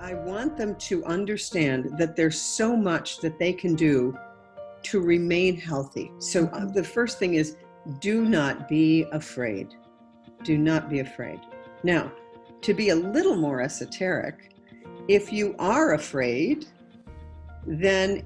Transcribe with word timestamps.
I 0.00 0.14
want 0.14 0.56
them 0.56 0.76
to 0.76 1.04
understand 1.04 1.98
that 1.98 2.16
there's 2.16 2.40
so 2.40 2.74
much 2.74 3.20
that 3.20 3.38
they 3.38 3.52
can 3.52 3.74
do 3.74 4.16
to 4.84 5.00
remain 5.00 5.60
healthy. 5.60 6.10
So, 6.18 6.46
uh, 6.46 6.64
the 6.64 6.82
first 6.82 7.18
thing 7.18 7.34
is 7.34 7.56
do 7.98 8.24
not 8.24 8.68
be 8.68 9.04
afraid. 9.12 9.74
Do 10.42 10.56
not 10.56 10.88
be 10.88 11.00
afraid. 11.00 11.40
Now, 11.82 12.12
to 12.62 12.74
be 12.74 12.90
a 12.90 12.96
little 12.96 13.36
more 13.36 13.60
esoteric, 13.60 14.54
if 15.08 15.32
you 15.32 15.54
are 15.58 15.94
afraid, 15.94 16.66
then 17.66 18.22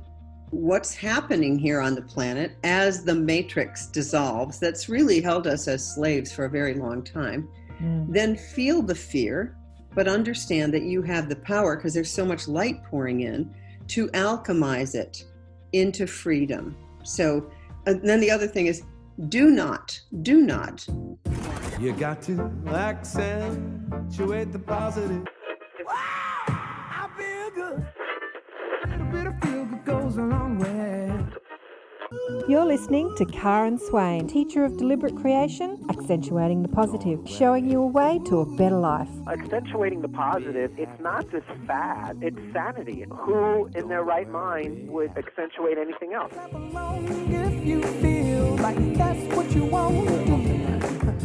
what's 0.50 0.94
happening 0.94 1.58
here 1.58 1.80
on 1.80 1.94
the 1.94 2.02
planet 2.02 2.56
as 2.62 3.04
the 3.04 3.14
matrix 3.14 3.86
dissolves, 3.86 4.60
that's 4.60 4.88
really 4.88 5.20
held 5.20 5.46
us 5.48 5.66
as 5.66 5.94
slaves 5.94 6.32
for 6.32 6.44
a 6.44 6.50
very 6.50 6.74
long 6.74 7.02
time, 7.02 7.48
mm. 7.80 8.12
then 8.12 8.36
feel 8.36 8.80
the 8.80 8.94
fear, 8.94 9.56
but 9.94 10.08
understand 10.08 10.74
that 10.74 10.82
you 10.82 11.02
have 11.02 11.28
the 11.28 11.36
power 11.36 11.76
because 11.76 11.94
there's 11.94 12.10
so 12.10 12.24
much 12.24 12.48
light 12.48 12.82
pouring 12.84 13.20
in 13.20 13.54
to 13.88 14.08
alchemize 14.08 14.94
it 14.94 15.24
into 15.72 16.06
freedom. 16.06 16.76
So, 17.02 17.50
uh, 17.86 17.90
and 17.90 18.08
then 18.08 18.20
the 18.20 18.30
other 18.30 18.46
thing 18.46 18.66
is 18.66 18.82
do 19.28 19.50
not, 19.50 20.00
do 20.22 20.42
not. 20.42 20.86
You 21.78 21.92
got 21.92 22.22
to 22.22 22.50
accentuate 22.66 24.52
the 24.52 24.58
positive. 24.58 25.26
You're 32.46 32.66
listening 32.66 33.14
to 33.16 33.24
Karen 33.24 33.78
Swain, 33.78 34.26
teacher 34.26 34.66
of 34.66 34.76
deliberate 34.76 35.16
creation, 35.16 35.82
accentuating 35.88 36.60
the 36.60 36.68
positive, 36.68 37.20
showing 37.24 37.70
you 37.70 37.80
a 37.80 37.86
way 37.86 38.20
to 38.26 38.40
a 38.40 38.56
better 38.56 38.76
life. 38.76 39.08
Accentuating 39.26 40.02
the 40.02 40.10
positive, 40.10 40.70
it's 40.76 41.00
not 41.00 41.30
just 41.30 41.46
fad, 41.66 42.18
it's 42.20 42.36
sanity. 42.52 43.06
Who 43.08 43.70
in 43.74 43.88
their 43.88 44.02
right 44.02 44.28
mind 44.28 44.90
would 44.90 45.16
accentuate 45.16 45.78
anything 45.78 46.12
else? 46.12 46.34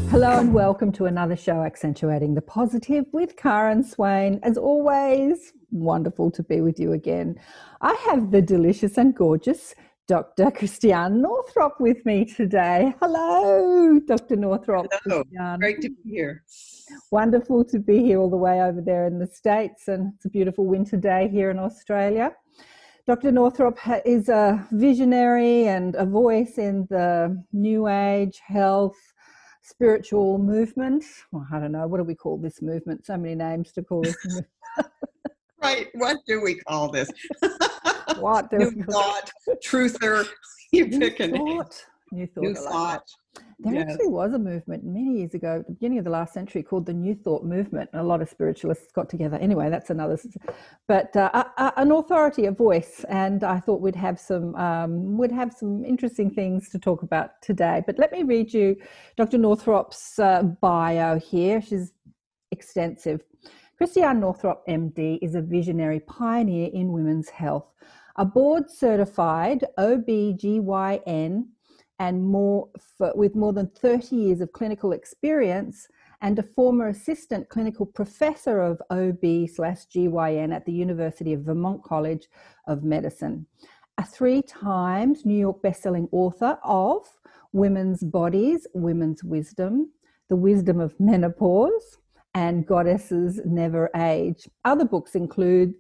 Hello 0.10 0.40
and 0.40 0.54
welcome 0.54 0.94
to 0.94 1.06
another 1.06 1.36
show, 1.36 1.64
Accentuating 1.64 2.36
the 2.36 2.42
Positive 2.42 3.04
with 3.12 3.36
Karen 3.36 3.84
Swain. 3.84 4.40
As 4.42 4.58
always, 4.58 5.52
wonderful 5.70 6.32
to 6.32 6.44
be 6.44 6.62
with 6.62 6.80
you 6.80 6.94
again. 6.94 7.38
I 7.82 7.94
have 8.08 8.32
the 8.32 8.42
delicious 8.42 8.98
and 8.98 9.14
gorgeous 9.14 9.76
Dr. 10.10 10.50
Christiane 10.50 11.22
Northrop 11.22 11.80
with 11.80 12.04
me 12.04 12.26
today. 12.26 12.96
Hello, 13.00 14.00
Dr. 14.08 14.38
Northrop. 14.38 14.88
Hello. 15.04 15.24
Christiane. 15.24 15.60
Great 15.60 15.82
to 15.82 15.90
be 15.90 16.10
here. 16.10 16.44
Wonderful 17.12 17.64
to 17.66 17.78
be 17.78 18.00
here 18.00 18.20
all 18.20 18.32
the 18.32 18.36
way 18.36 18.60
over 18.64 18.82
there 18.82 19.06
in 19.06 19.20
the 19.20 19.28
States, 19.28 19.88
and 19.88 20.14
it's 20.16 20.26
a 20.26 20.30
beautiful 20.30 20.66
winter 20.66 20.98
day 20.98 21.30
here 21.32 21.52
in 21.52 21.60
Australia. 21.60 22.32
Dr. 23.06 23.32
Northrop 23.32 23.78
is 24.04 24.30
a 24.30 24.68
visionary 24.72 25.68
and 25.68 25.94
a 25.94 26.08
voice 26.08 26.58
in 26.58 26.88
the 26.90 27.40
New 27.54 27.88
Age 27.88 28.42
health 28.44 28.98
spiritual 29.62 30.40
movement. 30.40 31.06
Well, 31.32 31.46
I 31.54 31.60
don't 31.60 31.74
know, 31.74 31.86
what 31.86 31.98
do 31.98 32.04
we 32.04 32.16
call 32.16 32.40
this 32.40 32.64
movement? 32.64 33.06
So 33.06 33.16
many 33.16 33.36
names 33.36 33.72
to 33.74 33.84
call 33.84 34.02
this. 34.02 34.18
right. 35.62 35.88
What 35.94 36.18
do 36.26 36.42
we 36.42 36.56
call 36.56 36.90
this? 36.90 37.12
what? 38.22 38.52
New 38.52 38.72
thought, 38.84 39.32
truther. 39.64 40.28
You 40.72 40.88
pick 40.88 41.20
a 41.20 41.28
name. 41.28 41.64
New 42.12 42.28
thought. 42.28 42.42
New 42.44 42.56
thought. 42.56 43.10
There 43.62 43.82
actually 43.82 44.08
was 44.08 44.34
a 44.34 44.40
movement 44.40 44.86
many 44.86 45.18
years 45.18 45.34
ago, 45.34 45.58
at 45.58 45.68
the 45.68 45.74
beginning 45.74 45.98
of 45.98 46.06
the 46.06 46.10
last 46.10 46.34
century, 46.34 46.64
called 46.64 46.86
the 46.86 46.94
New 46.94 47.14
Thought 47.14 47.44
movement, 47.44 47.90
and 47.92 48.02
a 48.02 48.06
lot 48.06 48.22
of 48.22 48.30
spiritualists 48.30 48.92
got 48.94 49.10
together. 49.10 49.36
Anyway, 49.38 49.70
that's 49.70 49.90
another. 49.90 50.18
But 50.88 51.14
uh, 51.16 51.30
a, 51.34 51.62
a, 51.62 51.74
an 51.76 51.92
authority, 51.92 52.46
a 52.46 52.52
voice, 52.52 53.04
and 53.10 53.44
I 53.44 53.60
thought 53.60 53.82
we'd 53.82 53.98
have 53.98 54.18
some 54.18 54.56
um, 54.56 55.18
would 55.18 55.32
have 55.32 55.54
some 55.54 55.84
interesting 55.84 56.32
things 56.32 56.70
to 56.70 56.80
talk 56.80 57.04
about 57.04 57.42
today. 57.42 57.84
But 57.86 58.00
let 58.00 58.14
me 58.14 58.24
read 58.24 58.54
you 58.54 58.78
Dr. 59.18 59.38
Northrop's 59.38 60.18
uh, 60.20 60.44
bio 60.44 61.20
here. 61.20 61.62
She's 61.62 61.92
extensive. 62.52 63.22
Christiane 63.78 64.22
Northrop, 64.22 64.66
MD, 64.68 65.20
is 65.22 65.36
a 65.36 65.42
visionary 65.42 66.00
pioneer 66.02 66.70
in 66.74 66.92
women's 66.94 67.30
health 67.30 67.68
a 68.20 68.26
board 68.26 68.70
certified 68.70 69.64
OBGYN 69.78 71.46
and 72.00 72.22
more 72.22 72.68
for, 72.98 73.14
with 73.16 73.34
more 73.34 73.54
than 73.54 73.68
30 73.68 74.14
years 74.14 74.42
of 74.42 74.52
clinical 74.52 74.92
experience 74.92 75.88
and 76.22 76.38
a 76.38 76.44
former 76.44 76.90
assistant 76.90 77.48
clinical 77.48 77.86
professor 77.86 78.60
of 78.60 78.82
OB 78.90 79.48
slash 79.50 79.88
GYN 79.88 80.54
at 80.54 80.66
the 80.66 80.72
University 80.74 81.32
of 81.32 81.44
Vermont 81.44 81.82
College 81.82 82.28
of 82.68 82.84
Medicine. 82.84 83.46
A 83.98 84.06
three 84.06 84.42
times 84.42 85.26
New 85.26 85.40
York 85.40 85.62
bestselling 85.64 86.10
author 86.12 86.60
of 86.66 87.08
Women's 87.54 88.04
Bodies, 88.04 88.68
Women's 88.74 89.24
Wisdom, 89.24 89.92
The 90.28 90.36
Wisdom 90.36 90.82
of 90.82 90.94
Menopause, 91.00 92.00
and 92.34 92.68
Goddesses 92.68 93.40
Never 93.46 93.90
Age. 93.96 94.50
Other 94.66 94.86
books 94.86 95.16
include 95.16 95.74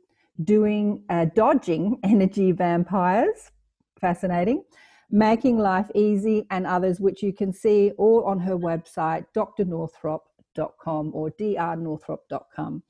doing 0.43 1.03
uh, 1.09 1.25
dodging 1.35 1.99
energy 2.03 2.51
vampires. 2.51 3.51
Fascinating. 3.99 4.63
Making 5.11 5.57
life 5.57 5.89
easy 5.95 6.45
and 6.51 6.67
others 6.67 6.99
which 6.99 7.23
you 7.23 7.33
can 7.33 7.51
see 7.51 7.91
all 7.97 8.23
on 8.25 8.39
her 8.39 8.57
website 8.57 9.25
drnorthrop.com 9.35 11.11
or 11.13 11.31
drnorthrop.com 11.31 12.83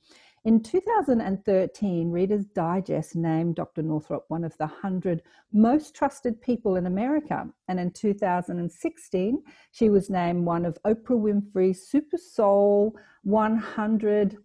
in 0.45 0.61
2013 0.61 2.11
readers 2.11 2.45
digest 2.55 3.15
named 3.15 3.55
dr 3.55 3.81
northrop 3.81 4.23
one 4.29 4.43
of 4.43 4.55
the 4.57 4.65
100 4.65 5.21
most 5.51 5.93
trusted 5.93 6.41
people 6.41 6.77
in 6.77 6.85
america. 6.85 7.47
And 7.67 7.79
in 7.79 7.91
2016 7.91 9.43
she 9.71 9.89
was 9.89 10.09
named 10.09 10.45
one 10.45 10.65
of 10.65 10.77
oprah 10.85 11.21
winfrey's 11.21 11.88
super 11.88 12.17
soul 12.17 12.95
100 13.23 14.38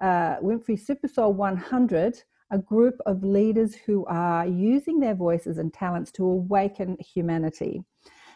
uh, 0.00 0.36
winfrey 0.40 0.78
super 0.78 1.08
soul 1.08 1.32
100 1.34 2.22
a 2.52 2.58
group 2.58 3.00
of 3.06 3.24
leaders 3.24 3.74
who 3.74 4.04
are 4.06 4.46
using 4.46 5.00
their 5.00 5.14
voices 5.14 5.58
and 5.58 5.72
talents 5.72 6.12
to 6.12 6.24
awaken 6.24 6.96
humanity. 7.00 7.82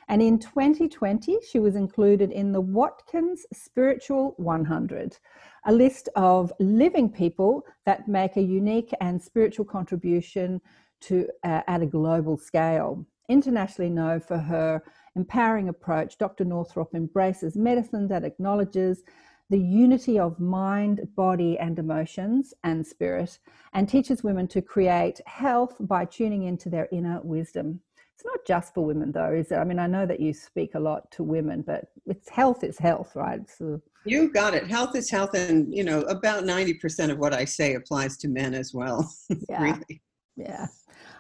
And 0.09 0.22
in 0.22 0.38
2020, 0.38 1.38
she 1.49 1.59
was 1.59 1.77
included 1.77 2.31
in 2.31 2.53
the 2.53 2.60
Watkins 2.60 3.44
Spiritual 3.53 4.34
100, 4.38 5.19
a 5.66 5.72
list 5.72 6.09
of 6.16 6.53
living 6.60 7.10
people 7.10 7.66
that 7.84 8.09
make 8.09 8.37
a 8.37 8.43
unique 8.43 8.93
and 9.00 9.21
spiritual 9.21 9.65
contribution 9.65 10.60
to 11.03 11.28
uh, 11.44 11.62
at 11.66 11.83
a 11.83 11.87
global 11.87 12.37
scale. 12.37 13.04
Internationally 13.28 13.91
known 13.91 14.21
for 14.21 14.38
her 14.38 14.83
empowering 15.16 15.69
approach, 15.69 16.16
Dr. 16.19 16.44
Northrop 16.44 16.94
embraces 16.94 17.56
medicine 17.56 18.06
that 18.09 18.25
acknowledges 18.25 19.03
the 19.49 19.59
unity 19.59 20.19
of 20.19 20.41
mind, 20.41 21.07
body, 21.15 21.59
and 21.59 21.79
emotions 21.79 22.53
and 22.65 22.87
spirit, 22.87 23.39
and 23.73 23.89
teaches 23.89 24.25
women 24.25 24.49
to 24.49 24.62
create 24.62 25.21
health 25.27 25.77
by 25.81 26.05
tuning 26.05 26.45
into 26.45 26.69
their 26.69 26.89
inner 26.91 27.21
wisdom. 27.23 27.81
It's 28.15 28.25
not 28.25 28.41
just 28.47 28.75
for 28.75 28.84
women, 28.84 29.12
though, 29.12 29.33
is 29.33 29.53
it? 29.53 29.57
I 29.57 29.65
mean, 29.65 29.79
I 29.79 29.87
know 29.87 30.07
that 30.07 30.21
you 30.21 30.33
speak 30.33 30.75
a 30.75 30.81
lot 30.81 31.11
to 31.12 31.23
women, 31.23 31.62
but 31.62 31.84
it's 32.07 32.29
health 32.29 32.65
is 32.65 32.79
health, 32.79 33.15
right? 33.15 33.41
So, 33.49 33.81
you 34.05 34.33
got 34.33 34.55
it. 34.55 34.67
Health 34.67 34.97
is 34.97 35.11
health, 35.11 35.34
and 35.34 35.73
you 35.73 35.84
know 35.84 36.01
about 36.03 36.45
ninety 36.45 36.75
percent 36.75 37.13
of 37.13 37.19
what 37.19 37.34
I 37.34 37.45
say 37.45 37.75
applies 37.75 38.17
to 38.19 38.28
men 38.28 38.55
as 38.55 38.73
well. 38.73 39.09
Yeah. 39.49 39.63
really. 39.63 40.03
Yeah. 40.37 40.67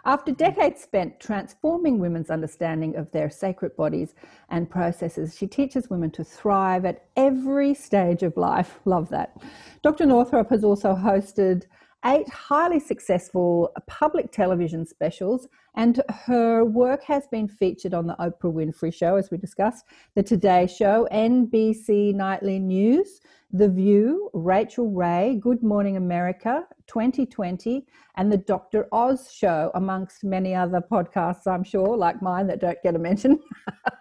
After 0.06 0.30
decades 0.30 0.82
spent 0.82 1.18
transforming 1.18 1.98
women's 1.98 2.30
understanding 2.30 2.94
of 2.94 3.10
their 3.10 3.28
sacred 3.28 3.74
bodies 3.74 4.14
and 4.50 4.70
processes, 4.70 5.36
she 5.36 5.48
teaches 5.48 5.90
women 5.90 6.12
to 6.12 6.22
thrive 6.22 6.84
at 6.84 7.06
every 7.16 7.74
stage 7.74 8.22
of 8.22 8.36
life. 8.36 8.78
Love 8.84 9.08
that. 9.08 9.36
Dr. 9.82 10.06
Northrop 10.06 10.48
has 10.50 10.62
also 10.62 10.94
hosted 10.94 11.64
eight 12.06 12.28
highly 12.28 12.78
successful 12.78 13.72
public 13.86 14.30
television 14.30 14.86
specials, 14.86 15.48
and 15.74 16.00
her 16.08 16.64
work 16.64 17.02
has 17.02 17.26
been 17.26 17.48
featured 17.48 17.94
on 17.94 18.06
the 18.06 18.14
Oprah 18.14 18.52
Winfrey 18.52 18.94
Show, 18.94 19.16
as 19.16 19.30
we 19.30 19.38
discussed, 19.38 19.84
the 20.14 20.22
Today 20.22 20.66
Show, 20.66 21.08
NBC 21.12 22.14
Nightly 22.14 22.58
News, 22.60 23.20
The 23.52 23.68
View, 23.68 24.30
Rachael 24.32 24.90
Ray, 24.90 25.38
Good 25.40 25.62
Morning 25.62 25.96
America, 25.96 26.62
2020, 26.86 27.84
and 28.16 28.32
The 28.32 28.38
Dr. 28.38 28.86
Oz 28.92 29.30
Show, 29.32 29.72
amongst 29.74 30.22
many 30.22 30.54
other 30.54 30.80
podcasts, 30.80 31.46
I'm 31.46 31.64
sure, 31.64 31.96
like 31.96 32.22
mine, 32.22 32.46
that 32.46 32.60
don't 32.60 32.82
get 32.84 32.94
a 32.94 32.98
mention. 32.98 33.40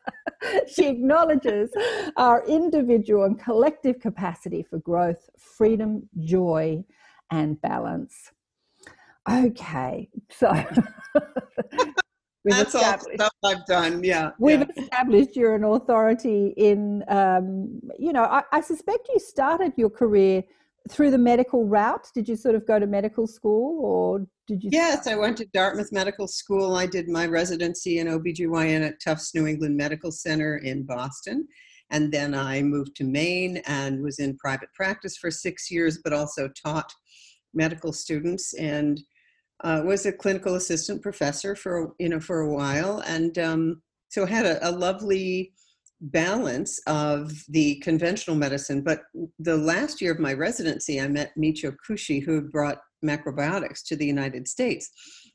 she 0.68 0.88
acknowledges 0.88 1.72
our 2.18 2.46
individual 2.46 3.24
and 3.26 3.40
collective 3.40 4.00
capacity 4.00 4.64
for 4.70 4.78
growth, 4.80 5.30
freedom, 5.38 6.08
joy, 6.20 6.84
and 7.32 7.62
balance. 7.62 8.32
Okay, 9.30 10.10
so 10.30 10.54
That's 12.46 12.76
all 12.76 13.00
stuff 13.00 13.34
I've 13.44 13.66
done. 13.66 14.04
Yeah, 14.04 14.32
we've 14.38 14.60
yeah. 14.60 14.84
established 14.84 15.36
you're 15.36 15.56
an 15.56 15.64
authority 15.64 16.54
in. 16.58 17.04
Um, 17.08 17.82
you 17.98 18.14
know, 18.14 18.24
I, 18.24 18.44
I, 18.52 18.62
suspect 18.62 19.10
you 19.12 19.20
started 19.20 19.74
your 19.78 19.90
career 19.90 20.44
through 20.90 21.12
the 21.12 21.18
medical 21.18 21.66
route? 21.66 22.08
Did 22.14 22.28
you 22.28 22.36
sort 22.36 22.56
of 22.56 22.66
go 22.66 22.80
to 22.80 22.88
medical 22.88 23.28
school 23.28 23.84
or 23.84 24.28
did 24.48 24.64
you? 24.64 24.70
Yes, 24.72 25.08
I 25.08 25.16
went 25.16 25.38
to 25.38 25.46
Dartmouth 25.54 25.92
Medical 25.92 26.28
School. 26.28 26.76
I 26.76 26.86
did 26.86 27.10
my 27.10 27.26
residency 27.26 28.00
in 28.00 28.08
OBGYN 28.08 28.88
at 28.88 29.02
Tufts 29.02 29.34
New 29.34 29.48
England 29.48 29.76
Medical 29.76 30.12
Center 30.12 30.58
in 30.58 30.84
Boston. 30.84 31.48
And 31.92 32.12
then 32.12 32.34
I 32.34 32.62
moved 32.62 32.96
to 32.98 33.04
Maine 33.04 33.62
and 33.68 34.02
was 34.02 34.20
in 34.20 34.38
private 34.38 34.70
practice 34.74 35.18
for 35.18 35.30
six 35.30 35.70
years, 35.70 36.00
but 36.04 36.14
also 36.14 36.50
taught 36.50 36.92
medical 37.54 37.94
students 37.94 38.54
and 38.56 39.00
uh, 39.64 39.82
was 39.86 40.06
a 40.06 40.12
clinical 40.12 40.56
assistant 40.56 41.02
professor 41.02 41.56
for 41.56 41.94
you 42.00 42.10
know 42.10 42.20
for 42.20 42.42
a 42.42 42.54
while, 42.54 43.02
and 43.08 43.38
um, 43.40 43.82
so 44.10 44.26
had 44.26 44.46
a, 44.46 44.70
a 44.70 44.72
lovely 44.72 45.54
balance 46.02 46.80
of 46.88 47.32
the 47.48 47.76
conventional 47.76 48.36
medicine. 48.36 48.82
But 48.82 49.04
the 49.40 49.56
last 49.56 50.02
year 50.02 50.12
of 50.12 50.20
my 50.20 50.34
residency, 50.34 51.00
I 51.00 51.08
met 51.08 51.32
Michio 51.38 51.76
Kushi, 51.88 52.24
who 52.24 52.42
brought 52.42 52.80
macrobiotics 53.04 53.84
to 53.86 53.96
the 53.96 54.06
United 54.06 54.48
States. 54.48 54.90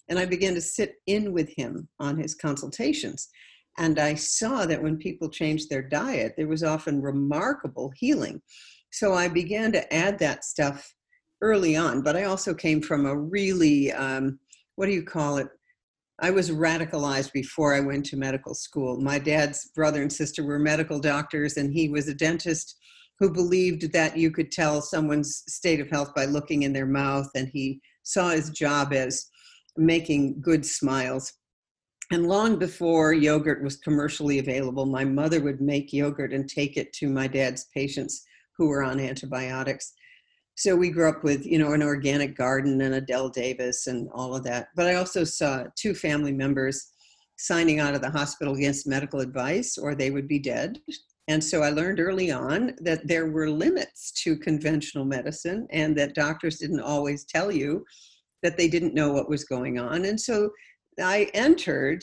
And 0.09 0.19
I 0.19 0.27
began 0.27 0.55
to 0.55 0.61
sit 0.61 0.97
in 1.07 1.33
with 1.33 1.49
him 1.57 1.89
on 1.99 2.19
his 2.19 2.35
consultations. 2.35 3.29
And 3.79 3.99
I 3.99 4.15
saw 4.15 4.67
that 4.67 4.83
when 4.83 4.97
people 4.97 5.29
changed 5.31 5.71
their 5.71 5.83
diet, 5.83 6.35
there 6.37 6.49
was 6.49 6.63
often 6.63 7.01
remarkable 7.01 7.93
healing. 7.97 8.43
So 8.93 9.15
I 9.15 9.29
began 9.29 9.73
to 9.73 9.95
add 9.95 10.19
that 10.19 10.45
stuff 10.45 10.93
early 11.43 11.77
on, 11.77 12.03
but 12.03 12.17
I 12.17 12.25
also 12.25 12.53
came 12.55 12.83
from 12.83 13.07
a 13.07 13.17
really, 13.17 13.93
um, 13.93 14.39
what 14.77 14.87
do 14.87 14.93
you 14.93 15.03
call 15.03 15.39
it? 15.39 15.49
I 16.23 16.31
was 16.31 16.51
radicalized 16.51 17.33
before 17.33 17.75
I 17.75 17.81
went 17.81 18.05
to 18.07 18.17
medical 18.17 18.55
school. 18.55 19.01
My 19.01 19.19
dad's 19.19 19.71
brother 19.75 20.03
and 20.03 20.13
sister 20.13 20.45
were 20.45 20.59
medical 20.59 20.99
doctors, 20.99 21.57
and 21.57 21.73
he 21.73 21.89
was 21.89 22.09
a 22.09 22.15
dentist 22.15 22.77
who 23.19 23.33
believed 23.33 23.93
that 23.93 24.17
you 24.17 24.31
could 24.31 24.51
tell 24.51 24.83
someone's 24.83 25.45
state 25.47 25.81
of 25.81 25.91
health 25.91 26.15
by 26.15 26.27
looking 26.27 26.63
in 26.63 26.73
their 26.73 26.87
mouth, 26.87 27.29
and 27.35 27.49
he 27.49 27.81
saw 28.03 28.31
his 28.31 28.51
job 28.51 28.93
as 28.93 29.27
making 29.77 30.41
good 30.41 30.67
smiles. 30.67 31.33
And 32.13 32.27
long 32.27 32.59
before 32.59 33.13
yogurt 33.13 33.63
was 33.63 33.77
commercially 33.77 34.41
available, 34.41 34.85
my 34.85 35.05
mother 35.05 35.41
would 35.41 35.61
make 35.61 35.93
yogurt 35.93 36.33
and 36.33 36.49
take 36.49 36.77
it 36.77 36.93
to 36.95 37.09
my 37.09 37.29
dad's 37.29 37.67
patients 37.73 38.25
who 38.57 38.67
were 38.67 38.83
on 38.83 38.99
antibiotics. 38.99 39.93
So 40.57 40.75
we 40.75 40.91
grew 40.91 41.09
up 41.09 41.23
with, 41.23 41.47
you 41.47 41.59
know, 41.59 41.73
an 41.73 41.83
organic 41.83 42.37
garden 42.37 42.81
and 42.81 42.97
Adelle 42.97 43.33
Davis 43.33 43.87
and 43.87 44.09
all 44.13 44.35
of 44.35 44.43
that. 44.45 44.69
But 44.75 44.89
I 44.89 44.97
also 44.97 45.23
saw 45.23 45.65
two 45.77 45.95
family 45.95 46.33
members 46.33 46.89
signing 47.39 47.79
out 47.79 47.95
of 47.95 48.03
the 48.03 48.11
hospital 48.11 48.55
against 48.55 48.89
medical 48.89 49.21
advice 49.21 49.79
or 49.79 49.95
they 49.95 50.11
would 50.11 50.29
be 50.29 50.41
dead. 50.41 50.79
And 51.29 51.43
so 51.43 51.63
I 51.63 51.71
learned 51.71 52.01
early 52.01 52.33
on 52.33 52.75
that 52.81 53.07
there 53.07 53.31
were 53.31 53.49
limits 53.49 54.11
to 54.25 54.37
conventional 54.37 55.05
medicine 55.05 55.67
and 55.71 55.97
that 55.97 56.17
doctors 56.17 56.59
didn't 56.59 56.81
always 56.81 57.25
tell 57.25 57.53
you 57.53 57.85
that 58.43 58.59
they 58.59 58.69
didn't 58.69 58.95
know 58.95 59.13
what 59.13 59.29
was 59.31 59.45
going 59.45 59.79
on. 59.79 60.05
And 60.07 60.21
so 60.21 60.51
I 61.01 61.31
entered 61.35 62.03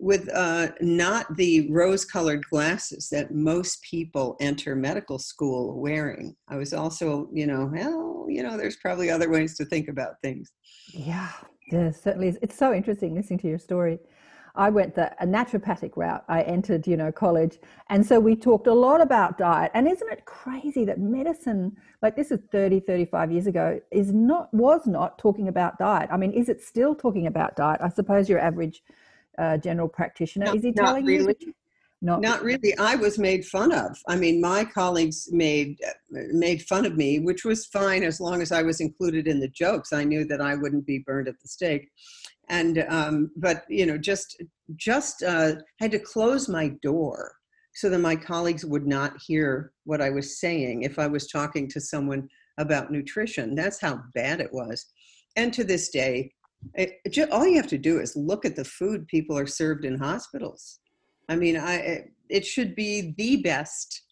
with 0.00 0.30
uh, 0.34 0.68
not 0.80 1.36
the 1.36 1.70
rose 1.70 2.04
colored 2.04 2.42
glasses 2.50 3.08
that 3.10 3.34
most 3.34 3.82
people 3.82 4.36
enter 4.40 4.74
medical 4.74 5.18
school 5.18 5.78
wearing. 5.78 6.34
I 6.48 6.56
was 6.56 6.72
also, 6.72 7.28
you 7.32 7.46
know, 7.46 7.70
well, 7.70 8.26
you 8.28 8.42
know, 8.42 8.56
there's 8.56 8.76
probably 8.76 9.10
other 9.10 9.28
ways 9.28 9.56
to 9.58 9.66
think 9.66 9.88
about 9.88 10.14
things. 10.22 10.50
Yeah, 10.92 11.30
there 11.70 11.92
certainly. 11.92 12.34
It's 12.40 12.56
so 12.56 12.72
interesting 12.72 13.14
listening 13.14 13.40
to 13.40 13.48
your 13.48 13.58
story. 13.58 13.98
I 14.60 14.68
went 14.68 14.94
the 14.94 15.10
a 15.22 15.26
naturopathic 15.26 15.96
route. 15.96 16.22
I 16.28 16.42
entered, 16.42 16.86
you 16.86 16.94
know, 16.94 17.10
college, 17.10 17.58
and 17.88 18.04
so 18.04 18.20
we 18.20 18.36
talked 18.36 18.66
a 18.66 18.74
lot 18.74 19.00
about 19.00 19.38
diet. 19.38 19.70
And 19.72 19.88
isn't 19.88 20.12
it 20.12 20.26
crazy 20.26 20.84
that 20.84 21.00
medicine, 21.00 21.78
like 22.02 22.14
this 22.14 22.30
is 22.30 22.40
30, 22.52 22.80
35 22.80 23.32
years 23.32 23.46
ago, 23.46 23.80
is 23.90 24.12
not 24.12 24.52
was 24.52 24.86
not 24.86 25.18
talking 25.18 25.48
about 25.48 25.78
diet. 25.78 26.10
I 26.12 26.18
mean, 26.18 26.32
is 26.32 26.50
it 26.50 26.60
still 26.60 26.94
talking 26.94 27.26
about 27.26 27.56
diet? 27.56 27.80
I 27.82 27.88
suppose 27.88 28.28
your 28.28 28.38
average 28.38 28.82
uh, 29.38 29.56
general 29.56 29.88
practitioner 29.88 30.44
no, 30.44 30.54
is 30.54 30.62
he 30.62 30.72
telling 30.72 31.06
really. 31.06 31.34
you? 31.40 31.54
Not, 32.02 32.20
not 32.20 32.42
really. 32.42 32.76
I 32.78 32.96
was 32.96 33.18
made 33.18 33.46
fun 33.46 33.72
of. 33.72 33.98
I 34.08 34.16
mean, 34.16 34.42
my 34.42 34.64
colleagues 34.64 35.30
made 35.32 35.78
made 36.10 36.62
fun 36.62 36.84
of 36.84 36.98
me, 36.98 37.18
which 37.18 37.46
was 37.46 37.64
fine 37.64 38.02
as 38.02 38.20
long 38.20 38.42
as 38.42 38.52
I 38.52 38.62
was 38.62 38.80
included 38.80 39.26
in 39.26 39.40
the 39.40 39.48
jokes. 39.48 39.94
I 39.94 40.04
knew 40.04 40.26
that 40.26 40.42
I 40.42 40.54
wouldn't 40.54 40.84
be 40.84 40.98
burned 40.98 41.28
at 41.28 41.40
the 41.40 41.48
stake 41.48 41.90
and 42.50 42.84
um, 42.88 43.30
but 43.36 43.64
you 43.68 43.86
know 43.86 43.96
just 43.96 44.42
just 44.76 45.22
uh, 45.22 45.52
had 45.80 45.90
to 45.92 45.98
close 45.98 46.48
my 46.48 46.68
door 46.82 47.32
so 47.74 47.88
that 47.88 47.98
my 47.98 48.16
colleagues 48.16 48.64
would 48.64 48.86
not 48.86 49.14
hear 49.26 49.72
what 49.84 50.02
i 50.02 50.10
was 50.10 50.40
saying 50.40 50.82
if 50.82 50.98
i 50.98 51.06
was 51.06 51.28
talking 51.28 51.68
to 51.68 51.80
someone 51.80 52.28
about 52.60 52.92
nutrition. 52.92 53.54
That's 53.54 53.80
how 53.80 54.00
bad 54.14 54.40
it 54.40 54.52
was. 54.52 54.86
And 55.36 55.52
to 55.54 55.64
this 55.64 55.88
day 55.88 56.32
it, 56.74 56.92
it, 57.04 57.30
all 57.32 57.46
you 57.46 57.56
have 57.56 57.68
to 57.68 57.78
do 57.78 58.00
is 58.00 58.14
look 58.14 58.44
at 58.44 58.54
the 58.54 58.64
food 58.64 59.08
people 59.08 59.36
are 59.36 59.46
served 59.46 59.86
in 59.86 59.98
hospitals. 59.98 60.80
I 61.28 61.36
mean 61.36 61.56
i 61.56 62.04
it 62.28 62.44
should 62.44 62.74
be 62.74 63.14
the 63.16 63.36
best 63.42 64.02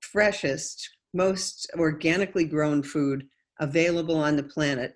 freshest 0.00 0.88
most 1.12 1.70
organically 1.78 2.44
grown 2.44 2.82
food 2.82 3.26
available 3.60 4.16
on 4.16 4.36
the 4.36 4.42
planet 4.42 4.94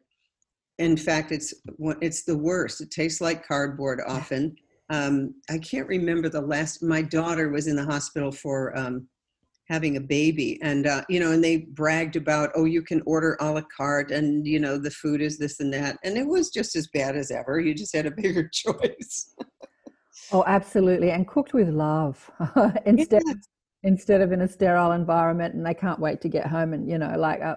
in 0.79 0.97
fact, 0.97 1.31
it's 1.31 1.55
it's 2.00 2.25
the 2.25 2.37
worst. 2.37 2.81
It 2.81 2.91
tastes 2.91 3.21
like 3.21 3.47
cardboard 3.47 4.00
often. 4.06 4.56
Um, 4.91 5.35
I 5.49 5.59
can't 5.59 5.88
remember 5.88 6.29
the 6.29 6.41
last. 6.41 6.82
My 6.82 7.00
daughter 7.00 7.50
was 7.50 7.67
in 7.69 7.76
the 7.76 7.85
hospital 7.85 8.32
for 8.32 8.76
um, 8.76 9.09
having 9.69 9.97
a 9.97 10.00
baby, 10.00 10.59
and 10.62 10.87
uh, 10.87 11.03
you 11.09 11.21
know, 11.21 11.32
and 11.32 11.43
they 11.43 11.59
bragged 11.59 12.17
about, 12.17 12.50
oh, 12.56 12.65
you 12.65 12.82
can 12.82 13.03
order 13.06 13.37
a 13.41 13.53
la 13.53 13.62
carte, 13.76 14.11
and 14.11 14.47
you 14.47 14.59
know, 14.59 14.76
the 14.76 14.91
food 14.91 15.23
is 15.23 15.38
this 15.38 15.61
and 15.61 15.73
that, 15.73 15.97
and 16.03 16.17
it 16.17 16.26
was 16.26 16.50
just 16.50 16.75
as 16.75 16.88
bad 16.88 17.17
as 17.17 17.31
ever. 17.31 17.61
You 17.61 17.75
just 17.75 17.94
had 17.94 18.06
a 18.06 18.11
bigger 18.11 18.49
choice. 18.53 19.32
oh, 20.32 20.44
absolutely, 20.47 21.12
and 21.12 21.27
cooked 21.27 21.55
with 21.55 21.69
love 21.69 22.31
instead. 22.87 23.23
Yes. 23.27 23.37
Instead 23.87 24.23
of 24.23 24.32
in 24.32 24.41
a 24.41 24.49
sterile 24.49 24.93
environment, 24.93 25.55
and 25.55 25.67
they 25.67 25.75
can't 25.75 26.00
wait 26.00 26.19
to 26.23 26.29
get 26.31 26.47
home, 26.47 26.73
and 26.73 26.88
you 26.88 26.97
know, 26.97 27.15
like 27.19 27.43
uh, 27.43 27.56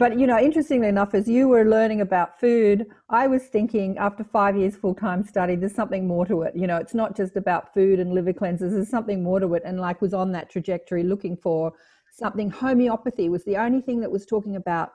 but 0.00 0.18
you 0.18 0.26
know, 0.26 0.38
interestingly 0.38 0.88
enough, 0.88 1.12
as 1.12 1.28
you 1.28 1.46
were 1.46 1.64
learning 1.64 2.00
about 2.00 2.40
food, 2.40 2.86
I 3.10 3.26
was 3.26 3.42
thinking 3.44 3.98
after 3.98 4.24
five 4.24 4.56
years 4.56 4.74
full 4.74 4.94
time 4.94 5.22
study, 5.22 5.56
there's 5.56 5.74
something 5.74 6.08
more 6.08 6.24
to 6.24 6.40
it. 6.42 6.56
You 6.56 6.66
know, 6.66 6.78
it's 6.78 6.94
not 6.94 7.14
just 7.14 7.36
about 7.36 7.74
food 7.74 8.00
and 8.00 8.14
liver 8.14 8.32
cleanses. 8.32 8.72
There's 8.72 8.88
something 8.88 9.22
more 9.22 9.40
to 9.40 9.54
it, 9.54 9.62
and 9.64 9.78
like 9.78 10.00
was 10.00 10.14
on 10.14 10.32
that 10.32 10.48
trajectory 10.48 11.02
looking 11.02 11.36
for 11.36 11.74
something. 12.12 12.50
Homeopathy 12.50 13.28
was 13.28 13.44
the 13.44 13.58
only 13.58 13.82
thing 13.82 14.00
that 14.00 14.10
was 14.10 14.24
talking 14.24 14.56
about 14.56 14.92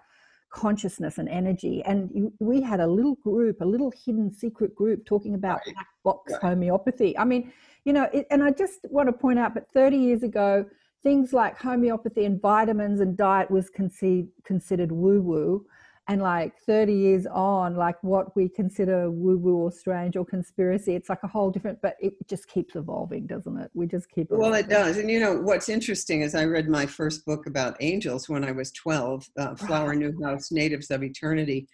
consciousness 0.51 1.19
and 1.19 1.29
energy. 1.29 1.83
And 1.85 2.09
you, 2.11 2.33
we 2.39 2.61
had 2.61 2.79
a 2.79 2.87
little 2.87 3.15
group, 3.15 3.61
a 3.61 3.65
little 3.65 3.93
hidden 4.05 4.33
secret 4.33 4.73
group 4.73 5.05
talking 5.05 5.35
about 5.35 5.59
right. 5.67 5.75
black 5.75 5.87
box 6.03 6.31
right. 6.31 6.41
homeopathy. 6.41 7.15
I 7.15 7.25
mean, 7.25 7.53
you 7.83 7.93
know, 7.93 8.09
it, 8.11 8.25
and 8.31 8.43
I 8.43 8.49
just 8.49 8.79
want 8.89 9.07
to 9.07 9.13
point 9.13 9.37
out, 9.37 9.53
but 9.53 9.69
30 9.71 9.97
years 9.97 10.23
ago 10.23 10.65
things 11.05 11.33
like 11.33 11.55
homeopathy 11.55 12.25
and 12.25 12.41
vitamins 12.41 12.99
and 12.99 13.15
diet 13.15 13.51
was 13.51 13.69
conceived, 13.69 14.27
considered 14.43 14.91
woo 14.91 15.21
woo. 15.21 15.63
And 16.07 16.19
like 16.21 16.57
30 16.65 16.93
years 16.93 17.27
on, 17.27 17.75
like 17.75 17.95
what 18.03 18.35
we 18.35 18.49
consider 18.49 19.11
woo 19.11 19.37
woo 19.37 19.55
or 19.57 19.71
strange 19.71 20.15
or 20.15 20.25
conspiracy, 20.25 20.95
it's 20.95 21.09
like 21.09 21.21
a 21.21 21.27
whole 21.27 21.51
different, 21.51 21.79
but 21.83 21.95
it 21.99 22.13
just 22.27 22.47
keeps 22.47 22.75
evolving, 22.75 23.27
doesn't 23.27 23.55
it? 23.55 23.69
We 23.75 23.85
just 23.85 24.09
keep 24.09 24.27
Well, 24.31 24.55
it 24.55 24.67
does. 24.67 24.97
And 24.97 25.09
you 25.09 25.19
know, 25.19 25.39
what's 25.39 25.69
interesting 25.69 26.21
is 26.21 26.33
I 26.33 26.45
read 26.45 26.67
my 26.67 26.87
first 26.87 27.23
book 27.23 27.45
about 27.45 27.77
angels 27.81 28.27
when 28.27 28.43
I 28.43 28.51
was 28.51 28.71
12, 28.71 29.29
uh, 29.37 29.55
Flower 29.55 29.93
Newhouse 29.93 30.51
Natives 30.51 30.89
of 30.89 31.03
Eternity 31.03 31.67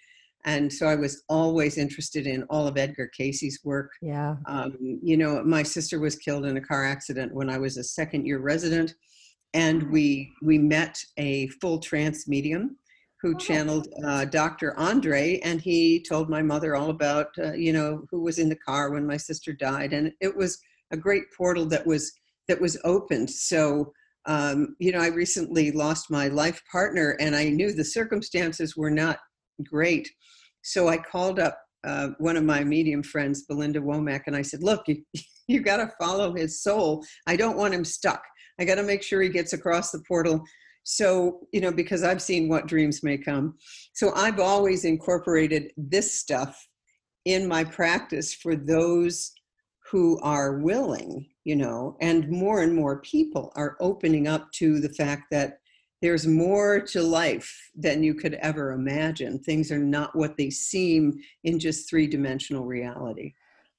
and 0.46 0.72
so 0.72 0.88
I 0.88 0.96
was 0.96 1.24
always 1.30 1.78
interested 1.78 2.26
in 2.26 2.44
all 2.50 2.68
of 2.68 2.78
Edgar 2.78 3.08
Cayce's 3.16 3.60
work. 3.64 3.92
Yeah. 4.02 4.38
Um, 4.48 4.76
you 4.80 5.18
know, 5.18 5.44
my 5.44 5.64
sister 5.64 6.00
was 6.00 6.16
killed 6.16 6.46
in 6.46 6.58
a 6.58 6.62
car 6.62 6.84
accident 6.84 7.34
when 7.34 7.50
I 7.50 7.58
was 7.58 7.78
a 7.78 7.84
second 7.84 8.26
year 8.26 8.40
resident, 8.40 8.96
and 9.53 9.89
we 9.91 10.31
we 10.41 10.58
met 10.58 10.98
a 11.17 11.48
full 11.62 11.79
trance 11.79 12.27
medium 12.27 12.77
who 13.22 13.36
oh. 13.36 13.38
channeled 13.38 13.88
uh, 14.05 14.25
Dr. 14.25 14.77
Andre, 14.77 15.39
and 15.43 15.62
he 15.62 16.03
told 16.08 16.29
my 16.29 16.41
mother 16.41 16.75
all 16.75 16.89
about 16.89 17.27
uh, 17.38 17.53
you 17.53 17.74
know 17.74 18.05
who 18.10 18.22
was 18.22 18.39
in 18.39 18.50
the 18.50 18.55
car 18.55 18.91
when 18.91 19.05
my 19.05 19.17
sister 19.17 19.53
died, 19.53 19.93
and 19.93 20.12
it 20.22 20.36
was 20.36 20.58
a 20.91 20.98
great 20.98 21.24
portal 21.38 21.65
that 21.67 21.86
was 21.86 22.12
that 22.48 22.60
was 22.60 22.77
opened. 22.84 23.29
So 23.29 23.93
um, 24.25 24.75
you 24.79 24.91
know, 24.91 25.00
I 25.00 25.08
recently 25.08 25.72
lost 25.72 26.12
my 26.12 26.27
life 26.27 26.62
partner, 26.72 27.17
and 27.20 27.36
I 27.36 27.50
knew 27.50 27.74
the 27.74 27.84
circumstances 27.84 28.77
were 28.77 28.91
not 28.91 29.20
great. 29.63 30.10
So 30.63 30.88
I 30.88 30.98
called 30.98 31.39
up 31.39 31.58
uh, 31.84 32.10
one 32.20 32.38
of 32.38 32.43
my 32.43 32.63
medium 32.63 33.01
friends, 33.01 33.46
Belinda 33.48 33.79
Womack, 33.79 34.24
and 34.27 34.36
I 34.36 34.43
said, 34.43 34.63
"Look, 34.63 34.84
you 34.88 35.03
you 35.48 35.62
got 35.62 35.77
to 35.77 35.91
follow 36.00 36.36
his 36.36 36.62
soul. 36.62 37.03
I 37.27 37.36
don't 37.36 37.58
want 37.58 37.74
him 37.74 37.86
stuck." 37.86 38.24
I 38.62 38.65
got 38.65 38.75
to 38.75 38.84
make 38.84 39.01
sure 39.01 39.24
he 39.24 39.30
gets 39.30 39.53
across 39.53 39.89
the 39.89 40.03
portal. 40.08 40.44
So, 40.84 41.39
you 41.51 41.62
know, 41.62 41.72
because 41.72 42.03
I've 42.03 42.22
seen 42.22 42.48
what 42.48 42.68
dreams 42.68 43.01
may 43.01 43.18
come. 43.18 43.56
So 43.94 44.13
I've 44.15 44.39
always 44.39 44.86
incorporated 44.86 45.72
this 45.77 46.13
stuff 46.20 46.68
in 47.25 47.48
my 47.48 47.63
practice 47.63 48.36
for 48.36 48.56
those 48.56 49.32
who 49.89 50.20
are 50.22 50.60
willing, 50.60 51.27
you 51.44 51.56
know, 51.56 51.98
and 52.01 52.30
more 52.30 52.62
and 52.62 52.75
more 52.75 53.01
people 53.01 53.51
are 53.56 53.77
opening 53.80 54.27
up 54.27 54.51
to 54.53 54.80
the 54.80 54.94
fact 54.94 55.24
that 55.32 55.58
there's 56.03 56.27
more 56.27 56.80
to 56.80 57.01
life 57.01 57.51
than 57.75 58.03
you 58.03 58.13
could 58.13 58.36
ever 58.36 58.74
imagine. 58.74 59.39
Things 59.39 59.72
are 59.72 59.80
not 59.80 60.15
what 60.15 60.38
they 60.38 60.51
seem 60.51 61.20
in 61.44 61.58
just 61.58 61.89
three 61.89 62.06
dimensional 62.06 62.65
reality. 62.65 63.34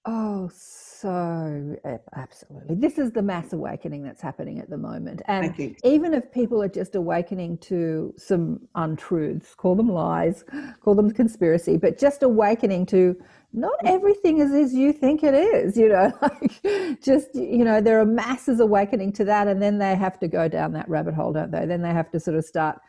Oh, 0.05 0.51
so 0.53 1.77
eh, 1.85 1.99
absolutely. 2.17 2.75
This 2.75 2.99
is 2.99 3.13
the 3.13 3.23
mass 3.23 3.53
awakening 3.53 4.03
that's 4.03 4.21
happening 4.21 4.59
at 4.59 4.69
the 4.69 4.77
moment. 4.77 5.23
And 5.27 5.77
even 5.85 6.13
if 6.13 6.33
people 6.33 6.61
are 6.61 6.69
just 6.69 6.97
awakening 6.97 7.59
to 7.59 8.13
some 8.17 8.61
untruths, 8.75 9.55
call 9.55 9.77
them 9.77 9.89
lies, 9.89 10.45
call 10.81 10.97
them 10.97 11.13
conspiracy, 11.13 11.77
but 11.77 11.99
just 11.99 12.25
awakening 12.25 12.87
to 12.87 13.17
not 13.53 13.79
mm. 13.85 13.91
everything 13.91 14.39
is 14.39 14.53
as 14.53 14.75
you 14.75 14.93
think 14.93 15.23
it 15.23 15.35
is, 15.35 15.77
you 15.77 15.89
know, 15.89 16.13
like 16.23 17.01
just, 17.01 17.33
you 17.35 17.65
know, 17.65 17.81
there 17.81 18.01
are 18.01 18.07
masses 18.07 18.59
awakening 18.59 19.13
to 19.13 19.25
that 19.25 19.47
and 19.47 19.63
then 19.63 19.79
they 19.79 19.95
have 19.95 20.19
to 20.19 20.27
go 20.27 20.49
down 20.49 20.73
that 20.73 20.89
rabbit 20.89 21.15
hole, 21.15 21.33
don't 21.33 21.53
they? 21.53 21.65
Then 21.65 21.83
they 21.83 21.93
have 21.93 22.11
to 22.11 22.19
sort 22.19 22.37
of 22.37 22.45
start 22.45 22.81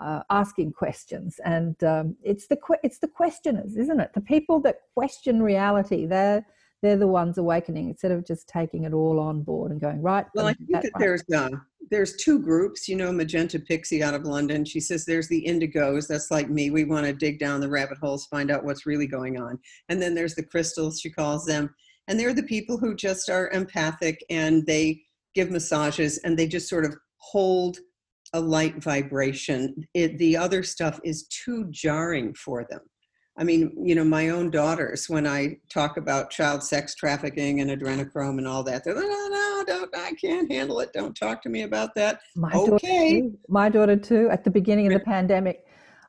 uh, 0.00 0.22
asking 0.30 0.72
questions 0.72 1.40
and 1.44 1.82
um, 1.84 2.16
it's 2.22 2.46
the 2.48 2.58
it's 2.82 2.98
the 2.98 3.08
questioners 3.08 3.76
isn't 3.76 4.00
it 4.00 4.10
the 4.14 4.20
people 4.20 4.60
that 4.60 4.76
question 4.94 5.42
reality 5.42 6.04
they're 6.06 6.44
they're 6.84 6.98
the 6.98 7.08
ones 7.08 7.38
awakening 7.38 7.88
instead 7.88 8.12
of 8.12 8.26
just 8.26 8.46
taking 8.46 8.84
it 8.84 8.92
all 8.92 9.18
on 9.18 9.42
board 9.42 9.70
and 9.72 9.80
going 9.80 10.02
right. 10.02 10.26
Well, 10.34 10.48
I 10.48 10.52
think 10.52 10.70
that, 10.70 10.82
that 10.82 10.92
there's 10.98 11.24
uh, 11.34 11.48
there's 11.90 12.14
two 12.16 12.38
groups. 12.38 12.86
You 12.88 12.96
know, 12.96 13.10
Magenta 13.10 13.58
Pixie 13.58 14.02
out 14.02 14.12
of 14.12 14.24
London. 14.24 14.66
She 14.66 14.80
says 14.80 15.06
there's 15.06 15.28
the 15.28 15.42
indigos. 15.48 16.06
That's 16.06 16.30
like 16.30 16.50
me. 16.50 16.70
We 16.70 16.84
want 16.84 17.06
to 17.06 17.14
dig 17.14 17.38
down 17.38 17.60
the 17.60 17.70
rabbit 17.70 17.96
holes, 18.02 18.26
find 18.26 18.50
out 18.50 18.64
what's 18.64 18.84
really 18.84 19.06
going 19.06 19.40
on. 19.40 19.58
And 19.88 20.00
then 20.00 20.14
there's 20.14 20.34
the 20.34 20.44
crystals. 20.44 21.00
She 21.00 21.08
calls 21.08 21.46
them, 21.46 21.74
and 22.06 22.20
they're 22.20 22.34
the 22.34 22.42
people 22.42 22.76
who 22.76 22.94
just 22.94 23.30
are 23.30 23.50
empathic 23.52 24.22
and 24.28 24.66
they 24.66 25.00
give 25.34 25.50
massages 25.50 26.18
and 26.18 26.38
they 26.38 26.46
just 26.46 26.68
sort 26.68 26.84
of 26.84 26.94
hold 27.16 27.78
a 28.34 28.40
light 28.40 28.82
vibration. 28.82 29.74
It, 29.94 30.18
the 30.18 30.36
other 30.36 30.62
stuff 30.62 31.00
is 31.04 31.26
too 31.28 31.66
jarring 31.70 32.34
for 32.34 32.66
them. 32.68 32.80
I 33.36 33.42
mean, 33.42 33.72
you 33.82 33.94
know, 33.96 34.04
my 34.04 34.28
own 34.28 34.50
daughters, 34.50 35.08
when 35.08 35.26
I 35.26 35.56
talk 35.72 35.96
about 35.96 36.30
child 36.30 36.62
sex 36.62 36.94
trafficking 36.94 37.60
and 37.60 37.70
adrenochrome 37.70 38.38
and 38.38 38.46
all 38.46 38.62
that, 38.64 38.84
they're 38.84 38.94
like, 38.94 39.08
no, 39.08 39.28
no, 39.28 39.64
don't, 39.66 39.96
I 39.96 40.12
can't 40.12 40.50
handle 40.50 40.78
it. 40.80 40.92
Don't 40.92 41.16
talk 41.16 41.42
to 41.42 41.48
me 41.48 41.62
about 41.62 41.94
that. 41.96 42.20
My 42.36 42.52
okay. 42.52 43.22
Daughter 43.22 43.36
my 43.48 43.68
daughter 43.68 43.96
too, 43.96 44.28
at 44.30 44.44
the 44.44 44.50
beginning 44.50 44.86
of 44.86 44.92
the 44.92 45.00
pandemic, 45.00 45.64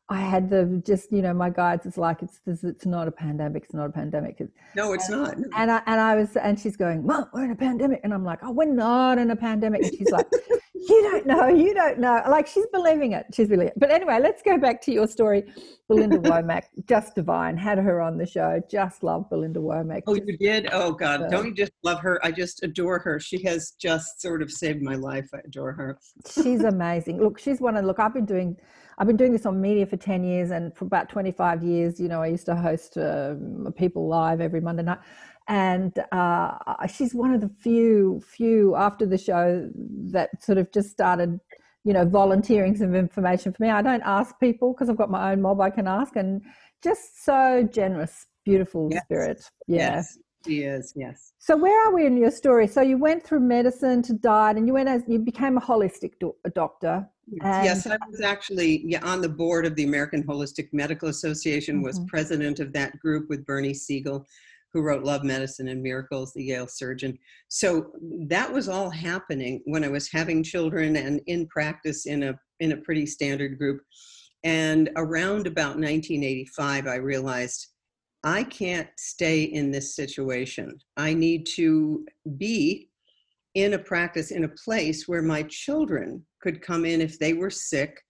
I 0.08 0.20
had 0.20 0.52
the 0.52 0.82
just 0.86 1.12
you 1.12 1.24
know 1.24 1.34
my 1.34 1.50
guides. 1.50 1.86
It's 1.88 1.98
like 1.98 2.22
it's 2.22 2.40
it's 2.46 2.86
not 2.86 3.08
a 3.08 3.12
pandemic. 3.12 3.64
It's 3.64 3.74
not 3.74 3.88
a 3.88 3.92
pandemic. 3.92 4.40
No, 4.76 4.94
it's 4.94 5.10
and, 5.10 5.22
not. 5.22 5.36
And 5.56 5.72
I 5.72 5.82
and 5.88 6.00
I 6.00 6.16
was 6.16 6.36
and 6.38 6.60
she's 6.60 6.78
going, 6.78 7.06
Mom, 7.06 7.28
we're 7.34 7.46
in 7.46 7.52
a 7.52 7.56
pandemic, 7.56 8.02
and 8.04 8.14
I'm 8.14 8.24
like, 8.24 8.40
Oh, 8.44 8.52
we're 8.52 8.72
not 8.72 9.18
in 9.18 9.32
a 9.32 9.36
pandemic. 9.36 9.82
And 9.82 9.96
she's 9.96 10.12
like, 10.12 10.28
You 10.76 11.02
don't 11.02 11.26
know. 11.26 11.48
You 11.48 11.74
don't 11.74 11.98
know. 11.98 12.22
Like 12.30 12.46
she's 12.46 12.68
believing 12.72 13.14
it. 13.14 13.26
She's 13.34 13.48
believing 13.48 13.70
it. 13.70 13.80
But 13.80 13.90
anyway, 13.90 14.20
let's 14.22 14.44
go 14.44 14.60
back 14.60 14.80
to 14.84 14.92
your 14.92 15.08
story. 15.08 15.44
Belinda 15.88 16.20
Womack, 16.30 16.66
just 16.88 17.16
divine. 17.16 17.58
Had 17.58 17.80
her 17.80 18.00
on 18.00 18.20
the 18.20 18.28
show. 18.28 18.62
Just 18.70 19.02
love 19.02 19.28
Belinda 19.32 19.60
Womack. 19.60 20.04
Oh, 20.06 20.14
you 20.14 20.38
did? 20.38 20.70
Oh 20.72 20.92
God, 20.92 21.22
so, 21.22 21.30
don't 21.30 21.48
you 21.48 21.54
just 21.56 21.72
love 21.82 22.00
her? 22.02 22.24
I 22.24 22.32
just 22.32 22.62
adore 22.62 23.00
her. 23.00 23.20
She 23.20 23.42
has 23.44 23.72
just 23.80 24.22
sort 24.22 24.44
of 24.44 24.52
saved 24.52 24.84
my 24.84 24.94
life. 24.94 25.28
I 25.34 25.40
adore 25.46 25.72
her. 25.72 25.98
she's 26.30 26.64
amazing. 26.64 27.20
Look, 27.20 27.40
she's 27.40 27.60
one 27.60 27.76
of 27.76 27.86
look. 27.86 28.00
I've 28.00 28.14
been 28.14 28.26
doing 28.26 28.56
I've 28.98 29.08
been 29.08 29.18
doing 29.18 29.34
this 29.34 29.46
on 29.46 29.60
media 29.60 29.86
for 29.86 29.98
10 29.98 30.24
years, 30.24 30.52
and 30.52 30.76
for 30.76 30.86
about 30.86 31.10
25 31.10 31.64
years, 31.64 32.00
you 32.00 32.08
know, 32.08 32.22
I 32.22 32.28
used 32.28 32.46
to 32.46 32.56
host 32.56 32.98
uh, 32.98 33.36
People 33.76 34.08
Live 34.08 34.42
every 34.42 34.62
Monday 34.62 34.84
night. 34.84 35.00
And 35.48 35.94
uh, 36.12 36.58
she's 36.88 37.14
one 37.14 37.34
of 37.34 37.42
the 37.42 37.50
few, 37.50 38.22
few 38.26 38.76
after 38.76 39.06
the 39.06 39.18
show 39.18 39.70
that 40.12 40.30
sort 40.42 40.58
of 40.58 40.72
just 40.72 40.90
started, 40.90 41.40
you 41.84 41.94
know, 41.94 42.06
volunteering 42.06 42.76
some 42.76 42.96
information 42.96 43.54
for 43.54 43.62
me. 43.62 43.70
I 43.70 43.82
don't 43.82 44.04
ask 44.04 44.40
people 44.40 44.74
because 44.74 44.90
I've 44.90 44.98
got 44.98 45.12
my 45.12 45.34
own 45.34 45.42
mob 45.42 45.62
I 45.62 45.70
can 45.70 45.88
ask, 45.88 46.16
and 46.16 46.42
just 46.84 47.24
so 47.24 47.68
generous, 47.72 48.26
beautiful 48.44 48.90
yes. 48.92 49.04
spirit. 49.04 49.44
Yeah. 49.68 49.96
Yes. 49.96 50.18
She 50.46 50.62
is, 50.62 50.94
yes. 50.96 51.34
So 51.40 51.58
where 51.58 51.88
are 51.88 51.94
we 51.94 52.06
in 52.06 52.18
your 52.18 52.32
story? 52.32 52.68
So 52.68 52.82
you 52.82 52.98
went 52.98 53.24
through 53.24 53.40
medicine 53.40 54.02
to 54.04 54.14
diet, 54.14 54.58
and 54.58 54.68
you 54.68 54.74
went 54.74 54.90
as 54.90 55.04
you 55.08 55.20
became 55.20 55.58
a 55.58 55.62
holistic 55.62 56.14
do- 56.20 56.36
doctor. 56.54 57.08
And 57.42 57.66
yes, 57.66 57.88
I 57.88 57.98
was 58.10 58.22
actually 58.22 58.84
yeah, 58.86 59.04
on 59.04 59.22
the 59.22 59.30
board 59.30 59.66
of 59.66 59.76
the 59.76 59.84
American 59.84 60.24
Holistic 60.24 60.70
Medical 60.72 61.10
Association, 61.10 61.78
mm-hmm. 61.78 61.86
was 61.86 62.00
president 62.08 62.60
of 62.60 62.72
that 62.74 63.00
group 63.00 63.30
with 63.30 63.46
Bernie 63.46 63.74
Siegel, 63.74 64.26
who 64.74 64.82
wrote 64.82 65.04
Love, 65.04 65.24
Medicine, 65.24 65.70
and 65.70 65.82
Miracles, 65.82 66.34
the 66.34 66.44
Yale 66.44 66.68
surgeon. 66.68 67.18
So 67.48 67.94
that 68.28 68.52
was 68.52 68.70
all 68.70 68.90
happening 68.90 69.62
when 69.66 69.84
I 69.84 69.88
was 69.88 70.12
having 70.12 70.44
children 70.44 70.98
and 70.98 71.22
in 71.26 71.48
practice 71.48 72.06
in 72.06 72.24
a 72.24 72.40
in 72.60 72.74
a 72.74 72.78
pretty 72.78 73.06
standard 73.06 73.58
group. 73.58 73.82
And 74.44 74.92
around 74.96 75.48
about 75.48 75.78
1985, 75.80 76.86
I 76.86 76.96
realized 76.96 77.68
I 78.26 78.44
can't 78.44 78.90
stay 78.98 79.44
in 79.44 79.70
this 79.70 79.96
situation. 79.96 80.80
I 80.98 81.14
need 81.14 81.46
to 81.56 82.08
be 82.38 82.90
in 83.54 83.76
a 83.76 83.80
practice 83.80 84.32
in 84.32 84.46
a 84.46 84.50
place 84.50 85.08
where 85.08 85.22
my 85.22 85.44
children 85.44 86.26
could 86.42 86.62
come 86.62 86.86
in 86.86 87.02
if 87.02 87.20
they 87.20 87.34
were 87.34 87.52
sick 87.52 88.02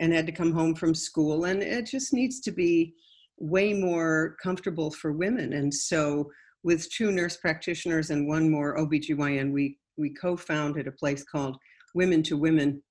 and 0.00 0.12
had 0.12 0.26
to 0.26 0.32
come 0.32 0.52
home 0.52 0.74
from 0.74 0.94
school 0.94 1.44
and 1.44 1.62
it 1.62 1.86
just 1.86 2.12
needs 2.12 2.40
to 2.40 2.50
be 2.50 2.94
way 3.38 3.72
more 3.72 4.36
comfortable 4.42 4.90
for 4.90 5.12
women 5.12 5.54
and 5.54 5.72
so 5.72 6.30
with 6.62 6.90
two 6.90 7.10
nurse 7.12 7.36
practitioners 7.38 8.10
and 8.10 8.28
one 8.28 8.50
more 8.50 8.76
OBGYN 8.76 9.52
we 9.52 9.78
we 9.96 10.10
co-founded 10.10 10.86
a 10.86 10.92
place 10.92 11.24
called 11.24 11.56
Women 11.94 12.22
to 12.24 12.36
Women 12.36 12.82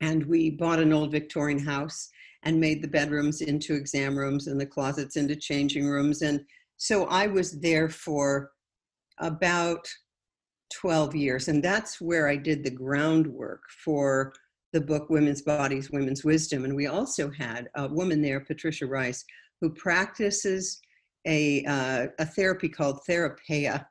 and 0.00 0.24
we 0.26 0.50
bought 0.50 0.78
an 0.78 0.92
old 0.92 1.12
Victorian 1.12 1.58
house 1.58 2.10
and 2.44 2.60
made 2.60 2.82
the 2.82 2.88
bedrooms 2.88 3.40
into 3.40 3.74
exam 3.74 4.16
rooms 4.16 4.46
and 4.46 4.60
the 4.60 4.66
closets 4.66 5.16
into 5.16 5.36
changing 5.36 5.86
rooms 5.86 6.22
and 6.22 6.44
so 6.78 7.06
I 7.06 7.26
was 7.26 7.60
there 7.60 7.88
for 7.88 8.52
about 9.18 9.86
12 10.74 11.14
years. 11.16 11.48
And 11.48 11.62
that's 11.62 12.00
where 12.00 12.28
I 12.28 12.36
did 12.36 12.62
the 12.62 12.70
groundwork 12.70 13.62
for 13.84 14.32
the 14.72 14.80
book 14.80 15.10
Women's 15.10 15.42
Bodies, 15.42 15.90
Women's 15.90 16.24
Wisdom. 16.24 16.64
And 16.64 16.76
we 16.76 16.86
also 16.86 17.30
had 17.30 17.68
a 17.74 17.88
woman 17.88 18.22
there, 18.22 18.40
Patricia 18.40 18.86
Rice, 18.86 19.24
who 19.60 19.70
practices 19.70 20.80
a, 21.26 21.64
uh, 21.64 22.06
a 22.20 22.26
therapy 22.26 22.68
called 22.68 23.00
Therapeia, 23.08 23.86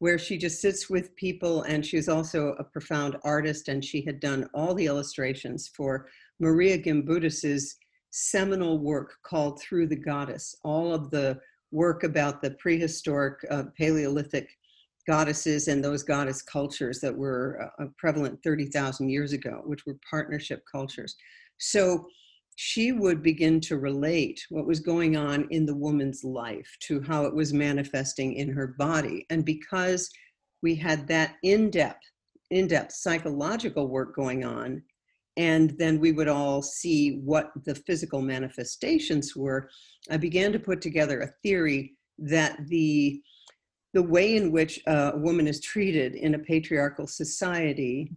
where 0.00 0.18
she 0.18 0.36
just 0.36 0.60
sits 0.60 0.90
with 0.90 1.16
people. 1.16 1.62
And 1.62 1.84
she's 1.84 2.10
also 2.10 2.54
a 2.58 2.64
profound 2.64 3.16
artist. 3.24 3.68
And 3.68 3.82
she 3.82 4.02
had 4.02 4.20
done 4.20 4.50
all 4.52 4.74
the 4.74 4.86
illustrations 4.86 5.68
for 5.74 6.08
Maria 6.40 6.78
Gimbutas's 6.78 7.76
seminal 8.10 8.78
work 8.78 9.14
called 9.24 9.60
Through 9.60 9.88
the 9.88 9.96
Goddess, 9.96 10.54
all 10.64 10.92
of 10.92 11.10
the 11.10 11.38
work 11.70 12.04
about 12.04 12.40
the 12.40 12.52
prehistoric 12.52 13.38
uh, 13.50 13.64
Paleolithic 13.76 14.48
goddesses 15.06 15.68
and 15.68 15.82
those 15.82 16.02
goddess 16.02 16.42
cultures 16.42 17.00
that 17.00 17.16
were 17.16 17.70
uh, 17.80 17.86
prevalent 17.96 18.38
30,000 18.42 19.08
years 19.08 19.32
ago, 19.32 19.62
which 19.64 19.86
were 19.86 19.98
partnership 20.08 20.62
cultures. 20.70 21.16
So 21.58 22.06
she 22.56 22.92
would 22.92 23.22
begin 23.22 23.60
to 23.60 23.78
relate 23.78 24.44
what 24.50 24.66
was 24.66 24.80
going 24.80 25.16
on 25.16 25.46
in 25.50 25.64
the 25.64 25.76
woman's 25.76 26.24
life 26.24 26.68
to 26.80 27.00
how 27.02 27.24
it 27.24 27.34
was 27.34 27.52
manifesting 27.54 28.34
in 28.34 28.48
her 28.48 28.74
body. 28.78 29.24
And 29.30 29.44
because 29.44 30.10
we 30.62 30.74
had 30.74 31.06
that 31.08 31.36
in 31.42 31.70
depth, 31.70 32.04
in 32.50 32.66
depth 32.66 32.92
psychological 32.92 33.88
work 33.88 34.14
going 34.14 34.44
on, 34.44 34.82
and 35.38 35.70
then 35.78 36.00
we 36.00 36.10
would 36.10 36.28
all 36.28 36.60
see 36.60 37.20
what 37.24 37.52
the 37.64 37.74
physical 37.74 38.20
manifestations 38.20 39.36
were, 39.36 39.70
I 40.10 40.16
began 40.16 40.52
to 40.52 40.58
put 40.58 40.82
together 40.82 41.20
a 41.20 41.32
theory 41.42 41.94
that 42.18 42.66
the 42.66 43.22
the 43.94 44.02
way 44.02 44.36
in 44.36 44.52
which 44.52 44.78
a 44.86 45.16
woman 45.16 45.48
is 45.48 45.60
treated 45.60 46.14
in 46.14 46.34
a 46.34 46.38
patriarchal 46.38 47.06
society 47.06 48.12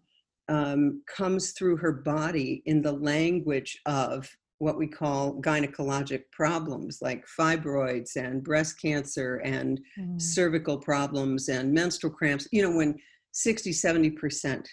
um, 0.49 1.01
comes 1.07 1.51
through 1.51 1.77
her 1.77 1.93
body 1.93 2.61
in 2.65 2.81
the 2.81 2.91
language 2.91 3.79
of 3.85 4.29
what 4.57 4.77
we 4.77 4.85
call 4.85 5.41
gynecologic 5.41 6.23
problems 6.31 7.01
like 7.01 7.25
fibroids 7.39 8.17
and 8.17 8.43
breast 8.43 8.81
cancer 8.81 9.37
and 9.37 9.79
mm. 9.97 10.21
cervical 10.21 10.77
problems 10.77 11.47
and 11.47 11.71
menstrual 11.71 12.11
cramps. 12.11 12.49
You 12.51 12.63
know, 12.63 12.75
when 12.75 12.99
60, 13.31 13.71
70% 13.71 14.65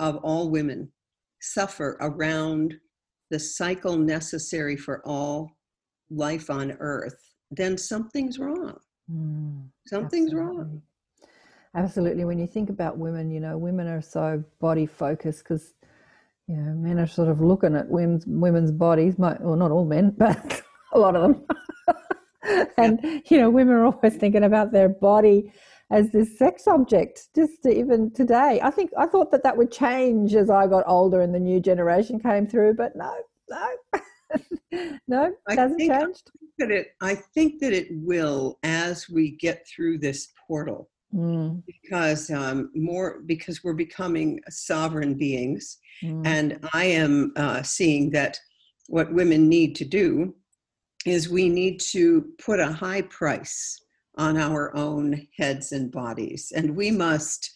of 0.00 0.16
all 0.16 0.50
women 0.50 0.92
suffer 1.42 1.98
around 2.00 2.74
the 3.30 3.38
cycle 3.38 3.96
necessary 3.96 4.76
for 4.76 5.06
all 5.06 5.50
life 6.10 6.50
on 6.50 6.72
earth, 6.78 7.16
then 7.50 7.76
something's 7.76 8.38
wrong. 8.38 8.78
Mm, 9.10 9.68
Something's 9.86 10.32
absolutely. 10.32 10.56
wrong. 10.56 10.82
Absolutely. 11.74 12.24
When 12.24 12.38
you 12.38 12.46
think 12.46 12.70
about 12.70 12.98
women, 12.98 13.30
you 13.30 13.40
know, 13.40 13.58
women 13.58 13.88
are 13.88 14.02
so 14.02 14.44
body 14.60 14.86
focused 14.86 15.42
because, 15.42 15.74
you 16.46 16.56
know, 16.56 16.74
men 16.74 16.98
are 16.98 17.06
sort 17.06 17.28
of 17.28 17.40
looking 17.40 17.74
at 17.74 17.88
women's 17.88 18.26
women's 18.26 18.70
bodies. 18.70 19.14
Well, 19.16 19.56
not 19.56 19.70
all 19.70 19.84
men, 19.84 20.10
but 20.16 20.62
a 20.92 20.98
lot 20.98 21.16
of 21.16 21.22
them. 21.22 21.46
and 22.76 23.22
you 23.28 23.38
know, 23.38 23.50
women 23.50 23.74
are 23.74 23.86
always 23.86 24.16
thinking 24.16 24.44
about 24.44 24.70
their 24.72 24.88
body 24.88 25.52
as 25.92 26.10
this 26.10 26.38
sex 26.38 26.66
object 26.66 27.28
just 27.36 27.66
even 27.66 28.10
today 28.12 28.58
i 28.62 28.70
think 28.70 28.90
i 28.98 29.06
thought 29.06 29.30
that 29.30 29.42
that 29.42 29.56
would 29.56 29.70
change 29.70 30.34
as 30.34 30.50
i 30.50 30.66
got 30.66 30.82
older 30.86 31.20
and 31.20 31.34
the 31.34 31.38
new 31.38 31.60
generation 31.60 32.18
came 32.18 32.46
through 32.46 32.74
but 32.74 32.96
no 32.96 33.14
no 33.50 34.00
no 35.06 35.32
it 35.48 35.58
hasn't 35.58 35.78
think, 35.78 35.92
changed 35.92 36.30
that 36.58 36.70
it 36.70 36.88
i 37.00 37.14
think 37.14 37.60
that 37.60 37.72
it 37.72 37.88
will 37.90 38.58
as 38.62 39.08
we 39.08 39.36
get 39.36 39.66
through 39.68 39.98
this 39.98 40.28
portal 40.46 40.88
mm. 41.14 41.62
because 41.66 42.30
um, 42.30 42.70
more 42.74 43.20
because 43.26 43.62
we're 43.62 43.74
becoming 43.74 44.40
sovereign 44.48 45.14
beings 45.14 45.78
Mm. 46.02 46.26
and 46.26 46.68
i 46.74 46.84
am 46.84 47.32
uh, 47.36 47.62
seeing 47.62 48.10
that 48.10 48.36
what 48.88 49.12
women 49.14 49.48
need 49.48 49.76
to 49.76 49.84
do 49.84 50.34
is 51.06 51.28
we 51.28 51.48
need 51.48 51.78
to 51.78 52.24
put 52.44 52.58
a 52.58 52.72
high 52.72 53.02
price 53.02 53.80
on 54.16 54.36
our 54.36 54.74
own 54.76 55.26
heads 55.38 55.72
and 55.72 55.90
bodies. 55.90 56.52
And 56.54 56.76
we 56.76 56.90
must 56.90 57.50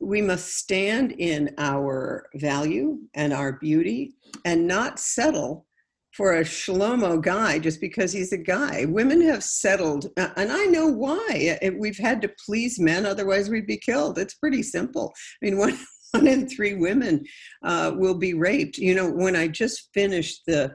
we 0.00 0.20
must 0.20 0.56
stand 0.56 1.12
in 1.12 1.54
our 1.58 2.26
value 2.34 2.98
and 3.14 3.32
our 3.32 3.52
beauty 3.52 4.14
and 4.44 4.66
not 4.66 4.98
settle 4.98 5.64
for 6.12 6.38
a 6.38 6.44
shlomo 6.44 7.20
guy 7.20 7.58
just 7.58 7.80
because 7.80 8.10
he's 8.10 8.32
a 8.32 8.38
guy. 8.38 8.86
Women 8.86 9.20
have 9.20 9.44
settled 9.44 10.06
and 10.16 10.50
i 10.50 10.64
know 10.66 10.86
why. 10.86 11.58
We've 11.78 11.98
had 11.98 12.22
to 12.22 12.32
please 12.44 12.80
men 12.80 13.04
otherwise 13.04 13.50
we'd 13.50 13.66
be 13.66 13.76
killed. 13.76 14.18
It's 14.18 14.34
pretty 14.34 14.62
simple. 14.62 15.12
I 15.42 15.44
mean 15.44 15.58
one, 15.58 15.78
one 16.12 16.26
in 16.26 16.48
three 16.48 16.74
women 16.74 17.24
uh, 17.62 17.92
will 17.94 18.14
be 18.14 18.34
raped. 18.34 18.78
You 18.78 18.94
know 18.94 19.10
when 19.10 19.36
i 19.36 19.46
just 19.46 19.90
finished 19.92 20.42
the 20.46 20.74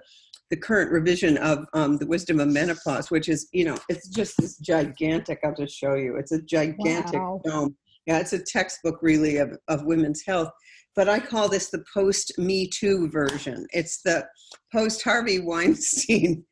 the 0.51 0.57
current 0.57 0.91
revision 0.91 1.37
of 1.37 1.65
um, 1.73 1.97
the 1.97 2.05
wisdom 2.05 2.41
of 2.41 2.49
menopause, 2.49 3.09
which 3.09 3.29
is, 3.29 3.47
you 3.53 3.63
know, 3.63 3.77
it's 3.87 4.09
just 4.09 4.35
this 4.37 4.57
gigantic. 4.57 5.39
I'll 5.43 5.55
just 5.55 5.75
show 5.75 5.95
you. 5.95 6.17
It's 6.17 6.33
a 6.33 6.41
gigantic 6.41 7.21
Wow. 7.21 7.41
tome. 7.47 7.75
Yeah, 8.05 8.19
it's 8.19 8.33
a 8.33 8.43
textbook 8.43 8.99
really 9.01 9.37
of, 9.37 9.57
of 9.69 9.85
women's 9.85 10.23
health. 10.25 10.49
But 10.93 11.07
I 11.07 11.21
call 11.21 11.47
this 11.47 11.69
the 11.69 11.85
post 11.93 12.37
Me 12.37 12.67
Too 12.67 13.09
version. 13.09 13.65
It's 13.71 14.01
the 14.01 14.27
post 14.73 15.01
Harvey 15.03 15.39
Weinstein 15.43 16.43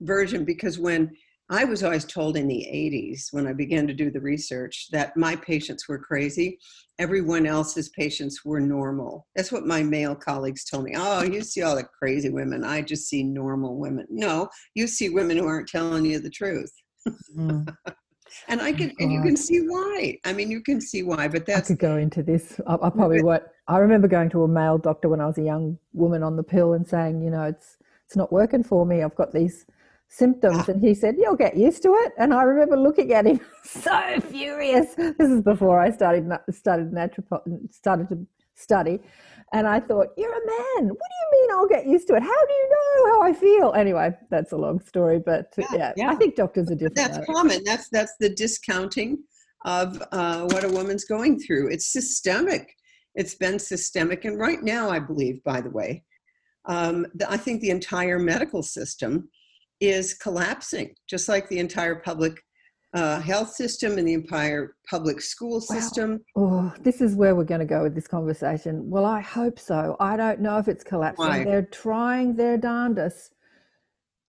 version 0.00 0.44
because 0.44 0.78
when 0.78 1.10
I 1.50 1.64
was 1.64 1.82
always 1.82 2.04
told 2.04 2.36
in 2.36 2.46
the 2.46 2.68
80s 2.72 3.32
when 3.32 3.48
I 3.48 3.52
began 3.52 3.88
to 3.88 3.94
do 3.94 4.12
the 4.12 4.20
research 4.20 4.86
that 4.92 5.16
my 5.16 5.34
patients 5.34 5.88
were 5.88 5.98
crazy. 5.98 6.58
Everyone 7.00 7.46
else's 7.46 7.88
patients 7.88 8.44
were 8.44 8.60
normal. 8.60 9.26
That's 9.34 9.50
what 9.50 9.66
my 9.66 9.82
male 9.82 10.14
colleagues 10.14 10.66
told 10.66 10.84
me. 10.84 10.92
Oh, 10.94 11.22
you 11.22 11.42
see 11.42 11.62
all 11.62 11.74
the 11.74 11.82
crazy 11.84 12.28
women. 12.28 12.62
I 12.62 12.82
just 12.82 13.08
see 13.08 13.24
normal 13.24 13.78
women. 13.78 14.06
No, 14.10 14.48
you 14.74 14.86
see 14.86 15.08
women 15.08 15.38
who 15.38 15.46
aren't 15.46 15.68
telling 15.68 16.04
you 16.04 16.20
the 16.20 16.30
truth. 16.30 16.72
Mm. 17.36 17.74
And 18.48 18.62
I 18.62 18.72
can, 18.72 18.92
and 19.00 19.12
you 19.12 19.20
can 19.22 19.36
see 19.36 19.58
why. 19.66 20.16
I 20.24 20.32
mean, 20.32 20.52
you 20.52 20.60
can 20.60 20.80
see 20.80 21.02
why, 21.02 21.26
but 21.26 21.42
I 21.42 21.54
that's 21.54 21.66
could 21.66 21.80
go 21.80 21.96
into 21.96 22.22
this. 22.22 22.60
I, 22.64 22.74
I 22.74 22.90
probably 22.90 23.22
won't. 23.24 23.42
I 23.66 23.78
remember 23.78 24.06
going 24.06 24.30
to 24.30 24.44
a 24.44 24.48
male 24.48 24.78
doctor 24.78 25.08
when 25.08 25.20
I 25.20 25.26
was 25.26 25.36
a 25.38 25.42
young 25.42 25.78
woman 25.94 26.22
on 26.22 26.36
the 26.36 26.44
pill 26.44 26.74
and 26.74 26.86
saying, 26.86 27.22
you 27.22 27.30
know, 27.30 27.42
it's 27.42 27.76
it's 28.06 28.14
not 28.14 28.32
working 28.32 28.62
for 28.62 28.86
me. 28.86 29.02
I've 29.02 29.16
got 29.16 29.32
these 29.32 29.66
symptoms, 30.10 30.68
and 30.68 30.82
he 30.82 30.92
said, 30.94 31.14
"You'll 31.16 31.36
get 31.36 31.56
used 31.56 31.82
to 31.84 31.90
it." 31.94 32.12
And 32.18 32.34
I 32.34 32.42
remember 32.42 32.76
looking 32.76 33.12
at 33.12 33.24
him 33.26 33.40
so 33.64 34.20
furious. 34.20 34.94
This 34.94 35.30
is 35.30 35.40
before 35.40 35.80
I 35.80 35.90
started 35.90 36.28
started 36.50 36.92
naturopath 36.92 37.72
started 37.72 38.08
to 38.10 38.26
study, 38.54 38.98
and 39.52 39.66
I 39.66 39.80
thought, 39.80 40.08
"You're 40.18 40.32
a 40.32 40.46
man. 40.46 40.88
What 40.88 41.08
do 41.12 41.16
you 41.22 41.28
mean 41.40 41.50
I'll 41.52 41.68
get 41.68 41.86
used 41.86 42.08
to 42.08 42.14
it? 42.16 42.22
How 42.22 42.44
do 42.46 42.52
you 42.52 42.68
know 42.70 43.12
how 43.12 43.22
I 43.22 43.32
feel?" 43.32 43.72
Anyway, 43.72 44.12
that's 44.30 44.52
a 44.52 44.56
long 44.56 44.80
story, 44.80 45.20
but 45.24 45.54
Yeah, 45.56 45.66
yeah, 45.72 45.92
yeah. 45.96 46.10
I 46.10 46.16
think 46.16 46.34
doctors 46.34 46.70
are 46.70 46.74
different. 46.74 46.96
that's 46.96 47.24
common. 47.26 47.62
That's 47.64 47.88
that's 47.88 48.14
the 48.20 48.28
discounting 48.28 49.18
of 49.64 50.02
uh, 50.12 50.42
what 50.46 50.64
a 50.64 50.68
woman's 50.68 51.04
going 51.04 51.38
through. 51.38 51.68
It's 51.70 51.92
systemic. 51.92 52.74
It's 53.14 53.34
been 53.34 53.58
systemic, 53.58 54.24
and 54.24 54.38
right 54.38 54.62
now, 54.62 54.90
I 54.90 54.98
believe, 54.98 55.42
by 55.44 55.60
the 55.60 55.70
way, 55.70 56.04
um, 56.66 57.06
the, 57.14 57.30
I 57.30 57.36
think 57.36 57.60
the 57.60 57.70
entire 57.70 58.18
medical 58.18 58.62
system 58.62 59.28
is 59.80 60.14
collapsing, 60.14 60.94
just 61.08 61.28
like 61.28 61.48
the 61.48 61.58
entire 61.58 61.96
public 61.96 62.34
uh, 62.92 63.20
health 63.20 63.50
system 63.54 63.98
and 63.98 64.06
the 64.06 64.14
entire 64.14 64.74
public 64.88 65.20
school 65.20 65.54
Wow. 65.54 65.60
system. 65.60 66.20
Oh, 66.36 66.72
this 66.80 67.00
is 67.00 67.14
where 67.14 67.34
we're 67.36 67.44
going 67.44 67.60
to 67.60 67.66
go 67.66 67.82
with 67.84 67.94
this 67.94 68.08
conversation. 68.08 68.88
Well, 68.90 69.04
I 69.04 69.20
hope 69.20 69.58
so. 69.58 69.96
I 70.00 70.16
don't 70.16 70.40
know 70.40 70.58
if 70.58 70.66
it's 70.68 70.82
collapsing. 70.84 71.24
Why? 71.26 71.44
They're 71.44 71.62
trying 71.70 72.34
their 72.36 72.56
darndest 72.56 73.34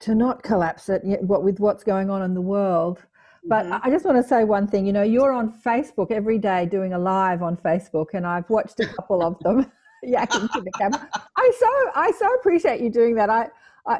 to 0.02 0.16
not 0.16 0.42
collapse 0.44 0.90
it 0.90 1.02
yet, 1.06 1.24
what 1.24 1.44
with 1.44 1.60
what's 1.60 1.84
going 1.84 2.10
on 2.10 2.22
in 2.22 2.34
the 2.34 2.42
world. 2.42 3.04
But 3.44 3.66
Mhm. 3.66 3.80
I 3.84 3.90
just 3.90 4.06
want 4.06 4.18
to 4.18 4.24
say 4.24 4.44
one 4.44 4.68
thing. 4.68 4.86
You 4.86 4.94
know, 4.94 5.02
you're 5.04 5.32
on 5.32 5.52
Facebook 5.52 6.12
every 6.12 6.38
day 6.38 6.68
doing 6.68 6.94
a 6.94 7.00
live 7.00 7.42
on 7.42 7.58
Facebook, 7.58 8.08
and 8.14 8.26
I've 8.26 8.50
watched 8.50 8.80
a 8.80 8.86
couple 8.86 9.24
of 9.24 9.40
them 9.40 9.72
yakking 10.06 10.52
to 10.54 10.62
the 10.62 10.72
camera. 10.80 11.08
I 11.36 11.52
so 11.60 11.68
I 11.96 12.12
so 12.12 12.28
appreciate 12.36 12.82
you 12.82 12.92
doing 12.92 13.16
that. 13.16 13.30
I 13.32 13.50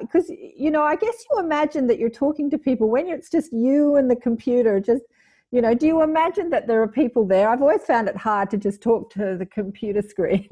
because 0.02 0.30
you 0.30 0.72
know, 0.72 0.84
I 0.84 0.96
guess 0.96 1.26
you 1.30 1.40
imagine 1.40 1.88
that 1.88 2.00
you're 2.00 2.10
talking 2.10 2.50
to 2.52 2.58
people 2.58 2.90
when 2.90 3.08
it's 3.08 3.30
just 3.30 3.52
you 3.52 3.96
and 3.96 4.10
the 4.10 4.16
computer. 4.16 4.80
Just 4.80 5.04
you 5.52 5.62
know, 5.62 5.74
do 5.74 5.86
you 5.86 6.02
imagine 6.02 6.50
that 6.52 6.68
there 6.68 6.82
are 6.82 6.88
people 6.88 7.26
there? 7.28 7.50
I've 7.50 7.62
always 7.62 7.84
found 7.84 8.08
it 8.08 8.16
hard 8.16 8.50
to 8.52 8.58
just 8.58 8.82
talk 8.82 9.12
to 9.14 9.38
the 9.38 9.46
computer 9.46 10.02
screen. 10.02 10.48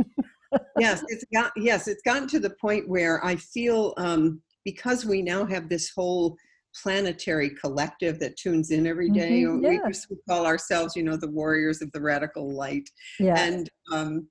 yes, 0.77 1.03
it's 1.07 1.25
got 1.33 1.51
yes, 1.57 1.87
it's 1.87 2.01
gotten 2.03 2.27
to 2.29 2.39
the 2.39 2.55
point 2.61 2.87
where 2.87 3.23
I 3.25 3.35
feel 3.35 3.93
um, 3.97 4.41
because 4.65 5.05
we 5.05 5.21
now 5.21 5.45
have 5.45 5.69
this 5.69 5.91
whole 5.95 6.35
planetary 6.83 7.49
collective 7.49 8.19
that 8.19 8.37
tunes 8.37 8.71
in 8.71 8.85
every 8.85 9.09
day. 9.09 9.43
Mhm, 9.43 9.61
We 9.67 9.75
yeah. 9.75 9.87
used 9.87 10.07
to 10.09 10.15
call 10.27 10.45
ourselves, 10.45 10.95
you 10.95 11.03
know, 11.03 11.17
the 11.17 11.29
warriors 11.31 11.81
of 11.81 11.91
the 11.91 12.01
radical 12.01 12.53
light. 12.53 12.87
yeah, 13.19 13.43
and 13.45 13.69
um, 13.91 14.27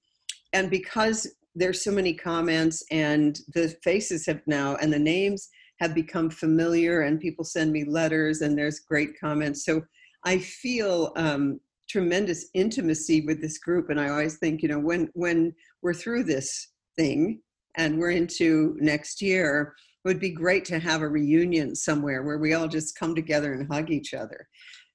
and 0.53 0.71
because 0.71 1.27
there's 1.59 1.83
so 1.83 1.91
many 1.91 2.15
comments 2.15 2.83
and 2.91 3.41
the 3.55 3.69
faces 3.83 4.27
have 4.27 4.41
now 4.47 4.77
and 4.77 4.93
the 4.93 4.99
names 4.99 5.49
have 5.81 5.95
become 5.95 6.31
familiar 6.31 7.03
and 7.03 7.21
people 7.21 7.45
send 7.45 7.73
me 7.73 7.85
letters 7.85 8.41
and 8.41 8.57
there's 8.57 8.81
great 8.81 9.11
comments. 9.21 9.65
So 9.65 9.83
i 10.25 10.37
feel 10.39 11.13
um, 11.17 11.61
tremendous 11.89 12.51
intimacy 12.55 13.21
with 13.23 13.41
this 13.41 13.59
group 13.59 13.89
and 13.89 14.01
i 14.01 14.09
always 14.09 14.37
think 14.39 14.63
you 14.63 14.69
know 14.69 14.81
when 14.81 15.09
when 15.15 15.55
we're 15.81 15.95
through 15.95 16.25
this 16.25 16.73
thing 16.99 17.41
and 17.77 17.99
we're 17.99 18.11
into 18.11 18.77
next 18.81 19.23
year 19.23 19.75
it 20.05 20.09
would 20.09 20.21
be 20.21 20.31
great 20.31 20.65
to 20.67 20.79
have 20.79 21.03
a 21.03 21.09
reunion 21.09 21.75
somewhere 21.75 22.23
where 22.23 22.39
we 22.39 22.55
all 22.55 22.69
just 22.69 22.99
come 22.99 23.15
together 23.15 23.53
and 23.53 23.71
hug 23.71 23.91
each 23.91 24.15
other. 24.15 24.49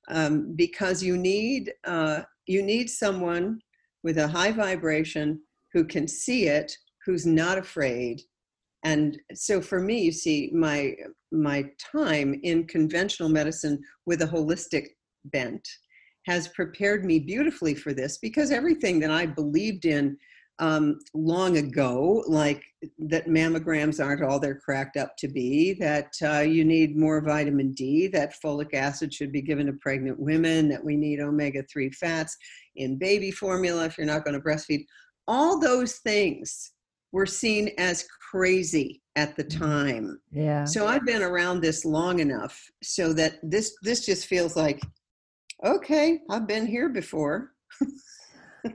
Um, 0.09 0.53
because 0.55 1.03
you 1.03 1.17
need 1.17 1.71
uh, 1.85 2.21
you 2.45 2.61
need 2.61 2.89
someone 2.89 3.59
with 4.03 4.17
a 4.17 4.27
high 4.27 4.51
vibration 4.51 5.41
who 5.73 5.83
can 5.83 6.07
see 6.07 6.47
it 6.47 6.71
who's 7.05 7.25
not 7.25 7.57
afraid 7.57 8.21
and 8.83 9.17
so 9.33 9.61
for 9.61 9.79
me 9.79 10.01
you 10.01 10.11
see 10.11 10.51
my 10.53 10.93
my 11.31 11.65
time 11.79 12.39
in 12.43 12.65
conventional 12.67 13.29
medicine 13.29 13.81
with 14.05 14.21
a 14.21 14.27
holistic 14.27 14.87
bent 15.25 15.67
has 16.25 16.47
prepared 16.49 17.03
me 17.03 17.19
beautifully 17.19 17.75
for 17.75 17.93
this 17.93 18.17
because 18.17 18.51
everything 18.51 18.99
that 18.99 19.11
i 19.11 19.25
believed 19.25 19.85
in 19.85 20.17
um, 20.59 20.99
long 21.15 21.57
ago 21.57 22.23
like 22.27 22.63
that 22.99 23.25
mammograms 23.25 24.03
aren't 24.03 24.21
all 24.21 24.39
they're 24.39 24.59
cracked 24.59 24.97
up 24.97 25.17
to 25.17 25.27
be 25.27 25.73
that 25.73 26.13
uh, 26.23 26.41
you 26.41 26.63
need 26.63 26.95
more 26.95 27.21
vitamin 27.21 27.73
d 27.73 28.07
that 28.07 28.35
folic 28.39 28.71
acid 28.75 29.11
should 29.11 29.31
be 29.31 29.41
given 29.41 29.65
to 29.65 29.73
pregnant 29.73 30.19
women 30.19 30.69
that 30.69 30.83
we 30.83 30.95
need 30.95 31.19
omega-3 31.19 31.93
fats 31.95 32.37
in 32.75 32.97
baby 32.97 33.31
formula 33.31 33.85
if 33.85 33.97
you're 33.97 34.07
not 34.07 34.23
going 34.23 34.33
to 34.33 34.39
breastfeed. 34.39 34.85
All 35.27 35.59
those 35.59 35.95
things 35.97 36.71
were 37.11 37.25
seen 37.25 37.71
as 37.77 38.05
crazy 38.31 39.01
at 39.15 39.35
the 39.35 39.43
mm. 39.43 39.59
time. 39.59 40.19
yeah. 40.31 40.65
So 40.65 40.87
I've 40.87 41.05
been 41.05 41.21
around 41.21 41.61
this 41.61 41.85
long 41.85 42.19
enough 42.19 42.61
so 42.81 43.13
that 43.13 43.35
this 43.43 43.75
this 43.83 44.05
just 44.05 44.25
feels 44.25 44.55
like 44.55 44.81
okay, 45.63 46.19
I've 46.29 46.47
been 46.47 46.67
here 46.67 46.89
before. 46.89 47.51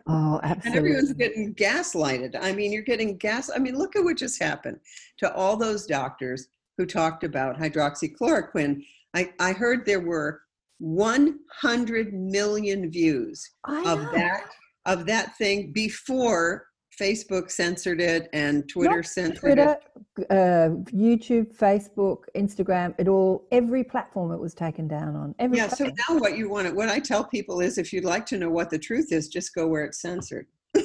Oh, 0.06 0.38
absolutely. 0.42 0.60
And 0.64 0.76
everyone's 0.76 1.12
getting 1.14 1.54
gaslighted. 1.54 2.36
I 2.40 2.52
mean, 2.52 2.72
you're 2.72 2.82
getting 2.82 3.16
gas. 3.16 3.50
I 3.54 3.58
mean, 3.58 3.76
look 3.76 3.96
at 3.96 4.04
what 4.04 4.18
just 4.18 4.42
happened 4.42 4.78
to 5.18 5.34
all 5.34 5.56
those 5.56 5.86
doctors 5.86 6.48
who 6.76 6.84
talked 6.84 7.24
about 7.24 7.58
hydroxychloroquine. 7.58 8.84
I, 9.14 9.32
I 9.40 9.52
heard 9.52 9.86
there 9.86 10.00
were 10.00 10.42
100 10.78 12.12
million 12.12 12.90
views 12.90 13.50
I 13.64 13.80
of 13.90 14.02
know. 14.02 14.12
that 14.12 14.50
of 14.88 15.06
that 15.06 15.36
thing 15.36 15.70
before 15.72 16.66
Facebook 16.98 17.50
censored 17.50 18.00
it 18.00 18.28
and 18.32 18.68
Twitter 18.68 18.96
Not 18.96 19.06
censored 19.06 19.38
Twitter, 19.38 19.76
it. 20.18 20.26
uh, 20.30 20.70
YouTube, 20.90 21.56
Facebook, 21.56 22.22
Instagram, 22.34 22.94
it 22.98 23.06
all, 23.06 23.46
every 23.52 23.84
platform 23.84 24.32
it 24.32 24.40
was 24.40 24.54
taken 24.54 24.88
down 24.88 25.14
on. 25.14 25.34
Every 25.38 25.58
Yeah, 25.58 25.68
so 25.68 25.84
now 25.84 26.18
what 26.18 26.36
you 26.36 26.48
want 26.48 26.74
what 26.74 26.88
I 26.88 26.98
tell 26.98 27.22
people 27.22 27.60
is 27.60 27.78
if 27.78 27.92
you'd 27.92 28.04
like 28.04 28.26
to 28.26 28.38
know 28.38 28.50
what 28.50 28.70
the 28.70 28.78
truth 28.78 29.12
is, 29.12 29.28
just 29.28 29.54
go 29.54 29.68
where 29.68 29.84
it's 29.84 30.00
censored. 30.00 30.46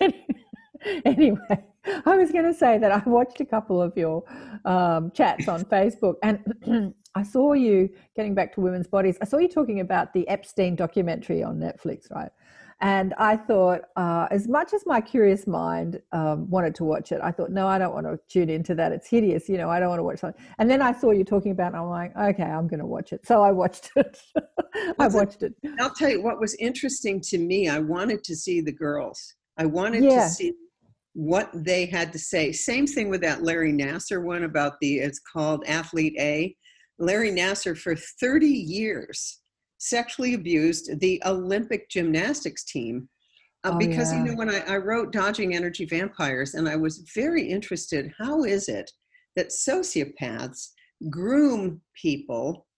anyway, 1.04 1.64
I 2.06 2.16
was 2.16 2.30
going 2.30 2.44
to 2.44 2.54
say 2.54 2.78
that 2.78 2.92
I 2.92 3.02
watched 3.06 3.40
a 3.40 3.44
couple 3.44 3.82
of 3.82 3.96
your 3.96 4.22
um, 4.64 5.10
chats 5.12 5.48
on 5.48 5.64
Facebook 5.64 6.14
and 6.22 6.94
I 7.18 7.24
saw 7.24 7.52
you 7.52 7.90
getting 8.14 8.32
back 8.32 8.54
to 8.54 8.60
women's 8.60 8.86
bodies. 8.86 9.18
I 9.20 9.24
saw 9.24 9.38
you 9.38 9.48
talking 9.48 9.80
about 9.80 10.12
the 10.12 10.26
Epstein 10.28 10.76
documentary 10.76 11.42
on 11.42 11.58
Netflix, 11.58 12.10
right? 12.12 12.30
And 12.80 13.12
I 13.18 13.36
thought, 13.36 13.80
uh, 13.96 14.28
as 14.30 14.46
much 14.46 14.72
as 14.72 14.86
my 14.86 15.00
curious 15.00 15.48
mind 15.48 16.00
um, 16.12 16.48
wanted 16.48 16.76
to 16.76 16.84
watch 16.84 17.10
it, 17.10 17.20
I 17.20 17.32
thought, 17.32 17.50
no, 17.50 17.66
I 17.66 17.76
don't 17.76 17.92
want 17.92 18.06
to 18.06 18.20
tune 18.28 18.48
into 18.48 18.72
that. 18.76 18.92
It's 18.92 19.08
hideous. 19.08 19.48
You 19.48 19.56
know, 19.56 19.68
I 19.68 19.80
don't 19.80 19.88
want 19.88 19.98
to 19.98 20.04
watch 20.04 20.20
that. 20.20 20.36
And 20.58 20.70
then 20.70 20.80
I 20.80 20.92
saw 20.92 21.10
you 21.10 21.24
talking 21.24 21.50
about 21.50 21.74
it. 21.74 21.76
I'm 21.76 21.88
like, 21.88 22.16
okay, 22.16 22.44
I'm 22.44 22.68
going 22.68 22.78
to 22.78 22.86
watch 22.86 23.12
it. 23.12 23.26
So 23.26 23.42
I 23.42 23.50
watched 23.50 23.90
it. 23.96 24.20
I 25.00 25.08
watched 25.08 25.42
it. 25.42 25.54
I'll 25.80 25.90
tell 25.90 26.08
you 26.08 26.22
what 26.22 26.40
was 26.40 26.54
interesting 26.60 27.20
to 27.22 27.38
me. 27.38 27.68
I 27.68 27.80
wanted 27.80 28.22
to 28.22 28.36
see 28.36 28.60
the 28.60 28.70
girls. 28.70 29.34
I 29.56 29.66
wanted 29.66 30.04
yeah. 30.04 30.28
to 30.28 30.30
see 30.30 30.52
what 31.14 31.50
they 31.52 31.84
had 31.84 32.12
to 32.12 32.18
say. 32.20 32.52
Same 32.52 32.86
thing 32.86 33.10
with 33.10 33.22
that 33.22 33.42
Larry 33.42 33.72
Nassar 33.72 34.22
one 34.22 34.44
about 34.44 34.74
the, 34.80 35.00
it's 35.00 35.18
called 35.18 35.64
Athlete 35.66 36.14
A. 36.20 36.54
Larry 36.98 37.30
Nassar 37.30 37.76
for 37.76 37.94
30 37.94 38.46
years 38.46 39.40
sexually 39.78 40.34
abused 40.34 41.00
the 41.00 41.22
Olympic 41.24 41.88
gymnastics 41.88 42.64
team. 42.64 43.08
Uh, 43.64 43.72
oh, 43.74 43.78
because 43.78 44.12
yeah. 44.12 44.18
you 44.18 44.24
know 44.24 44.36
when 44.36 44.50
I, 44.50 44.60
I 44.60 44.76
wrote 44.76 45.12
dodging 45.12 45.56
energy 45.56 45.84
vampires 45.84 46.54
and 46.54 46.68
i 46.68 46.76
was 46.76 47.10
very 47.12 47.42
interested 47.42 48.12
how 48.16 48.44
is 48.44 48.68
it 48.68 48.88
that 49.34 49.48
sociopaths 49.48 50.68
groom 51.10 51.80
people 52.00 52.68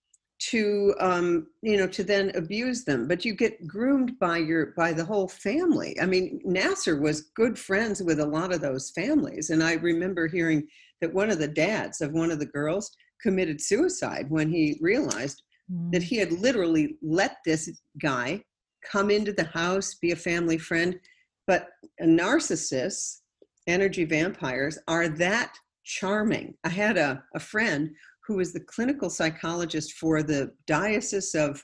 to 0.49 0.95
um, 0.99 1.47
you 1.61 1.77
know 1.77 1.85
to 1.87 2.03
then 2.03 2.31
abuse 2.35 2.83
them 2.83 3.07
but 3.07 3.23
you 3.23 3.35
get 3.35 3.67
groomed 3.67 4.17
by 4.19 4.37
your 4.37 4.73
by 4.75 4.91
the 4.91 5.05
whole 5.05 5.27
family 5.27 5.95
i 6.01 6.05
mean 6.05 6.41
nassar 6.47 6.99
was 6.99 7.29
good 7.35 7.59
friends 7.59 8.01
with 8.01 8.19
a 8.19 8.25
lot 8.25 8.51
of 8.51 8.59
those 8.59 8.89
families 8.91 9.51
and 9.51 9.61
i 9.63 9.73
remember 9.73 10.27
hearing 10.27 10.67
that 10.99 11.13
one 11.13 11.29
of 11.29 11.37
the 11.37 11.47
dads 11.47 12.01
of 12.01 12.11
one 12.11 12.31
of 12.31 12.39
the 12.39 12.45
girls 12.47 12.89
committed 13.21 13.61
suicide 13.61 14.25
when 14.29 14.49
he 14.49 14.77
realized 14.81 15.43
mm. 15.71 15.91
that 15.91 16.03
he 16.03 16.17
had 16.17 16.31
literally 16.31 16.97
let 17.01 17.37
this 17.45 17.69
guy 18.01 18.41
come 18.89 19.11
into 19.11 19.31
the 19.33 19.45
house 19.45 19.95
be 19.95 20.11
a 20.11 20.15
family 20.15 20.57
friend 20.57 20.99
but 21.47 21.69
narcissists 22.01 23.19
energy 23.67 24.05
vampires 24.05 24.79
are 24.87 25.07
that 25.07 25.53
charming 25.83 26.53
i 26.63 26.69
had 26.69 26.97
a, 26.97 27.23
a 27.35 27.39
friend 27.39 27.91
who 28.31 28.37
was 28.37 28.53
the 28.53 28.59
clinical 28.61 29.09
psychologist 29.09 29.93
for 29.93 30.23
the 30.23 30.51
Diocese 30.67 31.35
of 31.35 31.63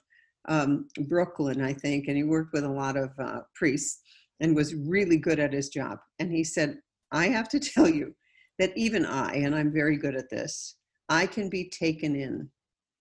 um, 0.50 0.88
Brooklyn, 1.08 1.62
I 1.62 1.74
think, 1.74 2.08
and 2.08 2.18
he 2.18 2.24
worked 2.24 2.54
with 2.54 2.64
a 2.64 2.70
lot 2.70 2.98
of 2.98 3.12
uh, 3.20 3.42
priests 3.56 4.02
and 4.40 4.56
was 4.56 4.76
really 4.76 5.18
good 5.18 5.40
at 5.40 5.54
his 5.54 5.70
job. 5.70 6.00
And 6.20 6.32
he 6.32 6.44
said, 6.44 6.78
I 7.12 7.28
have 7.28 7.50
to 7.50 7.60
tell 7.74 7.88
you 7.88 8.14
that 8.60 8.76
even 8.76 9.06
I, 9.06 9.36
and 9.36 9.56
I'm 9.56 9.72
very 9.72 9.98
good 9.98 10.16
at 10.16 10.30
this, 10.30 10.76
I 11.10 11.26
can 11.26 11.50
be 11.50 11.70
taken 11.70 12.16
in 12.16 12.50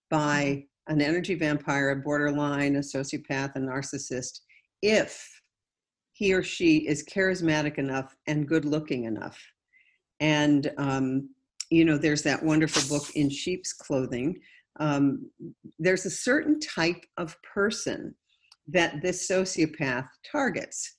by 0.09 0.65
an 0.87 1.01
energy 1.01 1.35
vampire, 1.35 1.89
a 1.89 1.95
borderline, 1.97 2.77
a 2.77 2.79
sociopath, 2.79 3.55
a 3.55 3.59
narcissist, 3.59 4.39
if 4.81 5.41
he 6.13 6.33
or 6.33 6.41
she 6.41 6.87
is 6.87 7.03
charismatic 7.05 7.77
enough 7.77 8.15
and 8.27 8.47
good 8.47 8.65
looking 8.65 9.03
enough. 9.03 9.37
And 10.19 10.71
um, 10.77 11.29
you 11.69 11.85
know, 11.85 11.97
there's 11.97 12.23
that 12.23 12.43
wonderful 12.43 12.97
book 12.97 13.09
in 13.15 13.29
sheep's 13.29 13.73
clothing. 13.73 14.39
Um, 14.79 15.29
there's 15.79 16.05
a 16.05 16.11
certain 16.11 16.59
type 16.59 17.03
of 17.17 17.35
person 17.41 18.15
that 18.67 19.01
this 19.01 19.29
sociopath 19.29 20.07
targets. 20.29 20.95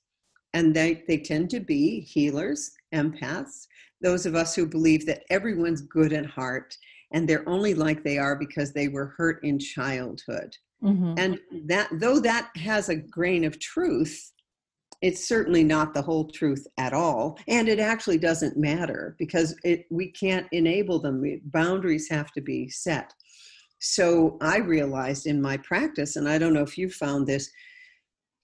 And 0.53 0.75
they, 0.75 1.03
they 1.07 1.17
tend 1.17 1.49
to 1.51 1.59
be 1.59 2.01
healers, 2.01 2.71
empaths, 2.93 3.67
those 4.01 4.25
of 4.25 4.35
us 4.35 4.55
who 4.55 4.65
believe 4.65 5.05
that 5.05 5.23
everyone's 5.29 5.81
good 5.81 6.13
at 6.13 6.25
heart 6.25 6.75
and 7.11 7.27
they're 7.27 7.47
only 7.47 7.73
like 7.73 8.03
they 8.03 8.17
are 8.17 8.35
because 8.35 8.71
they 8.71 8.87
were 8.87 9.13
hurt 9.17 9.43
in 9.43 9.59
childhood. 9.59 10.55
Mm-hmm. 10.83 11.13
And 11.17 11.39
that 11.65 11.89
though 11.93 12.19
that 12.19 12.49
has 12.55 12.89
a 12.89 12.95
grain 12.95 13.43
of 13.43 13.59
truth, 13.59 14.31
it's 15.01 15.27
certainly 15.27 15.63
not 15.63 15.93
the 15.93 16.01
whole 16.01 16.27
truth 16.27 16.67
at 16.77 16.93
all 16.93 17.37
and 17.47 17.67
it 17.69 17.79
actually 17.79 18.17
doesn't 18.17 18.57
matter 18.57 19.15
because 19.17 19.55
it 19.63 19.85
we 19.89 20.11
can't 20.11 20.47
enable 20.51 20.99
them 20.99 21.23
boundaries 21.45 22.09
have 22.09 22.31
to 22.31 22.41
be 22.41 22.69
set 22.69 23.13
so 23.79 24.37
i 24.41 24.57
realized 24.57 25.25
in 25.25 25.41
my 25.41 25.57
practice 25.57 26.15
and 26.15 26.27
i 26.27 26.37
don't 26.37 26.53
know 26.53 26.61
if 26.61 26.77
you 26.77 26.89
found 26.89 27.25
this 27.25 27.49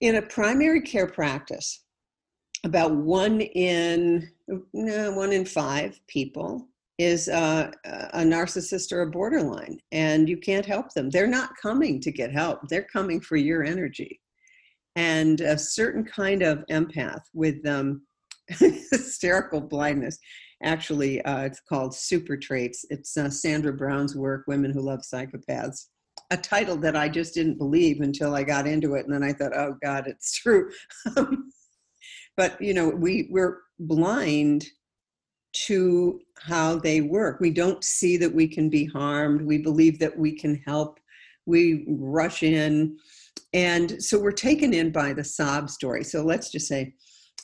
in 0.00 0.16
a 0.16 0.22
primary 0.22 0.80
care 0.80 1.06
practice 1.06 1.84
about 2.64 2.94
one 2.94 3.40
in 3.40 4.28
no, 4.72 5.12
one 5.12 5.32
in 5.32 5.44
five 5.44 6.00
people 6.08 6.68
is 6.98 7.28
uh, 7.28 7.70
a 7.84 8.20
narcissist 8.20 8.90
or 8.90 9.02
a 9.02 9.10
borderline 9.10 9.78
and 9.92 10.28
you 10.28 10.36
can't 10.36 10.64
help 10.64 10.92
them 10.94 11.10
they're 11.10 11.26
not 11.26 11.50
coming 11.60 12.00
to 12.00 12.10
get 12.10 12.32
help 12.32 12.60
they're 12.68 12.86
coming 12.90 13.20
for 13.20 13.36
your 13.36 13.62
energy 13.62 14.20
and 14.96 15.42
a 15.42 15.58
certain 15.58 16.04
kind 16.04 16.42
of 16.42 16.64
empath 16.70 17.20
with 17.34 17.64
um, 17.66 18.02
hysterical 18.48 19.60
blindness. 19.60 20.18
Actually, 20.62 21.22
uh, 21.22 21.42
it's 21.42 21.60
called 21.60 21.94
Super 21.94 22.36
Traits. 22.36 22.84
It's 22.90 23.16
uh, 23.16 23.28
Sandra 23.28 23.74
Brown's 23.74 24.16
work, 24.16 24.44
Women 24.46 24.72
Who 24.72 24.80
Love 24.80 25.00
Psychopaths. 25.00 25.86
A 26.30 26.36
title 26.36 26.76
that 26.78 26.96
I 26.96 27.08
just 27.08 27.34
didn't 27.34 27.58
believe 27.58 28.00
until 28.00 28.34
I 28.34 28.42
got 28.42 28.66
into 28.66 28.94
it, 28.94 29.04
and 29.04 29.14
then 29.14 29.22
I 29.22 29.32
thought, 29.32 29.54
"Oh 29.54 29.76
God, 29.82 30.06
it's 30.06 30.32
true." 30.40 30.70
but 32.36 32.60
you 32.60 32.72
know, 32.72 32.88
we 32.88 33.28
we're 33.30 33.58
blind 33.78 34.64
to 35.66 36.20
how 36.38 36.78
they 36.78 37.00
work. 37.00 37.40
We 37.40 37.50
don't 37.50 37.82
see 37.82 38.16
that 38.18 38.34
we 38.34 38.46
can 38.48 38.68
be 38.68 38.84
harmed. 38.86 39.42
We 39.42 39.58
believe 39.58 39.98
that 40.00 40.16
we 40.16 40.32
can 40.32 40.62
help. 40.66 41.00
We 41.46 41.84
rush 41.88 42.42
in 42.42 42.96
and 43.52 44.02
so 44.02 44.18
we're 44.18 44.32
taken 44.32 44.74
in 44.74 44.90
by 44.90 45.12
the 45.12 45.24
sob 45.24 45.70
story. 45.70 46.04
So 46.04 46.22
let's 46.22 46.50
just 46.50 46.68
say 46.68 46.94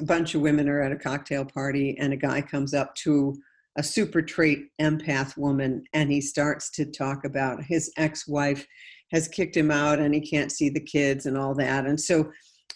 a 0.00 0.04
bunch 0.04 0.34
of 0.34 0.40
women 0.40 0.68
are 0.68 0.82
at 0.82 0.92
a 0.92 0.96
cocktail 0.96 1.44
party 1.44 1.96
and 1.98 2.12
a 2.12 2.16
guy 2.16 2.40
comes 2.40 2.74
up 2.74 2.94
to 2.96 3.34
a 3.76 3.82
super 3.82 4.20
trait 4.20 4.68
empath 4.80 5.36
woman 5.36 5.82
and 5.94 6.10
he 6.10 6.20
starts 6.20 6.70
to 6.72 6.84
talk 6.84 7.24
about 7.24 7.64
his 7.64 7.90
ex-wife 7.96 8.66
has 9.10 9.28
kicked 9.28 9.56
him 9.56 9.70
out 9.70 9.98
and 9.98 10.14
he 10.14 10.20
can't 10.20 10.52
see 10.52 10.68
the 10.68 10.80
kids 10.80 11.26
and 11.26 11.36
all 11.36 11.54
that. 11.54 11.86
And 11.86 12.00
so 12.00 12.30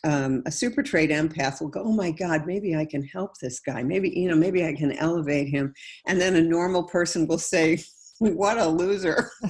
um, 0.06 0.42
a 0.46 0.52
super 0.52 0.82
trait 0.84 1.10
empath 1.10 1.60
will 1.60 1.68
go, 1.68 1.82
oh 1.82 1.92
my 1.92 2.12
God, 2.12 2.46
maybe 2.46 2.76
I 2.76 2.84
can 2.84 3.02
help 3.02 3.38
this 3.38 3.58
guy. 3.58 3.82
Maybe, 3.82 4.08
you 4.10 4.28
know, 4.28 4.36
maybe 4.36 4.64
I 4.64 4.72
can 4.72 4.92
elevate 4.92 5.48
him. 5.48 5.74
And 6.06 6.20
then 6.20 6.36
a 6.36 6.40
normal 6.40 6.84
person 6.84 7.26
will 7.26 7.38
say, 7.38 7.82
what 8.20 8.56
a 8.56 8.66
loser. 8.66 9.30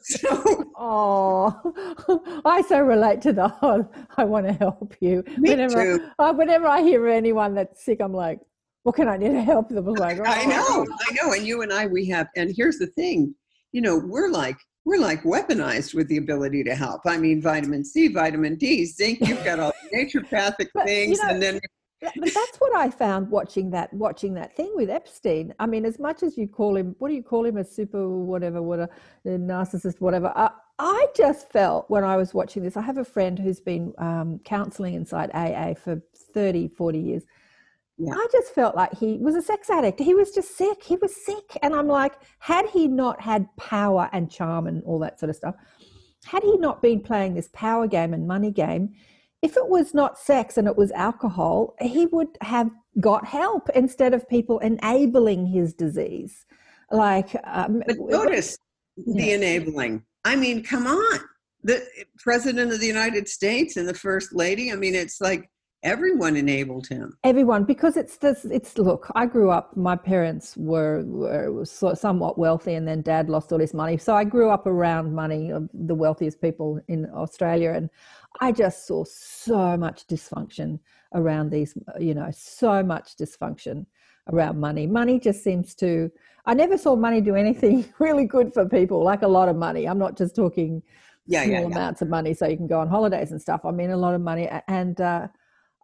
so, 0.00 0.72
oh, 0.76 2.42
I 2.44 2.62
so 2.62 2.80
relate 2.80 3.22
to 3.22 3.32
the 3.32 3.46
whole. 3.46 3.88
I 4.16 4.24
want 4.24 4.48
to 4.48 4.52
help 4.54 4.96
you. 5.00 5.22
Me 5.38 5.50
whenever, 5.50 5.98
too. 5.98 6.10
Uh, 6.18 6.32
whenever 6.32 6.66
I 6.66 6.82
hear 6.82 7.06
anyone 7.06 7.54
that's 7.54 7.84
sick, 7.84 8.00
I'm 8.00 8.12
like, 8.12 8.40
what 8.82 8.96
can 8.96 9.06
I 9.06 9.16
do 9.16 9.32
to 9.32 9.40
help 9.40 9.68
them? 9.68 9.84
Like, 9.84 10.18
oh. 10.18 10.24
I 10.24 10.44
know, 10.46 10.84
I 11.08 11.14
know. 11.14 11.32
And 11.32 11.46
you 11.46 11.62
and 11.62 11.72
I, 11.72 11.86
we 11.86 12.06
have. 12.06 12.26
And 12.34 12.52
here's 12.54 12.78
the 12.78 12.88
thing, 12.88 13.36
you 13.70 13.80
know, 13.80 13.96
we're 13.96 14.30
like 14.30 14.56
we're 14.84 15.00
like 15.00 15.22
weaponized 15.22 15.94
with 15.94 16.08
the 16.08 16.16
ability 16.16 16.64
to 16.64 16.74
help. 16.74 17.02
I 17.06 17.16
mean, 17.16 17.40
vitamin 17.40 17.84
C, 17.84 18.08
vitamin 18.08 18.56
D, 18.56 18.84
zinc. 18.84 19.20
You've 19.20 19.44
got 19.44 19.60
all 19.60 19.72
the 19.90 19.96
naturopathic 19.96 20.68
but, 20.74 20.86
things, 20.86 21.18
you 21.18 21.24
know, 21.24 21.32
and 21.32 21.42
then 21.42 21.60
but 22.16 22.34
that's 22.34 22.56
what 22.58 22.74
I 22.74 22.90
found 22.90 23.30
watching 23.30 23.70
that 23.70 23.92
watching 23.94 24.34
that 24.34 24.56
thing 24.56 24.72
with 24.74 24.90
Epstein. 24.90 25.54
I 25.60 25.66
mean, 25.66 25.84
as 25.84 25.98
much 25.98 26.22
as 26.22 26.36
you 26.36 26.48
call 26.48 26.76
him, 26.76 26.96
what 26.98 27.08
do 27.08 27.14
you 27.14 27.22
call 27.22 27.44
him, 27.44 27.58
a 27.58 27.64
super 27.64 28.08
whatever, 28.08 28.60
what 28.60 28.80
a, 28.80 28.88
a 29.24 29.28
narcissist, 29.30 30.00
whatever. 30.00 30.32
I, 30.34 30.50
I, 30.78 31.06
just 31.14 31.50
felt 31.52 31.88
when 31.88 32.02
I 32.02 32.16
was 32.16 32.34
watching 32.34 32.62
this. 32.64 32.76
I 32.76 32.82
have 32.82 32.98
a 32.98 33.04
friend 33.04 33.38
who's 33.38 33.60
been 33.60 33.94
um, 33.98 34.40
counselling 34.44 34.94
inside 34.94 35.30
AA 35.32 35.74
for 35.74 36.02
30, 36.34 36.68
40 36.68 36.98
years. 36.98 37.22
Yeah. 37.98 38.14
I 38.14 38.26
just 38.32 38.54
felt 38.54 38.74
like 38.74 38.92
he 38.98 39.18
was 39.18 39.34
a 39.34 39.42
sex 39.42 39.70
addict. 39.70 40.00
He 40.00 40.14
was 40.14 40.30
just 40.32 40.56
sick. 40.56 40.82
He 40.82 40.96
was 40.96 41.14
sick, 41.24 41.56
and 41.62 41.74
I'm 41.74 41.88
like, 41.88 42.14
had 42.38 42.68
he 42.70 42.88
not 42.88 43.20
had 43.20 43.46
power 43.56 44.08
and 44.12 44.30
charm 44.30 44.66
and 44.66 44.82
all 44.84 44.98
that 45.00 45.20
sort 45.20 45.30
of 45.30 45.36
stuff, 45.36 45.54
had 46.24 46.42
he 46.42 46.56
not 46.56 46.82
been 46.82 47.00
playing 47.00 47.34
this 47.34 47.48
power 47.52 47.86
game 47.86 48.14
and 48.14 48.26
money 48.26 48.50
game 48.50 48.94
if 49.42 49.56
it 49.56 49.68
was 49.68 49.92
not 49.92 50.18
sex 50.18 50.56
and 50.56 50.68
it 50.68 50.76
was 50.76 50.92
alcohol, 50.92 51.74
he 51.80 52.06
would 52.06 52.28
have 52.40 52.70
got 53.00 53.26
help 53.26 53.68
instead 53.74 54.14
of 54.14 54.28
people 54.28 54.60
enabling 54.60 55.46
his 55.46 55.74
disease. 55.74 56.46
Like, 56.92 57.34
um, 57.44 57.82
but 57.86 57.96
notice 57.98 58.56
the 58.96 59.24
yeah. 59.24 59.34
enabling. 59.34 60.04
I 60.24 60.36
mean, 60.36 60.62
come 60.62 60.86
on, 60.86 61.20
the 61.64 61.84
president 62.18 62.72
of 62.72 62.78
the 62.78 62.86
United 62.86 63.28
States 63.28 63.76
and 63.76 63.88
the 63.88 63.94
first 63.94 64.32
lady. 64.32 64.70
I 64.70 64.76
mean, 64.76 64.94
it's 64.94 65.20
like 65.20 65.50
everyone 65.84 66.36
enabled 66.36 66.86
him 66.86 67.16
everyone 67.24 67.64
because 67.64 67.96
it's 67.96 68.16
this 68.18 68.44
it's 68.44 68.78
look 68.78 69.10
i 69.16 69.26
grew 69.26 69.50
up 69.50 69.76
my 69.76 69.96
parents 69.96 70.56
were, 70.56 71.02
were 71.04 71.64
somewhat 71.64 72.38
wealthy 72.38 72.74
and 72.74 72.86
then 72.86 73.02
dad 73.02 73.28
lost 73.28 73.52
all 73.52 73.58
his 73.58 73.74
money 73.74 73.96
so 73.96 74.14
i 74.14 74.22
grew 74.22 74.48
up 74.48 74.66
around 74.66 75.12
money 75.12 75.50
of 75.50 75.68
the 75.74 75.94
wealthiest 75.94 76.40
people 76.40 76.80
in 76.86 77.06
australia 77.10 77.72
and 77.72 77.90
I 78.40 78.52
just 78.52 78.86
saw 78.86 79.04
so 79.04 79.76
much 79.76 80.06
dysfunction 80.06 80.78
around 81.14 81.50
these, 81.50 81.74
you 81.98 82.14
know, 82.14 82.30
so 82.32 82.82
much 82.82 83.16
dysfunction 83.16 83.86
around 84.32 84.58
money. 84.58 84.86
Money 84.86 85.20
just 85.20 85.44
seems 85.44 85.74
to, 85.76 86.10
I 86.46 86.54
never 86.54 86.78
saw 86.78 86.96
money 86.96 87.20
do 87.20 87.34
anything 87.34 87.92
really 87.98 88.24
good 88.24 88.52
for 88.52 88.68
people, 88.68 89.02
like 89.02 89.22
a 89.22 89.28
lot 89.28 89.48
of 89.48 89.56
money. 89.56 89.86
I'm 89.86 89.98
not 89.98 90.16
just 90.16 90.34
talking 90.34 90.82
yeah, 91.26 91.44
small 91.44 91.54
yeah, 91.54 91.60
yeah. 91.60 91.66
amounts 91.66 92.02
of 92.02 92.08
money 92.08 92.34
so 92.34 92.46
you 92.46 92.56
can 92.56 92.66
go 92.66 92.80
on 92.80 92.88
holidays 92.88 93.32
and 93.32 93.40
stuff. 93.40 93.64
I 93.64 93.70
mean, 93.70 93.90
a 93.90 93.96
lot 93.96 94.14
of 94.14 94.20
money. 94.20 94.48
And 94.66 95.00
uh, 95.00 95.28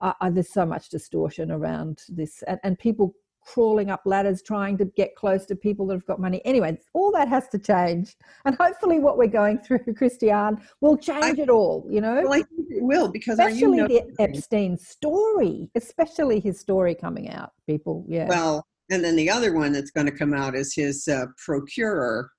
I, 0.00 0.30
there's 0.30 0.52
so 0.52 0.66
much 0.66 0.88
distortion 0.88 1.50
around 1.50 2.02
this. 2.08 2.42
And, 2.46 2.58
and 2.62 2.78
people 2.78 3.14
crawling 3.52 3.90
up 3.90 4.02
ladders 4.04 4.42
trying 4.42 4.76
to 4.78 4.84
get 4.84 5.14
close 5.14 5.46
to 5.46 5.56
people 5.56 5.86
that 5.86 5.94
have 5.94 6.06
got 6.06 6.20
money. 6.20 6.42
Anyway, 6.44 6.78
all 6.92 7.10
that 7.12 7.28
has 7.28 7.48
to 7.48 7.58
change. 7.58 8.16
And 8.44 8.54
hopefully 8.56 8.98
what 8.98 9.16
we're 9.16 9.26
going 9.26 9.58
through, 9.64 9.80
Christiane, 9.96 10.60
will 10.80 10.96
change 10.96 11.38
I, 11.38 11.42
it 11.42 11.48
all, 11.48 11.86
you 11.90 12.00
know? 12.00 12.22
Well, 12.22 12.32
I 12.32 12.42
think 12.42 12.68
it 12.70 12.82
will 12.82 13.08
because 13.08 13.38
especially 13.38 13.78
the 13.78 14.14
Epstein 14.18 14.76
story, 14.76 15.70
especially 15.74 16.40
his 16.40 16.60
story 16.60 16.94
coming 16.94 17.30
out, 17.30 17.52
people, 17.66 18.04
yeah. 18.06 18.28
Well, 18.28 18.66
and 18.90 19.04
then 19.04 19.16
the 19.16 19.30
other 19.30 19.54
one 19.54 19.72
that's 19.72 19.90
going 19.90 20.06
to 20.06 20.12
come 20.12 20.34
out 20.34 20.54
is 20.54 20.74
his 20.74 21.08
uh, 21.08 21.26
procurer, 21.44 22.30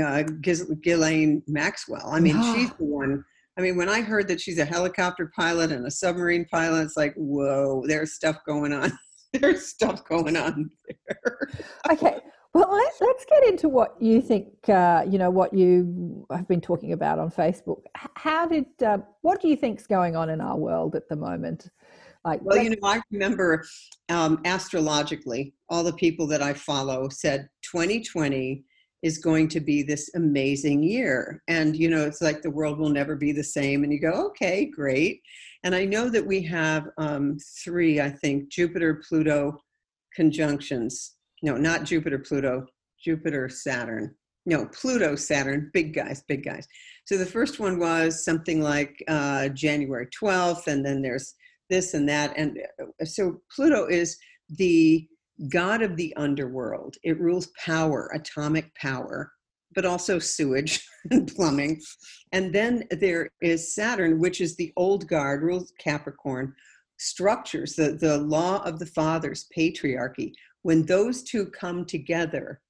uh, 0.00 0.22
Ghislaine 0.40 1.42
Maxwell. 1.46 2.10
I 2.10 2.20
mean, 2.20 2.40
she's 2.54 2.70
the 2.78 2.84
one 2.84 3.24
I 3.56 3.60
mean, 3.60 3.76
when 3.76 3.88
I 3.88 4.00
heard 4.00 4.28
that 4.28 4.40
she's 4.40 4.58
a 4.58 4.64
helicopter 4.64 5.30
pilot 5.34 5.70
and 5.70 5.86
a 5.86 5.90
submarine 5.90 6.46
pilot, 6.50 6.82
it's 6.82 6.96
like, 6.96 7.14
whoa, 7.14 7.84
there's 7.86 8.12
stuff 8.12 8.38
going 8.46 8.72
on. 8.72 8.92
there's 9.32 9.66
stuff 9.66 10.04
going 10.04 10.36
on 10.36 10.70
there. 10.86 11.48
okay. 11.92 12.18
Well, 12.52 12.68
let's, 12.70 13.00
let's 13.00 13.24
get 13.24 13.44
into 13.48 13.68
what 13.68 14.00
you 14.00 14.20
think, 14.20 14.68
uh, 14.68 15.04
you 15.08 15.18
know, 15.18 15.30
what 15.30 15.52
you 15.52 16.24
have 16.30 16.46
been 16.46 16.60
talking 16.60 16.92
about 16.92 17.18
on 17.18 17.30
Facebook. 17.30 17.82
How 18.14 18.46
did, 18.46 18.66
uh, 18.80 18.98
what 19.22 19.40
do 19.40 19.48
you 19.48 19.56
think's 19.56 19.88
going 19.88 20.14
on 20.14 20.30
in 20.30 20.40
our 20.40 20.56
world 20.56 20.94
at 20.94 21.08
the 21.08 21.16
moment? 21.16 21.68
Like, 22.24 22.40
well, 22.42 22.56
you 22.56 22.70
know, 22.70 22.76
I 22.82 23.00
remember 23.10 23.64
um, 24.08 24.40
astrologically, 24.44 25.54
all 25.68 25.82
the 25.82 25.92
people 25.92 26.26
that 26.28 26.42
I 26.42 26.54
follow 26.54 27.08
said 27.08 27.48
2020 27.62 28.64
is 29.04 29.18
going 29.18 29.46
to 29.46 29.60
be 29.60 29.82
this 29.82 30.10
amazing 30.14 30.82
year. 30.82 31.42
And, 31.46 31.76
you 31.76 31.90
know, 31.90 32.06
it's 32.06 32.22
like 32.22 32.40
the 32.40 32.50
world 32.50 32.78
will 32.78 32.88
never 32.88 33.14
be 33.14 33.32
the 33.32 33.44
same. 33.44 33.84
And 33.84 33.92
you 33.92 34.00
go, 34.00 34.28
okay, 34.28 34.64
great. 34.64 35.20
And 35.62 35.74
I 35.74 35.84
know 35.84 36.08
that 36.08 36.26
we 36.26 36.40
have 36.44 36.88
um, 36.96 37.36
three, 37.62 38.00
I 38.00 38.08
think, 38.08 38.48
Jupiter 38.48 39.02
Pluto 39.06 39.58
conjunctions. 40.16 41.16
No, 41.42 41.58
not 41.58 41.84
Jupiter 41.84 42.18
Pluto, 42.18 42.64
Jupiter 42.98 43.50
Saturn. 43.50 44.14
No, 44.46 44.66
Pluto 44.68 45.16
Saturn, 45.16 45.70
big 45.74 45.94
guys, 45.94 46.22
big 46.26 46.42
guys. 46.42 46.66
So 47.04 47.18
the 47.18 47.26
first 47.26 47.60
one 47.60 47.78
was 47.78 48.24
something 48.24 48.62
like 48.62 49.04
uh, 49.06 49.48
January 49.48 50.08
12th, 50.18 50.66
and 50.66 50.84
then 50.84 51.02
there's 51.02 51.34
this 51.68 51.92
and 51.92 52.08
that. 52.08 52.32
And 52.38 52.58
uh, 52.80 53.04
so 53.04 53.42
Pluto 53.54 53.86
is 53.86 54.16
the 54.48 55.06
god 55.50 55.82
of 55.82 55.96
the 55.96 56.14
underworld. 56.16 56.96
It 57.02 57.20
rules 57.20 57.48
power, 57.64 58.10
atomic 58.14 58.74
power, 58.74 59.32
but 59.74 59.84
also 59.84 60.18
sewage 60.18 60.86
and 61.10 61.32
plumbing. 61.34 61.80
And 62.32 62.54
then 62.54 62.84
there 62.90 63.28
is 63.40 63.74
Saturn, 63.74 64.20
which 64.20 64.40
is 64.40 64.56
the 64.56 64.72
old 64.76 65.08
guard, 65.08 65.42
rules 65.42 65.72
Capricorn, 65.78 66.54
structures, 66.98 67.74
the, 67.74 67.92
the 67.92 68.18
law 68.18 68.62
of 68.64 68.78
the 68.78 68.86
fathers, 68.86 69.46
patriarchy. 69.56 70.32
When 70.62 70.86
those 70.86 71.22
two 71.22 71.46
come 71.46 71.84
together, 71.84 72.60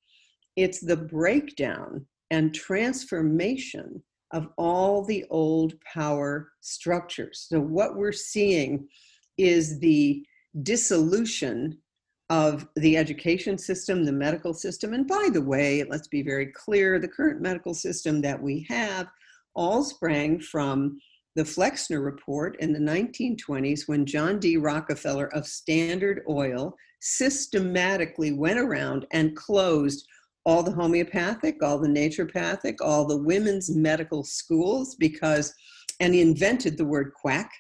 it's 0.57 0.81
the 0.81 0.97
breakdown 0.97 2.07
and 2.31 2.55
transformation 2.55 4.03
of 4.33 4.49
all 4.57 5.05
the 5.05 5.25
old 5.31 5.75
power 5.81 6.51
structures. 6.61 7.47
So, 7.49 7.61
what 7.61 7.97
we're 7.97 8.13
seeing 8.13 8.89
is 9.39 9.79
the 9.79 10.25
dissolution 10.63 11.79
of 12.35 12.67
the 12.75 12.97
education 12.97 13.57
system, 13.57 14.05
the 14.05 14.11
medical 14.11 14.53
system. 14.53 14.93
And 14.93 15.07
by 15.07 15.29
the 15.33 15.41
way, 15.41 15.85
let's 15.85 16.09
be 16.09 16.21
very 16.21 16.47
clear 16.47 16.99
the 16.99 17.07
current 17.07 17.41
medical 17.41 17.75
system 17.75 18.21
that 18.23 18.43
we 18.43 18.67
have 18.69 19.07
all 19.55 19.85
sprang 19.85 20.41
from 20.41 20.99
the 21.37 21.45
Flexner 21.45 22.01
Report 22.01 22.57
in 22.59 22.73
the 22.73 22.81
1920s 22.81 23.87
when 23.87 24.05
John 24.05 24.41
D. 24.41 24.57
Rockefeller 24.57 25.33
of 25.33 25.47
Standard 25.47 26.23
Oil 26.29 26.75
systematically 27.01 28.33
went 28.33 28.59
around 28.59 29.07
and 29.13 29.37
closed 29.37 30.05
all 30.45 30.65
the 30.65 30.73
homeopathic, 30.73 31.63
all 31.63 31.79
the 31.79 31.89
naturopathic, 31.89 32.79
all 32.81 33.07
the 33.07 33.23
women's 33.23 33.71
medical 33.71 34.25
schools 34.25 34.97
because, 34.97 35.55
and 36.01 36.13
he 36.13 36.21
invented 36.21 36.77
the 36.77 36.85
word 36.85 37.13
quack. 37.15 37.53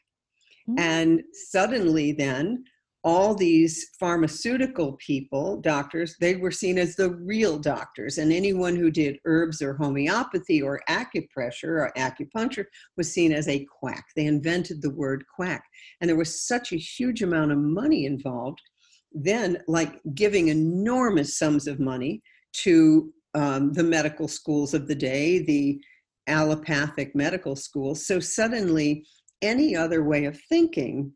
Mm-hmm. 0.68 0.80
And 0.80 1.22
suddenly, 1.32 2.10
then, 2.10 2.64
all 3.04 3.34
these 3.34 3.90
pharmaceutical 4.00 4.94
people, 4.94 5.60
doctors, 5.60 6.16
they 6.20 6.36
were 6.36 6.50
seen 6.50 6.78
as 6.78 6.96
the 6.96 7.10
real 7.10 7.58
doctors. 7.58 8.16
And 8.16 8.32
anyone 8.32 8.74
who 8.74 8.90
did 8.90 9.18
herbs 9.26 9.60
or 9.60 9.74
homeopathy 9.74 10.62
or 10.62 10.80
acupressure 10.88 11.64
or 11.64 11.92
acupuncture 11.98 12.64
was 12.96 13.12
seen 13.12 13.30
as 13.30 13.46
a 13.46 13.66
quack. 13.66 14.06
They 14.16 14.24
invented 14.24 14.80
the 14.80 14.90
word 14.90 15.24
quack. 15.34 15.64
And 16.00 16.08
there 16.08 16.16
was 16.16 16.46
such 16.46 16.72
a 16.72 16.76
huge 16.76 17.22
amount 17.22 17.52
of 17.52 17.58
money 17.58 18.06
involved, 18.06 18.62
then, 19.12 19.58
like 19.68 20.00
giving 20.14 20.48
enormous 20.48 21.38
sums 21.38 21.66
of 21.66 21.78
money 21.78 22.22
to 22.62 23.12
um, 23.34 23.74
the 23.74 23.84
medical 23.84 24.28
schools 24.28 24.72
of 24.72 24.88
the 24.88 24.94
day, 24.94 25.40
the 25.40 25.78
allopathic 26.26 27.14
medical 27.14 27.54
schools. 27.54 28.06
So 28.06 28.18
suddenly, 28.18 29.04
any 29.42 29.76
other 29.76 30.02
way 30.04 30.24
of 30.24 30.40
thinking 30.48 31.12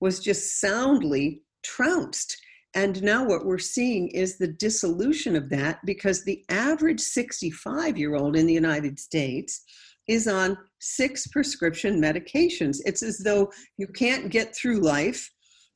was 0.00 0.20
just 0.20 0.60
soundly 0.60 1.42
trounced. 1.62 2.36
And 2.74 3.02
now 3.02 3.24
what 3.24 3.44
we're 3.44 3.58
seeing 3.58 4.08
is 4.08 4.38
the 4.38 4.48
dissolution 4.48 5.34
of 5.34 5.48
that 5.50 5.84
because 5.84 6.24
the 6.24 6.44
average 6.48 7.00
65 7.00 7.98
year 7.98 8.14
old 8.14 8.36
in 8.36 8.46
the 8.46 8.52
United 8.52 8.98
States 8.98 9.62
is 10.08 10.26
on 10.26 10.56
six 10.80 11.26
prescription 11.28 12.00
medications. 12.00 12.78
It's 12.84 13.02
as 13.02 13.18
though 13.18 13.52
you 13.76 13.86
can't 13.86 14.30
get 14.30 14.54
through 14.54 14.80
life 14.80 15.30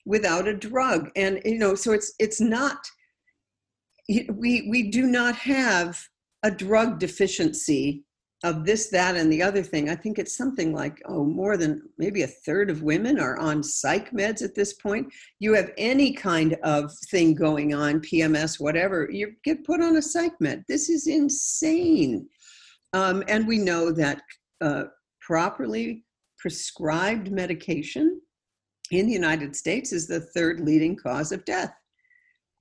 without 0.06 0.48
a 0.48 0.56
drug. 0.56 1.10
And 1.16 1.40
you 1.44 1.58
know, 1.58 1.74
so 1.74 1.92
it's 1.92 2.14
it's 2.18 2.40
not 2.40 2.78
we 4.08 4.66
we 4.68 4.90
do 4.90 5.06
not 5.06 5.34
have 5.37 5.98
a 6.42 6.50
drug 6.50 6.98
deficiency 6.98 8.04
of 8.42 8.66
this, 8.66 8.88
that, 8.90 9.16
and 9.16 9.33
the 9.33 9.42
other 9.42 9.62
thing, 9.62 9.88
I 9.88 9.94
think 9.94 10.18
it's 10.18 10.37
something 10.37 10.75
like, 10.75 11.01
oh, 11.07 11.25
more 11.25 11.57
than 11.57 11.83
maybe 11.97 12.23
a 12.23 12.27
third 12.27 12.68
of 12.68 12.83
women 12.83 13.18
are 13.18 13.38
on 13.38 13.62
psych 13.62 14.11
meds 14.11 14.42
at 14.42 14.55
this 14.55 14.75
point. 14.75 15.07
You 15.38 15.55
have 15.55 15.70
any 15.79 16.12
kind 16.12 16.55
of 16.62 16.92
thing 17.11 17.35
going 17.35 17.75
on, 17.75 18.01
PMS, 18.01 18.61
whatever, 18.61 19.09
you 19.11 19.33
get 19.44 19.64
put 19.64 19.81
on 19.81 19.97
a 19.97 20.03
psych 20.03 20.38
med. 20.40 20.64
This 20.68 20.90
is 20.90 21.07
insane. 21.07 22.29
Um, 22.92 23.23
and 23.29 23.47
we 23.47 23.59
know 23.59 23.90
that 23.92 24.20
uh, 24.61 24.85
properly 25.20 26.05
prescribed 26.38 27.31
medication 27.31 28.20
in 28.90 29.07
the 29.07 29.12
United 29.12 29.57
States 29.57 29.92
is 29.92 30.07
the 30.07 30.20
third 30.20 30.61
leading 30.61 30.97
cause 30.97 31.33
of 31.33 31.44
death. 31.44 31.75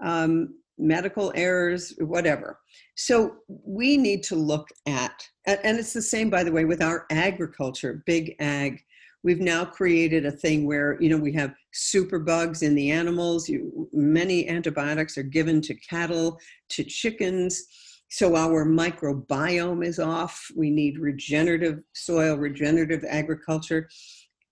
Um, 0.04 0.56
medical 0.78 1.32
errors, 1.36 1.94
whatever. 2.00 2.60
So 2.96 3.38
we 3.48 3.98
need 3.98 4.24
to 4.24 4.36
look 4.36 4.68
at, 4.88 5.28
and 5.46 5.78
it's 5.78 5.94
the 5.94 6.02
same, 6.02 6.30
by 6.30 6.44
the 6.44 6.52
way, 6.52 6.66
with 6.66 6.82
our 6.82 7.06
agriculture, 7.12 8.04
big 8.06 8.36
ag. 8.40 8.82
We've 9.24 9.40
now 9.40 9.64
created 9.64 10.26
a 10.26 10.32
thing 10.32 10.68
where, 10.68 11.02
you 11.02 11.10
know, 11.10 11.18
we 11.18 11.32
have 11.34 11.54
superbugs 11.74 12.62
in 12.62 12.76
the 12.76 12.92
animals. 12.92 13.48
You, 13.48 13.88
many 13.94 14.50
antibiotics 14.50 15.18
are 15.18 15.24
given 15.24 15.62
to 15.62 15.76
cattle, 15.76 16.40
to 16.70 16.84
chickens. 16.84 17.64
So 18.10 18.36
our 18.36 18.66
microbiome 18.66 19.86
is 19.86 19.98
off. 19.98 20.46
We 20.56 20.70
need 20.70 21.00
regenerative 21.00 21.80
soil, 21.94 22.36
regenerative 22.36 23.06
agriculture. 23.08 23.90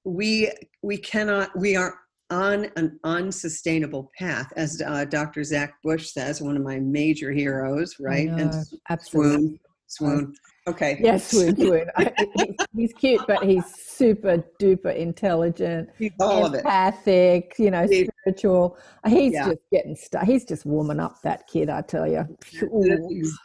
We, 0.06 0.52
we 0.82 0.98
cannot, 0.98 1.56
we 1.56 1.76
are 1.76 1.96
on 2.32 2.67
an 2.78 3.00
unsustainable 3.04 4.10
path, 4.17 4.52
as 4.56 4.82
uh, 4.86 5.06
Dr. 5.06 5.44
Zach 5.44 5.74
Bush 5.84 6.12
says, 6.12 6.41
one 6.41 6.56
of 6.56 6.63
my 6.63 6.80
major 6.80 7.32
heroes, 7.32 7.98
right? 8.00 8.30
and 8.30 8.54
absolutely. 8.89 9.60
Swoon, 9.88 10.20
swoon. 10.22 10.34
Okay. 10.67 11.00
Yes, 11.04 11.30
swoon, 11.30 11.56
swoon. 11.56 11.89
he's 12.76 12.94
cute, 12.94 13.22
but 13.28 13.44
he's 13.44 13.65
super 13.76 14.44
duper 14.60 14.96
intelligent. 14.96 15.89
He's 15.98 16.13
all 16.20 16.54
empathic, 16.54 17.56
you 17.58 17.72
know, 17.72 17.86
spiritual. 17.86 18.78
He's 19.08 19.34
yeah. 19.34 19.50
just 19.50 19.62
getting 19.72 19.96
stuff. 19.96 20.26
He's 20.26 20.46
just 20.46 20.65
warming 20.65 21.00
up 21.00 21.22
that 21.24 21.48
kid, 21.48 21.70
I 21.70 21.82
tell 21.82 22.08
you. 22.08 22.26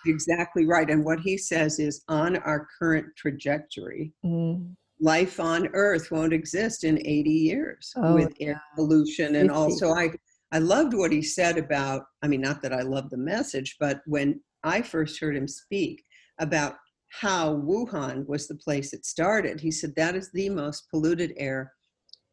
exactly 0.07 0.67
right. 0.67 0.89
And 0.89 1.05
what 1.05 1.19
he 1.21 1.37
says 1.37 1.81
is 1.81 2.05
on 2.09 2.37
our 2.37 2.69
current 2.79 3.07
trajectory. 3.17 4.13
Mm 4.25 4.77
life 5.01 5.39
on 5.41 5.69
earth 5.75 6.11
won't 6.11 6.33
exist 6.33 6.85
in 6.85 6.99
80 7.07 7.31
years 7.31 7.93
oh, 7.97 8.15
with 8.15 8.33
air 8.41 8.63
pollution 8.75 9.37
and 9.37 9.51
also 9.51 9.93
i 9.93 10.11
i 10.53 10.59
loved 10.59 10.95
what 10.95 11.13
he 11.13 11.21
said 11.21 11.59
about 11.59 12.05
i 12.23 12.29
mean 12.29 12.41
not 12.41 12.63
that 12.63 12.73
i 12.73 12.81
love 12.81 13.11
the 13.11 13.17
message 13.17 13.77
but 13.79 14.01
when 14.07 14.41
i 14.65 14.81
first 14.81 15.21
heard 15.21 15.37
him 15.37 15.47
speak 15.47 16.03
about 16.39 16.77
how 17.21 17.55
Wuhan 17.57 18.27
was 18.27 18.47
the 18.47 18.57
place 18.57 18.93
it 18.93 19.07
started. 19.07 19.61
He 19.61 19.71
said 19.71 19.95
that 19.97 20.15
is 20.15 20.31
the 20.33 20.49
most 20.49 20.91
polluted 20.91 21.33
air 21.37 21.73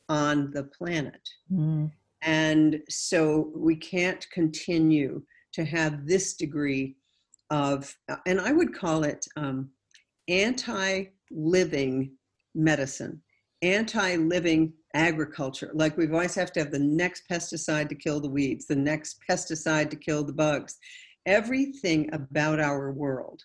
on 0.10 0.52
the 0.52 0.64
planet. 0.64 1.28
Mm. 1.52 1.92
And 2.22 2.80
so 2.90 3.52
we 3.56 3.76
can't 3.76 4.26
continue 4.32 5.22
to 5.54 5.64
have 5.66 6.06
this 6.06 6.36
degree 6.36 6.96
of, 7.50 7.96
and 8.26 8.42
I 8.42 8.52
would 8.52 8.74
call 8.74 9.04
it 9.04 9.26
um, 9.36 9.70
anti 10.28 11.06
living 11.32 12.12
medicine, 12.56 13.22
anti 13.62 14.16
living 14.16 14.74
agriculture. 14.94 15.72
Like 15.74 15.98
we 15.98 16.08
always 16.08 16.36
have 16.36 16.52
to 16.54 16.60
have 16.60 16.72
the 16.72 16.80
next 16.80 17.24
pesticide 17.30 17.90
to 17.90 17.96
kill 17.96 18.20
the 18.20 18.30
weeds, 18.30 18.66
the 18.66 18.76
next 18.76 19.20
pesticide 19.30 19.90
to 19.90 19.96
kill 19.96 20.24
the 20.24 20.34
bugs. 20.34 20.78
Everything 21.26 22.10
about 22.14 22.60
our 22.60 22.92
world 22.92 23.42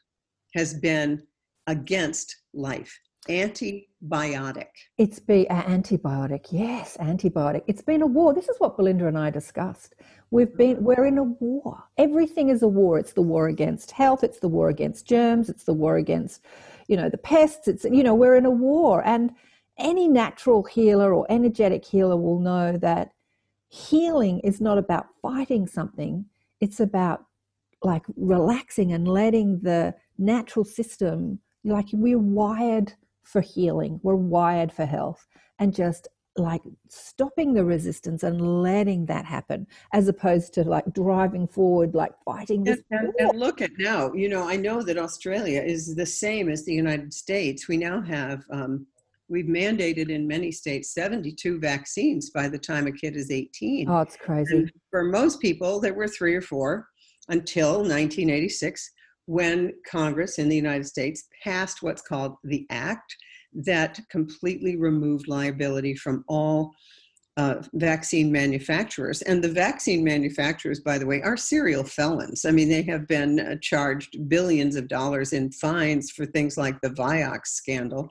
has 0.55 0.75
been 0.75 1.23
against 1.67 2.37
life 2.55 2.99
antibiotic. 3.29 4.69
It's 4.97 5.19
been 5.19 5.47
an 5.51 5.83
antibiotic, 5.83 6.47
yes, 6.51 6.97
antibiotic. 6.99 7.63
It's 7.67 7.83
been 7.83 8.03
a 8.03 8.07
war. 8.07 8.33
This 8.33 8.49
is 8.49 8.57
what 8.59 8.77
Belinda 8.77 9.07
and 9.07 9.19
I 9.19 9.31
discussed. 9.31 9.95
We've 10.31 10.55
been 10.57 10.83
we're 10.83 11.07
in 11.07 11.19
a 11.19 11.25
war. 11.25 11.85
Everything 11.97 12.49
is 12.49 12.63
a 12.63 12.69
war. 12.69 12.99
It's 12.99 13.13
the 13.13 13.23
war 13.23 13.49
against 13.49 13.91
health. 13.91 14.25
It's 14.25 14.39
the 14.39 14.49
war 14.49 14.69
against 14.69 15.07
germs. 15.07 15.49
It's 15.49 15.65
the 15.65 15.75
war 15.75 15.97
against, 15.97 16.45
you 16.89 16.97
know, 16.97 17.09
the 17.09 17.19
pests. 17.19 17.69
It's 17.69 17.85
you 17.85 18.03
know 18.03 18.15
we're 18.15 18.37
in 18.37 18.47
a 18.47 18.51
war, 18.51 19.03
and 19.07 19.31
any 19.79 20.09
natural 20.09 20.65
healer 20.65 21.15
or 21.15 21.27
energetic 21.31 21.85
healer 21.85 22.17
will 22.17 22.41
know 22.41 22.77
that 22.79 23.13
healing 23.69 24.41
is 24.41 24.61
not 24.61 24.79
about 24.79 25.07
fighting 25.23 25.67
something. 25.67 26.25
It's 26.61 26.81
about 26.81 27.25
like 27.83 28.05
relaxing 28.17 28.93
and 28.93 29.07
letting 29.07 29.61
the 29.61 29.95
natural 30.19 30.65
system 30.65 31.39
like 31.65 31.87
we're 31.93 32.19
wired 32.19 32.93
for 33.23 33.41
healing. 33.41 34.01
We're 34.03 34.17
wired 34.17 34.73
for 34.73 34.87
health 34.87 35.27
and 35.59 35.75
just 35.75 36.09
like 36.37 36.63
stopping 36.89 37.53
the 37.53 37.65
resistance 37.65 38.23
and 38.23 38.63
letting 38.63 39.07
that 39.07 39.25
happen 39.25 39.67
as 39.93 40.09
opposed 40.09 40.55
to 40.55 40.63
like 40.63 40.85
driving 40.93 41.49
forward 41.49 41.95
like 41.95 42.13
fighting 42.25 42.63
this 42.63 42.81
and, 42.91 43.09
and, 43.19 43.31
and, 43.31 43.39
look 43.41 43.61
at 43.61 43.71
now 43.79 44.13
you 44.13 44.29
know 44.29 44.49
i 44.49 44.55
know 44.55 44.81
that 44.81 44.99
australia 44.99 45.61
is 45.61 45.97
the 45.97 46.07
same 46.07 46.49
as 46.49 46.65
the 46.65 46.73
united 46.73 47.13
states. 47.13 47.69
We 47.69 47.77
now 47.77 48.01
have 48.03 48.45
um, 48.51 48.87
we've 49.29 49.47
mandated 49.47 50.09
in 50.09 50.27
many 50.27 50.51
states 50.51 50.95
72 50.95 51.59
vaccines 51.61 52.31
by 52.31 52.49
the 52.49 52.59
time 52.59 52.87
a 52.87 52.93
kid 52.93 53.17
is 53.17 53.31
18 53.31 53.89
oh 53.89 54.01
it's 54.01 54.17
crazy. 54.17 54.57
And 54.57 54.73
for 54.91 55.05
most 55.05 55.41
people 55.41 55.81
there 55.81 55.95
were 55.95 56.09
three 56.09 56.35
or 56.35 56.41
four 56.41 56.89
until 57.29 57.73
1986 57.79 58.91
when 59.27 59.75
Congress 59.87 60.39
in 60.39 60.49
the 60.49 60.57
United 60.57 60.87
States 60.87 61.25
passed 61.45 61.83
what's 61.83 62.01
called 62.01 62.37
the 62.45 62.67
Act 62.71 63.15
that 63.53 63.99
completely 64.11 64.77
removed 64.77 65.29
liability 65.29 65.95
from 65.95 66.25
all 66.29 66.73
uh, 67.39 67.63
vaccine 67.75 68.33
manufacturers. 68.33 69.23
And 69.23 69.43
the 69.43 69.49
vaccine 69.49 70.03
manufacturers, 70.03 70.81
by 70.81 70.99
the 70.99 71.07
way, 71.07 71.23
are 71.23 71.37
serial 71.37 71.85
felons. 71.85 72.45
I 72.45 72.51
mean, 72.51 72.69
they 72.69 72.83
have 72.83 73.07
been 73.07 73.39
uh, 73.39 73.57
charged 73.63 74.29
billions 74.29 74.75
of 74.75 74.89
dollars 74.89 75.33
in 75.33 75.53
fines 75.53 76.11
for 76.11 76.27
things 76.27 76.59
like 76.59 76.81
the 76.81 76.91
Vioxx 76.91 77.47
scandal. 77.47 78.11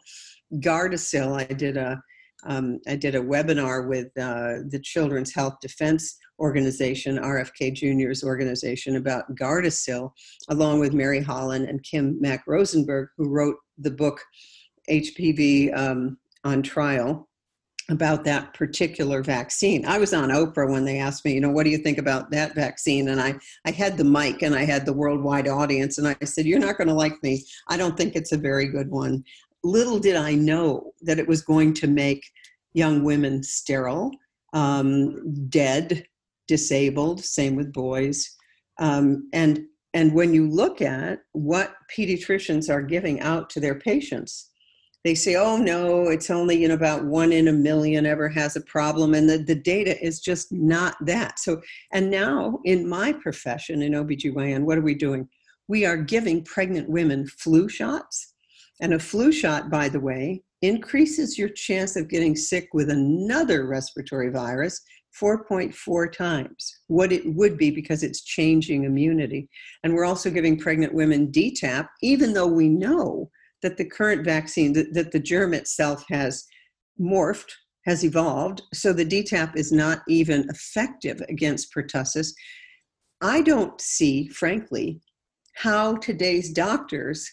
Gardasil, 0.55 1.37
I 1.37 1.53
did 1.53 1.75
a 1.75 2.01
um, 2.45 2.79
I 2.87 2.95
did 2.95 3.15
a 3.15 3.21
webinar 3.21 3.87
with 3.87 4.07
uh, 4.17 4.63
the 4.69 4.79
Children's 4.81 5.33
Health 5.33 5.55
Defense 5.61 6.17
Organization, 6.39 7.17
RFK 7.17 7.73
Jr.'s 7.73 8.23
organization, 8.23 8.95
about 8.95 9.35
Gardasil, 9.35 10.11
along 10.49 10.79
with 10.79 10.93
Mary 10.93 11.19
Holland 11.19 11.67
and 11.67 11.83
Kim 11.83 12.17
Mack 12.21 12.43
Rosenberg, 12.47 13.09
who 13.17 13.27
wrote 13.27 13.57
the 13.79 13.91
book 13.91 14.21
HPV 14.89 15.75
um, 15.77 16.17
on 16.43 16.61
Trial 16.61 17.27
about 17.89 18.25
that 18.25 18.53
particular 18.53 19.23
vaccine. 19.23 19.85
I 19.85 19.97
was 19.97 20.13
on 20.13 20.29
Oprah 20.29 20.69
when 20.69 20.83
they 20.83 20.99
asked 20.99 21.23
me, 21.23 21.33
you 21.33 21.39
know, 21.39 21.49
what 21.49 21.63
do 21.63 21.69
you 21.69 21.77
think 21.77 21.97
about 21.97 22.31
that 22.31 22.53
vaccine? 22.53 23.07
And 23.07 23.21
I, 23.21 23.35
I 23.65 23.71
had 23.71 23.95
the 23.95 24.03
mic 24.03 24.41
and 24.41 24.53
I 24.53 24.65
had 24.65 24.85
the 24.85 24.91
worldwide 24.91 25.47
audience, 25.47 25.97
and 25.97 26.07
I 26.07 26.17
said, 26.25 26.45
You're 26.45 26.59
not 26.59 26.77
going 26.77 26.89
to 26.89 26.93
like 26.93 27.21
me. 27.23 27.45
I 27.69 27.77
don't 27.77 27.95
think 27.95 28.15
it's 28.15 28.33
a 28.33 28.37
very 28.37 28.67
good 28.67 28.89
one 28.89 29.23
little 29.63 29.99
did 29.99 30.15
I 30.15 30.33
know 30.33 30.93
that 31.01 31.19
it 31.19 31.27
was 31.27 31.41
going 31.41 31.73
to 31.75 31.87
make 31.87 32.23
young 32.73 33.03
women 33.03 33.43
sterile, 33.43 34.11
um, 34.53 35.47
dead, 35.49 36.05
disabled. 36.47 37.23
Same 37.23 37.55
with 37.55 37.73
boys. 37.73 38.35
Um, 38.79 39.29
and 39.33 39.65
and 39.93 40.13
when 40.13 40.33
you 40.33 40.47
look 40.47 40.81
at 40.81 41.19
what 41.31 41.73
pediatricians 41.95 42.69
are 42.69 42.81
giving 42.81 43.19
out 43.21 43.49
to 43.51 43.59
their 43.59 43.75
patients, 43.75 44.46
they 45.07 45.15
say, 45.15 45.35
"Oh 45.35 45.55
no, 45.55 46.09
it's 46.09 46.29
only 46.29 46.57
you 46.61 46.67
know 46.67 46.73
about 46.73 47.05
one 47.05 47.31
in 47.31 47.47
a 47.47 47.53
million 47.53 48.05
ever 48.05 48.27
has 48.27 48.57
a 48.57 48.61
problem," 48.61 49.13
and 49.13 49.29
the, 49.29 49.37
the 49.37 49.55
data 49.55 49.97
is 50.05 50.19
just 50.19 50.51
not 50.51 50.95
that. 51.05 51.39
So, 51.39 51.61
and 51.93 52.11
now 52.11 52.59
in 52.65 52.87
my 52.87 53.13
profession 53.13 53.81
in 53.81 53.93
OBGYN, 53.93 54.63
what 54.63 54.77
are 54.77 54.81
we 54.81 54.95
doing? 54.95 55.29
We 55.69 55.85
are 55.85 55.95
giving 55.95 56.43
pregnant 56.43 56.89
women 56.89 57.25
flu 57.25 57.69
shots 57.69 58.33
and 58.81 58.93
a 58.93 58.99
flu 58.99 59.31
shot, 59.31 59.69
by 59.69 59.87
the 59.87 59.99
way, 59.99 60.43
increases 60.61 61.37
your 61.37 61.49
chance 61.49 61.95
of 61.95 62.09
getting 62.09 62.35
sick 62.35 62.69
with 62.73 62.89
another 62.89 63.65
respiratory 63.65 64.29
virus 64.29 64.81
4.4 65.19 66.11
times 66.11 66.79
what 66.87 67.11
it 67.11 67.23
would 67.33 67.57
be 67.57 67.71
because 67.71 68.03
it's 68.03 68.21
changing 68.23 68.83
immunity. 68.83 69.49
And 69.83 69.93
we're 69.93 70.05
also 70.05 70.29
giving 70.29 70.59
pregnant 70.59 70.93
women 70.93 71.31
DTaP, 71.31 71.87
even 72.01 72.33
though 72.33 72.47
we 72.47 72.69
know 72.69 73.31
that 73.63 73.77
the 73.77 73.85
current 73.85 74.23
vaccine, 74.23 74.73
that, 74.73 74.93
that 74.93 75.11
the 75.11 75.19
germ 75.19 75.53
itself 75.53 76.03
has 76.09 76.45
morphed, 76.99 77.51
has 77.85 78.03
evolved, 78.03 78.61
so 78.73 78.91
the 78.91 79.05
DTaP 79.05 79.55
is 79.55 79.71
not 79.71 80.01
even 80.07 80.47
effective 80.49 81.21
against 81.29 81.73
pertussis. 81.73 82.33
I 83.21 83.41
don't 83.41 83.79
see, 83.79 84.27
frankly, 84.27 85.01
how 85.55 85.95
today's 85.95 86.51
doctors 86.51 87.27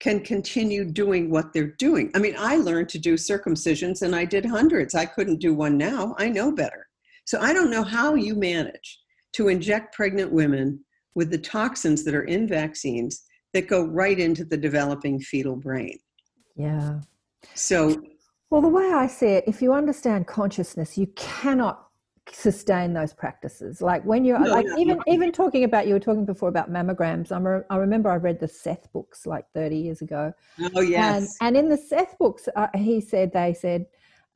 can 0.00 0.20
continue 0.20 0.84
doing 0.84 1.30
what 1.30 1.52
they're 1.52 1.74
doing. 1.78 2.10
I 2.14 2.18
mean, 2.18 2.34
I 2.38 2.56
learned 2.56 2.88
to 2.90 2.98
do 2.98 3.14
circumcisions 3.14 4.02
and 4.02 4.16
I 4.16 4.24
did 4.24 4.44
hundreds. 4.44 4.94
I 4.94 5.06
couldn't 5.06 5.40
do 5.40 5.54
one 5.54 5.76
now. 5.76 6.14
I 6.18 6.28
know 6.28 6.50
better. 6.50 6.86
So 7.26 7.38
I 7.40 7.52
don't 7.52 7.70
know 7.70 7.84
how 7.84 8.14
you 8.14 8.34
manage 8.34 8.98
to 9.34 9.48
inject 9.48 9.94
pregnant 9.94 10.32
women 10.32 10.84
with 11.14 11.30
the 11.30 11.38
toxins 11.38 12.02
that 12.04 12.14
are 12.14 12.24
in 12.24 12.48
vaccines 12.48 13.22
that 13.52 13.68
go 13.68 13.84
right 13.84 14.18
into 14.18 14.44
the 14.44 14.56
developing 14.56 15.20
fetal 15.20 15.56
brain. 15.56 15.98
Yeah. 16.56 17.00
So, 17.54 18.02
well, 18.50 18.60
the 18.60 18.68
way 18.68 18.90
I 18.92 19.06
see 19.06 19.26
it, 19.26 19.44
if 19.46 19.62
you 19.62 19.72
understand 19.72 20.26
consciousness, 20.26 20.98
you 20.98 21.06
cannot 21.16 21.90
sustain 22.32 22.92
those 22.92 23.12
practices 23.12 23.82
like 23.82 24.04
when 24.04 24.24
you're 24.24 24.38
no, 24.38 24.50
like 24.50 24.66
no, 24.66 24.78
even 24.78 24.96
no. 24.98 25.02
even 25.12 25.32
talking 25.32 25.64
about 25.64 25.86
you 25.86 25.94
were 25.94 26.00
talking 26.00 26.24
before 26.24 26.48
about 26.48 26.70
mammograms 26.70 27.32
I'm 27.32 27.46
a, 27.46 27.62
i 27.70 27.76
remember 27.76 28.08
i 28.08 28.16
read 28.16 28.38
the 28.38 28.46
seth 28.46 28.92
books 28.92 29.26
like 29.26 29.46
30 29.54 29.76
years 29.76 30.00
ago 30.00 30.32
oh 30.76 30.80
yes 30.80 31.36
and, 31.40 31.56
and 31.56 31.64
in 31.64 31.68
the 31.68 31.76
seth 31.76 32.16
books 32.18 32.48
uh, 32.54 32.68
he 32.76 33.00
said 33.00 33.32
they 33.32 33.52
said 33.52 33.86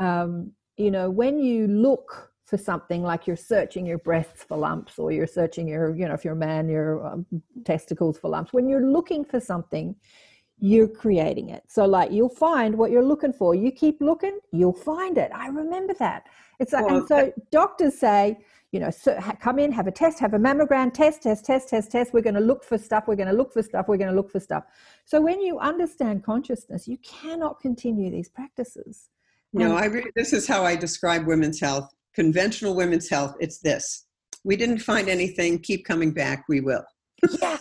um, 0.01 0.53
you 0.77 0.91
know 0.91 1.09
when 1.09 1.39
you 1.39 1.69
look 1.69 2.33
for 2.55 2.63
something 2.63 3.03
like 3.03 3.27
you're 3.27 3.37
searching 3.37 3.85
your 3.85 3.99
breasts 3.99 4.45
for 4.45 4.57
lumps 4.57 4.97
or 4.97 5.11
you're 5.11 5.27
searching 5.27 5.67
your 5.67 5.95
you 5.97 6.07
know 6.07 6.15
if 6.15 6.25
you're 6.25 6.35
a 6.35 6.45
man 6.51 6.69
your 6.69 7.05
um, 7.05 7.27
testicles 7.65 8.17
for 8.17 8.31
lumps 8.31 8.53
when 8.53 8.69
you're 8.69 8.87
looking 8.87 9.25
for 9.25 9.41
something 9.41 9.97
you're 10.61 10.87
creating 10.87 11.49
it 11.49 11.65
so 11.67 11.85
like 11.85 12.13
you'll 12.13 12.29
find 12.29 12.77
what 12.77 12.93
you're 12.93 13.05
looking 13.05 13.33
for 13.33 13.57
you 13.57 13.73
keep 13.73 14.01
looking 14.01 14.39
you'll 14.53 14.81
find 14.93 15.19
it 15.19 15.33
i 15.35 15.49
remember 15.49 15.95
that 15.95 16.29
it's 16.61 16.73
like, 16.73 16.87
well, 16.87 16.99
and 16.99 17.09
so 17.09 17.33
doctors 17.51 17.99
say, 17.99 18.39
you 18.71 18.81
know, 18.81 18.91
so 18.91 19.19
come 19.41 19.59
in, 19.59 19.71
have 19.73 19.87
a 19.87 19.93
test, 19.93 20.19
have 20.21 20.35
a 20.35 20.39
mammogram, 20.39 20.93
test, 20.93 21.23
test, 21.23 21.45
test, 21.45 21.69
test, 21.69 21.91
test. 21.91 22.13
We're 22.13 22.23
going 22.23 22.35
to 22.35 22.41
look 22.41 22.65
for 22.65 22.77
stuff. 22.79 23.05
We're 23.07 23.17
going 23.17 23.29
to 23.29 23.35
look 23.35 23.53
for 23.53 23.63
stuff. 23.63 23.87
We're 23.89 23.97
going 23.97 24.11
to 24.11 24.17
look 24.17 24.31
for 24.31 24.41
stuff. 24.41 24.65
So 25.05 25.21
when 25.21 25.41
you 25.41 25.59
understand 25.59 26.25
consciousness, 26.25 26.89
you 26.89 26.99
cannot 26.99 27.61
continue 27.61 28.11
these 28.11 28.29
practices. 28.29 29.11
No, 29.53 29.77
I 29.77 29.87
re- 29.87 30.11
this 30.17 30.33
is 30.33 30.49
how 30.49 30.65
I 30.65 30.75
describe 30.75 31.27
women's 31.27 31.61
health. 31.61 31.95
Conventional 32.15 32.75
women's 32.75 33.09
health. 33.09 33.35
It's 33.41 33.59
this: 33.59 34.07
we 34.45 34.57
didn't 34.57 34.79
find 34.79 35.09
anything. 35.09 35.59
Keep 35.59 35.85
coming 35.85 36.13
back. 36.13 36.45
We 36.49 36.61
will. 36.61 36.85
Yeah, 37.41 37.59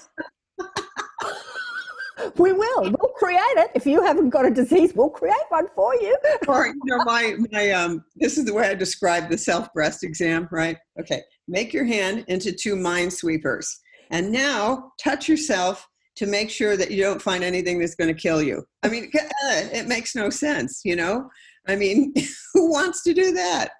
we 2.37 2.51
will. 2.51 2.83
We'll 2.83 3.13
create 3.15 3.39
it. 3.57 3.71
If 3.73 3.85
you 3.85 4.03
haven't 4.03 4.29
got 4.29 4.45
a 4.45 4.51
disease, 4.51 4.93
we'll 4.93 5.10
create 5.10 5.35
one 5.49 5.67
for 5.75 5.95
you. 5.95 6.17
or 6.47 6.67
you 6.67 6.79
know, 6.85 7.04
my 7.06 7.35
my 7.51 7.71
um. 7.71 8.04
This 8.15 8.37
is 8.37 8.45
the 8.45 8.54
way 8.54 8.69
I 8.69 8.73
describe 8.75 9.29
the 9.29 9.37
self 9.37 9.71
breast 9.73 10.04
exam. 10.04 10.47
Right. 10.51 10.77
Okay. 10.99 11.21
Make 11.47 11.73
your 11.73 11.85
hand 11.85 12.25
into 12.27 12.51
two 12.51 12.75
minesweepers, 12.75 13.67
and 14.12 14.31
now 14.31 14.91
touch 15.01 15.27
yourself 15.27 15.87
to 16.15 16.27
make 16.27 16.49
sure 16.49 16.77
that 16.77 16.91
you 16.91 17.01
don't 17.01 17.21
find 17.21 17.43
anything 17.43 17.79
that's 17.79 17.95
going 17.95 18.13
to 18.13 18.21
kill 18.21 18.41
you. 18.41 18.63
I 18.83 18.89
mean, 18.89 19.10
it 19.43 19.87
makes 19.87 20.15
no 20.15 20.29
sense. 20.29 20.81
You 20.83 20.95
know. 20.95 21.29
I 21.65 21.77
mean, 21.77 22.13
who 22.54 22.69
wants 22.69 23.04
to 23.04 23.13
do 23.13 23.31
that? 23.31 23.71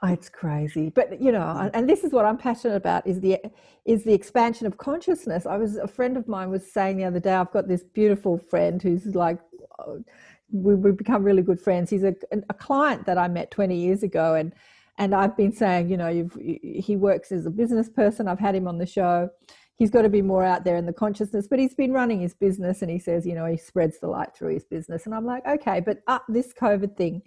Oh, 0.00 0.12
it's 0.12 0.28
crazy, 0.28 0.90
but 0.90 1.20
you 1.20 1.32
know, 1.32 1.70
and 1.74 1.88
this 1.88 2.04
is 2.04 2.12
what 2.12 2.24
I'm 2.24 2.38
passionate 2.38 2.76
about 2.76 3.04
is 3.04 3.20
the 3.20 3.40
is 3.84 4.04
the 4.04 4.14
expansion 4.14 4.66
of 4.68 4.78
consciousness. 4.78 5.44
I 5.44 5.56
was 5.56 5.76
a 5.76 5.88
friend 5.88 6.16
of 6.16 6.28
mine 6.28 6.50
was 6.50 6.70
saying 6.70 6.98
the 6.98 7.04
other 7.04 7.18
day, 7.18 7.32
I've 7.32 7.50
got 7.50 7.66
this 7.66 7.82
beautiful 7.82 8.38
friend 8.38 8.80
who's 8.80 9.06
like, 9.06 9.40
oh, 9.80 10.04
we 10.52 10.76
we 10.76 10.92
become 10.92 11.24
really 11.24 11.42
good 11.42 11.58
friends. 11.60 11.90
He's 11.90 12.04
a 12.04 12.14
a 12.30 12.54
client 12.54 13.06
that 13.06 13.18
I 13.18 13.26
met 13.26 13.50
20 13.50 13.76
years 13.76 14.04
ago, 14.04 14.34
and 14.36 14.54
and 14.98 15.16
I've 15.16 15.36
been 15.36 15.52
saying, 15.52 15.88
you 15.90 15.96
know, 15.96 16.08
you've 16.08 16.34
he 16.34 16.94
works 16.96 17.32
as 17.32 17.44
a 17.46 17.50
business 17.50 17.88
person. 17.88 18.28
I've 18.28 18.38
had 18.38 18.54
him 18.54 18.68
on 18.68 18.78
the 18.78 18.86
show. 18.86 19.30
He's 19.78 19.90
got 19.90 20.02
to 20.02 20.08
be 20.08 20.22
more 20.22 20.44
out 20.44 20.64
there 20.64 20.76
in 20.76 20.86
the 20.86 20.92
consciousness, 20.92 21.48
but 21.48 21.58
he's 21.58 21.74
been 21.74 21.92
running 21.92 22.20
his 22.20 22.34
business, 22.34 22.82
and 22.82 22.90
he 22.90 23.00
says, 23.00 23.26
you 23.26 23.34
know, 23.34 23.46
he 23.46 23.56
spreads 23.56 23.98
the 23.98 24.08
light 24.08 24.34
through 24.36 24.54
his 24.54 24.64
business. 24.64 25.06
And 25.06 25.14
I'm 25.14 25.26
like, 25.26 25.44
okay, 25.46 25.80
but 25.80 26.02
up 26.06 26.24
this 26.28 26.52
COVID 26.52 26.96
thing 26.96 27.22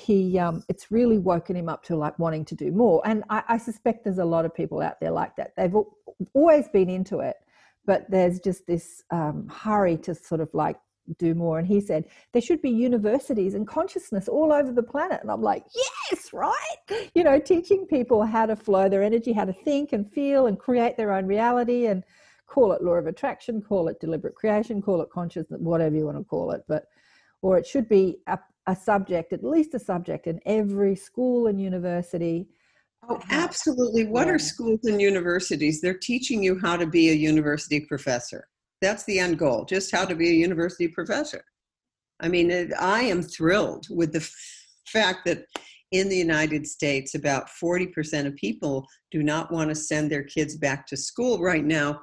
he 0.00 0.38
um, 0.38 0.62
it's 0.68 0.90
really 0.90 1.18
woken 1.18 1.56
him 1.56 1.68
up 1.68 1.84
to 1.84 1.96
like 1.96 2.18
wanting 2.18 2.44
to 2.46 2.54
do 2.54 2.72
more. 2.72 3.02
And 3.04 3.22
I, 3.28 3.42
I, 3.48 3.58
suspect 3.58 4.04
there's 4.04 4.18
a 4.18 4.24
lot 4.24 4.44
of 4.44 4.54
people 4.54 4.80
out 4.80 4.98
there 5.00 5.10
like 5.10 5.36
that. 5.36 5.52
They've 5.56 5.74
always 6.34 6.68
been 6.68 6.88
into 6.88 7.20
it 7.20 7.36
but 7.86 8.08
there's 8.10 8.38
just 8.38 8.66
this 8.66 9.02
um, 9.10 9.48
hurry 9.48 9.96
to 9.98 10.14
sort 10.14 10.40
of 10.40 10.48
like 10.54 10.76
do 11.18 11.34
more. 11.34 11.58
And 11.58 11.66
he 11.66 11.80
said 11.80 12.04
there 12.32 12.42
should 12.42 12.62
be 12.62 12.70
universities 12.70 13.54
and 13.54 13.66
consciousness 13.66 14.28
all 14.28 14.52
over 14.52 14.70
the 14.70 14.82
planet. 14.82 15.20
And 15.22 15.30
i'm 15.30 15.42
like 15.42 15.64
yes 15.74 16.32
right? 16.32 16.76
You 17.14 17.24
know 17.24 17.40
teaching 17.40 17.86
people 17.86 18.24
how 18.24 18.46
to 18.46 18.54
flow 18.54 18.88
their 18.88 19.02
energy 19.02 19.32
how 19.32 19.44
to 19.44 19.52
think 19.52 19.92
and 19.92 20.10
feel 20.12 20.46
and 20.46 20.58
create 20.58 20.96
their 20.96 21.12
own 21.12 21.26
reality 21.26 21.86
and 21.86 22.04
call 22.46 22.72
it 22.72 22.82
law 22.82 22.92
of 22.92 23.06
attraction 23.06 23.60
call 23.60 23.88
it 23.88 24.00
deliberate 24.00 24.34
creation 24.34 24.82
call 24.82 25.00
it 25.02 25.10
consciousness 25.10 25.60
whatever 25.60 25.96
you 25.96 26.04
want 26.04 26.18
to 26.18 26.24
call 26.24 26.52
it. 26.52 26.62
But 26.68 26.84
or 27.42 27.58
it 27.58 27.66
should 27.66 27.88
be 27.88 28.18
a 28.26 28.38
a 28.66 28.76
subject, 28.76 29.32
at 29.32 29.42
least 29.42 29.74
a 29.74 29.78
subject, 29.78 30.26
in 30.26 30.40
every 30.46 30.94
school 30.94 31.46
and 31.46 31.60
university. 31.60 32.48
Oh, 33.08 33.20
absolutely. 33.30 34.06
What 34.06 34.26
yeah. 34.26 34.34
are 34.34 34.38
schools 34.38 34.80
and 34.84 35.00
universities? 35.00 35.80
They're 35.80 35.94
teaching 35.98 36.42
you 36.42 36.58
how 36.60 36.76
to 36.76 36.86
be 36.86 37.10
a 37.10 37.14
university 37.14 37.80
professor. 37.80 38.48
That's 38.80 39.04
the 39.04 39.18
end 39.18 39.38
goal, 39.38 39.64
just 39.64 39.90
how 39.90 40.04
to 40.04 40.14
be 40.14 40.30
a 40.30 40.34
university 40.34 40.88
professor. 40.88 41.44
I 42.20 42.28
mean, 42.28 42.50
it, 42.50 42.72
I 42.78 43.02
am 43.02 43.22
thrilled 43.22 43.86
with 43.90 44.12
the 44.12 44.20
f- 44.20 44.34
fact 44.86 45.20
that 45.26 45.44
in 45.90 46.08
the 46.08 46.16
United 46.16 46.66
States, 46.66 47.14
about 47.14 47.48
40% 47.48 48.26
of 48.26 48.36
people 48.36 48.86
do 49.10 49.22
not 49.22 49.50
want 49.50 49.70
to 49.70 49.74
send 49.74 50.10
their 50.10 50.22
kids 50.22 50.56
back 50.56 50.86
to 50.86 50.96
school 50.96 51.40
right 51.40 51.64
now 51.64 52.00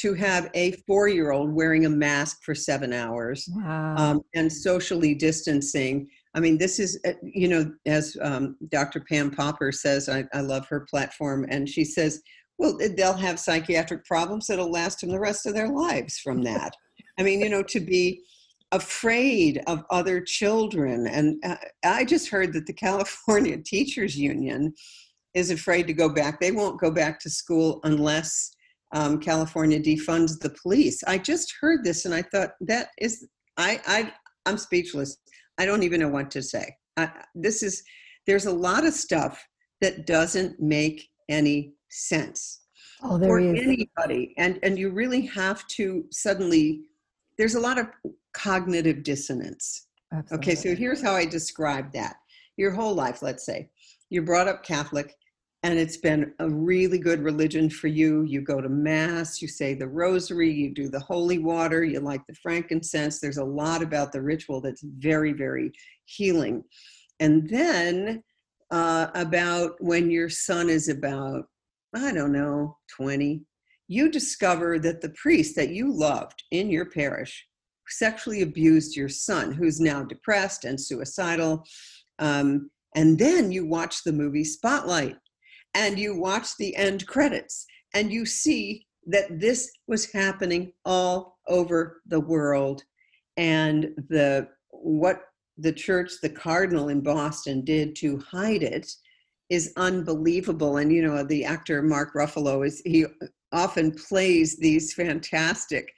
to 0.00 0.14
have 0.14 0.48
a 0.54 0.72
four 0.86 1.08
year 1.08 1.32
old 1.32 1.52
wearing 1.52 1.86
a 1.86 1.90
mask 1.90 2.42
for 2.42 2.54
seven 2.54 2.92
hours 2.92 3.48
wow. 3.52 3.96
um, 3.96 4.20
and 4.34 4.50
socially 4.52 5.14
distancing. 5.14 6.08
I 6.34 6.40
mean, 6.40 6.58
this 6.58 6.78
is, 6.78 6.98
uh, 7.06 7.12
you 7.22 7.48
know, 7.48 7.72
as 7.86 8.16
um, 8.22 8.56
Dr. 8.68 9.00
Pam 9.00 9.30
Popper 9.30 9.72
says, 9.72 10.08
I, 10.08 10.24
I 10.32 10.40
love 10.40 10.66
her 10.68 10.86
platform, 10.88 11.44
and 11.50 11.68
she 11.68 11.84
says, 11.84 12.22
well, 12.56 12.78
they'll 12.96 13.14
have 13.14 13.40
psychiatric 13.40 14.04
problems 14.04 14.46
that'll 14.46 14.70
last 14.70 15.00
them 15.00 15.10
the 15.10 15.18
rest 15.18 15.46
of 15.46 15.54
their 15.54 15.68
lives 15.68 16.18
from 16.18 16.42
that. 16.44 16.74
I 17.18 17.22
mean, 17.22 17.40
you 17.40 17.48
know, 17.48 17.62
to 17.64 17.80
be 17.80 18.22
afraid 18.72 19.60
of 19.66 19.84
other 19.90 20.20
children. 20.20 21.06
And 21.08 21.42
uh, 21.44 21.56
I 21.84 22.04
just 22.04 22.28
heard 22.28 22.52
that 22.52 22.66
the 22.66 22.72
California 22.72 23.58
Teachers 23.64 24.16
Union 24.16 24.72
is 25.34 25.50
afraid 25.50 25.86
to 25.86 25.92
go 25.92 26.08
back. 26.08 26.40
They 26.40 26.52
won't 26.52 26.80
go 26.80 26.90
back 26.90 27.20
to 27.20 27.30
school 27.30 27.80
unless 27.84 28.54
um, 28.92 29.20
California 29.20 29.80
defunds 29.80 30.38
the 30.40 30.54
police. 30.62 31.02
I 31.04 31.18
just 31.18 31.54
heard 31.60 31.84
this 31.84 32.04
and 32.04 32.14
I 32.14 32.22
thought 32.22 32.50
that 32.62 32.88
is 32.98 33.26
I 33.56 33.80
I 33.86 34.12
I'm 34.46 34.58
speechless. 34.58 35.16
I 35.58 35.66
don't 35.66 35.82
even 35.82 36.00
know 36.00 36.08
what 36.08 36.30
to 36.32 36.42
say. 36.42 36.74
I, 36.96 37.10
this 37.34 37.62
is 37.62 37.82
there's 38.26 38.46
a 38.46 38.52
lot 38.52 38.84
of 38.84 38.94
stuff 38.94 39.44
that 39.80 40.06
doesn't 40.06 40.60
make 40.60 41.08
any 41.28 41.74
sense 41.90 42.60
oh, 43.02 43.18
there 43.18 43.28
for 43.28 43.40
is. 43.40 43.60
anybody, 43.60 44.34
and 44.38 44.58
and 44.62 44.78
you 44.78 44.90
really 44.90 45.22
have 45.26 45.66
to 45.68 46.04
suddenly. 46.10 46.82
There's 47.38 47.54
a 47.54 47.60
lot 47.60 47.78
of 47.78 47.86
cognitive 48.34 49.02
dissonance. 49.02 49.86
Absolutely. 50.12 50.52
Okay, 50.52 50.54
so 50.54 50.74
here's 50.74 51.02
how 51.02 51.14
I 51.14 51.24
describe 51.24 51.92
that. 51.92 52.16
Your 52.56 52.70
whole 52.70 52.94
life, 52.94 53.22
let's 53.22 53.46
say, 53.46 53.70
you're 54.10 54.24
brought 54.24 54.48
up 54.48 54.62
Catholic, 54.62 55.14
and 55.62 55.78
it's 55.78 55.98
been 55.98 56.32
a 56.38 56.48
really 56.48 56.98
good 56.98 57.22
religion 57.22 57.68
for 57.68 57.88
you. 57.88 58.22
You 58.22 58.40
go 58.40 58.62
to 58.62 58.68
Mass, 58.68 59.42
you 59.42 59.48
say 59.48 59.74
the 59.74 59.88
Rosary, 59.88 60.50
you 60.50 60.72
do 60.72 60.88
the 60.88 61.00
holy 61.00 61.38
water, 61.38 61.84
you 61.84 62.00
like 62.00 62.26
the 62.26 62.34
frankincense. 62.34 63.20
There's 63.20 63.36
a 63.36 63.44
lot 63.44 63.82
about 63.82 64.10
the 64.10 64.22
ritual 64.22 64.62
that's 64.62 64.82
very, 64.82 65.32
very 65.32 65.72
healing. 66.06 66.64
And 67.20 67.48
then 67.50 68.22
uh, 68.70 69.08
about 69.14 69.72
when 69.80 70.10
your 70.10 70.30
son 70.30 70.70
is 70.70 70.88
about, 70.88 71.44
I 71.94 72.12
don't 72.12 72.32
know, 72.32 72.78
20, 72.96 73.42
you 73.88 74.10
discover 74.10 74.78
that 74.78 75.02
the 75.02 75.10
priest 75.10 75.56
that 75.56 75.70
you 75.70 75.92
loved 75.92 76.42
in 76.52 76.70
your 76.70 76.86
parish 76.86 77.46
sexually 77.88 78.42
abused 78.42 78.96
your 78.96 79.08
son, 79.08 79.52
who's 79.52 79.80
now 79.80 80.04
depressed 80.04 80.64
and 80.64 80.80
suicidal. 80.80 81.66
Um, 82.18 82.70
and 82.94 83.18
then 83.18 83.52
you 83.52 83.66
watch 83.66 84.04
the 84.04 84.12
movie 84.12 84.44
Spotlight 84.44 85.16
and 85.74 85.98
you 85.98 86.18
watch 86.18 86.56
the 86.56 86.74
end 86.76 87.06
credits 87.06 87.66
and 87.94 88.12
you 88.12 88.26
see 88.26 88.86
that 89.06 89.40
this 89.40 89.70
was 89.86 90.12
happening 90.12 90.72
all 90.84 91.38
over 91.48 92.02
the 92.06 92.20
world. 92.20 92.82
And 93.36 93.90
the 94.08 94.48
what 94.70 95.22
the 95.58 95.72
church 95.72 96.12
the 96.22 96.28
cardinal 96.28 96.88
in 96.88 97.02
boston 97.02 97.64
did 97.64 97.94
to 97.94 98.18
hide 98.18 98.62
it 98.62 98.90
is 99.50 99.72
unbelievable. 99.76 100.78
And 100.78 100.92
you 100.92 101.02
know 101.02 101.22
the 101.22 101.44
actor 101.44 101.82
mark 101.82 102.14
ruffalo 102.14 102.66
is 102.66 102.80
he 102.84 103.06
often 103.52 103.92
plays 103.92 104.56
these 104.56 104.94
fantastic 104.94 105.92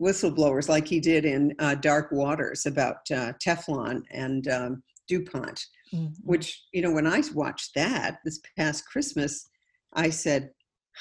whistleblowers 0.00 0.68
like 0.68 0.86
he 0.86 1.00
did 1.00 1.24
in 1.24 1.54
uh, 1.58 1.74
dark 1.74 2.12
waters 2.12 2.66
about 2.66 2.98
uh, 3.10 3.32
teflon 3.44 4.02
and 4.10 4.46
um, 4.48 4.82
dupont 5.08 5.60
mm-hmm. 5.92 6.12
which, 6.22 6.64
you 6.72 6.82
know, 6.82 6.92
when 6.92 7.06
I 7.06 7.22
watched 7.34 7.74
that 7.74 8.18
this 8.24 8.40
past 8.56 8.86
Christmas, 8.86 9.48
I 9.94 10.10
said, 10.10 10.50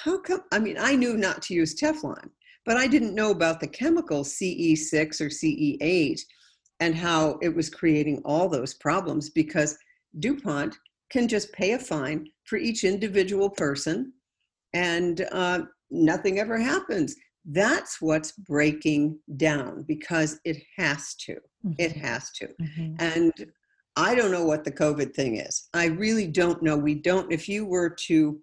how 0.03 0.19
come? 0.19 0.41
I 0.51 0.59
mean, 0.59 0.77
I 0.79 0.95
knew 0.95 1.17
not 1.17 1.41
to 1.43 1.53
use 1.53 1.75
Teflon, 1.75 2.29
but 2.65 2.77
I 2.77 2.87
didn't 2.87 3.15
know 3.15 3.31
about 3.31 3.59
the 3.59 3.67
chemical 3.67 4.23
C6 4.23 5.21
or 5.21 5.29
C8 5.29 6.19
and 6.79 6.93
how 6.93 7.39
it 7.41 7.55
was 7.55 7.69
creating 7.69 8.21
all 8.23 8.47
those 8.47 8.73
problems 8.75 9.29
because 9.29 9.77
DuPont 10.19 10.77
can 11.09 11.27
just 11.27 11.51
pay 11.53 11.73
a 11.73 11.79
fine 11.79 12.27
for 12.45 12.57
each 12.57 12.83
individual 12.83 13.49
person 13.49 14.13
and 14.73 15.27
uh, 15.31 15.61
nothing 15.89 16.39
ever 16.39 16.57
happens. 16.59 17.15
That's 17.45 18.01
what's 18.01 18.33
breaking 18.33 19.19
down 19.37 19.83
because 19.87 20.39
it 20.43 20.57
has 20.77 21.15
to. 21.15 21.33
Mm-hmm. 21.65 21.73
It 21.77 21.93
has 21.93 22.31
to. 22.31 22.47
Mm-hmm. 22.61 22.95
And 22.99 23.33
I 23.97 24.13
don't 24.13 24.31
know 24.31 24.45
what 24.45 24.63
the 24.63 24.71
COVID 24.71 25.15
thing 25.15 25.37
is. 25.37 25.69
I 25.73 25.85
really 25.87 26.27
don't 26.27 26.61
know. 26.61 26.77
We 26.77 26.93
don't, 26.93 27.31
if 27.31 27.49
you 27.49 27.65
were 27.65 27.89
to 27.89 28.39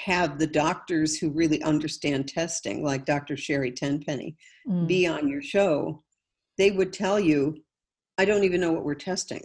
have 0.00 0.38
the 0.38 0.46
doctors 0.46 1.18
who 1.18 1.30
really 1.30 1.62
understand 1.62 2.28
testing, 2.28 2.82
like 2.82 3.04
Dr. 3.04 3.36
Sherry 3.36 3.72
Tenpenny, 3.72 4.36
mm. 4.66 4.88
be 4.88 5.06
on 5.06 5.28
your 5.28 5.42
show, 5.42 6.02
they 6.56 6.70
would 6.70 6.94
tell 6.94 7.20
you, 7.20 7.58
I 8.16 8.24
don't 8.24 8.42
even 8.42 8.62
know 8.62 8.72
what 8.72 8.84
we're 8.84 8.94
testing. 8.94 9.44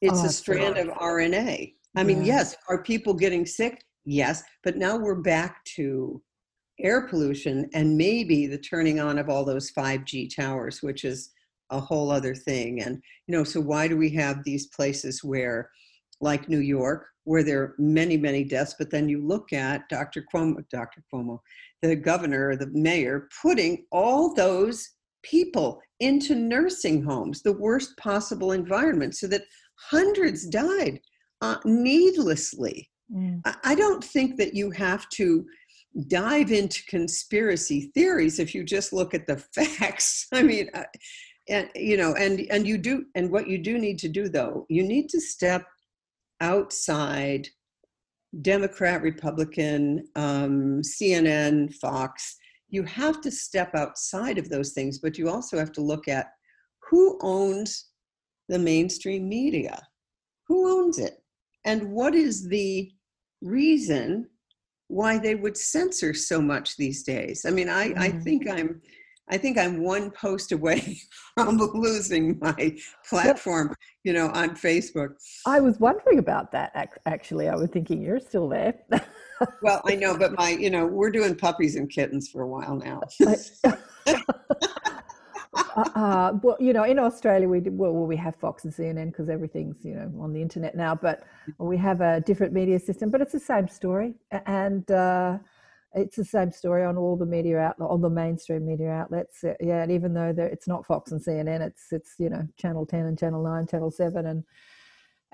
It's 0.00 0.22
oh, 0.22 0.26
a 0.26 0.28
strand 0.28 0.78
of 0.78 0.88
RNA. 0.88 1.74
I 1.96 2.04
mean, 2.04 2.24
yes, 2.24 2.56
are 2.68 2.82
people 2.82 3.14
getting 3.14 3.44
sick? 3.44 3.84
Yes, 4.04 4.44
but 4.62 4.76
now 4.76 4.96
we're 4.96 5.20
back 5.20 5.64
to 5.76 6.22
air 6.80 7.06
pollution 7.08 7.68
and 7.74 7.96
maybe 7.96 8.46
the 8.46 8.58
turning 8.58 9.00
on 9.00 9.18
of 9.18 9.28
all 9.28 9.44
those 9.44 9.72
5G 9.72 10.34
towers, 10.34 10.82
which 10.82 11.04
is 11.04 11.30
a 11.70 11.80
whole 11.80 12.10
other 12.10 12.34
thing. 12.34 12.82
And, 12.82 13.02
you 13.26 13.36
know, 13.36 13.44
so 13.44 13.60
why 13.60 13.88
do 13.88 13.96
we 13.96 14.10
have 14.10 14.44
these 14.44 14.66
places 14.66 15.24
where, 15.24 15.70
like 16.20 16.48
New 16.48 16.60
York, 16.60 17.06
where 17.24 17.42
there 17.42 17.62
are 17.62 17.74
many, 17.78 18.16
many 18.16 18.44
deaths, 18.44 18.74
but 18.78 18.90
then 18.90 19.08
you 19.08 19.24
look 19.24 19.52
at 19.52 19.88
Dr. 19.88 20.24
Cuomo, 20.32 20.64
Dr. 20.70 21.02
Cuomo, 21.12 21.38
the 21.80 21.96
governor, 21.96 22.56
the 22.56 22.70
mayor, 22.72 23.28
putting 23.40 23.84
all 23.92 24.34
those 24.34 24.88
people 25.22 25.80
into 26.00 26.34
nursing 26.34 27.02
homes, 27.02 27.42
the 27.42 27.52
worst 27.52 27.96
possible 27.96 28.52
environment, 28.52 29.16
so 29.16 29.26
that 29.28 29.44
hundreds 29.76 30.46
died 30.46 31.00
uh, 31.40 31.56
needlessly. 31.64 32.90
Mm. 33.14 33.40
I, 33.44 33.54
I 33.64 33.74
don't 33.74 34.02
think 34.02 34.36
that 34.38 34.54
you 34.54 34.70
have 34.72 35.08
to 35.10 35.46
dive 36.08 36.50
into 36.50 36.84
conspiracy 36.86 37.90
theories 37.94 38.38
if 38.38 38.54
you 38.54 38.64
just 38.64 38.92
look 38.92 39.14
at 39.14 39.26
the 39.26 39.36
facts. 39.54 40.26
I 40.32 40.42
mean, 40.42 40.70
and 41.48 41.68
you 41.74 41.96
know 41.96 42.14
and 42.14 42.46
and 42.50 42.66
you 42.66 42.78
do 42.78 43.04
and 43.14 43.30
what 43.30 43.48
you 43.48 43.58
do 43.58 43.78
need 43.78 43.98
to 43.98 44.08
do 44.08 44.28
though 44.28 44.66
you 44.68 44.82
need 44.82 45.08
to 45.08 45.20
step 45.20 45.64
outside 46.40 47.48
democrat 48.40 49.02
republican 49.02 50.06
um, 50.16 50.80
cnn 50.82 51.72
fox 51.74 52.36
you 52.68 52.82
have 52.84 53.20
to 53.20 53.30
step 53.30 53.74
outside 53.74 54.38
of 54.38 54.48
those 54.48 54.72
things 54.72 54.98
but 54.98 55.18
you 55.18 55.28
also 55.28 55.58
have 55.58 55.72
to 55.72 55.82
look 55.82 56.08
at 56.08 56.26
who 56.90 57.18
owns 57.22 57.88
the 58.48 58.58
mainstream 58.58 59.28
media 59.28 59.80
who 60.46 60.80
owns 60.80 60.98
it 60.98 61.22
and 61.64 61.90
what 61.90 62.14
is 62.14 62.48
the 62.48 62.90
reason 63.40 64.26
why 64.92 65.18
they 65.18 65.34
would 65.34 65.56
censor 65.56 66.12
so 66.12 66.40
much 66.40 66.76
these 66.76 67.02
days. 67.02 67.46
I 67.46 67.50
mean, 67.50 67.70
I, 67.70 67.88
mm. 67.88 67.98
I 67.98 68.10
think 68.10 68.48
I'm 68.48 68.82
I 69.28 69.38
think 69.38 69.56
I'm 69.56 69.82
one 69.82 70.10
post 70.10 70.52
away 70.52 70.98
from 71.34 71.56
losing 71.56 72.38
my 72.40 72.76
platform, 73.08 73.74
you 74.04 74.12
know, 74.12 74.28
on 74.28 74.50
Facebook. 74.50 75.14
I 75.46 75.60
was 75.60 75.78
wondering 75.78 76.18
about 76.18 76.52
that 76.52 76.90
actually. 77.06 77.48
I 77.48 77.54
was 77.54 77.70
thinking 77.70 78.02
you're 78.02 78.20
still 78.20 78.48
there. 78.48 78.74
well, 79.62 79.80
I 79.86 79.94
know, 79.94 80.16
but 80.16 80.32
my, 80.38 80.50
you 80.50 80.70
know, 80.70 80.86
we're 80.86 81.10
doing 81.10 81.34
puppies 81.34 81.76
and 81.76 81.88
kittens 81.88 82.28
for 82.28 82.42
a 82.42 82.48
while 82.48 82.76
now. 82.76 83.02
Uh, 85.54 85.88
uh, 85.94 86.32
well, 86.42 86.56
you 86.58 86.72
know, 86.72 86.84
in 86.84 86.98
Australia, 86.98 87.46
we 87.46 87.60
do, 87.60 87.70
well, 87.72 87.92
we 87.92 88.16
have 88.16 88.34
Fox 88.36 88.64
and 88.64 88.72
CNN 88.72 89.06
because 89.06 89.28
everything's 89.28 89.84
you 89.84 89.94
know 89.94 90.10
on 90.18 90.32
the 90.32 90.40
internet 90.40 90.74
now. 90.74 90.94
But 90.94 91.24
we 91.58 91.76
have 91.76 92.00
a 92.00 92.20
different 92.22 92.52
media 92.54 92.78
system, 92.78 93.10
but 93.10 93.20
it's 93.20 93.32
the 93.32 93.40
same 93.40 93.68
story, 93.68 94.14
and 94.46 94.90
uh, 94.90 95.38
it's 95.94 96.16
the 96.16 96.24
same 96.24 96.50
story 96.50 96.84
on 96.84 96.96
all 96.96 97.16
the 97.16 97.26
media 97.26 97.58
outlet, 97.58 97.90
on 97.90 98.00
the 98.00 98.10
mainstream 98.10 98.66
media 98.66 98.90
outlets. 98.90 99.44
Uh, 99.44 99.54
yeah, 99.60 99.82
and 99.82 99.92
even 99.92 100.14
though 100.14 100.34
it's 100.36 100.68
not 100.68 100.86
Fox 100.86 101.12
and 101.12 101.20
CNN, 101.20 101.60
it's 101.60 101.92
it's 101.92 102.14
you 102.18 102.30
know 102.30 102.46
Channel 102.58 102.86
Ten 102.86 103.06
and 103.06 103.18
Channel 103.18 103.42
Nine, 103.42 103.66
Channel 103.66 103.90
Seven, 103.90 104.26
and 104.26 104.44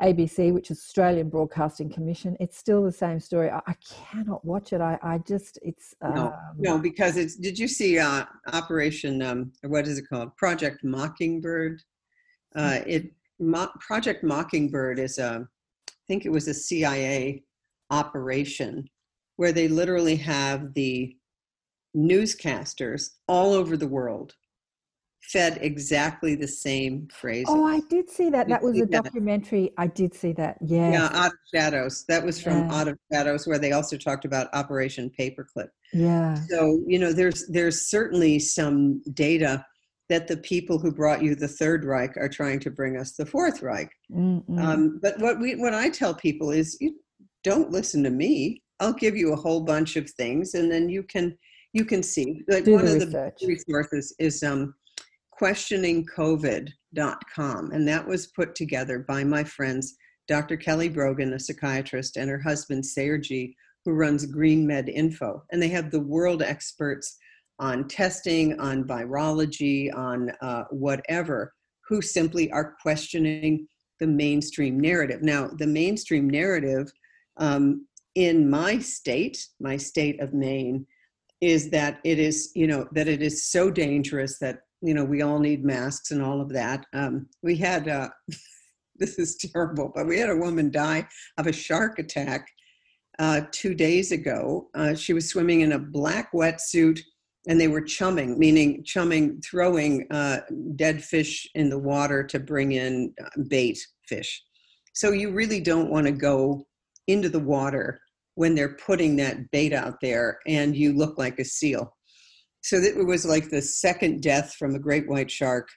ABC, 0.01 0.53
which 0.53 0.71
is 0.71 0.79
Australian 0.79 1.29
Broadcasting 1.29 1.91
Commission, 1.91 2.37
it's 2.39 2.57
still 2.57 2.85
the 2.85 2.93
same 2.93 3.19
story. 3.19 3.51
I, 3.51 3.61
I 3.67 3.75
cannot 3.85 4.45
watch 4.45 4.73
it. 4.73 4.81
I, 4.81 4.99
I 5.03 5.19
just, 5.19 5.59
it's. 5.63 5.95
Um, 6.01 6.15
no, 6.15 6.35
no, 6.57 6.79
because 6.79 7.17
it's, 7.17 7.37
did 7.37 7.59
you 7.59 7.67
see 7.67 7.99
uh, 7.99 8.25
Operation, 8.53 9.23
um, 9.23 9.53
what 9.63 9.87
is 9.87 9.99
it 9.99 10.09
called? 10.09 10.37
Project 10.37 10.85
Mockingbird. 10.85 11.83
Uh, 12.55 12.81
it 12.87 13.13
Mo- 13.41 13.71
Project 13.81 14.25
Mockingbird 14.25 14.99
is 14.99 15.19
a, 15.19 15.47
I 15.89 15.93
think 16.07 16.25
it 16.25 16.31
was 16.33 16.49
a 16.49 16.55
CIA 16.55 17.43
operation 17.91 18.89
where 19.39 19.53
they 19.53 19.69
literally 19.69 20.17
have 20.17 20.75
the 20.75 21.17
newscasters 21.97 23.11
all 23.29 23.53
over 23.53 23.77
the 23.77 23.87
world 23.87 24.35
fed 25.23 25.59
exactly 25.61 26.35
the 26.35 26.49
same 26.49 27.07
phrase. 27.13 27.45
Oh, 27.49 27.65
I 27.65 27.81
did 27.89 28.11
see 28.11 28.31
that. 28.31 28.49
That 28.49 28.63
was 28.63 28.81
a 28.81 28.87
documentary. 28.87 29.71
I 29.79 29.87
did 29.87 30.13
see 30.15 30.33
that. 30.33 30.59
Yeah. 30.61 30.91
Yeah, 30.91 31.11
Out 31.13 31.33
of 31.33 31.39
Shadows. 31.55 32.05
That 32.09 32.25
was 32.25 32.41
from 32.41 32.69
yeah. 32.69 32.75
Out 32.75 32.89
of 32.89 32.99
Shadows, 33.13 33.47
where 33.47 33.59
they 33.59 33.73
also 33.73 33.97
talked 33.97 34.25
about 34.25 34.49
Operation 34.55 35.11
Paperclip. 35.19 35.69
Yeah. 35.93 36.35
So 36.49 36.81
you 36.87 36.99
know, 36.99 37.13
there's 37.13 37.47
there's 37.49 37.89
certainly 37.89 38.41
some 38.41 39.03
data 39.15 39.65
that 40.09 40.27
the 40.27 40.39
people 40.39 40.79
who 40.79 40.91
brought 40.91 41.23
you 41.23 41.35
the 41.35 41.47
Third 41.47 41.85
Reich 41.85 42.17
are 42.17 42.29
trying 42.29 42.59
to 42.61 42.71
bring 42.71 42.97
us 42.97 43.13
the 43.13 43.27
Fourth 43.27 43.63
Reich. 43.63 43.91
Um, 44.17 44.99
but 45.01 45.19
what 45.21 45.39
we 45.39 45.55
what 45.55 45.75
I 45.75 45.91
tell 45.91 46.15
people 46.15 46.51
is, 46.51 46.77
you 46.81 46.95
don't 47.45 47.71
listen 47.71 48.03
to 48.03 48.11
me. 48.11 48.63
I'll 48.81 48.93
give 48.93 49.17
you 49.17 49.33
a 49.33 49.37
whole 49.37 49.61
bunch 49.61 49.97
of 49.97 50.09
things, 50.11 50.55
and 50.55 50.71
then 50.71 50.89
you 50.89 51.03
can 51.03 51.37
you 51.73 51.85
can 51.85 52.03
see. 52.03 52.43
Like 52.49 52.65
Do 52.65 52.75
one 52.75 52.85
the 52.87 52.97
of 52.97 53.03
research. 53.09 53.35
the 53.41 53.47
resources 53.47 54.15
is 54.19 54.43
um, 54.43 54.75
questioningcovid.com. 55.41 57.71
And 57.73 57.89
that 57.89 58.07
was 58.07 58.27
put 58.29 58.55
together 58.55 59.01
by 59.01 59.25
my 59.25 59.45
friends, 59.45 59.97
Dr. 60.27 60.57
Kelly 60.57 60.89
Brogan, 60.89 61.35
a 61.35 61.39
psychiatrist, 61.39 62.17
and 62.17 62.31
her 62.31 62.41
husband, 62.41 62.87
Sayer 62.87 63.19
Ji, 63.19 63.55
who 63.85 63.93
runs 63.93 64.25
Green 64.27 64.67
Med 64.67 64.89
Info. 64.89 65.43
And 65.53 65.63
they 65.63 65.69
have 65.69 65.91
the 65.91 66.01
world 66.01 66.43
experts 66.43 67.17
on 67.59 67.87
testing, 67.89 68.59
on 68.61 68.85
virology, 68.85 69.95
on 69.95 70.31
uh, 70.41 70.65
whatever, 70.71 71.53
who 71.89 72.01
simply 72.01 72.51
are 72.53 72.77
questioning 72.83 73.67
the 74.01 74.07
mainstream 74.07 74.79
narrative. 74.79 75.23
Now, 75.23 75.51
the 75.59 75.67
mainstream 75.67 76.31
narrative 76.31 76.87
um, 77.39 77.88
in 78.19 78.51
my 78.51 78.81
state, 78.81 79.47
my 79.61 79.77
state 79.77 80.21
of 80.21 80.35
Maine, 80.35 80.85
is 81.41 81.71
that 81.71 82.01
it 82.03 82.19
is, 82.19 82.51
you 82.57 82.67
know, 82.67 82.89
that 82.91 83.07
it 83.07 83.23
is 83.23 83.45
so 83.45 83.71
dangerous 83.71 84.41
that 84.41 84.63
you 84.83 84.93
know 84.93 85.05
we 85.05 85.23
all 85.23 85.39
need 85.39 85.65
masks 85.65 86.11
and 86.11 86.21
all 86.21 86.41
of 86.41 86.49
that. 86.49 86.85
Um, 86.93 87.29
we 87.45 87.57
had 87.57 87.89
uh, 87.89 88.09
this 88.97 89.21
is 89.21 89.37
terrible 89.37 89.93
but 89.95 90.07
we 90.09 90.19
had 90.19 90.31
a 90.31 90.37
woman 90.37 90.73
die 90.73 91.07
of 91.39 91.47
a 91.47 91.53
shark 91.53 92.01
attack 92.01 92.49
uh, 93.21 93.43
two 93.53 93.73
days 93.73 94.11
ago. 94.11 94.69
Uh, 94.75 94.95
she 94.95 95.13
was 95.13 95.29
swimming 95.29 95.61
in 95.61 95.73
a 95.73 95.79
black 95.79 96.33
wetsuit 96.33 96.99
and 97.47 97.61
they 97.61 97.69
were 97.69 97.81
chumming 97.81 98.37
meaning 98.37 98.83
chumming 98.83 99.41
throwing 99.49 100.09
uh, 100.11 100.41
dead 100.75 101.05
fish 101.05 101.49
in 101.55 101.71
the 101.71 101.79
water 101.79 102.25
to 102.25 102.41
bring 102.41 102.73
in 102.73 103.15
uh, 103.25 103.43
bait 103.49 103.79
fish. 104.09 104.43
So 104.93 105.13
you 105.13 105.31
really 105.31 105.61
don't 105.61 105.91
want 105.91 106.07
to 106.07 106.13
go 106.13 106.67
into 107.07 107.29
the 107.29 107.39
water 107.39 108.01
when 108.39 108.55
they're 108.55 108.77
putting 108.87 109.17
that 109.17 109.51
bait 109.51 109.73
out 109.73 109.97
there 110.01 110.39
and 110.47 110.77
you 110.77 110.93
look 110.93 111.19
like 111.19 111.39
a 111.39 111.45
seal 111.45 111.93
so 112.63 112.77
it 112.77 113.07
was 113.07 113.25
like 113.25 113.49
the 113.49 113.63
second 113.63 114.23
death 114.23 114.55
from 114.59 114.75
a 114.75 114.79
great 114.79 115.09
white 115.09 115.31
shark 115.31 115.69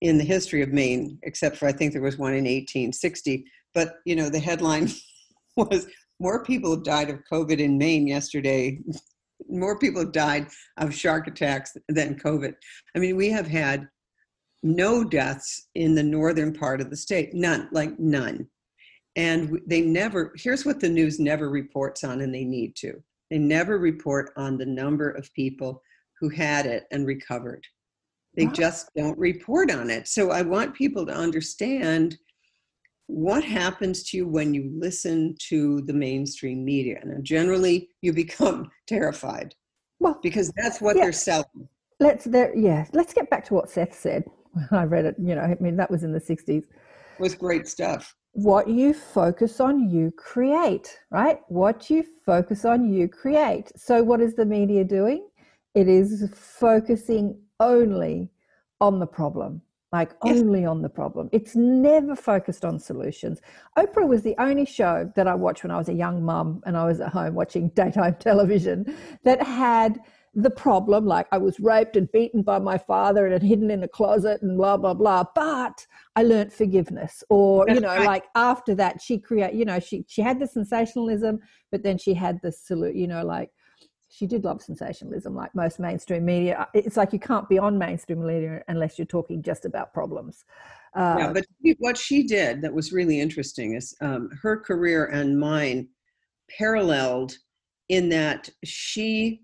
in 0.00 0.18
the 0.18 0.24
history 0.24 0.62
of 0.62 0.70
Maine, 0.70 1.18
except 1.22 1.56
for 1.56 1.66
I 1.66 1.72
think 1.72 1.92
there 1.92 2.02
was 2.02 2.18
one 2.18 2.32
in 2.32 2.44
1860. 2.44 3.44
But 3.74 3.94
you 4.04 4.16
know, 4.16 4.28
the 4.28 4.40
headline 4.40 4.90
was 5.56 5.86
more 6.18 6.44
people 6.44 6.72
have 6.72 6.84
died 6.84 7.10
of 7.10 7.20
COVID 7.30 7.58
in 7.58 7.78
Maine 7.78 8.06
yesterday. 8.06 8.80
More 9.48 9.78
people 9.78 10.02
have 10.02 10.12
died 10.12 10.48
of 10.76 10.94
shark 10.94 11.26
attacks 11.26 11.74
than 11.88 12.18
COVID. 12.18 12.52
I 12.94 12.98
mean, 12.98 13.16
we 13.16 13.30
have 13.30 13.46
had 13.46 13.88
no 14.62 15.02
deaths 15.02 15.68
in 15.74 15.94
the 15.94 16.02
northern 16.02 16.52
part 16.52 16.82
of 16.82 16.90
the 16.90 16.96
state, 16.96 17.32
none, 17.32 17.66
like 17.72 17.98
none. 17.98 18.46
And 19.16 19.60
they 19.66 19.80
never, 19.80 20.32
here's 20.36 20.64
what 20.64 20.80
the 20.80 20.88
news 20.88 21.18
never 21.18 21.50
reports 21.50 22.04
on, 22.04 22.20
and 22.20 22.34
they 22.34 22.44
need 22.44 22.76
to. 22.76 23.02
They 23.30 23.38
never 23.38 23.78
report 23.78 24.32
on 24.36 24.56
the 24.56 24.66
number 24.66 25.10
of 25.10 25.32
people 25.34 25.82
who 26.20 26.28
had 26.28 26.66
it 26.66 26.84
and 26.90 27.06
recovered. 27.06 27.66
They 28.36 28.46
wow. 28.46 28.52
just 28.52 28.90
don't 28.96 29.18
report 29.18 29.70
on 29.70 29.90
it. 29.90 30.06
So 30.06 30.30
I 30.30 30.42
want 30.42 30.74
people 30.74 31.04
to 31.06 31.12
understand 31.12 32.16
what 33.06 33.42
happens 33.42 34.04
to 34.04 34.18
you 34.18 34.28
when 34.28 34.54
you 34.54 34.70
listen 34.72 35.34
to 35.48 35.80
the 35.82 35.92
mainstream 35.92 36.64
media. 36.64 37.00
And 37.02 37.24
generally, 37.24 37.88
you 38.02 38.12
become 38.24 38.70
terrified. 38.86 39.54
Well, 39.98 40.18
because 40.22 40.52
that's 40.56 40.80
what 40.80 40.96
yeah. 40.96 41.04
they're 41.04 41.12
selling. 41.12 41.68
Let's 41.98 42.24
there, 42.24 42.56
yeah. 42.56 42.86
Let's 42.92 43.12
get 43.12 43.28
back 43.28 43.44
to 43.46 43.54
what 43.54 43.68
Seth 43.68 43.98
said 43.98 44.24
I 44.70 44.84
read 44.84 45.04
it. 45.04 45.16
You 45.18 45.34
know, 45.34 45.42
I 45.42 45.56
mean, 45.60 45.76
that 45.76 45.90
was 45.90 46.02
in 46.02 46.12
the 46.12 46.20
'60s. 46.20 46.48
It 46.48 46.64
was 47.18 47.34
great 47.34 47.68
stuff. 47.68 48.14
What 48.32 48.68
you 48.68 48.94
focus 48.94 49.60
on, 49.60 49.90
you 49.90 50.12
create, 50.12 50.98
right? 51.10 51.40
What 51.48 51.90
you 51.90 52.04
focus 52.24 52.64
on, 52.64 52.92
you 52.92 53.08
create. 53.08 53.72
So, 53.76 54.02
what 54.02 54.20
is 54.20 54.34
the 54.34 54.46
media 54.46 54.84
doing? 54.84 55.26
it 55.74 55.88
is 55.88 56.28
focusing 56.34 57.38
only 57.58 58.30
on 58.80 58.98
the 58.98 59.06
problem 59.06 59.62
like 59.92 60.12
yes. 60.24 60.38
only 60.38 60.64
on 60.64 60.82
the 60.82 60.88
problem. 60.88 61.28
It's 61.32 61.56
never 61.56 62.14
focused 62.14 62.64
on 62.64 62.78
solutions. 62.78 63.40
Oprah 63.76 64.06
was 64.06 64.22
the 64.22 64.36
only 64.38 64.64
show 64.64 65.10
that 65.16 65.26
I 65.26 65.34
watched 65.34 65.64
when 65.64 65.72
I 65.72 65.78
was 65.78 65.88
a 65.88 65.92
young 65.92 66.22
mum 66.24 66.62
and 66.64 66.76
I 66.76 66.84
was 66.84 67.00
at 67.00 67.08
home 67.08 67.34
watching 67.34 67.68
daytime 67.74 68.14
television 68.20 68.94
that 69.24 69.42
had 69.42 69.98
the 70.34 70.50
problem 70.50 71.06
like 71.06 71.26
I 71.32 71.38
was 71.38 71.58
raped 71.58 71.96
and 71.96 72.10
beaten 72.12 72.42
by 72.42 72.58
my 72.60 72.78
father 72.78 73.26
and 73.26 73.42
hidden 73.42 73.70
in 73.70 73.82
a 73.82 73.88
closet 73.88 74.42
and 74.42 74.56
blah 74.56 74.76
blah 74.76 74.94
blah. 74.94 75.24
But 75.34 75.86
I 76.14 76.22
learned 76.22 76.52
forgiveness, 76.52 77.24
or 77.30 77.66
you 77.68 77.80
know, 77.80 77.88
right. 77.88 78.06
like 78.06 78.24
after 78.34 78.74
that 78.76 79.02
she 79.02 79.18
create, 79.18 79.54
you 79.54 79.64
know, 79.64 79.80
she 79.80 80.04
she 80.08 80.22
had 80.22 80.38
the 80.38 80.46
sensationalism, 80.46 81.40
but 81.72 81.82
then 81.82 81.98
she 81.98 82.14
had 82.14 82.40
the 82.42 82.52
salute, 82.52 82.94
you 82.94 83.08
know, 83.08 83.24
like 83.24 83.50
she 84.10 84.26
did 84.26 84.44
love 84.44 84.60
sensationalism 84.60 85.34
like 85.36 85.54
most 85.54 85.78
mainstream 85.78 86.24
media 86.24 86.66
it's 86.74 86.96
like 86.96 87.12
you 87.12 87.18
can't 87.20 87.48
be 87.48 87.58
on 87.58 87.78
mainstream 87.78 88.26
media 88.26 88.60
unless 88.66 88.98
you're 88.98 89.06
talking 89.06 89.40
just 89.40 89.64
about 89.64 89.94
problems 89.94 90.44
uh, 90.94 91.14
yeah, 91.16 91.32
but 91.32 91.46
what 91.78 91.96
she 91.96 92.24
did 92.24 92.60
that 92.60 92.74
was 92.74 92.92
really 92.92 93.20
interesting 93.20 93.74
is 93.74 93.94
um, 94.00 94.28
her 94.42 94.58
career 94.58 95.06
and 95.06 95.38
mine 95.38 95.88
paralleled 96.58 97.38
in 97.88 98.08
that 98.08 98.48
she 98.64 99.40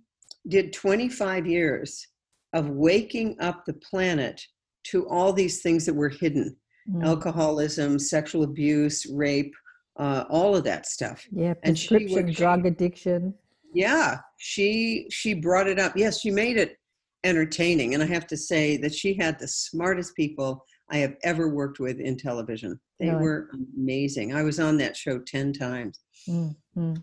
did 0.48 0.72
25 0.72 1.46
years 1.46 2.06
of 2.52 2.70
waking 2.70 3.36
up 3.40 3.64
the 3.64 3.74
planet 3.74 4.40
to 4.84 5.08
all 5.08 5.32
these 5.32 5.62
things 5.62 5.84
that 5.86 5.94
were 5.94 6.08
hidden. 6.08 6.56
Mm. 6.88 7.04
alcoholism 7.04 7.98
sexual 7.98 8.44
abuse 8.44 9.06
rape 9.12 9.52
uh, 9.98 10.22
all 10.30 10.54
of 10.54 10.62
that 10.62 10.86
stuff. 10.86 11.26
Yeah 11.32 11.54
prescription 11.54 12.18
and 12.18 12.28
she, 12.28 12.34
drug 12.34 12.64
addiction. 12.64 13.34
Yeah 13.74 14.18
she 14.38 15.08
she 15.10 15.34
brought 15.34 15.66
it 15.66 15.80
up. 15.80 15.96
Yes 15.96 16.20
she 16.20 16.30
made 16.30 16.56
it 16.56 16.76
entertaining 17.26 17.94
and 17.94 18.02
i 18.02 18.06
have 18.06 18.26
to 18.26 18.36
say 18.36 18.76
that 18.76 18.94
she 18.94 19.14
had 19.14 19.38
the 19.38 19.48
smartest 19.48 20.14
people 20.14 20.64
i 20.90 20.96
have 20.96 21.16
ever 21.24 21.48
worked 21.48 21.80
with 21.80 21.98
in 21.98 22.16
television 22.16 22.78
they 22.98 23.10
really? 23.10 23.22
were 23.22 23.50
amazing 23.76 24.34
i 24.34 24.42
was 24.42 24.58
on 24.58 24.76
that 24.76 24.96
show 24.96 25.18
10 25.18 25.52
times 25.52 26.00
mm-hmm. 26.28 26.94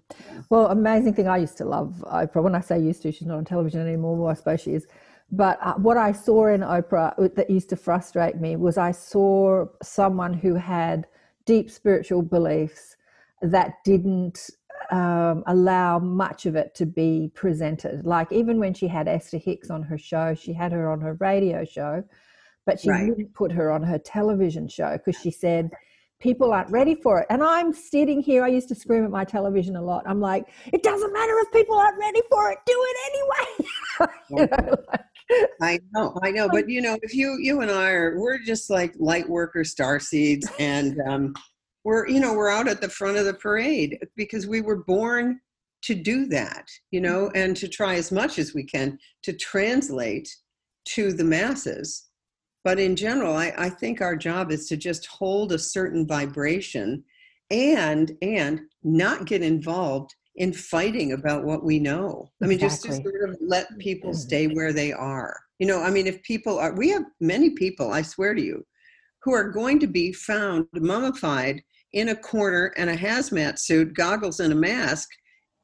well 0.49 0.67
amazing 0.67 1.13
thing 1.13 1.27
i 1.27 1.37
used 1.37 1.57
to 1.57 1.65
love 1.65 2.03
oprah 2.07 2.43
when 2.43 2.55
i 2.55 2.61
say 2.61 2.79
used 2.79 3.01
to 3.01 3.11
she's 3.11 3.27
not 3.27 3.37
on 3.37 3.45
television 3.45 3.81
anymore 3.81 4.15
well 4.15 4.29
i 4.29 4.33
suppose 4.33 4.61
she 4.61 4.71
is 4.71 4.87
but 5.31 5.57
uh, 5.61 5.73
what 5.75 5.97
i 5.97 6.11
saw 6.11 6.47
in 6.47 6.61
oprah 6.61 7.35
that 7.35 7.49
used 7.49 7.69
to 7.69 7.75
frustrate 7.75 8.37
me 8.37 8.55
was 8.55 8.77
i 8.77 8.91
saw 8.91 9.65
someone 9.81 10.33
who 10.33 10.55
had 10.55 11.07
deep 11.45 11.69
spiritual 11.69 12.21
beliefs 12.21 12.95
that 13.41 13.73
didn't 13.83 14.49
um, 14.91 15.43
allow 15.47 15.99
much 15.99 16.45
of 16.45 16.55
it 16.55 16.75
to 16.75 16.85
be 16.85 17.31
presented. 17.33 18.05
Like 18.05 18.31
even 18.31 18.59
when 18.59 18.73
she 18.73 18.87
had 18.87 19.07
Esther 19.07 19.37
Hicks 19.37 19.69
on 19.69 19.83
her 19.83 19.97
show, 19.97 20.35
she 20.35 20.53
had 20.53 20.71
her 20.71 20.91
on 20.91 21.01
her 21.01 21.15
radio 21.15 21.65
show, 21.65 22.03
but 22.65 22.79
she 22.79 22.89
right. 22.89 23.07
didn't 23.07 23.33
put 23.33 23.51
her 23.51 23.71
on 23.71 23.83
her 23.83 23.97
television 23.97 24.67
show 24.67 24.97
because 24.97 25.19
she 25.21 25.31
said 25.31 25.71
people 26.23 26.53
aren't 26.53 26.71
ready 26.71 26.95
for 26.95 27.19
it. 27.19 27.27
And 27.29 27.43
I'm 27.43 27.73
sitting 27.73 28.21
here, 28.21 28.43
I 28.43 28.47
used 28.47 28.69
to 28.69 28.75
scream 28.75 29.03
at 29.03 29.11
my 29.11 29.25
television 29.25 29.75
a 29.75 29.81
lot. 29.81 30.03
I'm 30.07 30.21
like, 30.21 30.47
it 30.71 30.81
doesn't 30.81 31.11
matter 31.11 31.33
if 31.39 31.51
people 31.51 31.75
aren't 31.75 31.99
ready 31.99 32.21
for 32.31 32.51
it, 32.51 32.59
do 32.65 32.73
it 32.75 32.97
anyway. 33.11 34.09
you 34.29 34.47
know, 34.47 34.75
like, 34.89 35.01
I 35.61 35.79
know, 35.91 36.17
I 36.23 36.31
know, 36.31 36.47
but 36.49 36.69
you 36.69 36.81
know, 36.81 36.97
if 37.01 37.13
you 37.13 37.37
you 37.39 37.61
and 37.61 37.69
I 37.69 37.91
are, 37.91 38.19
we're 38.19 38.39
just 38.39 38.69
like 38.69 38.93
light 38.97 39.27
worker 39.27 39.63
star 39.63 39.99
seeds, 39.99 40.49
and 40.59 40.97
um, 41.07 41.33
we're 41.83 42.07
you 42.07 42.19
know 42.19 42.33
we're 42.33 42.49
out 42.49 42.67
at 42.67 42.81
the 42.81 42.89
front 42.89 43.17
of 43.17 43.25
the 43.25 43.33
parade 43.33 43.97
because 44.15 44.47
we 44.47 44.61
were 44.61 44.83
born 44.83 45.39
to 45.83 45.95
do 45.95 46.25
that, 46.27 46.65
you 46.91 47.01
know, 47.01 47.29
and 47.35 47.57
to 47.57 47.67
try 47.67 47.95
as 47.95 48.11
much 48.11 48.39
as 48.39 48.53
we 48.53 48.63
can 48.63 48.97
to 49.23 49.33
translate 49.33 50.29
to 50.85 51.11
the 51.11 51.23
masses 51.23 52.09
but 52.63 52.79
in 52.79 52.95
general, 52.95 53.35
I, 53.35 53.53
I 53.57 53.69
think 53.69 54.01
our 54.01 54.15
job 54.15 54.51
is 54.51 54.67
to 54.69 54.77
just 54.77 55.05
hold 55.07 55.51
a 55.51 55.59
certain 55.59 56.07
vibration 56.07 57.03
and 57.51 58.17
and 58.21 58.61
not 58.83 59.25
get 59.25 59.43
involved 59.43 60.15
in 60.35 60.51
fighting 60.51 61.13
about 61.13 61.43
what 61.43 61.63
we 61.63 61.77
know. 61.77 62.31
I 62.41 62.47
mean, 62.47 62.57
just 62.57 62.83
to 62.83 62.93
sort 62.93 63.29
of 63.29 63.37
let 63.39 63.77
people 63.77 64.11
mm-hmm. 64.11 64.19
stay 64.19 64.47
where 64.47 64.73
they 64.73 64.91
are. 64.91 65.39
You 65.59 65.67
know, 65.67 65.81
I 65.81 65.91
mean, 65.91 66.07
if 66.07 66.23
people 66.23 66.57
are, 66.57 66.73
we 66.73 66.89
have 66.89 67.03
many 67.19 67.51
people, 67.51 67.91
I 67.91 68.01
swear 68.01 68.33
to 68.33 68.41
you, 68.41 68.65
who 69.21 69.33
are 69.33 69.51
going 69.51 69.79
to 69.79 69.87
be 69.87 70.11
found 70.11 70.67
mummified 70.73 71.61
in 71.93 72.09
a 72.09 72.15
corner 72.15 72.73
and 72.77 72.89
a 72.89 72.97
hazmat 72.97 73.59
suit, 73.59 73.93
goggles, 73.93 74.39
and 74.39 74.51
a 74.51 74.55
mask 74.55 75.09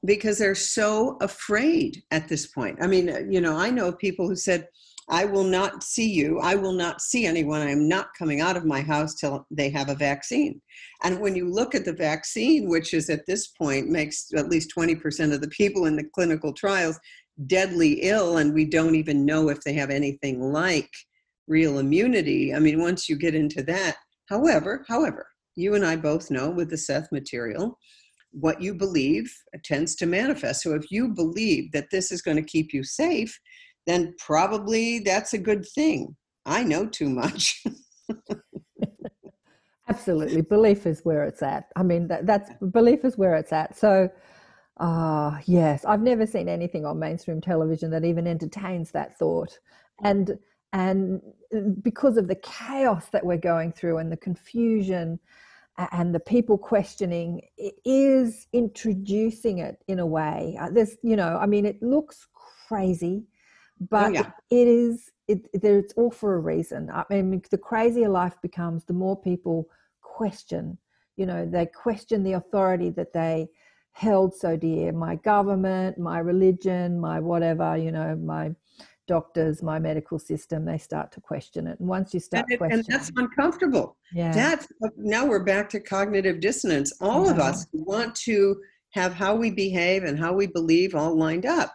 because 0.05 0.37
they're 0.37 0.55
so 0.55 1.17
afraid 1.19 2.01
at 2.11 2.27
this 2.27 2.47
point. 2.47 2.77
I 2.81 2.87
mean, 2.87 3.27
you 3.29 3.41
know, 3.41 3.57
I 3.57 3.69
know 3.69 3.91
people 3.91 4.27
who 4.27 4.35
said, 4.35 4.67
I 5.09 5.25
will 5.25 5.43
not 5.43 5.83
see 5.83 6.07
you. 6.07 6.39
I 6.39 6.55
will 6.55 6.73
not 6.73 7.01
see 7.01 7.25
anyone. 7.25 7.61
I'm 7.61 7.87
not 7.87 8.13
coming 8.17 8.41
out 8.41 8.55
of 8.55 8.65
my 8.65 8.81
house 8.81 9.15
till 9.15 9.45
they 9.49 9.69
have 9.71 9.89
a 9.89 9.95
vaccine. 9.95 10.61
And 11.03 11.19
when 11.19 11.35
you 11.35 11.49
look 11.49 11.73
at 11.73 11.83
the 11.83 11.93
vaccine, 11.93 12.69
which 12.69 12.93
is 12.93 13.09
at 13.09 13.25
this 13.25 13.47
point 13.47 13.89
makes 13.89 14.27
at 14.37 14.49
least 14.49 14.71
20% 14.77 15.33
of 15.33 15.41
the 15.41 15.47
people 15.47 15.85
in 15.85 15.95
the 15.95 16.09
clinical 16.13 16.53
trials 16.53 16.99
deadly 17.47 18.01
ill, 18.03 18.37
and 18.37 18.53
we 18.53 18.65
don't 18.65 18.95
even 18.95 19.25
know 19.25 19.49
if 19.49 19.61
they 19.61 19.73
have 19.73 19.89
anything 19.89 20.41
like 20.41 20.89
real 21.47 21.79
immunity. 21.79 22.53
I 22.53 22.59
mean, 22.59 22.79
once 22.79 23.09
you 23.09 23.17
get 23.17 23.33
into 23.33 23.63
that, 23.63 23.95
however, 24.27 24.85
however, 24.87 25.25
you 25.55 25.73
and 25.73 25.85
I 25.85 25.95
both 25.95 26.29
know 26.29 26.49
with 26.51 26.69
the 26.69 26.77
Seth 26.77 27.11
material, 27.11 27.77
what 28.31 28.61
you 28.61 28.75
believe 28.75 29.33
tends 29.63 29.95
to 29.95 30.05
manifest. 30.05 30.61
So 30.61 30.75
if 30.75 30.91
you 30.91 31.09
believe 31.09 31.71
that 31.71 31.89
this 31.91 32.11
is 32.11 32.21
going 32.21 32.37
to 32.37 32.43
keep 32.43 32.73
you 32.73 32.83
safe, 32.83 33.37
then 33.89 34.13
probably 34.17 34.99
that's 34.99 35.33
a 35.33 35.37
good 35.37 35.65
thing. 35.65 36.15
I 36.45 36.63
know 36.63 36.85
too 36.85 37.09
much. 37.09 37.63
Absolutely. 39.89 40.41
Belief 40.41 40.85
is 40.85 41.01
where 41.03 41.23
it's 41.23 41.41
at. 41.41 41.65
I 41.75 41.83
mean, 41.83 42.07
that, 42.07 42.27
that's 42.27 42.51
belief 42.71 43.03
is 43.03 43.17
where 43.17 43.35
it's 43.35 43.51
at. 43.51 43.77
So, 43.77 44.09
uh, 44.79 45.39
yes, 45.45 45.83
I've 45.85 46.01
never 46.01 46.27
seen 46.27 46.47
anything 46.47 46.85
on 46.85 46.99
mainstream 46.99 47.41
television 47.41 47.89
that 47.91 48.05
even 48.05 48.27
entertains 48.27 48.91
that 48.91 49.17
thought. 49.17 49.57
And 50.03 50.37
and 50.71 51.21
because 51.81 52.17
of 52.17 52.27
the 52.27 52.35
chaos 52.35 53.09
that 53.09 53.25
we're 53.25 53.37
going 53.37 53.71
through 53.71 53.97
and 53.97 54.11
the 54.11 54.17
confusion 54.17 55.19
and 55.91 56.13
the 56.13 56.19
people 56.19 56.57
questioning, 56.57 57.41
it 57.57 57.73
is 57.85 58.47
introducing 58.53 59.59
it 59.59 59.81
in 59.87 59.97
a 59.97 60.05
way. 60.05 60.57
Uh, 60.61 60.69
there's, 60.69 60.95
you 61.01 61.15
know, 61.15 61.37
I 61.41 61.47
mean, 61.47 61.65
it 61.65 61.81
looks 61.81 62.27
crazy 62.67 63.23
Oh, 63.81 63.87
but 63.89 64.09
oh, 64.09 64.13
yeah. 64.13 64.31
it 64.49 64.67
is 64.67 65.11
it, 65.27 65.47
it's 65.53 65.93
all 65.93 66.11
for 66.11 66.35
a 66.35 66.39
reason. 66.39 66.89
I 66.91 67.05
mean 67.09 67.41
the 67.51 67.57
crazier 67.57 68.09
life 68.09 68.35
becomes 68.41 68.85
the 68.85 68.93
more 68.93 69.19
people 69.19 69.69
question 70.01 70.77
you 71.17 71.25
know 71.25 71.45
they 71.45 71.65
question 71.65 72.23
the 72.23 72.33
authority 72.33 72.89
that 72.91 73.13
they 73.13 73.49
held 73.91 74.33
so 74.33 74.55
dear. 74.55 74.91
My 74.91 75.15
government 75.15 75.97
my 75.97 76.19
religion 76.19 76.99
my 76.99 77.19
whatever 77.19 77.77
you 77.77 77.91
know 77.91 78.15
my 78.15 78.55
doctors 79.07 79.63
my 79.63 79.79
medical 79.79 80.19
system 80.19 80.65
they 80.65 80.77
start 80.77 81.11
to 81.11 81.19
question 81.21 81.67
it. 81.67 81.79
And 81.79 81.89
once 81.89 82.13
you 82.13 82.19
start 82.19 82.45
and, 82.49 82.57
questioning 82.57 82.85
and 82.85 82.93
that's 82.93 83.11
uncomfortable. 83.17 83.97
Yeah. 84.13 84.31
That's 84.31 84.67
uh, 84.83 84.89
now 84.97 85.25
we're 85.25 85.43
back 85.43 85.69
to 85.71 85.79
cognitive 85.79 86.39
dissonance. 86.39 86.93
All 87.01 87.25
yeah. 87.25 87.31
of 87.31 87.39
us 87.39 87.67
want 87.73 88.15
to 88.27 88.55
have 88.91 89.13
how 89.13 89.35
we 89.35 89.51
behave 89.51 90.03
and 90.03 90.17
how 90.17 90.33
we 90.33 90.47
believe 90.47 90.95
all 90.95 91.15
lined 91.15 91.45
up 91.45 91.73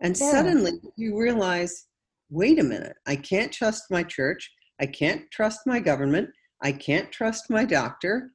and 0.00 0.18
yeah. 0.18 0.30
suddenly 0.30 0.72
you 0.96 1.18
realize 1.18 1.86
wait 2.30 2.58
a 2.58 2.62
minute, 2.62 2.96
I 3.06 3.16
can't 3.16 3.52
trust 3.52 3.84
my 3.90 4.02
church. 4.02 4.50
I 4.80 4.86
can't 4.86 5.22
trust 5.30 5.60
my 5.66 5.80
government. 5.80 6.30
I 6.62 6.72
can't 6.72 7.10
trust 7.10 7.50
my 7.50 7.64
doctor. 7.64 8.30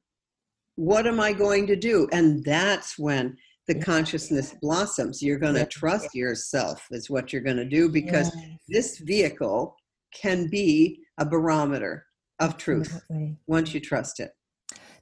What 0.76 1.08
am 1.08 1.20
I 1.20 1.32
going 1.32 1.66
to 1.68 1.76
do? 1.76 2.08
And 2.12 2.44
that's 2.44 3.00
when 3.00 3.38
the 3.68 3.76
consciousness 3.76 4.54
blossoms. 4.62 5.24
You're 5.24 5.40
going 5.40 5.56
to 5.56 5.66
trust 5.66 6.14
yourself, 6.14 6.86
is 6.92 7.10
what 7.10 7.32
you're 7.32 7.42
going 7.42 7.58
to 7.58 7.66
do, 7.66 7.90
because 7.90 8.32
yes. 8.36 8.60
this 8.68 8.98
vehicle 9.00 9.76
can 10.14 10.50
be 10.50 11.00
a 11.18 11.26
barometer 11.26 12.06
of 12.40 12.58
truth 12.58 12.94
Absolutely. 12.94 13.38
once 13.48 13.74
you 13.74 13.80
trust 13.80 14.20
it. 14.20 14.32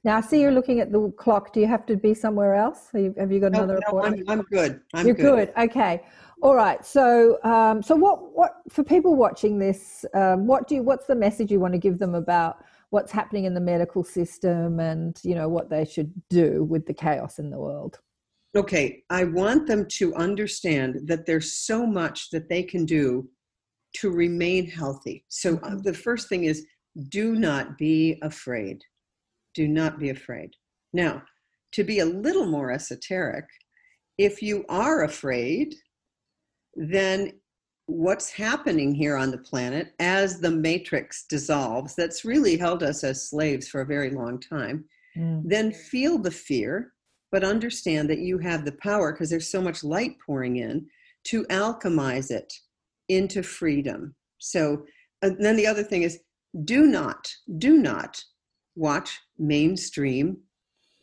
Now 0.04 0.18
I 0.18 0.20
see 0.20 0.40
you're 0.40 0.52
looking 0.52 0.80
at 0.80 0.92
the 0.92 1.10
clock. 1.18 1.52
Do 1.52 1.60
you 1.60 1.66
have 1.66 1.86
to 1.86 1.96
be 1.96 2.12
somewhere 2.12 2.54
else? 2.54 2.90
have 2.92 3.32
you 3.32 3.40
got 3.40 3.48
another 3.48 3.80
no, 3.86 3.98
no, 3.98 4.04
I'm, 4.04 4.22
I'm, 4.28 4.42
good. 4.42 4.80
I'm 4.92 5.06
you're 5.06 5.16
good. 5.16 5.52
good. 5.54 5.70
Okay. 5.70 6.02
All 6.44 6.54
right. 6.54 6.84
So, 6.84 7.42
um, 7.42 7.82
so 7.82 7.96
what, 7.96 8.36
what 8.36 8.56
for 8.68 8.84
people 8.84 9.16
watching 9.16 9.58
this? 9.58 10.04
Um, 10.12 10.46
what 10.46 10.68
do 10.68 10.74
you, 10.74 10.82
what's 10.82 11.06
the 11.06 11.14
message 11.14 11.50
you 11.50 11.58
want 11.58 11.72
to 11.72 11.78
give 11.78 11.98
them 11.98 12.14
about 12.14 12.62
what's 12.90 13.10
happening 13.10 13.46
in 13.46 13.54
the 13.54 13.62
medical 13.62 14.04
system, 14.04 14.78
and 14.78 15.18
you 15.24 15.34
know 15.34 15.48
what 15.48 15.70
they 15.70 15.86
should 15.86 16.12
do 16.28 16.64
with 16.64 16.84
the 16.84 16.92
chaos 16.92 17.38
in 17.38 17.48
the 17.48 17.58
world? 17.58 17.98
Okay, 18.54 19.02
I 19.08 19.24
want 19.24 19.66
them 19.66 19.86
to 19.92 20.14
understand 20.16 21.00
that 21.06 21.24
there's 21.24 21.50
so 21.54 21.86
much 21.86 22.28
that 22.28 22.50
they 22.50 22.62
can 22.62 22.84
do 22.84 23.26
to 23.94 24.10
remain 24.10 24.66
healthy. 24.66 25.24
So 25.28 25.54
uh, 25.54 25.60
mm-hmm. 25.60 25.78
the 25.80 25.94
first 25.94 26.28
thing 26.28 26.44
is 26.44 26.66
do 27.08 27.36
not 27.36 27.78
be 27.78 28.18
afraid. 28.20 28.82
Do 29.54 29.66
not 29.66 29.98
be 29.98 30.10
afraid. 30.10 30.50
Now, 30.92 31.22
to 31.72 31.84
be 31.84 32.00
a 32.00 32.04
little 32.04 32.46
more 32.46 32.70
esoteric, 32.70 33.46
if 34.18 34.42
you 34.42 34.66
are 34.68 35.04
afraid, 35.04 35.74
then 36.76 37.32
what's 37.86 38.30
happening 38.30 38.94
here 38.94 39.16
on 39.16 39.30
the 39.30 39.38
planet 39.38 39.92
as 39.98 40.40
the 40.40 40.50
matrix 40.50 41.26
dissolves, 41.28 41.94
that's 41.94 42.24
really 42.24 42.56
held 42.56 42.82
us 42.82 43.04
as 43.04 43.28
slaves 43.28 43.68
for 43.68 43.82
a 43.82 43.86
very 43.86 44.10
long 44.10 44.40
time, 44.40 44.84
mm. 45.16 45.42
then 45.44 45.70
feel 45.70 46.18
the 46.18 46.30
fear, 46.30 46.92
but 47.30 47.44
understand 47.44 48.08
that 48.08 48.20
you 48.20 48.38
have 48.38 48.64
the 48.64 48.76
power 48.82 49.12
because 49.12 49.28
there's 49.28 49.50
so 49.50 49.60
much 49.60 49.84
light 49.84 50.16
pouring 50.24 50.56
in 50.56 50.86
to 51.24 51.44
alchemize 51.44 52.30
it 52.30 52.52
into 53.08 53.42
freedom. 53.42 54.14
So, 54.38 54.84
and 55.22 55.36
then 55.38 55.56
the 55.56 55.66
other 55.66 55.82
thing 55.82 56.02
is 56.02 56.20
do 56.64 56.86
not, 56.86 57.30
do 57.58 57.78
not 57.78 58.22
watch 58.76 59.20
mainstream 59.38 60.38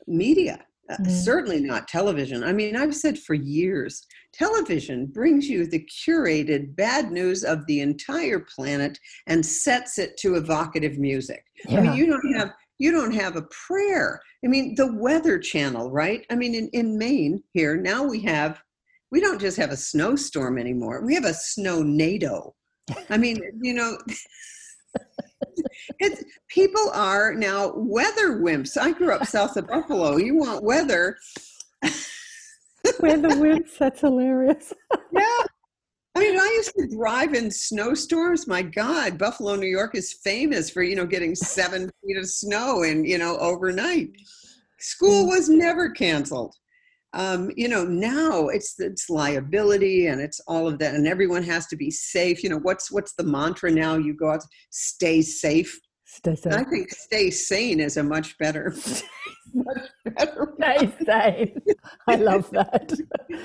media. 0.07 0.65
Uh, 0.91 0.97
mm. 0.97 1.09
certainly 1.09 1.61
not 1.61 1.87
television. 1.87 2.43
I 2.43 2.51
mean, 2.51 2.75
I've 2.75 2.95
said 2.95 3.17
for 3.17 3.33
years, 3.33 4.05
television 4.33 5.05
brings 5.05 5.47
you 5.47 5.65
the 5.65 5.87
curated 6.05 6.75
bad 6.75 7.11
news 7.11 7.43
of 7.43 7.65
the 7.65 7.79
entire 7.79 8.39
planet 8.39 8.99
and 9.27 9.45
sets 9.45 9.97
it 9.97 10.17
to 10.17 10.35
evocative 10.35 10.97
music. 10.97 11.45
Yeah. 11.67 11.77
I 11.77 11.81
mean, 11.81 11.93
you 11.93 12.07
don't 12.07 12.35
have 12.35 12.51
you 12.77 12.91
don't 12.91 13.13
have 13.13 13.35
a 13.35 13.43
prayer. 13.67 14.19
I 14.43 14.47
mean, 14.47 14.73
the 14.75 14.91
Weather 14.91 15.37
Channel, 15.37 15.91
right? 15.91 16.25
I 16.31 16.35
mean, 16.35 16.55
in, 16.55 16.67
in 16.69 16.97
Maine 16.97 17.43
here 17.53 17.77
now 17.77 18.03
we 18.03 18.21
have 18.23 18.61
we 19.11 19.19
don't 19.19 19.39
just 19.39 19.57
have 19.57 19.71
a 19.71 19.77
snowstorm 19.77 20.57
anymore. 20.57 21.05
We 21.05 21.15
have 21.15 21.25
a 21.25 21.33
snow 21.33 21.83
NATO. 21.83 22.55
I 23.09 23.17
mean, 23.17 23.41
you 23.61 23.73
know. 23.73 23.97
it's, 25.99 26.23
people 26.47 26.91
are 26.93 27.34
now 27.34 27.73
weather 27.75 28.39
wimps. 28.39 28.77
I 28.77 28.91
grew 28.91 29.13
up 29.13 29.25
south 29.25 29.57
of 29.57 29.67
Buffalo. 29.67 30.17
You 30.17 30.36
want 30.36 30.63
weather. 30.63 31.17
weather 32.99 33.29
wimps, 33.29 33.77
that's 33.77 34.01
hilarious. 34.01 34.73
yeah. 35.13 35.43
I 36.13 36.19
mean, 36.19 36.38
I 36.38 36.53
used 36.57 36.73
to 36.77 36.95
drive 36.95 37.34
in 37.34 37.49
snowstorms. 37.49 38.47
My 38.47 38.61
God, 38.61 39.17
Buffalo, 39.17 39.55
New 39.55 39.67
York 39.67 39.95
is 39.95 40.13
famous 40.23 40.69
for, 40.69 40.84
you 40.84 40.95
know, 40.95 41.05
getting 41.05 41.36
seven 41.36 41.89
feet 42.03 42.17
of 42.17 42.27
snow 42.27 42.84
in, 42.84 43.05
you 43.05 43.17
know, 43.17 43.38
overnight. 43.38 44.09
School 44.79 45.25
mm. 45.25 45.29
was 45.29 45.47
never 45.47 45.89
canceled 45.89 46.55
um, 47.14 47.51
you 47.55 47.68
know 47.68 47.84
now 47.84 48.47
it's 48.47 48.80
it's 48.80 49.09
liability 49.09 50.07
and 50.07 50.22
it's 50.22 50.39
all 50.47 50.68
of 50.68 50.80
that 50.80 50.95
and 50.95 51.07
everyone 51.07 51.43
has 51.43 51.68
to 51.68 51.76
be 51.76 51.91
safe 51.91 52.43
you 52.43 52.49
know 52.49 52.59
what's 52.59 52.91
what's 52.91 53.14
the 53.14 53.24
mantra 53.24 53.72
now 53.72 53.95
you 53.95 54.14
go 54.14 54.32
out 54.32 54.43
stay 54.70 55.22
safe 55.22 55.80
stay 56.05 56.36
safe 56.36 56.53
i 56.53 56.64
think 56.64 56.89
stay 56.91 57.30
sane 57.30 57.80
is 57.80 57.97
a 57.97 58.03
much 58.03 58.38
better 58.38 58.74
Stay 60.55 60.93
sane. 61.05 61.62
I 62.07 62.16
love 62.16 62.49
that. 62.51 62.93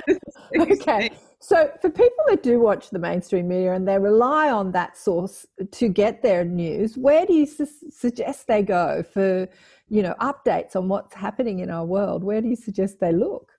okay. 0.60 1.10
So, 1.40 1.70
for 1.80 1.90
people 1.90 2.24
that 2.28 2.42
do 2.42 2.60
watch 2.60 2.90
the 2.90 2.98
mainstream 2.98 3.48
media 3.48 3.74
and 3.74 3.86
they 3.86 3.98
rely 3.98 4.50
on 4.50 4.72
that 4.72 4.96
source 4.96 5.46
to 5.72 5.88
get 5.88 6.22
their 6.22 6.44
news, 6.44 6.96
where 6.96 7.26
do 7.26 7.34
you 7.34 7.46
su- 7.46 7.66
suggest 7.90 8.46
they 8.46 8.62
go 8.62 9.02
for, 9.02 9.48
you 9.88 10.02
know, 10.02 10.14
updates 10.20 10.76
on 10.76 10.88
what's 10.88 11.14
happening 11.14 11.60
in 11.60 11.70
our 11.70 11.84
world? 11.84 12.24
Where 12.24 12.40
do 12.40 12.48
you 12.48 12.56
suggest 12.56 13.00
they 13.00 13.12
look? 13.12 13.52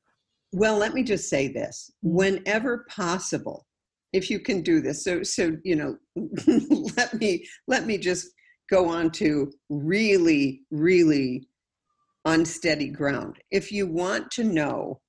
Well, 0.54 0.78
let 0.78 0.94
me 0.94 1.04
just 1.04 1.30
say 1.30 1.48
this: 1.48 1.92
mm. 2.06 2.12
whenever 2.14 2.86
possible, 2.90 3.66
if 4.14 4.30
you 4.30 4.40
can 4.40 4.62
do 4.62 4.82
this, 4.82 5.04
so 5.04 5.24
so 5.24 5.58
you 5.64 5.76
know, 5.76 5.98
let 6.98 7.14
me 7.14 7.46
let 7.68 7.86
me 7.86 7.98
just 7.98 8.30
go 8.70 8.88
on 8.88 9.12
to 9.12 9.52
really, 9.70 10.62
really 10.72 11.48
unsteady 12.26 12.90
ground. 12.90 13.38
If 13.52 13.72
you 13.72 13.88
want 13.88 14.30
to 14.32 14.44
know 14.44 15.00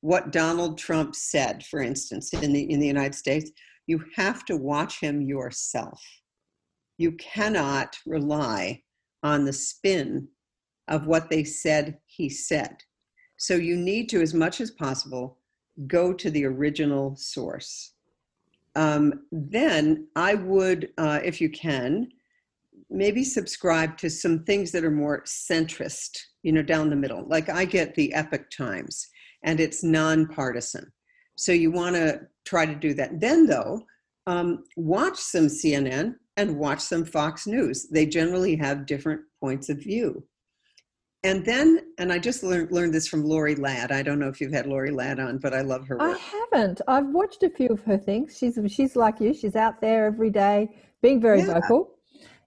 what 0.00 0.32
Donald 0.32 0.76
Trump 0.76 1.14
said, 1.14 1.64
for 1.64 1.80
instance, 1.80 2.32
in 2.32 2.52
the 2.52 2.70
in 2.70 2.80
the 2.80 2.86
United 2.86 3.14
States, 3.14 3.50
you 3.86 4.04
have 4.16 4.44
to 4.46 4.56
watch 4.56 5.00
him 5.00 5.22
yourself. 5.22 6.00
You 6.98 7.12
cannot 7.12 7.96
rely 8.06 8.82
on 9.22 9.44
the 9.44 9.52
spin 9.52 10.28
of 10.88 11.06
what 11.06 11.30
they 11.30 11.44
said 11.44 11.98
he 12.06 12.28
said. 12.28 12.76
So 13.46 13.56
you 13.56 13.76
need 13.76 14.08
to, 14.08 14.22
as 14.22 14.32
much 14.32 14.62
as 14.62 14.70
possible, 14.70 15.36
go 15.86 16.14
to 16.14 16.30
the 16.30 16.46
original 16.46 17.14
source. 17.14 17.92
Um, 18.74 19.26
then 19.30 20.08
I 20.16 20.32
would, 20.32 20.88
uh, 20.96 21.20
if 21.22 21.42
you 21.42 21.50
can, 21.50 22.08
maybe 22.88 23.22
subscribe 23.22 23.98
to 23.98 24.08
some 24.08 24.44
things 24.44 24.72
that 24.72 24.82
are 24.82 24.90
more 24.90 25.24
centrist, 25.24 26.16
you 26.42 26.52
know, 26.52 26.62
down 26.62 26.88
the 26.88 26.96
middle. 26.96 27.22
Like 27.28 27.50
I 27.50 27.66
get 27.66 27.94
the 27.94 28.14
Epoch 28.14 28.48
Times 28.48 29.08
and 29.42 29.60
it's 29.60 29.84
nonpartisan. 29.84 30.90
So 31.36 31.52
you 31.52 31.70
want 31.70 31.96
to 31.96 32.22
try 32.46 32.64
to 32.64 32.74
do 32.74 32.94
that. 32.94 33.20
Then, 33.20 33.44
though, 33.44 33.82
um, 34.26 34.64
watch 34.78 35.18
some 35.18 35.48
CNN 35.48 36.14
and 36.38 36.56
watch 36.56 36.80
some 36.80 37.04
Fox 37.04 37.46
News. 37.46 37.88
They 37.90 38.06
generally 38.06 38.56
have 38.56 38.86
different 38.86 39.20
points 39.38 39.68
of 39.68 39.82
view. 39.82 40.26
And 41.24 41.42
then, 41.42 41.80
and 41.96 42.12
I 42.12 42.18
just 42.18 42.42
learned 42.42 42.70
learned 42.70 42.92
this 42.92 43.08
from 43.08 43.24
Lori 43.24 43.54
Ladd. 43.54 43.90
I 43.90 44.02
don't 44.02 44.18
know 44.18 44.28
if 44.28 44.42
you've 44.42 44.52
had 44.52 44.66
Lori 44.66 44.90
Ladd 44.90 45.18
on, 45.18 45.38
but 45.38 45.54
I 45.54 45.62
love 45.62 45.88
her. 45.88 45.96
Work. 45.96 46.18
I 46.18 46.18
haven't. 46.18 46.82
I've 46.86 47.08
watched 47.08 47.42
a 47.42 47.48
few 47.48 47.68
of 47.68 47.82
her 47.84 47.96
things. 47.96 48.36
She's 48.36 48.58
she's 48.68 48.94
like 48.94 49.20
you. 49.20 49.32
She's 49.32 49.56
out 49.56 49.80
there 49.80 50.04
every 50.04 50.28
day, 50.28 50.68
being 51.00 51.22
very 51.22 51.40
yeah. 51.40 51.60
vocal. 51.60 51.94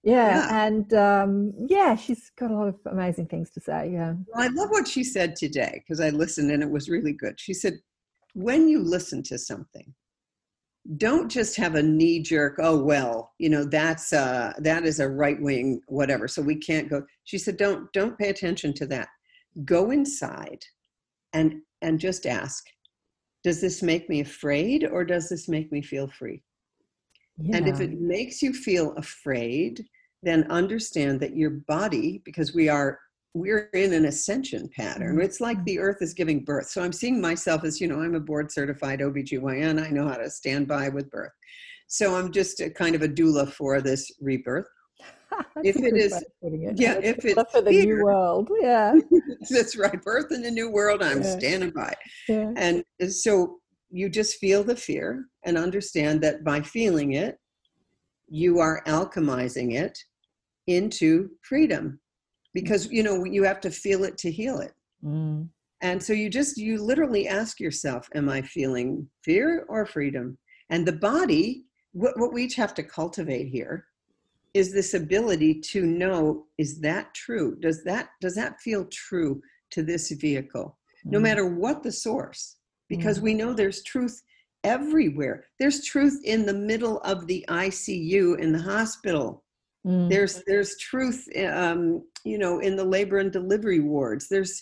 Yeah, 0.04 0.38
yeah. 0.38 0.68
and 0.68 0.94
um, 0.94 1.54
yeah, 1.68 1.96
she's 1.96 2.30
got 2.38 2.52
a 2.52 2.54
lot 2.54 2.68
of 2.68 2.76
amazing 2.86 3.26
things 3.26 3.50
to 3.52 3.60
say. 3.60 3.90
Yeah. 3.92 4.14
Well, 4.28 4.44
I 4.44 4.48
love 4.48 4.70
what 4.70 4.88
she 4.88 5.04
said 5.04 5.36
today 5.36 5.84
because 5.84 6.00
I 6.00 6.12
listened 6.12 6.52
and 6.52 6.62
it 6.62 6.70
was 6.70 6.88
really 6.88 7.14
good. 7.14 7.40
She 7.40 7.54
said, 7.54 7.80
when 8.34 8.70
you 8.70 8.82
listen 8.82 9.24
to 9.24 9.38
something, 9.38 9.94
don't 10.96 11.30
just 11.30 11.58
have 11.58 11.76
a 11.76 11.84
knee 11.84 12.22
jerk, 12.22 12.56
oh 12.60 12.82
well, 12.82 13.34
you 13.40 13.50
know, 13.50 13.66
that's 13.66 14.14
uh 14.14 14.54
that 14.60 14.86
is 14.86 15.00
a 15.00 15.10
right 15.10 15.42
wing 15.42 15.82
whatever. 15.88 16.28
So 16.28 16.42
we 16.42 16.56
can't 16.56 16.90
go. 16.90 17.04
She 17.26 17.38
said, 17.38 17.58
don't 17.58 17.92
don't 17.92 18.18
pay 18.18 18.30
attention 18.30 18.74
to 18.76 18.86
that. 18.88 19.10
Go 19.66 19.92
inside 19.92 20.64
and 21.34 21.56
and 21.82 22.00
just 22.00 22.26
ask, 22.26 22.64
does 23.44 23.60
this 23.60 23.84
make 23.84 24.10
me 24.10 24.22
afraid 24.22 24.88
or 24.90 25.04
does 25.04 25.30
this 25.30 25.50
make 25.50 25.72
me 25.72 25.82
feel 25.82 26.08
free? 26.08 26.42
Yeah. 27.38 27.58
And 27.58 27.68
if 27.68 27.82
it 27.82 28.00
makes 28.00 28.42
you 28.42 28.54
feel 28.54 28.94
afraid, 28.94 29.86
then 30.24 30.50
understand 30.50 31.20
that 31.20 31.36
your 31.36 31.52
body, 31.52 32.22
because 32.26 32.54
we 32.56 32.70
are 32.70 33.00
we're 33.34 33.70
in 33.74 33.94
an 33.94 34.06
ascension 34.06 34.70
pattern. 34.76 35.14
Mm-hmm. 35.14 35.22
It's 35.22 35.42
like 35.42 35.64
the 35.64 35.80
earth 35.80 35.98
is 36.02 36.14
giving 36.14 36.44
birth. 36.44 36.70
So 36.70 36.82
I'm 36.82 36.94
seeing 36.94 37.22
myself 37.22 37.64
as, 37.64 37.80
you 37.80 37.88
know, 37.88 38.02
I'm 38.02 38.16
a 38.16 38.20
board 38.20 38.52
certified 38.52 39.00
OBGYN. 39.00 39.84
I 39.84 39.90
know 39.90 40.08
how 40.08 40.16
to 40.16 40.30
stand 40.30 40.68
by 40.68 40.90
with 40.90 41.10
birth. 41.12 41.32
So 41.88 42.16
I'm 42.16 42.32
just 42.32 42.60
a 42.60 42.70
kind 42.70 42.96
of 42.96 43.02
a 43.02 43.08
doula 43.08 43.52
for 43.52 43.82
this 43.82 44.12
rebirth. 44.20 44.68
if 45.64 45.76
it 45.76 45.96
is, 45.96 46.24
it. 46.42 46.80
yeah, 46.80 47.00
if 47.04 47.24
it's 47.26 47.52
for 47.52 47.62
the 47.62 47.72
here, 47.72 47.98
new 47.98 48.04
world, 48.06 48.50
yeah, 48.62 48.96
that's 49.50 49.76
right. 49.76 50.02
Birth 50.02 50.32
in 50.32 50.42
the 50.42 50.50
new 50.50 50.72
world. 50.72 51.04
I'm 51.04 51.22
yeah. 51.22 51.38
standing 51.38 51.72
by, 51.72 51.94
yeah. 52.30 52.54
and 52.56 52.84
so 53.10 53.58
you 53.90 54.10
just 54.10 54.38
feel 54.38 54.64
the 54.64 54.76
fear 54.76 55.26
and 55.46 55.58
understand 55.58 56.22
that 56.22 56.46
by 56.46 56.62
feeling 56.62 57.14
it, 57.14 57.38
you 58.30 58.60
are 58.60 58.82
alchemizing 58.88 59.76
it 59.76 59.98
into 60.68 61.30
freedom 61.42 62.00
because 62.60 62.88
you 62.92 63.04
know 63.04 63.24
you 63.24 63.44
have 63.44 63.62
to 63.62 63.70
feel 63.70 64.04
it 64.04 64.18
to 64.18 64.32
heal 64.32 64.58
it 64.60 64.74
mm. 65.04 65.48
and 65.82 66.02
so 66.02 66.12
you 66.12 66.28
just 66.28 66.58
you 66.58 66.82
literally 66.82 67.28
ask 67.28 67.60
yourself 67.60 68.10
am 68.16 68.28
i 68.30 68.42
feeling 68.42 69.08
fear 69.24 69.64
or 69.70 69.86
freedom 69.86 70.36
and 70.72 70.84
the 70.84 71.00
body 71.12 71.66
what, 71.92 72.18
what 72.20 72.34
we 72.34 72.44
each 72.44 72.56
have 72.56 72.74
to 72.74 72.82
cultivate 72.82 73.48
here 73.48 73.86
is 74.56 74.74
this 74.74 74.96
ability 74.96 75.60
to 75.60 75.86
know 75.86 76.46
is 76.58 76.80
that 76.80 77.14
true 77.14 77.56
does 77.60 77.84
that 77.84 78.10
does 78.22 78.34
that 78.34 78.60
feel 78.60 78.86
true 78.86 79.40
to 79.70 79.84
this 79.84 80.10
vehicle 80.12 80.78
mm. 81.06 81.12
no 81.12 81.20
matter 81.20 81.46
what 81.46 81.84
the 81.84 81.92
source 81.92 82.56
because 82.90 83.20
mm. 83.20 83.24
we 83.24 83.34
know 83.36 83.54
there's 83.54 83.84
truth 83.84 84.24
everywhere. 84.64 85.46
There's 85.60 85.86
truth 85.86 86.20
in 86.26 86.46
the 86.46 86.54
middle 86.54 87.00
of 87.02 87.28
the 87.28 87.46
ICU 87.48 88.40
in 88.40 88.52
the 88.52 88.62
hospital. 88.62 89.44
Mm. 89.88 90.10
There's 90.10 90.44
there's 90.46 90.78
truth, 90.78 91.28
um, 91.50 92.04
you 92.26 92.38
know, 92.38 92.60
in 92.60 92.76
the 92.76 92.84
labor 92.84 93.20
and 93.20 93.32
delivery 93.32 93.80
wards. 93.80 94.28
There's 94.28 94.62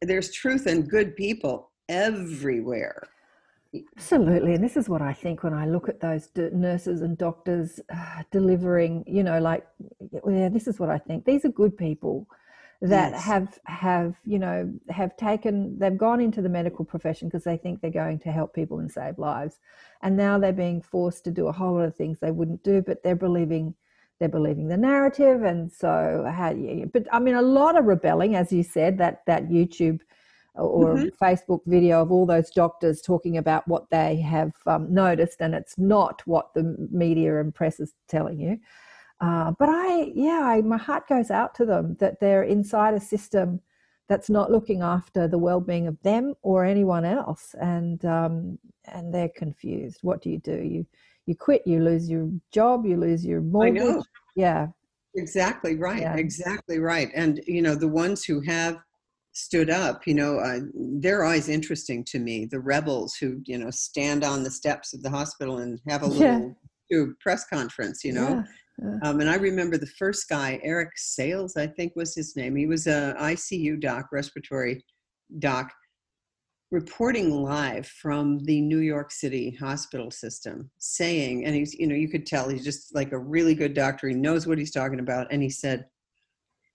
there's 0.00 0.32
truth 0.32 0.66
and 0.66 0.88
good 0.88 1.14
people 1.16 1.70
everywhere. 1.88 3.02
Absolutely, 3.96 4.54
and 4.54 4.64
this 4.64 4.76
is 4.76 4.88
what 4.88 5.02
I 5.02 5.12
think 5.12 5.42
when 5.42 5.52
I 5.52 5.66
look 5.66 5.88
at 5.88 6.00
those 6.00 6.28
d- 6.28 6.48
nurses 6.52 7.02
and 7.02 7.18
doctors 7.18 7.78
uh, 7.92 8.22
delivering. 8.30 9.04
You 9.06 9.22
know, 9.22 9.38
like, 9.38 9.66
yeah, 10.26 10.48
this 10.48 10.66
is 10.66 10.80
what 10.80 10.88
I 10.88 10.98
think. 10.98 11.26
These 11.26 11.44
are 11.44 11.50
good 11.50 11.76
people 11.76 12.26
that 12.80 13.12
yes. 13.12 13.24
have 13.24 13.58
have 13.66 14.14
you 14.24 14.38
know 14.38 14.70
have 14.88 15.16
taken 15.16 15.78
they've 15.78 15.98
gone 15.98 16.20
into 16.20 16.42
the 16.42 16.48
medical 16.48 16.84
profession 16.84 17.28
because 17.28 17.44
they 17.44 17.56
think 17.56 17.80
they're 17.80 17.90
going 17.90 18.18
to 18.18 18.30
help 18.32 18.54
people 18.54 18.80
and 18.80 18.90
save 18.90 19.16
lives 19.16 19.58
and 20.02 20.16
now 20.16 20.38
they're 20.38 20.52
being 20.52 20.82
forced 20.82 21.24
to 21.24 21.30
do 21.30 21.46
a 21.46 21.52
whole 21.52 21.76
lot 21.76 21.84
of 21.84 21.94
things 21.94 22.18
they 22.18 22.32
wouldn't 22.32 22.62
do 22.62 22.82
but 22.82 23.02
they're 23.02 23.16
believing 23.16 23.74
they're 24.18 24.28
believing 24.28 24.68
the 24.68 24.76
narrative 24.76 25.42
and 25.42 25.70
so 25.70 26.24
how 26.34 26.50
you 26.50 26.88
but 26.92 27.06
i 27.12 27.18
mean 27.18 27.34
a 27.34 27.42
lot 27.42 27.76
of 27.76 27.84
rebelling 27.84 28.36
as 28.36 28.52
you 28.52 28.62
said 28.62 28.98
that 28.98 29.22
that 29.26 29.48
youtube 29.48 30.00
or 30.54 30.94
mm-hmm. 30.94 31.24
facebook 31.24 31.60
video 31.66 32.00
of 32.00 32.12
all 32.12 32.26
those 32.26 32.50
doctors 32.50 33.00
talking 33.00 33.36
about 33.36 33.66
what 33.66 33.90
they 33.90 34.16
have 34.16 34.52
um, 34.66 34.92
noticed 34.92 35.40
and 35.40 35.54
it's 35.54 35.76
not 35.78 36.22
what 36.26 36.54
the 36.54 36.76
media 36.90 37.40
and 37.40 37.54
press 37.54 37.80
is 37.80 37.92
telling 38.08 38.38
you 38.38 38.58
uh, 39.20 39.52
but 39.58 39.68
I, 39.70 40.12
yeah, 40.14 40.40
I, 40.42 40.60
my 40.60 40.76
heart 40.76 41.08
goes 41.08 41.30
out 41.30 41.54
to 41.56 41.64
them 41.64 41.96
that 42.00 42.20
they're 42.20 42.42
inside 42.42 42.94
a 42.94 43.00
system 43.00 43.60
that's 44.08 44.28
not 44.28 44.50
looking 44.50 44.82
after 44.82 45.26
the 45.28 45.38
well-being 45.38 45.86
of 45.86 45.96
them 46.02 46.34
or 46.42 46.64
anyone 46.64 47.04
else, 47.04 47.54
and 47.60 48.04
um, 48.04 48.58
and 48.84 49.14
they're 49.14 49.30
confused. 49.30 50.00
What 50.02 50.20
do 50.20 50.30
you 50.30 50.38
do? 50.38 50.60
You 50.62 50.86
you 51.26 51.34
quit, 51.34 51.62
you 51.66 51.82
lose 51.82 52.08
your 52.08 52.30
job, 52.52 52.84
you 52.84 52.96
lose 52.96 53.24
your 53.24 53.40
mortgage. 53.40 54.04
Yeah, 54.36 54.68
exactly 55.14 55.76
right. 55.76 56.02
Yeah. 56.02 56.16
Exactly 56.16 56.78
right. 56.78 57.08
And 57.14 57.40
you 57.46 57.62
know 57.62 57.74
the 57.74 57.88
ones 57.88 58.24
who 58.24 58.40
have 58.42 58.78
stood 59.36 59.68
up 59.68 60.06
you 60.06 60.14
know 60.14 60.38
uh, 60.38 60.60
they're 61.00 61.24
always 61.24 61.48
interesting 61.48 62.04
to 62.04 62.20
me 62.20 62.44
the 62.44 62.60
rebels 62.60 63.16
who 63.16 63.40
you 63.46 63.58
know 63.58 63.68
stand 63.68 64.22
on 64.22 64.44
the 64.44 64.50
steps 64.50 64.94
of 64.94 65.02
the 65.02 65.10
hospital 65.10 65.58
and 65.58 65.80
have 65.88 66.02
a 66.02 66.06
little 66.06 66.54
yeah. 66.88 67.04
press 67.20 67.44
conference 67.48 68.04
you 68.04 68.12
know 68.12 68.44
yeah. 68.82 68.98
Um, 69.02 69.20
and 69.20 69.30
I 69.30 69.36
remember 69.36 69.78
the 69.78 69.86
first 69.86 70.28
guy, 70.28 70.58
Eric 70.62 70.90
Sales, 70.96 71.56
I 71.56 71.66
think 71.66 71.94
was 71.94 72.14
his 72.14 72.34
name. 72.34 72.56
He 72.56 72.66
was 72.66 72.86
a 72.86 73.14
ICU 73.20 73.80
doc, 73.80 74.08
respiratory 74.10 74.84
doc, 75.38 75.70
reporting 76.74 77.30
live 77.30 77.86
from 77.86 78.40
the 78.40 78.60
New 78.60 78.80
York 78.80 79.12
City 79.12 79.56
hospital 79.60 80.10
system, 80.10 80.68
saying, 80.78 81.44
and 81.44 81.54
he's, 81.54 81.72
you 81.74 81.86
know, 81.86 81.94
you 81.94 82.08
could 82.08 82.26
tell 82.26 82.48
he's 82.48 82.64
just 82.64 82.92
like 82.96 83.12
a 83.12 83.18
really 83.18 83.54
good 83.54 83.74
doctor. 83.74 84.08
He 84.08 84.14
knows 84.14 84.44
what 84.44 84.58
he's 84.58 84.72
talking 84.72 84.98
about. 84.98 85.28
And 85.30 85.40
he 85.40 85.48
said, 85.48 85.86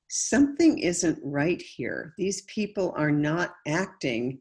something 0.08 0.80
isn't 0.80 1.20
right 1.22 1.62
here. 1.62 2.14
These 2.18 2.44
people 2.44 2.94
are 2.96 3.12
not 3.12 3.56
acting 3.68 4.40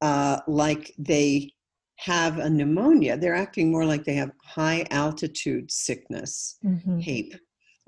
uh, 0.00 0.40
like 0.48 0.92
they 0.98 1.52
have 2.00 2.38
a 2.38 2.50
pneumonia, 2.50 3.16
they're 3.16 3.34
acting 3.34 3.70
more 3.70 3.84
like 3.84 4.04
they 4.04 4.14
have 4.14 4.32
high 4.44 4.84
altitude 4.90 5.70
sickness, 5.70 6.58
mm-hmm. 6.64 6.98
HAPE. 6.98 7.34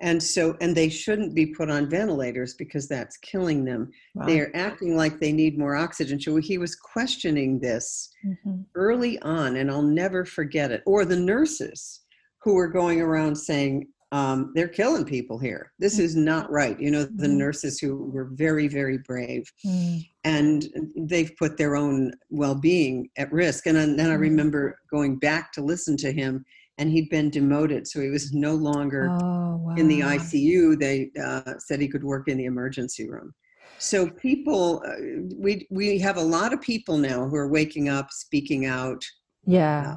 And 0.00 0.22
so, 0.22 0.56
and 0.60 0.74
they 0.74 0.88
shouldn't 0.88 1.34
be 1.34 1.46
put 1.46 1.70
on 1.70 1.90
ventilators 1.90 2.54
because 2.54 2.88
that's 2.88 3.18
killing 3.18 3.64
them. 3.64 3.90
Wow. 4.14 4.26
They're 4.26 4.56
acting 4.56 4.96
like 4.96 5.20
they 5.20 5.32
need 5.32 5.58
more 5.58 5.76
oxygen. 5.76 6.20
So 6.20 6.36
he 6.36 6.58
was 6.58 6.74
questioning 6.74 7.60
this 7.60 8.10
mm-hmm. 8.24 8.62
early 8.74 9.20
on, 9.20 9.56
and 9.56 9.70
I'll 9.70 9.82
never 9.82 10.24
forget 10.24 10.70
it. 10.70 10.82
Or 10.86 11.04
the 11.04 11.16
nurses 11.16 12.00
who 12.42 12.54
were 12.54 12.68
going 12.68 13.00
around 13.00 13.36
saying, 13.36 13.88
um, 14.12 14.52
they're 14.54 14.68
killing 14.68 15.04
people 15.04 15.38
here. 15.38 15.72
This 15.78 15.98
is 15.98 16.16
not 16.16 16.50
right. 16.50 16.80
You 16.80 16.90
know, 16.90 17.04
the 17.04 17.28
mm. 17.28 17.36
nurses 17.36 17.78
who 17.78 18.10
were 18.10 18.28
very, 18.32 18.66
very 18.66 18.98
brave 18.98 19.52
mm. 19.64 20.04
and 20.24 20.66
they've 20.96 21.30
put 21.38 21.56
their 21.56 21.76
own 21.76 22.12
well 22.28 22.56
being 22.56 23.08
at 23.16 23.32
risk. 23.32 23.66
And 23.66 23.76
then 23.76 24.10
I 24.10 24.16
mm. 24.16 24.20
remember 24.20 24.80
going 24.90 25.18
back 25.18 25.52
to 25.52 25.62
listen 25.62 25.96
to 25.98 26.10
him 26.10 26.44
and 26.80 26.90
he'd 26.90 27.10
been 27.10 27.28
demoted. 27.28 27.86
So 27.86 28.00
he 28.00 28.08
was 28.08 28.32
no 28.32 28.54
longer 28.54 29.08
oh, 29.10 29.56
wow. 29.58 29.74
in 29.76 29.86
the 29.86 30.00
ICU. 30.00 30.80
They 30.80 31.10
uh, 31.22 31.58
said 31.58 31.78
he 31.80 31.88
could 31.88 32.02
work 32.02 32.26
in 32.26 32.38
the 32.38 32.46
emergency 32.46 33.08
room. 33.08 33.34
So 33.78 34.08
people, 34.08 34.82
uh, 34.86 34.94
we, 35.36 35.66
we 35.70 35.98
have 35.98 36.16
a 36.16 36.22
lot 36.22 36.52
of 36.54 36.60
people 36.60 36.96
now 36.96 37.28
who 37.28 37.36
are 37.36 37.48
waking 37.48 37.90
up, 37.90 38.10
speaking 38.10 38.64
out. 38.64 39.04
Yeah. 39.44 39.96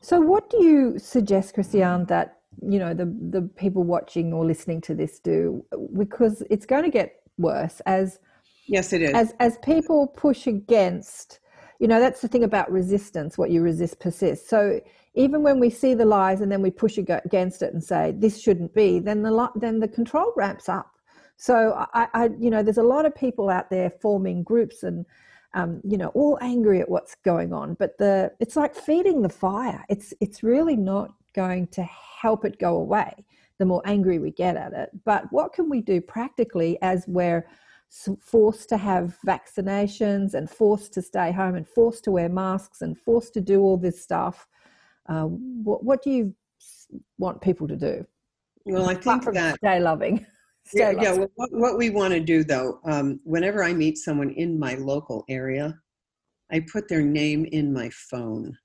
So 0.00 0.20
what 0.20 0.48
do 0.48 0.64
you 0.64 0.98
suggest, 0.98 1.54
Christiane, 1.54 2.06
that 2.06 2.38
you 2.62 2.78
know 2.78 2.94
the 2.94 3.06
the 3.30 3.42
people 3.56 3.82
watching 3.82 4.32
or 4.32 4.46
listening 4.46 4.80
to 4.82 4.94
this 4.94 5.18
do 5.18 5.64
because 5.98 6.40
it's 6.50 6.66
going 6.66 6.84
to 6.84 6.90
get 6.90 7.16
worse 7.36 7.80
as 7.84 8.20
yes 8.68 8.92
it 8.92 9.02
is 9.02 9.10
as 9.12 9.34
as 9.40 9.58
people 9.58 10.06
push 10.06 10.46
against 10.46 11.40
you 11.80 11.88
know 11.88 11.98
that's 11.98 12.20
the 12.20 12.28
thing 12.28 12.44
about 12.44 12.70
resistance 12.70 13.36
what 13.36 13.50
you 13.50 13.60
resist 13.60 13.98
persists 13.98 14.48
so 14.48 14.80
even 15.14 15.42
when 15.42 15.60
we 15.60 15.70
see 15.70 15.94
the 15.94 16.04
lies 16.04 16.40
and 16.40 16.50
then 16.50 16.62
we 16.62 16.70
push 16.70 16.98
against 16.98 17.62
it 17.62 17.72
and 17.72 17.82
say 17.82 18.12
this 18.16 18.40
shouldn't 18.40 18.74
be 18.74 18.98
then 18.98 19.22
the 19.22 19.50
then 19.56 19.80
the 19.80 19.88
control 19.88 20.32
ramps 20.36 20.68
up 20.68 20.90
so 21.36 21.86
I, 21.94 22.08
I 22.14 22.30
you 22.38 22.50
know 22.50 22.62
there's 22.62 22.78
a 22.78 22.82
lot 22.82 23.06
of 23.06 23.14
people 23.14 23.48
out 23.48 23.70
there 23.70 23.90
forming 23.90 24.42
groups 24.42 24.82
and 24.82 25.04
um, 25.54 25.80
you 25.84 25.96
know 25.96 26.08
all 26.08 26.38
angry 26.40 26.80
at 26.80 26.88
what's 26.88 27.14
going 27.24 27.52
on 27.52 27.74
but 27.74 27.96
the 27.98 28.32
it's 28.40 28.56
like 28.56 28.74
feeding 28.74 29.22
the 29.22 29.28
fire 29.28 29.84
it's 29.88 30.12
it's 30.20 30.42
really 30.42 30.76
not 30.76 31.12
going 31.34 31.66
to 31.68 31.82
help 31.82 32.44
it 32.44 32.58
go 32.58 32.76
away 32.76 33.24
the 33.58 33.64
more 33.64 33.82
angry 33.84 34.18
we 34.18 34.30
get 34.30 34.56
at 34.56 34.72
it. 34.72 34.90
But 35.04 35.24
what 35.30 35.52
can 35.52 35.68
we 35.70 35.80
do 35.80 36.00
practically 36.00 36.78
as 36.82 37.04
we're 37.06 37.46
forced 38.20 38.68
to 38.70 38.76
have 38.76 39.16
vaccinations 39.26 40.34
and 40.34 40.50
forced 40.50 40.92
to 40.94 41.02
stay 41.02 41.30
home 41.30 41.54
and 41.54 41.68
forced 41.68 42.04
to 42.04 42.10
wear 42.10 42.28
masks 42.28 42.82
and 42.82 42.98
forced 42.98 43.34
to 43.34 43.40
do 43.40 43.60
all 43.60 43.76
this 43.76 44.02
stuff? 44.02 44.46
Uh, 45.08 45.24
what, 45.24 45.84
what, 45.84 46.02
do 46.02 46.10
you 46.10 46.34
want 47.18 47.40
people 47.40 47.68
to 47.68 47.76
do? 47.76 48.06
Well, 48.64 48.88
I 48.88 48.94
think 48.94 49.24
that 49.34 49.56
stay 49.56 49.80
loving. 49.80 50.24
Stay 50.66 50.78
yeah, 50.78 51.02
yeah 51.02 51.12
well, 51.12 51.30
what, 51.34 51.52
what, 51.52 51.78
we 51.78 51.90
want 51.90 52.14
to 52.14 52.20
do 52.20 52.42
though, 52.42 52.80
um, 52.86 53.20
whenever 53.24 53.62
I 53.62 53.74
meet 53.74 53.98
someone 53.98 54.30
in 54.30 54.58
my 54.58 54.76
local 54.76 55.22
area, 55.28 55.78
I 56.50 56.64
put 56.72 56.88
their 56.88 57.02
name 57.02 57.44
in 57.52 57.70
my 57.70 57.90
phone 57.90 58.56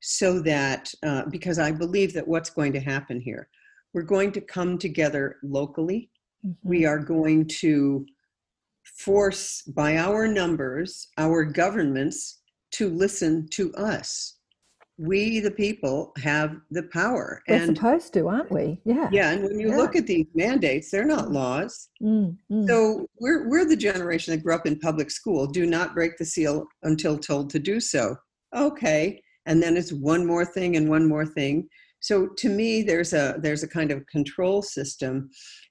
so 0.00 0.40
that 0.40 0.92
uh, 1.04 1.22
because 1.30 1.58
I 1.60 1.70
believe 1.70 2.12
that 2.14 2.26
what's 2.26 2.50
going 2.50 2.72
to 2.72 2.80
happen 2.80 3.20
here, 3.20 3.48
we're 3.94 4.02
going 4.02 4.32
to 4.32 4.40
come 4.40 4.76
together 4.76 5.36
locally. 5.42 6.10
Mm-hmm. 6.44 6.68
We 6.68 6.84
are 6.84 6.98
going 6.98 7.46
to 7.60 8.04
force 8.98 9.62
by 9.62 9.98
our 9.98 10.28
numbers 10.28 11.08
our 11.18 11.44
governments 11.44 12.40
to 12.72 12.88
listen 12.88 13.48
to 13.50 13.72
us. 13.74 14.35
We, 14.98 15.40
the 15.40 15.50
people, 15.50 16.12
have 16.22 16.56
the 16.70 16.84
power. 16.84 17.42
We're 17.48 17.56
and, 17.56 17.76
supposed 17.76 18.14
to, 18.14 18.28
aren't 18.28 18.50
we? 18.50 18.80
Yeah. 18.84 19.08
Yeah, 19.12 19.32
and 19.32 19.44
when 19.44 19.60
you 19.60 19.68
yeah. 19.68 19.76
look 19.76 19.94
at 19.94 20.06
these 20.06 20.26
mandates, 20.34 20.90
they're 20.90 21.04
not 21.04 21.30
laws. 21.30 21.90
Mm-hmm. 22.02 22.66
So 22.66 23.06
we're 23.20 23.48
we're 23.48 23.66
the 23.66 23.76
generation 23.76 24.34
that 24.34 24.42
grew 24.42 24.54
up 24.54 24.66
in 24.66 24.78
public 24.78 25.10
school. 25.10 25.46
Do 25.46 25.66
not 25.66 25.94
break 25.94 26.16
the 26.16 26.24
seal 26.24 26.66
until 26.82 27.18
told 27.18 27.50
to 27.50 27.58
do 27.58 27.78
so. 27.78 28.16
Okay, 28.54 29.20
and 29.46 29.62
then 29.62 29.76
it's 29.76 29.92
one 29.92 30.26
more 30.26 30.44
thing 30.44 30.76
and 30.76 30.88
one 30.88 31.06
more 31.06 31.26
thing 31.26 31.68
so 32.00 32.28
to 32.36 32.48
me 32.48 32.82
there's 32.82 33.12
a 33.12 33.36
there's 33.38 33.62
a 33.62 33.68
kind 33.68 33.90
of 33.90 34.06
control 34.06 34.62
system 34.62 35.30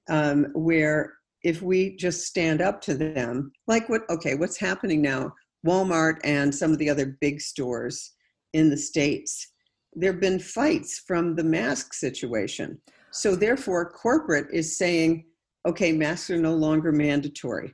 um, 0.09 0.47
where 0.53 1.13
if 1.43 1.61
we 1.61 1.95
just 1.95 2.25
stand 2.25 2.61
up 2.61 2.81
to 2.81 2.95
them 2.95 3.51
like 3.67 3.87
what 3.89 4.01
okay 4.09 4.35
what's 4.35 4.59
happening 4.59 5.01
now 5.01 5.31
walmart 5.65 6.17
and 6.23 6.53
some 6.53 6.71
of 6.71 6.77
the 6.77 6.89
other 6.89 7.17
big 7.21 7.39
stores 7.39 8.14
in 8.55 8.69
the 8.69 8.77
states 8.77 9.51
there 9.95 10.11
have 10.11 10.21
been 10.21 10.39
fights 10.39 11.01
from 11.07 11.35
the 11.35 11.43
mask 11.43 11.93
situation. 11.93 12.79
So 13.11 13.35
therefore 13.35 13.89
corporate 13.89 14.47
is 14.51 14.77
saying 14.77 15.25
okay 15.65 15.91
masks 15.91 16.29
are 16.29 16.37
no 16.37 16.53
longer 16.53 16.91
mandatory. 16.91 17.73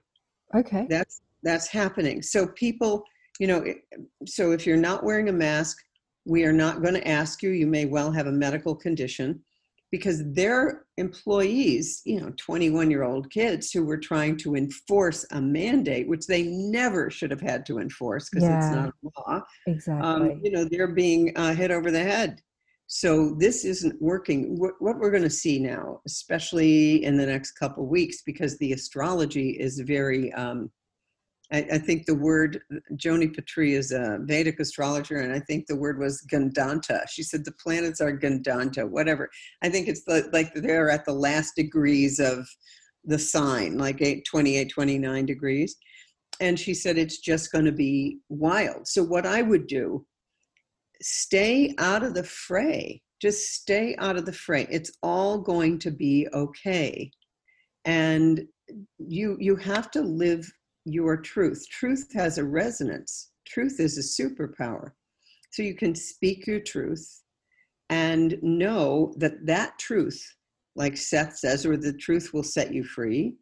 Okay. 0.55 0.85
That's 0.89 1.21
that's 1.43 1.67
happening. 1.67 2.21
So 2.21 2.47
people 2.47 3.03
you 3.39 3.47
know 3.47 3.65
so 4.25 4.51
if 4.51 4.65
you're 4.65 4.77
not 4.77 5.03
wearing 5.03 5.29
a 5.29 5.33
mask 5.33 5.77
we 6.25 6.43
are 6.43 6.53
not 6.53 6.83
going 6.83 6.93
to 6.93 7.07
ask 7.07 7.41
you. 7.41 7.49
You 7.49 7.65
may 7.65 7.85
well 7.85 8.11
have 8.11 8.27
a 8.27 8.31
medical 8.31 8.75
condition 8.75 9.41
because 9.91 10.23
their 10.31 10.85
employees, 10.97 12.01
you 12.05 12.19
know, 12.19 12.31
21 12.37 12.89
year 12.89 13.03
old 13.03 13.29
kids 13.29 13.71
who 13.71 13.83
were 13.83 13.97
trying 13.97 14.37
to 14.37 14.55
enforce 14.55 15.25
a 15.31 15.41
mandate, 15.41 16.07
which 16.07 16.27
they 16.27 16.43
never 16.43 17.09
should 17.09 17.29
have 17.29 17.41
had 17.41 17.65
to 17.65 17.79
enforce 17.79 18.29
because 18.29 18.47
yeah, 18.47 18.57
it's 18.57 18.75
not 18.75 18.89
a 18.89 19.19
law. 19.19 19.35
Um, 19.35 19.43
exactly. 19.67 20.07
Um, 20.07 20.41
you 20.43 20.51
know, 20.51 20.63
they're 20.63 20.87
being 20.87 21.33
uh, 21.35 21.53
hit 21.53 21.71
over 21.71 21.91
the 21.91 22.03
head. 22.03 22.41
So 22.87 23.35
this 23.37 23.63
isn't 23.63 24.01
working. 24.01 24.57
What, 24.57 24.73
what 24.79 24.97
we're 24.97 25.11
going 25.11 25.23
to 25.23 25.29
see 25.29 25.59
now, 25.59 26.01
especially 26.05 27.03
in 27.03 27.17
the 27.17 27.25
next 27.25 27.53
couple 27.53 27.85
weeks, 27.87 28.21
because 28.25 28.57
the 28.57 28.73
astrology 28.73 29.51
is 29.51 29.79
very 29.79 30.31
um, 30.33 30.69
I, 31.51 31.67
I, 31.73 31.77
think 31.77 32.05
the 32.05 32.15
word 32.15 32.61
Joni 32.93 33.35
Patry 33.35 33.73
is 33.73 33.91
a 33.91 34.19
Vedic 34.21 34.59
astrologer, 34.59 35.17
and 35.17 35.33
I 35.33 35.39
think 35.39 35.67
the 35.67 35.75
word 35.75 35.99
was 35.99 36.25
Gandanta. 36.31 37.01
She 37.09 37.23
said 37.23 37.43
the 37.43 37.51
planets 37.53 37.99
are 37.99 38.17
Gandanta, 38.17 38.89
whatever. 38.89 39.29
I 39.61 39.69
think 39.69 39.87
it's 39.87 40.03
the, 40.05 40.29
like 40.31 40.53
they're 40.53 40.89
at 40.89 41.05
the 41.05 41.13
last 41.13 41.55
degrees 41.55 42.19
of 42.19 42.47
the 43.03 43.19
sign, 43.19 43.77
like 43.77 44.01
8, 44.01 44.25
28, 44.25 44.69
29 44.69 45.25
degrees. 45.25 45.75
And 46.39 46.59
she 46.59 46.73
said 46.73 46.97
it's 46.97 47.19
just 47.19 47.51
going 47.51 47.65
to 47.65 47.71
be 47.71 48.19
wild. 48.29 48.87
So, 48.87 49.03
what 49.03 49.25
I 49.25 49.41
would 49.41 49.67
do, 49.67 50.05
stay 51.01 51.75
out 51.77 52.03
of 52.03 52.13
the 52.13 52.23
fray. 52.23 53.01
Just 53.21 53.53
stay 53.53 53.95
out 53.99 54.17
of 54.17 54.25
the 54.25 54.33
fray. 54.33 54.67
It's 54.71 54.91
all 55.03 55.37
going 55.37 55.79
to 55.79 55.91
be 55.91 56.27
okay. 56.33 57.11
And 57.85 58.45
you 58.97 59.37
you 59.39 59.55
have 59.57 59.91
to 59.91 60.01
live 60.01 60.49
your 60.85 61.17
truth. 61.17 61.65
Truth 61.69 62.09
has 62.13 62.37
a 62.37 62.43
resonance, 62.43 63.31
truth 63.47 63.79
is 63.79 63.97
a 63.97 64.21
superpower. 64.23 64.91
So 65.51 65.63
you 65.63 65.75
can 65.75 65.93
speak 65.95 66.47
your 66.47 66.61
truth 66.61 67.21
and 67.89 68.37
know 68.41 69.13
that 69.17 69.45
that 69.45 69.77
truth, 69.77 70.25
like 70.75 70.95
Seth 70.95 71.35
says, 71.37 71.65
or 71.65 71.75
the 71.75 71.93
truth 71.93 72.31
will 72.33 72.43
set 72.43 72.73
you 72.73 72.83
free. 72.83 73.35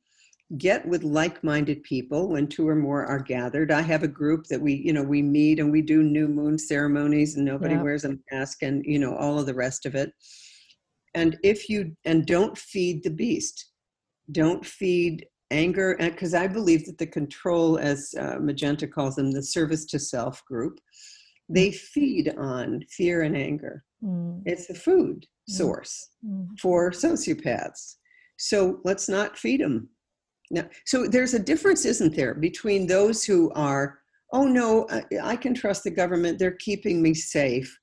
Get 0.57 0.87
with 0.87 1.03
like-minded 1.03 1.83
people 1.83 2.29
when 2.29 2.47
two 2.47 2.67
or 2.67 2.75
more 2.75 3.05
are 3.05 3.19
gathered. 3.19 3.71
I 3.71 3.81
have 3.81 4.01
a 4.01 4.07
group 4.07 4.45
that 4.45 4.59
we, 4.59 4.73
you 4.73 4.91
know, 4.91 5.03
we 5.03 5.21
meet 5.21 5.59
and 5.59 5.71
we 5.71 5.83
do 5.83 6.01
new 6.01 6.27
moon 6.27 6.57
ceremonies 6.57 7.35
and 7.35 7.45
nobody 7.45 7.75
yeah. 7.75 7.83
wears 7.83 8.05
a 8.05 8.17
mask 8.31 8.63
and, 8.63 8.83
you 8.83 8.97
know, 8.97 9.15
all 9.15 9.37
of 9.37 9.45
the 9.45 9.53
rest 9.53 9.85
of 9.85 9.93
it. 9.93 10.11
And 11.13 11.37
if 11.43 11.69
you, 11.69 11.95
and 12.05 12.25
don't 12.25 12.57
feed 12.57 13.03
the 13.03 13.11
beast. 13.11 13.67
Don't 14.31 14.65
feed 14.65 15.27
anger, 15.51 15.95
because 15.99 16.33
I 16.33 16.47
believe 16.47 16.85
that 16.85 16.97
the 16.97 17.07
control, 17.07 17.77
as 17.77 18.13
uh, 18.19 18.37
Magenta 18.39 18.87
calls 18.87 19.15
them, 19.15 19.31
the 19.31 19.43
service 19.43 19.85
to 19.85 19.99
self 19.99 20.43
group, 20.45 20.79
they 21.49 21.69
mm. 21.69 21.75
feed 21.75 22.33
on 22.37 22.83
fear 22.89 23.23
and 23.23 23.35
anger. 23.35 23.83
Mm. 24.03 24.43
It's 24.45 24.69
a 24.69 24.75
food 24.75 25.25
mm. 25.49 25.53
source 25.53 26.09
mm. 26.25 26.47
for 26.61 26.91
sociopaths. 26.91 27.95
So 28.37 28.79
let's 28.83 29.09
not 29.09 29.37
feed 29.37 29.61
them. 29.61 29.89
Now, 30.51 30.67
so 30.85 31.07
there's 31.07 31.33
a 31.33 31.39
difference, 31.39 31.85
isn't 31.85 32.15
there, 32.15 32.33
between 32.33 32.87
those 32.87 33.23
who 33.23 33.51
are, 33.53 33.99
oh 34.31 34.45
no, 34.45 34.87
I, 34.89 35.03
I 35.21 35.35
can 35.35 35.53
trust 35.53 35.83
the 35.83 35.91
government, 35.91 36.39
they're 36.39 36.51
keeping 36.51 37.01
me 37.01 37.13
safe. 37.13 37.77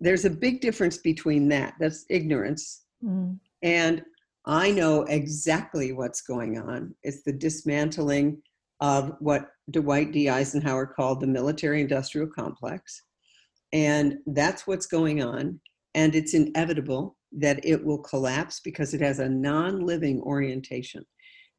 There's 0.00 0.24
a 0.24 0.30
big 0.30 0.60
difference 0.60 0.98
between 0.98 1.48
that, 1.48 1.74
that's 1.78 2.04
ignorance, 2.10 2.82
mm. 3.02 3.38
and 3.62 4.02
I 4.46 4.70
know 4.70 5.02
exactly 5.02 5.92
what's 5.92 6.22
going 6.22 6.58
on. 6.58 6.94
It's 7.02 7.22
the 7.22 7.32
dismantling 7.32 8.40
of 8.80 9.12
what 9.18 9.48
Dwight 9.70 10.12
D. 10.12 10.28
Eisenhower 10.28 10.86
called 10.86 11.20
the 11.20 11.26
military 11.26 11.80
industrial 11.80 12.28
complex. 12.28 13.02
And 13.72 14.18
that's 14.26 14.66
what's 14.66 14.86
going 14.86 15.22
on. 15.22 15.60
And 15.94 16.14
it's 16.14 16.34
inevitable 16.34 17.16
that 17.32 17.64
it 17.64 17.84
will 17.84 17.98
collapse 17.98 18.60
because 18.60 18.94
it 18.94 19.00
has 19.00 19.18
a 19.18 19.28
non 19.28 19.80
living 19.80 20.20
orientation. 20.22 21.04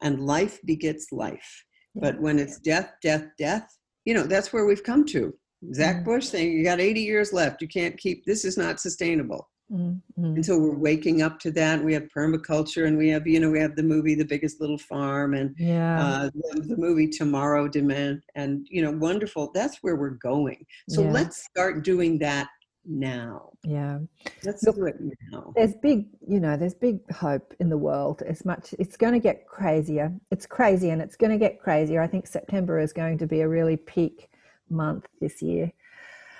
And 0.02 0.26
life 0.26 0.60
begets 0.64 1.12
life. 1.12 1.66
But 1.96 2.22
when 2.22 2.38
it's 2.38 2.60
death, 2.60 2.94
death, 3.02 3.26
death, 3.40 3.68
you 4.06 4.14
know, 4.14 4.24
that's 4.24 4.54
where 4.54 4.66
we've 4.66 4.84
come 4.84 5.04
to. 5.06 5.34
Zach 5.74 5.98
mm. 5.98 6.06
Bush 6.06 6.28
saying, 6.28 6.52
You 6.52 6.64
got 6.64 6.80
80 6.80 7.02
years 7.02 7.34
left. 7.34 7.62
You 7.62 7.68
can't 7.68 7.98
keep 7.98 8.24
this, 8.26 8.46
is 8.46 8.58
not 8.58 8.80
sustainable. 8.80 9.50
Mm-hmm. 9.72 10.24
And 10.24 10.46
so 10.46 10.58
we're 10.58 10.78
waking 10.78 11.22
up 11.22 11.40
to 11.40 11.52
that. 11.52 11.84
We 11.84 11.94
have 11.94 12.08
permaculture, 12.16 12.88
and 12.88 12.98
we 12.98 13.10
have, 13.10 13.28
you 13.28 13.40
know, 13.40 13.52
we 13.52 13.60
have 13.60 13.76
the 13.76 13.84
movie 13.84 14.16
The 14.16 14.24
Biggest 14.24 14.62
Little 14.62 14.78
Farm, 14.78 15.34
and 15.34 15.54
yeah. 15.58 16.02
uh, 16.02 16.30
the, 16.34 16.62
the, 16.62 16.78
movie 16.78 17.10
Tomorrow 17.10 17.68
Demain, 17.68 18.22
and 18.36 18.66
you 18.70 18.82
know, 18.82 18.92
wonderful. 18.92 19.52
That's 19.54 19.78
where 19.82 19.98
we're 19.98 20.12
going. 20.12 20.66
So 20.88 21.02
yeah. 21.02 21.12
let's 21.12 21.44
start 21.44 21.84
doing 21.84 22.18
that 22.20 22.48
now. 22.88 23.52
Yeah. 23.64 24.00
Let's 24.44 24.64
Look, 24.64 24.78
do 24.78 24.86
it 24.86 24.96
now. 25.32 25.52
There's 25.56 25.76
big, 25.76 26.08
you 26.28 26.40
know, 26.40 26.56
there's 26.56 26.74
big 26.74 27.00
hope 27.12 27.54
in 27.60 27.70
the 27.70 27.78
world. 27.78 28.22
As 28.22 28.46
much 28.46 28.74
it's 28.80 28.98
going 28.98 29.14
to 29.14 29.20
get 29.20 29.46
crazier. 29.46 30.14
It's 30.32 30.46
crazy 30.46 30.90
and 30.92 31.02
it's 31.02 31.16
going 31.16 31.32
to 31.32 31.38
get 31.38 31.60
crazier. 31.60 32.02
I 32.02 32.08
think 32.08 32.28
September 32.28 32.80
is 32.80 32.94
going 32.94 33.18
to 33.20 33.28
be 33.28 33.42
a 33.42 33.48
really 33.48 33.78
peak 33.78 34.30
month 34.70 35.08
this 35.20 35.42
year. 35.42 35.72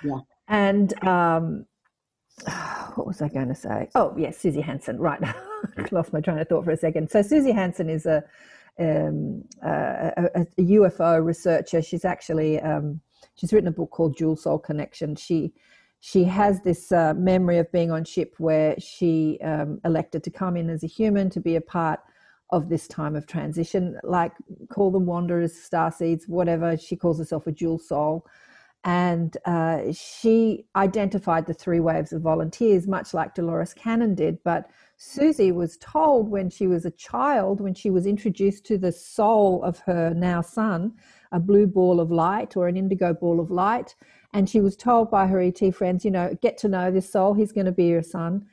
Yeah. 0.02 0.20
And 0.48 1.04
um 1.04 1.66
what 2.94 3.06
was 3.06 3.22
I 3.22 3.28
going 3.28 3.48
to 3.48 3.54
say? 3.54 3.88
Oh, 3.94 4.14
yes, 4.16 4.38
Suzy 4.38 4.60
Hansen. 4.60 4.98
Right. 4.98 5.20
Lost 5.92 6.12
my 6.12 6.20
train 6.20 6.38
of 6.38 6.48
thought 6.48 6.64
for 6.64 6.72
a 6.72 6.76
second. 6.76 7.10
So 7.10 7.22
Suzy 7.22 7.52
Hansen 7.52 7.88
is 7.88 8.06
a 8.06 8.22
um, 8.78 9.44
a, 9.62 10.30
a, 10.36 10.62
UFO 10.62 11.24
researcher. 11.24 11.82
She's 11.82 12.04
actually 12.04 12.60
um, 12.60 13.00
she's 13.34 13.52
written 13.52 13.68
a 13.68 13.72
book 13.72 13.90
called 13.90 14.16
Dual 14.16 14.36
Soul 14.36 14.58
Connection. 14.58 15.16
She 15.16 15.52
she 16.00 16.24
has 16.24 16.62
this 16.62 16.92
uh, 16.92 17.14
memory 17.14 17.58
of 17.58 17.70
being 17.72 17.90
on 17.90 18.04
ship 18.04 18.34
where 18.38 18.76
she 18.78 19.38
um, 19.42 19.80
elected 19.84 20.22
to 20.24 20.30
come 20.30 20.56
in 20.56 20.70
as 20.70 20.84
a 20.84 20.86
human 20.86 21.28
to 21.30 21.40
be 21.40 21.56
a 21.56 21.60
part 21.60 22.00
of 22.50 22.68
this 22.68 22.86
time 22.86 23.16
of 23.16 23.26
transition. 23.26 23.98
Like 24.04 24.32
call 24.70 24.90
them 24.90 25.06
wanderers, 25.06 25.60
star 25.60 25.90
seeds, 25.90 26.28
whatever. 26.28 26.76
She 26.76 26.96
calls 26.96 27.18
herself 27.18 27.46
a 27.46 27.52
dual 27.52 27.78
soul. 27.78 28.24
And 28.84 29.36
uh, 29.44 29.92
she 29.92 30.64
identified 30.76 31.46
the 31.46 31.54
three 31.54 31.80
waves 31.80 32.12
of 32.12 32.22
volunteers, 32.22 32.86
much 32.86 33.12
like 33.12 33.34
Dolores 33.34 33.74
Cannon 33.74 34.14
did. 34.14 34.38
But 34.44 34.70
Suzy 34.96 35.52
was 35.52 35.76
told 35.78 36.28
when 36.28 36.48
she 36.48 36.66
was 36.66 36.84
a 36.84 36.90
child, 36.92 37.60
when 37.60 37.74
she 37.74 37.90
was 37.90 38.06
introduced 38.06 38.64
to 38.66 38.78
the 38.78 38.92
soul 38.92 39.62
of 39.62 39.78
her 39.80 40.12
now 40.14 40.40
son, 40.40 40.92
a 41.32 41.40
blue 41.40 41.66
ball 41.66 42.00
of 42.00 42.10
light 42.10 42.56
or 42.56 42.68
an 42.68 42.76
indigo 42.76 43.12
ball 43.12 43.40
of 43.40 43.50
light. 43.50 43.94
And 44.32 44.48
she 44.48 44.60
was 44.60 44.76
told 44.76 45.10
by 45.10 45.26
her 45.26 45.40
ET 45.40 45.60
friends, 45.74 46.04
you 46.04 46.10
know, 46.10 46.36
get 46.40 46.58
to 46.58 46.68
know 46.68 46.90
this 46.90 47.10
soul, 47.10 47.34
he's 47.34 47.52
going 47.52 47.66
to 47.66 47.72
be 47.72 47.86
your 47.86 48.02
son. 48.02 48.46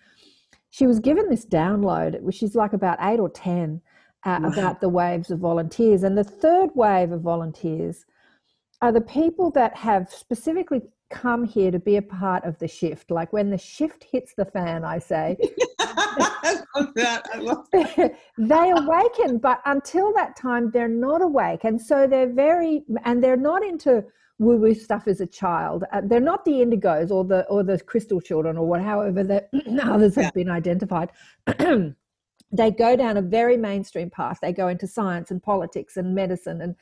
She 0.69 0.87
was 0.87 0.99
given 0.99 1.29
this 1.29 1.45
download, 1.45 2.19
which 2.21 2.43
is 2.43 2.55
like 2.55 2.73
about 2.73 2.97
eight 3.01 3.19
or 3.19 3.29
10, 3.29 3.81
uh, 4.23 4.39
wow. 4.41 4.49
about 4.49 4.81
the 4.81 4.89
waves 4.89 5.31
of 5.31 5.39
volunteers. 5.39 6.03
And 6.03 6.17
the 6.17 6.23
third 6.23 6.71
wave 6.75 7.11
of 7.11 7.21
volunteers 7.21 8.05
are 8.81 8.91
the 8.91 9.01
people 9.01 9.51
that 9.51 9.75
have 9.75 10.09
specifically 10.09 10.81
come 11.09 11.45
here 11.45 11.71
to 11.71 11.79
be 11.79 11.97
a 11.97 12.01
part 12.01 12.43
of 12.43 12.57
the 12.59 12.67
shift. 12.67 13.11
Like 13.11 13.31
when 13.31 13.49
the 13.49 13.57
shift 13.57 14.05
hits 14.11 14.33
the 14.35 14.45
fan, 14.45 14.83
I 14.83 14.99
say, 14.99 15.37
I 15.79 16.61
love 16.75 16.93
that. 16.95 17.25
I 17.33 17.37
love 17.37 17.67
that. 17.71 18.15
they 18.37 18.71
awaken, 18.71 19.37
but 19.37 19.61
until 19.65 20.13
that 20.13 20.35
time, 20.35 20.71
they're 20.71 20.87
not 20.87 21.21
awake. 21.21 21.63
And 21.63 21.79
so 21.79 22.07
they're 22.07 22.31
very, 22.31 22.83
and 23.03 23.23
they're 23.23 23.37
not 23.37 23.63
into 23.63 24.03
woo 24.39 24.57
woo 24.57 24.73
stuff 24.73 25.07
as 25.07 25.21
a 25.21 25.27
child. 25.27 25.83
Uh, 25.93 26.01
they're 26.03 26.19
not 26.19 26.43
the 26.43 26.51
indigos 26.51 27.11
or 27.11 27.23
the 27.23 27.45
or 27.47 27.63
the 27.63 27.79
crystal 27.79 28.19
children 28.19 28.57
or 28.57 28.67
what, 28.67 28.81
however 28.81 29.23
that 29.23 29.49
others 29.83 30.15
have 30.15 30.25
yeah. 30.25 30.31
been 30.31 30.49
identified. 30.49 31.11
they 32.51 32.71
go 32.71 32.95
down 32.95 33.17
a 33.17 33.21
very 33.21 33.57
mainstream 33.57 34.09
path. 34.09 34.39
They 34.41 34.51
go 34.51 34.67
into 34.67 34.87
science 34.87 35.31
and 35.31 35.41
politics 35.41 35.97
and 35.97 36.13
medicine 36.13 36.61
and 36.61 36.75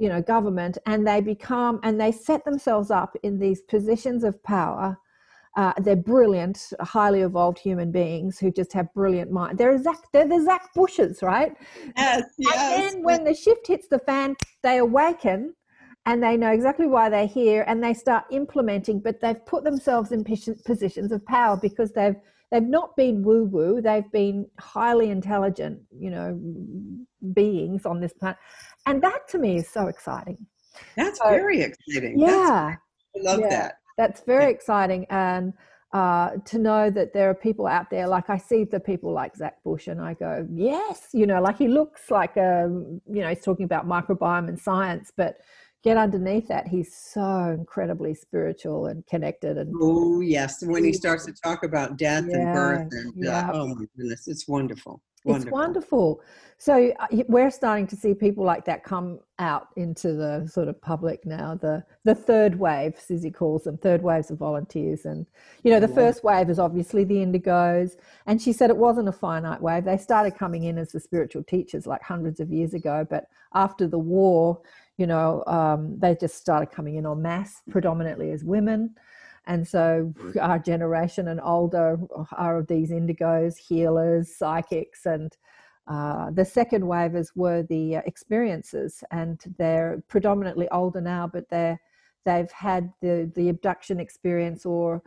you 0.00 0.08
know 0.08 0.20
government 0.20 0.78
and 0.86 1.06
they 1.06 1.20
become 1.20 1.78
and 1.82 2.00
they 2.00 2.10
set 2.10 2.44
themselves 2.44 2.90
up 2.90 3.14
in 3.22 3.38
these 3.38 3.60
positions 3.62 4.24
of 4.24 4.42
power. 4.42 4.98
Uh, 5.56 5.72
they're 5.78 5.96
brilliant 5.96 6.72
highly 6.80 7.20
evolved 7.22 7.58
human 7.58 7.90
beings 7.90 8.38
who 8.38 8.50
just 8.52 8.72
have 8.72 8.92
brilliant 8.94 9.30
mind. 9.30 9.58
They're 9.58 9.76
Zach, 9.82 9.98
they're 10.12 10.26
the 10.26 10.42
Zach 10.42 10.72
Bushes 10.74 11.22
right? 11.22 11.52
Yes, 11.96 12.22
yes. 12.38 12.56
and 12.56 12.94
then 12.94 13.02
when 13.02 13.24
the 13.24 13.34
shift 13.34 13.66
hits 13.66 13.88
the 13.88 13.98
fan 13.98 14.36
they 14.62 14.78
awaken 14.78 15.54
and 16.06 16.22
they 16.22 16.36
know 16.36 16.50
exactly 16.50 16.86
why 16.86 17.10
they're 17.10 17.26
here 17.26 17.64
and 17.66 17.84
they 17.84 17.92
start 17.92 18.24
implementing 18.30 19.00
but 19.00 19.20
they've 19.20 19.44
put 19.44 19.64
themselves 19.64 20.12
in 20.12 20.24
positions 20.24 21.12
of 21.12 21.24
power 21.26 21.58
because 21.60 21.92
they've 21.92 22.16
they've 22.50 22.62
not 22.62 22.96
been 22.96 23.22
woo 23.22 23.44
woo 23.44 23.80
they've 23.80 24.10
been 24.12 24.46
highly 24.58 25.10
intelligent 25.10 25.80
you 25.98 26.10
know 26.10 26.40
beings 27.34 27.84
on 27.84 28.00
this 28.00 28.12
planet 28.12 28.38
and 28.90 29.02
that 29.02 29.28
to 29.28 29.38
me 29.38 29.56
is 29.56 29.68
so 29.68 29.86
exciting. 29.86 30.46
That's 30.96 31.18
so, 31.18 31.28
very 31.28 31.62
exciting. 31.62 32.18
Yeah 32.18 32.76
that's, 33.14 33.26
i 33.26 33.30
love 33.30 33.40
yeah, 33.40 33.48
that. 33.48 33.74
that's 33.96 34.20
very 34.22 34.44
yeah. 34.44 34.50
exciting. 34.50 35.06
And 35.10 35.52
uh, 35.92 36.36
to 36.44 36.58
know 36.58 36.90
that 36.90 37.12
there 37.12 37.28
are 37.30 37.34
people 37.34 37.66
out 37.66 37.90
there 37.90 38.06
like 38.06 38.30
I 38.30 38.38
see 38.38 38.62
the 38.62 38.78
people 38.78 39.12
like 39.12 39.34
Zach 39.36 39.62
Bush 39.64 39.88
and 39.88 40.00
I 40.00 40.14
go 40.14 40.46
yes 40.54 41.08
you 41.12 41.26
know 41.26 41.42
like 41.42 41.58
he 41.58 41.66
looks 41.66 42.12
like 42.12 42.36
a 42.36 42.68
you 43.12 43.22
know 43.22 43.28
he's 43.28 43.42
talking 43.42 43.64
about 43.64 43.88
microbiome 43.88 44.48
and 44.48 44.56
science 44.56 45.10
but 45.16 45.38
get 45.82 45.96
underneath 45.96 46.46
that 46.46 46.68
he's 46.68 46.94
so 46.94 47.56
incredibly 47.58 48.14
spiritual 48.14 48.86
and 48.86 49.04
connected 49.08 49.58
and 49.58 49.74
oh 49.80 50.20
yes 50.20 50.62
when 50.64 50.84
he 50.84 50.92
starts 50.92 51.26
to 51.26 51.32
talk 51.42 51.64
about 51.64 51.96
death 51.96 52.24
yeah, 52.28 52.36
and 52.36 52.54
birth 52.54 52.88
and 52.92 53.12
yeah. 53.16 53.48
uh, 53.48 53.52
oh 53.54 53.66
my 53.66 53.84
goodness 53.96 54.28
it's 54.28 54.46
wonderful 54.46 55.02
Wonderful. 55.24 55.48
It's 55.48 55.52
wonderful. 55.52 56.20
So 56.56 56.92
uh, 56.98 57.06
we're 57.28 57.50
starting 57.50 57.86
to 57.88 57.96
see 57.96 58.14
people 58.14 58.44
like 58.44 58.64
that 58.64 58.84
come 58.84 59.20
out 59.38 59.68
into 59.76 60.14
the 60.14 60.46
sort 60.46 60.68
of 60.68 60.80
public 60.80 61.26
now. 61.26 61.54
The 61.60 61.84
the 62.04 62.14
third 62.14 62.58
wave, 62.58 62.98
Suzy 62.98 63.30
calls 63.30 63.64
them, 63.64 63.76
third 63.76 64.02
waves 64.02 64.30
of 64.30 64.38
volunteers. 64.38 65.04
And 65.04 65.26
you 65.62 65.70
know, 65.70 65.80
the 65.80 65.88
yeah. 65.88 65.94
first 65.94 66.24
wave 66.24 66.48
is 66.48 66.58
obviously 66.58 67.04
the 67.04 67.16
indigos. 67.16 67.96
And 68.26 68.40
she 68.40 68.52
said 68.52 68.70
it 68.70 68.76
wasn't 68.76 69.08
a 69.08 69.12
finite 69.12 69.60
wave. 69.60 69.84
They 69.84 69.98
started 69.98 70.38
coming 70.38 70.64
in 70.64 70.78
as 70.78 70.92
the 70.92 71.00
spiritual 71.00 71.42
teachers 71.44 71.86
like 71.86 72.02
hundreds 72.02 72.40
of 72.40 72.50
years 72.50 72.72
ago. 72.72 73.06
But 73.08 73.24
after 73.54 73.86
the 73.86 73.98
war, 73.98 74.60
you 74.96 75.06
know, 75.06 75.44
um, 75.46 75.98
they 75.98 76.14
just 76.14 76.36
started 76.36 76.70
coming 76.70 76.96
in 76.96 77.06
en 77.06 77.20
masse, 77.20 77.62
predominantly 77.70 78.30
as 78.32 78.42
women. 78.44 78.94
And 79.46 79.66
so 79.66 80.12
mm. 80.16 80.42
our 80.42 80.58
generation 80.58 81.28
and 81.28 81.40
older 81.40 81.98
uh, 82.16 82.24
are 82.36 82.58
of 82.58 82.66
these 82.66 82.90
indigos, 82.90 83.56
healers, 83.56 84.36
psychics, 84.36 85.06
and 85.06 85.36
uh, 85.86 86.30
the 86.30 86.44
second 86.44 86.84
waivers 86.84 87.32
were 87.34 87.64
the 87.64 87.96
uh, 87.96 88.02
experiences, 88.06 89.02
and 89.10 89.40
they're 89.58 90.02
predominantly 90.08 90.68
older 90.68 91.00
now, 91.00 91.26
but 91.26 91.48
they're 91.50 91.80
they've 92.24 92.52
had 92.52 92.92
the 93.00 93.30
the 93.34 93.48
abduction 93.48 93.98
experience 93.98 94.64
or 94.64 95.02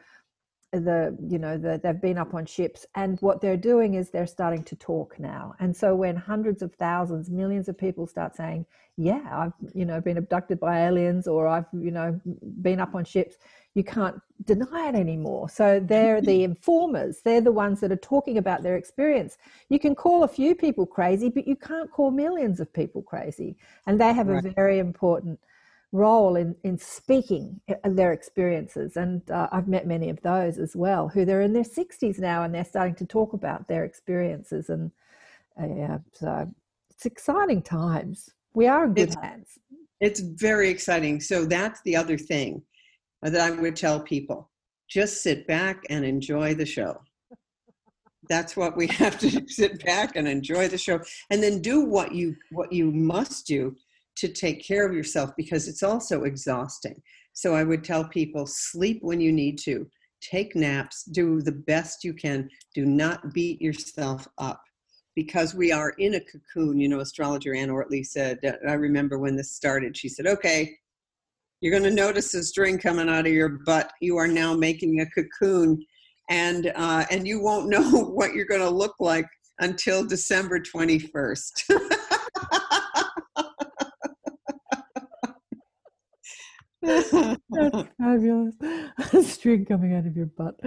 the 0.73 1.15
you 1.27 1.37
know 1.37 1.57
the, 1.57 1.79
they've 1.83 2.01
been 2.01 2.17
up 2.17 2.33
on 2.33 2.45
ships 2.45 2.85
and 2.95 3.19
what 3.21 3.39
they're 3.41 3.55
doing 3.55 3.93
is 3.93 4.09
they're 4.09 4.25
starting 4.27 4.63
to 4.63 4.75
talk 4.75 5.19
now 5.19 5.53
and 5.59 5.75
so 5.75 5.95
when 5.95 6.15
hundreds 6.15 6.61
of 6.61 6.73
thousands 6.75 7.29
millions 7.29 7.69
of 7.69 7.77
people 7.77 8.07
start 8.07 8.35
saying 8.35 8.65
yeah 8.97 9.21
i've 9.31 9.53
you 9.75 9.85
know 9.85 10.01
been 10.01 10.17
abducted 10.17 10.59
by 10.59 10.87
aliens 10.87 11.27
or 11.27 11.47
i've 11.47 11.67
you 11.73 11.91
know 11.91 12.19
been 12.61 12.79
up 12.79 12.95
on 12.95 13.05
ships 13.05 13.37
you 13.75 13.83
can't 13.83 14.21
deny 14.45 14.89
it 14.89 14.95
anymore. 14.95 15.49
So 15.49 15.79
they're 15.79 16.21
the 16.21 16.31
mm-hmm. 16.31 16.51
informers. 16.51 17.21
They're 17.23 17.41
the 17.41 17.51
ones 17.51 17.79
that 17.79 17.91
are 17.91 17.97
talking 17.97 18.37
about 18.37 18.61
their 18.61 18.75
experience. 18.75 19.37
You 19.69 19.79
can 19.79 19.95
call 19.95 20.23
a 20.23 20.27
few 20.27 20.53
people 20.53 20.85
crazy, 20.85 21.29
but 21.29 21.47
you 21.47 21.55
can't 21.55 21.91
call 21.91 22.11
millions 22.11 22.59
of 22.59 22.71
people 22.71 23.01
crazy. 23.01 23.57
And 23.87 23.99
they 23.99 24.13
have 24.13 24.27
right. 24.27 24.45
a 24.45 24.51
very 24.51 24.79
important 24.79 25.39
role 25.93 26.35
in, 26.35 26.55
in 26.63 26.77
speaking 26.77 27.61
their 27.85 28.11
experiences. 28.11 28.97
And 28.97 29.21
uh, 29.29 29.47
I've 29.51 29.67
met 29.67 29.87
many 29.87 30.09
of 30.09 30.19
those 30.21 30.57
as 30.57 30.75
well, 30.75 31.07
who 31.07 31.23
they're 31.23 31.41
in 31.41 31.53
their 31.53 31.63
60s 31.63 32.19
now 32.19 32.43
and 32.43 32.53
they're 32.53 32.65
starting 32.65 32.95
to 32.95 33.05
talk 33.05 33.33
about 33.33 33.67
their 33.67 33.85
experiences. 33.85 34.69
And 34.69 34.91
uh, 35.61 35.67
yeah, 35.67 35.97
so 36.11 36.51
it's 36.89 37.05
exciting 37.05 37.61
times. 37.61 38.31
We 38.55 38.67
are 38.67 38.85
in 38.85 38.95
good 38.95 39.09
it's, 39.09 39.15
hands. 39.15 39.59
It's 40.01 40.19
very 40.19 40.69
exciting. 40.69 41.21
So 41.21 41.45
that's 41.45 41.79
the 41.83 41.95
other 41.95 42.17
thing 42.17 42.63
that 43.21 43.39
I 43.39 43.51
would 43.51 43.75
tell 43.75 43.99
people 44.01 44.49
just 44.89 45.21
sit 45.21 45.47
back 45.47 45.83
and 45.89 46.03
enjoy 46.03 46.55
the 46.55 46.65
show. 46.65 47.01
That's 48.29 48.57
what 48.57 48.75
we 48.75 48.87
have 49.03 49.19
to 49.19 49.47
sit 49.47 49.85
back 49.85 50.15
and 50.15 50.27
enjoy 50.27 50.69
the 50.69 50.77
show 50.77 50.99
and 51.29 51.41
then 51.41 51.61
do 51.61 51.85
what 51.85 52.13
you 52.13 52.35
what 52.51 52.73
you 52.73 52.91
must 52.91 53.45
do 53.45 53.75
to 54.17 54.27
take 54.27 54.65
care 54.65 54.85
of 54.85 54.93
yourself 54.93 55.31
because 55.37 55.67
it's 55.67 55.83
also 55.83 56.23
exhausting. 56.23 57.01
So 57.33 57.55
I 57.55 57.63
would 57.63 57.83
tell 57.83 58.07
people 58.07 58.45
sleep 58.45 58.99
when 59.01 59.19
you 59.19 59.31
need 59.31 59.57
to, 59.59 59.87
take 60.21 60.55
naps, 60.55 61.03
do 61.03 61.41
the 61.41 61.51
best 61.51 62.03
you 62.03 62.13
can, 62.13 62.49
do 62.73 62.85
not 62.85 63.33
beat 63.33 63.61
yourself 63.61 64.27
up 64.37 64.61
because 65.15 65.53
we 65.53 65.71
are 65.71 65.91
in 65.97 66.15
a 66.15 66.19
cocoon. 66.21 66.79
You 66.79 66.89
know, 66.89 66.99
astrologer 66.99 67.55
Anne 67.55 67.69
Ortelee 67.69 68.05
said, 68.05 68.39
I 68.67 68.73
remember 68.73 69.19
when 69.19 69.35
this 69.35 69.51
started, 69.51 69.97
she 69.97 70.09
said, 70.09 70.27
okay, 70.27 70.75
you're 71.63 71.71
going 71.71 71.89
to 71.89 71.95
notice 71.95 72.33
a 72.33 72.43
string 72.43 72.77
coming 72.77 73.07
out 73.07 73.25
of 73.25 73.31
your 73.31 73.47
butt. 73.65 73.91
You 74.01 74.17
are 74.17 74.27
now 74.27 74.53
making 74.53 74.99
a 74.99 75.05
cocoon, 75.11 75.83
and 76.29 76.71
uh, 76.75 77.05
and 77.09 77.25
you 77.25 77.41
won't 77.41 77.69
know 77.69 78.03
what 78.03 78.33
you're 78.33 78.45
going 78.45 78.59
to 78.59 78.69
look 78.69 78.95
like 78.99 79.25
until 79.59 80.05
December 80.05 80.59
21st. 80.59 82.09
That's 87.49 87.87
fabulous. 87.97 88.55
A 89.13 89.23
string 89.23 89.65
coming 89.65 89.93
out 89.95 90.05
of 90.05 90.17
your 90.17 90.25
butt. 90.25 90.59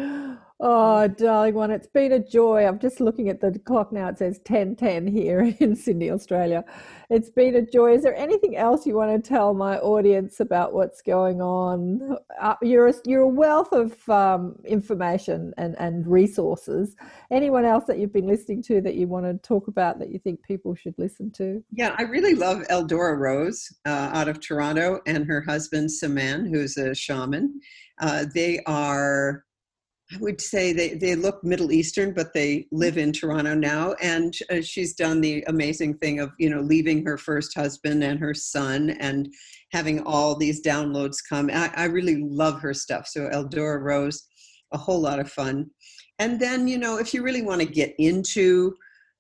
Oh, 0.59 1.07
darling 1.07 1.55
one, 1.55 1.71
it's 1.71 1.87
been 1.87 2.13
a 2.13 2.19
joy. 2.19 2.67
I'm 2.67 2.79
just 2.79 2.99
looking 2.99 3.29
at 3.29 3.43
the 3.43 3.59
clock 3.59 3.93
now. 3.93 4.09
It 4.09 4.17
says 4.17 4.41
10:10 4.41 5.07
here 5.07 5.55
in 5.61 5.77
Sydney, 5.77 6.11
Australia. 6.11 6.65
It's 7.11 7.29
been 7.29 7.57
a 7.57 7.63
joy. 7.63 7.93
Is 7.93 8.03
there 8.03 8.17
anything 8.17 8.57
else 8.57 8.87
you 8.87 8.97
want 8.97 9.23
to 9.23 9.29
tell 9.29 9.53
my 9.53 9.79
audience 9.79 10.41
about 10.41 10.73
what's 10.73 11.03
going 11.03 11.43
on? 11.43 12.17
Uh, 12.41 12.55
you're 12.63 12.89
a, 12.89 12.95
you're 13.05 13.23
a 13.23 13.29
wealth 13.29 13.71
of 13.73 14.09
um, 14.09 14.57
information 14.65 15.53
and 15.59 15.77
and 15.79 16.07
resources. 16.07 16.97
Anyone 17.31 17.67
else 17.67 17.85
that 17.85 17.99
you've 17.99 18.15
been 18.15 18.27
listening 18.27 18.63
to 18.63 18.81
that 18.81 18.95
you 18.95 19.09
want 19.09 19.27
to 19.27 19.35
talk 19.47 19.69
about 19.69 19.99
that 19.99 20.11
you 20.11 20.19
think 20.19 20.43
people 20.43 20.75
should 20.75 20.95
listen 20.97 21.31
to? 21.33 21.63
Yeah, 21.71 21.95
I 21.99 22.03
really 22.05 22.35
love 22.35 22.63
Eldora 22.71 23.19
Rose 23.19 23.71
uh, 23.85 24.11
out 24.15 24.29
of 24.29 24.41
Toronto 24.41 25.01
and 25.07 25.27
her 25.27 25.43
husband 25.43 25.93
Saman, 25.93 26.47
who's 26.47 26.79
a 26.79 26.95
shaman. 26.95 27.61
Uh, 28.01 28.25
they 28.35 28.63
are 28.67 29.46
I 30.13 30.19
would 30.19 30.41
say 30.41 30.73
they, 30.73 30.95
they 30.95 31.17
look 31.17 31.43
Middle 31.43 31.73
Eastern, 31.73 32.15
but 32.15 32.33
they 32.33 32.69
live 32.71 32.97
in 32.97 33.13
Toronto 33.13 33.55
now. 33.55 33.95
And 34.01 34.33
uh, 34.51 34.61
she's 34.63 34.95
done 34.95 35.21
the 35.21 35.43
amazing 35.49 35.99
thing 35.99 36.21
of, 36.21 36.31
you 36.39 36.49
know, 36.49 36.61
leaving 36.61 37.05
her 37.05 37.19
first 37.19 37.57
husband 37.57 38.05
and 38.05 38.21
her 38.21 38.33
son 38.33 38.91
and 39.01 39.29
having 39.73 40.01
all 40.03 40.37
these 40.37 40.63
downloads 40.63 41.17
come. 41.29 41.51
I, 41.53 41.73
I 41.75 41.85
really 41.87 42.23
love 42.23 42.61
her 42.61 42.73
stuff. 42.73 43.09
So 43.09 43.29
Eldora 43.31 43.83
Rose, 43.83 44.25
a 44.73 44.79
whole 44.79 45.01
lot 45.01 45.19
of 45.19 45.31
fun. 45.31 45.71
And 46.21 46.39
then, 46.39 46.69
you 46.69 46.79
know, 46.79 46.99
if 46.99 47.13
you 47.13 47.23
really 47.23 47.43
want 47.43 47.61
to 47.61 47.67
get 47.67 47.95
into 47.99 48.75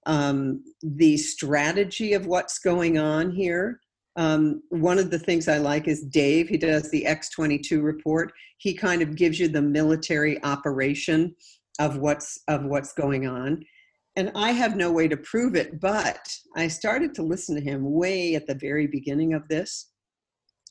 um, 0.06 0.62
the 0.82 1.16
strategy 1.16 2.12
of 2.12 2.26
what's 2.26 2.60
going 2.60 2.96
on 2.96 3.32
here, 3.32 3.80
um, 4.16 4.62
one 4.70 4.98
of 4.98 5.10
the 5.10 5.18
things 5.18 5.46
I 5.46 5.58
like 5.58 5.88
is 5.88 6.02
Dave. 6.02 6.48
He 6.48 6.56
does 6.56 6.90
the 6.90 7.04
X22 7.06 7.82
report. 7.82 8.32
He 8.58 8.74
kind 8.74 9.02
of 9.02 9.14
gives 9.14 9.38
you 9.38 9.48
the 9.48 9.62
military 9.62 10.42
operation 10.42 11.34
of 11.78 11.98
what's 11.98 12.40
of 12.48 12.64
what's 12.64 12.94
going 12.94 13.26
on. 13.26 13.62
And 14.16 14.32
I 14.34 14.52
have 14.52 14.76
no 14.76 14.90
way 14.90 15.08
to 15.08 15.16
prove 15.18 15.54
it, 15.54 15.78
but 15.78 16.26
I 16.56 16.68
started 16.68 17.14
to 17.14 17.22
listen 17.22 17.54
to 17.54 17.60
him 17.60 17.92
way 17.92 18.34
at 18.34 18.46
the 18.46 18.54
very 18.54 18.86
beginning 18.86 19.34
of 19.34 19.46
this. 19.48 19.90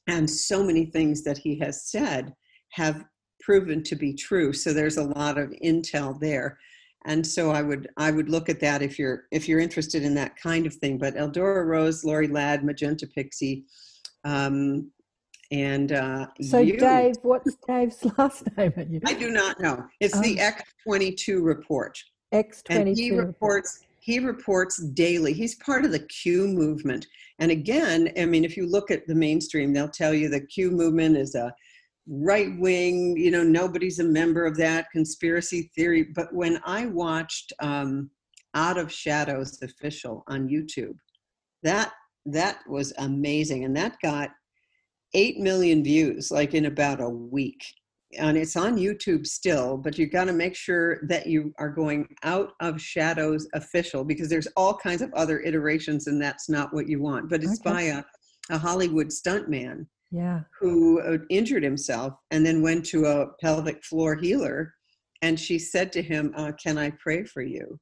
And 0.07 0.27
so 0.27 0.63
many 0.63 0.85
things 0.85 1.23
that 1.23 1.37
he 1.37 1.59
has 1.59 1.87
said 1.89 2.33
have 2.71 3.05
proven 3.41 3.83
to 3.83 3.95
be 3.95 4.13
true. 4.15 4.51
So 4.51 4.73
there's 4.73 4.97
a 4.97 5.03
lot 5.03 5.37
of 5.37 5.53
intel 5.63 6.19
there 6.19 6.57
and 7.05 7.25
so 7.25 7.51
I 7.51 7.61
would 7.61 7.87
I 7.97 8.11
would 8.11 8.29
look 8.29 8.49
at 8.49 8.59
that 8.61 8.81
if 8.81 8.97
you're 8.99 9.25
if 9.31 9.47
you're 9.47 9.59
interested 9.59 10.03
in 10.03 10.15
that 10.15 10.35
kind 10.35 10.65
of 10.65 10.73
thing. 10.73 10.97
But 10.97 11.15
Eldora 11.15 11.65
Rose, 11.65 12.03
Lori 12.03 12.27
Ladd, 12.27 12.63
Magenta 12.63 13.07
Pixie, 13.07 13.65
um, 14.23 14.91
and 15.51 15.91
uh, 15.91 16.27
so 16.41 16.59
you, 16.59 16.77
Dave, 16.77 17.15
what's 17.21 17.55
Dave's 17.67 18.03
last 18.17 18.47
name? 18.57 18.73
I 19.05 19.13
do 19.13 19.29
not 19.29 19.59
know. 19.59 19.85
It's 19.99 20.19
the 20.19 20.37
oh. 20.39 20.43
X 20.43 20.63
twenty 20.83 21.11
two 21.11 21.43
report. 21.43 21.97
X 22.31 22.63
twenty 22.63 22.95
two. 22.95 23.01
He 23.01 23.11
reports. 23.11 23.81
He 23.99 24.19
reports 24.19 24.83
daily. 24.89 25.33
He's 25.33 25.55
part 25.55 25.85
of 25.85 25.91
the 25.91 25.99
Q 25.99 26.47
movement. 26.47 27.07
And 27.39 27.51
again, 27.51 28.11
I 28.17 28.25
mean, 28.25 28.45
if 28.45 28.55
you 28.55 28.67
look 28.67 28.91
at 28.91 29.07
the 29.07 29.15
mainstream, 29.15 29.73
they'll 29.73 29.89
tell 29.89 30.13
you 30.13 30.29
the 30.29 30.41
Q 30.41 30.71
movement 30.71 31.17
is 31.17 31.35
a 31.35 31.53
right 32.07 32.57
wing, 32.59 33.17
you 33.17 33.31
know, 33.31 33.43
nobody's 33.43 33.99
a 33.99 34.03
member 34.03 34.45
of 34.45 34.57
that 34.57 34.89
conspiracy 34.91 35.71
theory. 35.75 36.03
But 36.03 36.33
when 36.33 36.59
I 36.65 36.85
watched 36.85 37.53
um, 37.59 38.09
Out 38.53 38.77
of 38.77 38.91
Shadows 38.91 39.61
official 39.61 40.23
on 40.27 40.47
YouTube, 40.47 40.97
that 41.63 41.91
that 42.27 42.59
was 42.67 42.93
amazing, 42.97 43.65
and 43.65 43.75
that 43.77 43.97
got 44.01 44.29
eight 45.13 45.39
million 45.39 45.83
views 45.83 46.31
like 46.31 46.53
in 46.53 46.65
about 46.65 47.01
a 47.01 47.09
week. 47.09 47.63
And 48.17 48.37
it's 48.37 48.55
on 48.55 48.77
YouTube 48.77 49.27
still, 49.27 49.77
but 49.77 49.97
you 49.97 50.07
got 50.07 50.25
to 50.25 50.33
make 50.33 50.55
sure 50.55 50.99
that 51.07 51.27
you 51.27 51.53
are 51.59 51.69
going 51.69 52.07
out 52.23 52.53
of 52.61 52.79
Shadows 52.81 53.47
official 53.53 54.03
because 54.03 54.29
there's 54.29 54.47
all 54.55 54.75
kinds 54.77 55.01
of 55.01 55.13
other 55.13 55.39
iterations, 55.41 56.07
and 56.07 56.21
that's 56.21 56.49
not 56.49 56.73
what 56.73 56.87
you 56.87 57.01
want. 57.01 57.29
But 57.29 57.43
it's 57.43 57.59
okay. 57.59 57.69
by 57.69 57.81
a, 57.81 58.03
a 58.51 58.57
Hollywood 58.57 59.07
stuntman 59.07 59.85
yeah. 60.11 60.41
who 60.59 61.01
uh, 61.01 61.17
injured 61.29 61.63
himself 61.63 62.13
and 62.31 62.45
then 62.45 62.61
went 62.61 62.85
to 62.87 63.05
a 63.05 63.27
pelvic 63.41 63.83
floor 63.83 64.15
healer. 64.15 64.73
And 65.21 65.39
she 65.39 65.57
said 65.59 65.91
to 65.93 66.01
him, 66.01 66.33
uh, 66.35 66.51
Can 66.61 66.77
I 66.77 66.91
pray 66.99 67.23
for 67.23 67.41
you? 67.41 67.77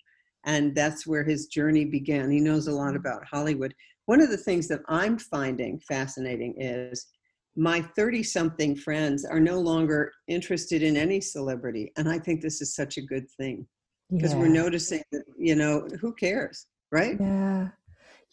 And 0.45 0.75
that's 0.75 1.07
where 1.07 1.23
his 1.23 1.47
journey 1.47 1.85
began. 1.85 2.29
He 2.29 2.39
knows 2.39 2.67
a 2.67 2.71
lot 2.71 2.89
mm-hmm. 2.89 2.97
about 2.97 3.25
Hollywood. 3.25 3.73
One 4.05 4.21
of 4.21 4.29
the 4.29 4.37
things 4.37 4.67
that 4.67 4.81
I'm 4.87 5.17
finding 5.17 5.79
fascinating 5.87 6.55
is 6.57 7.07
my 7.55 7.81
30 7.95 8.23
something 8.23 8.75
friends 8.75 9.25
are 9.25 9.39
no 9.39 9.59
longer 9.59 10.11
interested 10.27 10.83
in 10.83 10.97
any 10.97 11.21
celebrity. 11.21 11.91
And 11.97 12.09
I 12.09 12.19
think 12.19 12.41
this 12.41 12.61
is 12.61 12.75
such 12.75 12.97
a 12.97 13.01
good 13.01 13.29
thing 13.39 13.65
because 14.11 14.33
yeah. 14.33 14.39
we're 14.39 14.47
noticing 14.47 15.03
that, 15.11 15.23
you 15.37 15.55
know, 15.55 15.87
who 16.01 16.13
cares, 16.13 16.67
right? 16.91 17.17
Yeah. 17.19 17.69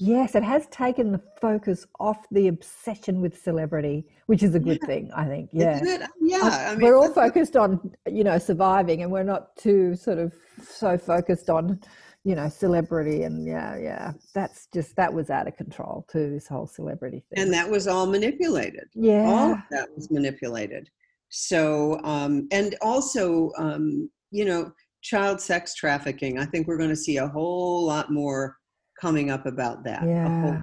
Yes, 0.03 0.35
it 0.35 0.43
has 0.43 0.67
taken 0.69 1.13
the 1.13 1.21
focus 1.43 1.87
off 2.01 2.27
the 2.31 2.49
obsession 2.49 3.21
with 3.21 3.39
celebrity, 3.39 4.07
which 4.27 4.43
is 4.43 4.55
a 4.55 4.59
good 4.59 4.79
yeah. 4.81 4.87
thing, 4.87 5.11
I 5.15 5.27
think. 5.27 5.51
Yeah, 5.53 5.79
yeah. 6.23 6.69
I 6.69 6.75
mean, 6.75 6.87
we're 6.87 6.97
all 6.97 7.13
focused 7.13 7.55
on 7.55 7.93
you 8.11 8.25
know 8.25 8.39
surviving, 8.39 9.03
and 9.03 9.13
we're 9.13 9.25
not 9.25 9.55
too 9.57 9.95
sort 9.95 10.17
of 10.17 10.33
so 10.63 10.97
focused 10.97 11.51
on 11.51 11.81
you 12.25 12.35
know 12.35 12.49
celebrity 12.49 13.25
and 13.25 13.47
yeah, 13.47 13.77
yeah. 13.77 14.13
That's 14.35 14.69
just 14.73 14.97
that 14.97 15.13
was 15.13 15.29
out 15.29 15.47
of 15.47 15.59
control 15.59 16.07
too. 16.11 16.31
This 16.31 16.49
whole 16.49 16.67
celebrity 16.67 17.23
thing, 17.29 17.45
and 17.45 17.53
that 17.53 17.69
was 17.69 17.87
all 17.87 18.07
manipulated. 18.07 18.89
Yeah, 18.95 19.27
all 19.27 19.63
that 19.71 19.91
was 19.95 20.11
manipulated. 20.11 20.89
So, 21.29 22.01
um, 22.05 22.49
and 22.53 22.75
also, 22.81 23.53
um, 23.59 24.11
you 24.31 24.47
know, 24.47 24.73
child 25.03 25.43
sex 25.43 25.75
trafficking. 25.75 26.39
I 26.39 26.47
think 26.47 26.67
we're 26.67 26.79
going 26.79 26.89
to 26.89 26.97
see 26.97 27.19
a 27.19 27.29
whole 27.29 27.85
lot 27.85 28.11
more 28.11 28.57
coming 29.01 29.31
up 29.31 29.47
about 29.47 29.85
that. 29.85 30.05
Yeah. 30.07 30.63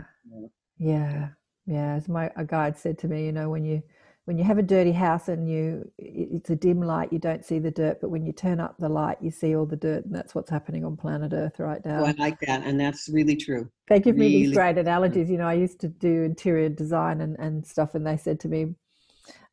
yeah. 0.78 1.30
Yeah. 1.66 1.96
As 1.96 2.08
my 2.08 2.32
a 2.36 2.46
guide 2.46 2.78
said 2.78 2.98
to 3.00 3.08
me, 3.08 3.26
you 3.26 3.32
know, 3.32 3.50
when 3.50 3.66
you 3.66 3.82
when 4.26 4.38
you 4.38 4.44
have 4.44 4.58
a 4.58 4.64
dirty 4.64 4.92
house 4.92 5.30
and 5.30 5.50
you 5.50 5.90
it's 5.98 6.50
a 6.50 6.56
dim 6.56 6.82
light, 6.82 7.12
you 7.14 7.20
don't 7.20 7.46
see 7.46 7.60
the 7.60 7.72
dirt, 7.72 8.00
but 8.02 8.10
when 8.10 8.26
you 8.26 8.34
turn 8.34 8.60
up 8.60 8.76
the 8.78 8.90
light, 8.90 9.18
you 9.22 9.32
see 9.32 9.56
all 9.56 9.66
the 9.66 9.76
dirt, 9.76 10.06
and 10.06 10.14
that's 10.14 10.36
what's 10.36 10.50
happening 10.50 10.86
on 10.86 10.98
planet 10.98 11.32
Earth 11.34 11.60
right 11.60 11.84
now. 11.86 12.02
Oh, 12.02 12.06
I 12.06 12.12
like 12.18 12.40
that, 12.42 12.64
and 12.64 12.80
that's 12.80 13.10
really 13.10 13.36
true. 13.36 13.70
They 13.88 14.00
give 14.00 14.18
really 14.18 14.30
me 14.30 14.46
these 14.46 14.54
great 14.54 14.78
analogies. 14.78 15.30
You 15.30 15.38
know, 15.38 15.48
I 15.48 15.54
used 15.54 15.80
to 15.80 15.88
do 15.88 16.24
interior 16.24 16.68
design 16.68 17.22
and, 17.22 17.38
and 17.40 17.66
stuff, 17.66 17.96
and 17.96 18.06
they 18.06 18.18
said 18.18 18.40
to 18.42 18.50
me, 18.50 18.76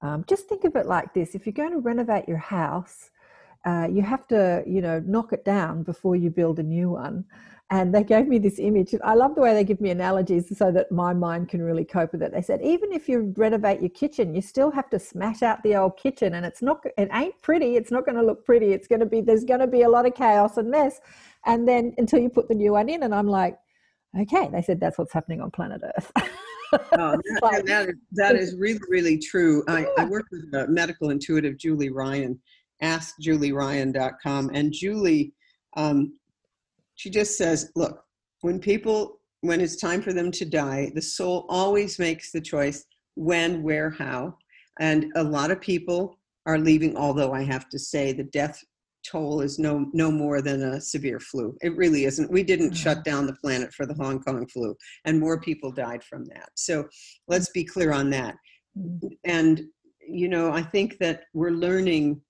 um, 0.03 0.25
just 0.27 0.49
think 0.49 0.65
of 0.65 0.75
it 0.75 0.87
like 0.87 1.15
this: 1.15 1.37
if 1.37 1.47
you're 1.47 1.53
going 1.53 1.73
to 1.73 1.79
renovate 1.79 2.27
your 2.27 2.39
house, 2.39 3.11
uh, 3.65 3.87
you 3.89 4.03
have 4.03 4.27
to, 4.29 4.65
you 4.67 4.83
know, 4.83 4.99
knock 5.07 5.33
it 5.33 5.45
down 5.45 5.85
before 5.85 6.17
you 6.17 6.31
build 6.31 6.59
a 6.59 6.65
new 6.65 6.91
one 6.91 7.25
and 7.71 7.95
they 7.95 8.05
gave 8.05 8.29
me 8.29 8.39
this 8.39 8.59
image. 8.59 8.95
I 9.03 9.15
love 9.15 9.35
the 9.35 9.41
way 9.41 9.55
they 9.55 9.65
give 9.65 9.81
me 9.81 9.91
analogies 9.91 10.57
so 10.57 10.71
that 10.73 10.93
my 10.93 11.15
mind 11.15 11.49
can 11.49 11.63
really 11.63 11.85
cope 11.85 12.13
with 12.13 12.23
it. 12.23 12.33
They 12.33 12.43
said, 12.43 12.61
even 12.63 12.93
if 12.93 13.09
you 13.09 13.33
renovate 13.37 13.81
your 13.81 13.91
kitchen, 13.91 14.35
you 14.35 14.43
still 14.43 14.71
have 14.71 14.91
to 14.91 14.99
smash 14.99 15.43
out 15.43 15.63
the 15.63 15.77
old 15.77 15.97
kitchen, 15.97 16.35
and 16.35 16.45
it's 16.45 16.61
not, 16.61 16.85
it 16.99 17.09
ain't 17.13 17.41
pretty. 17.41 17.77
It's 17.77 17.91
not 17.91 18.05
going 18.05 18.17
to 18.17 18.23
look 18.23 18.45
pretty. 18.45 18.73
It's 18.73 18.87
going 18.87 19.01
to 19.01 19.07
be, 19.07 19.23
there's 19.23 19.45
going 19.45 19.61
to 19.61 19.67
be 19.67 19.83
a 19.83 19.89
lot 19.89 20.07
of 20.07 20.15
chaos 20.15 20.59
and 20.59 20.71
mess, 20.71 21.01
and 21.47 21.67
then 21.67 21.95
until 21.97 22.19
you 22.19 22.29
put 22.29 22.49
the 22.49 22.55
new 22.55 22.73
one 22.73 22.89
in. 22.91 23.03
And 23.03 23.15
I'm 23.15 23.29
like, 23.29 23.57
okay. 24.21 24.49
They 24.53 24.61
said 24.61 24.79
that's 24.79 24.99
what's 24.99 25.13
happening 25.13 25.41
on 25.41 25.51
planet 25.51 25.81
Earth. 25.97 26.13
oh, 26.99 27.17
that, 27.41 27.63
that, 27.67 27.89
is, 27.89 27.95
that 28.13 28.37
is 28.37 28.57
really, 28.57 28.81
really 28.91 29.19
true. 29.19 29.65
I, 29.69 29.87
I 29.97 30.05
work 30.05 30.27
with 30.31 30.53
a 30.53 30.69
medical 30.69 31.11
intuitive, 31.11 31.57
Julie 31.57 31.91
Ryan, 31.91 32.39
askjulieryan.com, 32.83 34.51
and 34.53 34.71
Julie. 34.71 35.33
Um, 35.77 36.13
she 36.95 37.11
just 37.11 37.37
says, 37.37 37.71
look, 37.77 38.03
when 38.41 38.59
people, 38.59 39.21
when 39.41 39.61
it's 39.61 39.77
time 39.77 40.03
for 40.03 40.13
them 40.13 40.31
to 40.33 40.45
die, 40.45 40.91
the 40.95 41.03
soul 41.03 41.47
always 41.49 41.99
makes 41.99 42.33
the 42.33 42.41
choice 42.41 42.85
when, 43.15 43.63
where, 43.63 43.91
how. 43.91 44.37
And 44.81 45.13
a 45.17 45.23
lot 45.23 45.51
of 45.51 45.61
people 45.61 46.19
are 46.47 46.59
leaving, 46.59 46.97
although 46.97 47.33
I 47.33 47.43
have 47.43 47.69
to 47.71 47.79
say 47.79 48.13
the 48.13 48.25
death 48.25 48.63
toll 49.05 49.43
is 49.43 49.59
no 49.59 49.87
no 49.93 50.11
more 50.11 50.41
than 50.41 50.63
a 50.63 50.81
severe 50.81 51.21
flu. 51.21 51.57
It 51.63 51.77
really 51.77 52.05
isn't. 52.05 52.31
We 52.31 52.43
didn't 52.43 52.69
mm-hmm. 52.69 52.75
shut 52.77 53.05
down 53.05 53.27
the 53.27 53.35
planet 53.35 53.73
for 53.73 53.87
the 53.87 53.95
Hong 53.95 54.21
Kong 54.21 54.47
flu, 54.47 54.75
and 55.05 55.21
more 55.21 55.41
people 55.41 55.71
died 55.71 56.03
from 56.03 56.25
that. 56.27 56.49
So 56.55 56.89
let's 57.29 57.51
be 57.51 57.65
clear 57.65 57.93
on 57.93 58.11
that. 58.11 58.37
Mm-hmm. 58.77 59.09
And 59.25 59.63
you 60.07 60.29
know, 60.29 60.53
I 60.53 60.63
think 60.63 60.99
that 60.99 61.25
we're 61.33 61.51
learning 61.51 62.21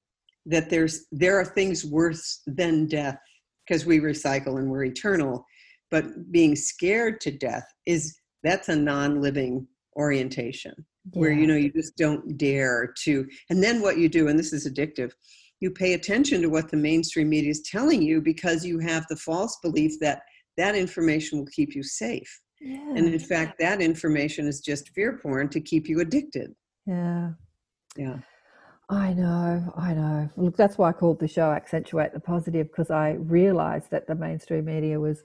that 0.47 0.69
there's 0.69 1.07
there 1.11 1.39
are 1.39 1.45
things 1.45 1.85
worse 1.85 2.43
than 2.47 2.87
death 2.87 3.19
because 3.67 3.87
we 3.87 4.01
recycle 4.01 4.59
and 4.59 4.71
we're 4.71 4.85
eternal. 4.85 5.45
But 5.91 6.33
being 6.33 6.57
scared 6.57 7.21
to 7.23 7.31
death 7.31 7.67
is 7.87 8.19
that's 8.43 8.69
a 8.69 8.77
non-living 8.77 9.67
orientation 9.97 10.75
yeah. 11.13 11.21
where 11.21 11.33
you 11.33 11.47
know 11.47 11.57
you 11.57 11.71
just 11.71 11.97
don't 11.97 12.37
dare 12.37 12.93
to 13.05 13.27
and 13.51 13.63
then 13.63 13.81
what 13.81 13.99
you 13.99 14.09
do 14.09 14.29
and 14.29 14.39
this 14.39 14.53
is 14.53 14.69
addictive 14.69 15.13
you 15.61 15.71
pay 15.71 15.95
attention 15.95 16.43
to 16.43 16.49
what 16.49 16.71
the 16.71 16.77
mainstream 16.77 17.29
media 17.29 17.51
is 17.51 17.63
telling 17.63 18.03
you 18.03 18.21
because 18.21 18.65
you 18.65 18.79
have 18.79 19.07
the 19.09 19.17
false 19.17 19.59
belief 19.63 19.93
that 20.01 20.23
that 20.57 20.75
information 20.75 21.39
will 21.39 21.47
keep 21.47 21.75
you 21.75 21.83
safe 21.83 22.41
yeah. 22.61 22.95
and 22.97 23.07
in 23.07 23.19
fact 23.19 23.59
that 23.59 23.81
information 23.81 24.47
is 24.47 24.61
just 24.61 24.89
fear 24.91 25.19
porn 25.23 25.49
to 25.49 25.61
keep 25.61 25.89
you 25.89 26.01
addicted 26.01 26.53
yeah 26.87 27.31
yeah 27.97 28.17
I 28.91 29.15
know, 29.15 29.73
I 29.77 29.95
know. 29.95 30.31
Look, 30.37 30.57
that's 30.57 30.77
why 30.77 30.91
I 30.91 30.93
called 30.93 31.19
the 31.19 31.29
show 31.29 31.51
Accentuate 31.53 32.13
the 32.13 32.21
Positive 32.21 32.67
because 32.69 32.91
I 32.91 33.13
realized 33.13 33.91
that 33.91 34.07
the 34.07 34.15
mainstream 34.15 34.67
media 34.67 35.01
was, 35.01 35.25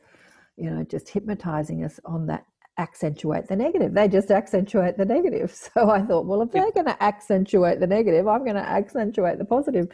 you 0.56 0.70
know, 0.70 0.84
just 0.84 1.10
hypnotizing 1.10 1.84
us 1.84 2.00
on 2.06 2.26
that 2.28 2.46
accentuate 2.80 3.48
the 3.48 3.56
negative. 3.56 3.94
They 3.94 4.08
just 4.08 4.32
accentuate 4.32 4.98
the 4.98 5.06
negative. 5.06 5.54
So 5.76 5.90
I 5.90 6.02
thought, 6.02 6.26
well, 6.26 6.42
if 6.42 6.52
they're 6.52 6.72
going 6.72 6.86
to 6.88 7.04
accentuate 7.04 7.80
the 7.80 7.88
negative, 7.88 8.28
I'm 8.28 8.44
going 8.44 8.56
to 8.56 8.62
accentuate 8.62 9.38
the 9.38 9.46
positive. 9.46 9.88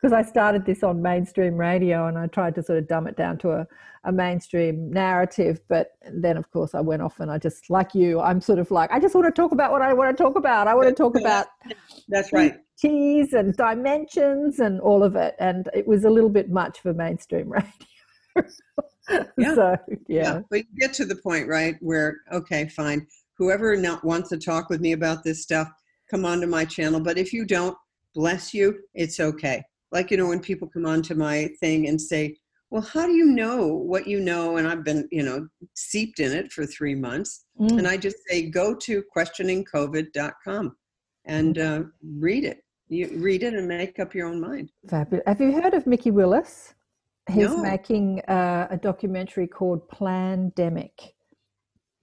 Because 0.00 0.14
I 0.14 0.22
started 0.22 0.64
this 0.64 0.82
on 0.82 1.02
mainstream 1.02 1.56
radio 1.56 2.06
and 2.06 2.16
I 2.16 2.26
tried 2.26 2.54
to 2.54 2.62
sort 2.62 2.78
of 2.78 2.88
dumb 2.88 3.06
it 3.06 3.18
down 3.18 3.36
to 3.38 3.50
a, 3.50 3.66
a 4.04 4.12
mainstream 4.12 4.90
narrative. 4.90 5.60
But 5.68 5.92
then, 6.10 6.38
of 6.38 6.50
course, 6.50 6.74
I 6.74 6.80
went 6.80 7.02
off 7.02 7.20
and 7.20 7.30
I 7.30 7.36
just, 7.36 7.68
like 7.68 7.94
you, 7.94 8.18
I'm 8.18 8.40
sort 8.40 8.58
of 8.58 8.70
like, 8.70 8.90
I 8.90 8.98
just 8.98 9.14
want 9.14 9.26
to 9.26 9.32
talk 9.32 9.52
about 9.52 9.72
what 9.72 9.82
I 9.82 9.92
want 9.92 10.16
to 10.16 10.22
talk 10.22 10.36
about. 10.36 10.66
I 10.66 10.74
want 10.74 10.88
to 10.88 10.94
talk 10.94 11.16
about. 11.20 11.48
That's 12.08 12.32
right. 12.32 12.54
Cheese 12.80 13.32
and 13.32 13.54
dimensions 13.56 14.58
and 14.58 14.80
all 14.80 15.02
of 15.02 15.16
it. 15.16 15.34
And 15.38 15.68
it 15.74 15.86
was 15.86 16.04
a 16.04 16.10
little 16.10 16.30
bit 16.30 16.50
much 16.50 16.80
for 16.80 16.94
mainstream 16.94 17.52
radio. 18.36 18.48
yeah. 19.36 19.54
So, 19.54 19.76
yeah. 19.88 19.96
yeah. 20.08 20.40
But 20.50 20.60
you 20.60 20.78
get 20.78 20.94
to 20.94 21.04
the 21.04 21.16
point, 21.16 21.48
right, 21.48 21.76
where, 21.80 22.18
okay, 22.32 22.68
fine. 22.68 23.06
Whoever 23.36 23.76
not 23.76 24.04
wants 24.04 24.28
to 24.30 24.38
talk 24.38 24.70
with 24.70 24.80
me 24.80 24.92
about 24.92 25.24
this 25.24 25.42
stuff, 25.42 25.68
come 26.10 26.24
onto 26.24 26.46
my 26.46 26.64
channel. 26.64 27.00
But 27.00 27.18
if 27.18 27.32
you 27.32 27.44
don't, 27.44 27.76
bless 28.14 28.52
you, 28.52 28.78
it's 28.94 29.20
okay. 29.20 29.62
Like, 29.92 30.10
you 30.10 30.16
know, 30.16 30.28
when 30.28 30.40
people 30.40 30.68
come 30.68 30.86
onto 30.86 31.14
my 31.14 31.48
thing 31.60 31.88
and 31.88 32.00
say, 32.00 32.36
well, 32.70 32.82
how 32.82 33.06
do 33.06 33.12
you 33.12 33.26
know 33.26 33.66
what 33.66 34.06
you 34.06 34.20
know? 34.20 34.56
And 34.56 34.68
I've 34.68 34.84
been, 34.84 35.08
you 35.10 35.24
know, 35.24 35.48
seeped 35.74 36.20
in 36.20 36.32
it 36.32 36.52
for 36.52 36.64
three 36.64 36.94
months. 36.94 37.44
Mm. 37.60 37.78
And 37.78 37.88
I 37.88 37.96
just 37.96 38.16
say, 38.28 38.48
go 38.48 38.74
to 38.74 39.02
questioningcovid.com 39.14 40.76
and 41.24 41.58
uh, 41.58 41.82
read 42.02 42.44
it. 42.44 42.62
You 42.90 43.08
read 43.18 43.44
it 43.44 43.54
and 43.54 43.68
make 43.68 44.00
up 44.00 44.14
your 44.16 44.26
own 44.26 44.40
mind. 44.40 44.72
Fabulous. 44.88 45.22
Have 45.24 45.40
you 45.40 45.52
heard 45.52 45.74
of 45.74 45.86
Mikki 45.86 46.10
Willis? 46.10 46.74
He's 47.28 47.46
no. 47.46 47.62
making 47.62 48.20
uh, 48.22 48.66
a 48.68 48.76
documentary 48.76 49.46
called 49.46 49.88
Plandemic. 49.88 51.12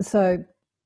So 0.01 0.41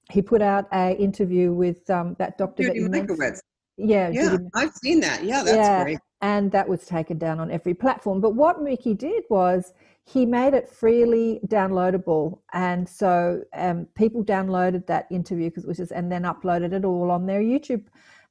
he 0.09 0.23
put 0.23 0.41
out 0.41 0.65
a 0.73 0.95
interview 0.97 1.53
with 1.53 1.87
um, 1.91 2.15
that 2.17 2.39
doctor 2.39 2.63
Judy 2.63 2.79
that 2.79 2.91
Mikovits. 2.91 3.41
Yeah, 3.77 4.09
yeah, 4.09 4.29
Judy. 4.31 4.45
I've 4.55 4.73
seen 4.73 4.99
that. 5.01 5.23
Yeah, 5.23 5.43
that's 5.43 5.55
yeah, 5.55 5.83
great. 5.83 5.99
And 6.21 6.51
that 6.51 6.67
was 6.67 6.83
taken 6.85 7.19
down 7.19 7.39
on 7.39 7.51
every 7.51 7.75
platform. 7.75 8.21
But 8.21 8.31
what 8.31 8.59
Mikki 8.59 8.95
did 8.95 9.23
was 9.29 9.71
he 10.05 10.25
made 10.25 10.55
it 10.55 10.67
freely 10.67 11.41
downloadable, 11.45 12.39
and 12.53 12.89
so 12.89 13.41
um, 13.53 13.87
people 13.95 14.23
downloaded 14.23 14.87
that 14.87 15.05
interview 15.11 15.49
because 15.49 15.63
it 15.63 15.67
was 15.67 15.77
just, 15.77 15.91
and 15.91 16.11
then 16.11 16.23
uploaded 16.23 16.73
it 16.73 16.85
all 16.85 17.11
on 17.11 17.27
their 17.27 17.41
YouTube. 17.41 17.85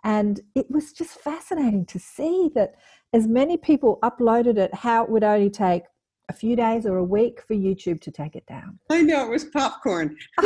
And 0.04 0.40
it 0.54 0.70
was 0.70 0.92
just 0.92 1.20
fascinating 1.20 1.84
to 1.86 1.98
see 1.98 2.50
that 2.54 2.74
as 3.12 3.26
many 3.26 3.56
people 3.56 3.98
uploaded 4.02 4.56
it, 4.56 4.74
how 4.74 5.04
it 5.04 5.10
would 5.10 5.24
only 5.24 5.50
take 5.50 5.82
a 6.28 6.32
few 6.32 6.56
days 6.56 6.86
or 6.86 6.96
a 6.96 7.04
week 7.04 7.42
for 7.46 7.54
YouTube 7.54 8.00
to 8.02 8.10
take 8.10 8.36
it 8.36 8.46
down. 8.46 8.78
I 8.88 9.02
know 9.02 9.24
it 9.24 9.30
was 9.30 9.44
popcorn. 9.46 10.16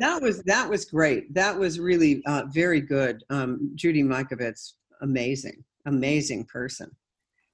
that 0.00 0.18
was 0.22 0.42
that 0.44 0.68
was 0.68 0.84
great. 0.84 1.32
That 1.34 1.58
was 1.58 1.78
really 1.78 2.22
uh, 2.26 2.44
very 2.52 2.80
good. 2.80 3.22
Um, 3.30 3.72
Judy 3.74 4.02
Mikovits, 4.02 4.74
amazing, 5.02 5.64
amazing 5.86 6.44
person, 6.44 6.90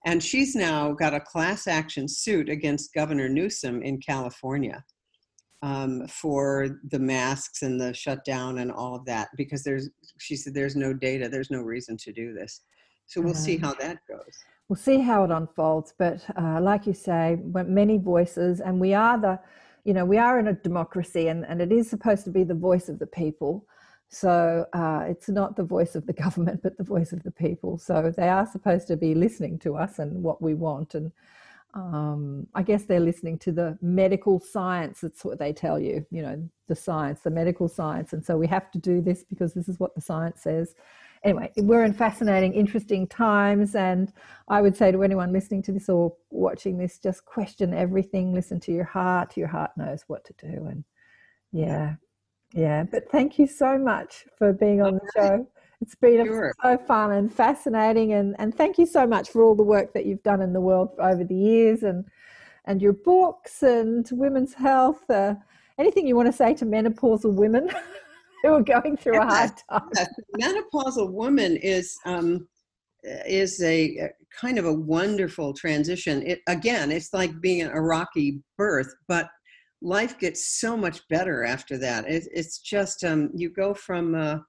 and 0.06 0.22
she's 0.22 0.54
now 0.54 0.92
got 0.92 1.14
a 1.14 1.20
class 1.20 1.66
action 1.66 2.06
suit 2.06 2.48
against 2.48 2.94
Governor 2.94 3.28
Newsom 3.28 3.82
in 3.82 4.00
California 4.00 4.84
um, 5.62 6.06
for 6.08 6.80
the 6.90 6.98
masks 6.98 7.62
and 7.62 7.80
the 7.80 7.92
shutdown 7.92 8.58
and 8.58 8.72
all 8.72 8.94
of 8.94 9.04
that 9.04 9.28
because 9.36 9.62
there's 9.62 9.88
she 10.18 10.36
said 10.36 10.54
there's 10.54 10.76
no 10.76 10.92
data, 10.92 11.28
there's 11.28 11.50
no 11.50 11.60
reason 11.60 11.96
to 11.98 12.12
do 12.12 12.32
this. 12.32 12.62
So 13.06 13.20
we'll 13.20 13.34
see 13.34 13.56
how 13.56 13.74
that 13.74 13.98
goes 14.08 14.44
we'll 14.70 14.76
see 14.76 15.00
how 15.00 15.24
it 15.24 15.30
unfolds. 15.32 15.92
But 15.98 16.24
uh, 16.38 16.60
like 16.62 16.86
you 16.86 16.94
say, 16.94 17.38
many 17.44 17.98
voices, 17.98 18.60
and 18.60 18.80
we 18.80 18.94
are 18.94 19.20
the, 19.20 19.38
you 19.84 19.92
know, 19.92 20.04
we 20.04 20.16
are 20.16 20.38
in 20.38 20.46
a 20.46 20.52
democracy, 20.54 21.26
and, 21.26 21.44
and 21.44 21.60
it 21.60 21.72
is 21.72 21.90
supposed 21.90 22.24
to 22.24 22.30
be 22.30 22.44
the 22.44 22.54
voice 22.54 22.88
of 22.88 23.00
the 23.00 23.06
people. 23.06 23.66
So 24.08 24.64
uh, 24.72 25.04
it's 25.08 25.28
not 25.28 25.56
the 25.56 25.64
voice 25.64 25.96
of 25.96 26.06
the 26.06 26.12
government, 26.24 26.62
but 26.62 26.78
the 26.78 26.84
voice 26.84 27.12
of 27.12 27.22
the 27.24 27.32
people. 27.32 27.78
So 27.78 28.14
they 28.16 28.28
are 28.28 28.46
supposed 28.46 28.86
to 28.88 28.96
be 28.96 29.14
listening 29.14 29.58
to 29.60 29.74
us 29.74 29.98
and 29.98 30.22
what 30.22 30.40
we 30.40 30.54
want. 30.54 30.94
And 30.94 31.10
um, 31.74 32.46
I 32.54 32.62
guess 32.62 32.84
they're 32.84 33.00
listening 33.00 33.38
to 33.40 33.52
the 33.52 33.78
medical 33.80 34.40
science. 34.40 35.00
That's 35.00 35.24
what 35.24 35.38
they 35.38 35.52
tell 35.52 35.78
you, 35.78 36.04
you 36.10 36.22
know, 36.22 36.48
the 36.68 36.74
science, 36.74 37.20
the 37.20 37.30
medical 37.30 37.68
science. 37.68 38.12
And 38.12 38.24
so 38.24 38.36
we 38.36 38.46
have 38.48 38.70
to 38.72 38.78
do 38.78 39.00
this 39.00 39.24
because 39.24 39.54
this 39.54 39.68
is 39.68 39.78
what 39.78 39.94
the 39.94 40.00
science 40.00 40.42
says 40.42 40.74
anyway, 41.24 41.50
we're 41.56 41.84
in 41.84 41.92
fascinating, 41.92 42.52
interesting 42.54 43.06
times. 43.06 43.74
And 43.74 44.12
I 44.48 44.60
would 44.60 44.76
say 44.76 44.92
to 44.92 45.02
anyone 45.02 45.32
listening 45.32 45.62
to 45.62 45.72
this 45.72 45.88
or 45.88 46.14
watching 46.30 46.78
this, 46.78 46.98
just 46.98 47.24
question 47.24 47.74
everything, 47.74 48.32
listen 48.32 48.60
to 48.60 48.72
your 48.72 48.84
heart. 48.84 49.36
Your 49.36 49.48
heart 49.48 49.72
knows 49.76 50.04
what 50.06 50.24
to 50.24 50.34
do. 50.38 50.66
And 50.66 50.84
yeah, 51.52 51.94
yeah. 52.52 52.84
But 52.84 53.10
thank 53.10 53.38
you 53.38 53.46
so 53.46 53.78
much 53.78 54.26
for 54.36 54.52
being 54.52 54.82
on 54.82 54.94
the 54.94 55.10
show. 55.14 55.46
It's 55.80 55.94
been 55.94 56.26
sure. 56.26 56.52
so 56.62 56.78
fun 56.78 57.12
and 57.12 57.32
fascinating. 57.32 58.12
And, 58.12 58.36
and 58.38 58.54
thank 58.54 58.78
you 58.78 58.86
so 58.86 59.06
much 59.06 59.30
for 59.30 59.42
all 59.42 59.54
the 59.54 59.62
work 59.62 59.94
that 59.94 60.06
you've 60.06 60.22
done 60.22 60.42
in 60.42 60.52
the 60.52 60.60
world 60.60 60.90
over 60.98 61.24
the 61.24 61.34
years 61.34 61.82
and, 61.82 62.04
and 62.66 62.82
your 62.82 62.92
books 62.92 63.62
and 63.62 64.06
women's 64.12 64.54
health. 64.54 65.08
Uh, 65.08 65.34
anything 65.78 66.06
you 66.06 66.16
want 66.16 66.26
to 66.26 66.32
say 66.32 66.52
to 66.54 66.66
menopausal 66.66 67.32
women? 67.32 67.70
who 68.42 68.54
are 68.54 68.62
going 68.62 68.96
through 68.96 69.20
a 69.20 69.24
hard 69.24 69.50
time. 69.70 69.88
Yes. 69.96 70.08
Menopausal 70.40 71.10
woman 71.10 71.56
is 71.56 71.96
um, 72.04 72.48
is 73.02 73.62
a, 73.62 73.96
a, 73.96 74.10
kind 74.38 74.58
of 74.58 74.66
a 74.66 74.72
wonderful 74.72 75.52
transition. 75.54 76.22
It 76.26 76.40
again, 76.48 76.90
it's 76.90 77.12
like 77.12 77.40
being 77.40 77.62
a 77.62 77.80
rocky 77.80 78.42
birth, 78.56 78.92
but 79.08 79.28
life 79.82 80.18
gets 80.18 80.60
so 80.60 80.76
much 80.76 81.00
better 81.08 81.44
after 81.44 81.78
that. 81.78 82.08
It, 82.08 82.28
it's 82.32 82.58
just 82.58 83.04
um, 83.04 83.30
you 83.34 83.50
go 83.50 83.74
from 83.74 84.14
a 84.14 84.44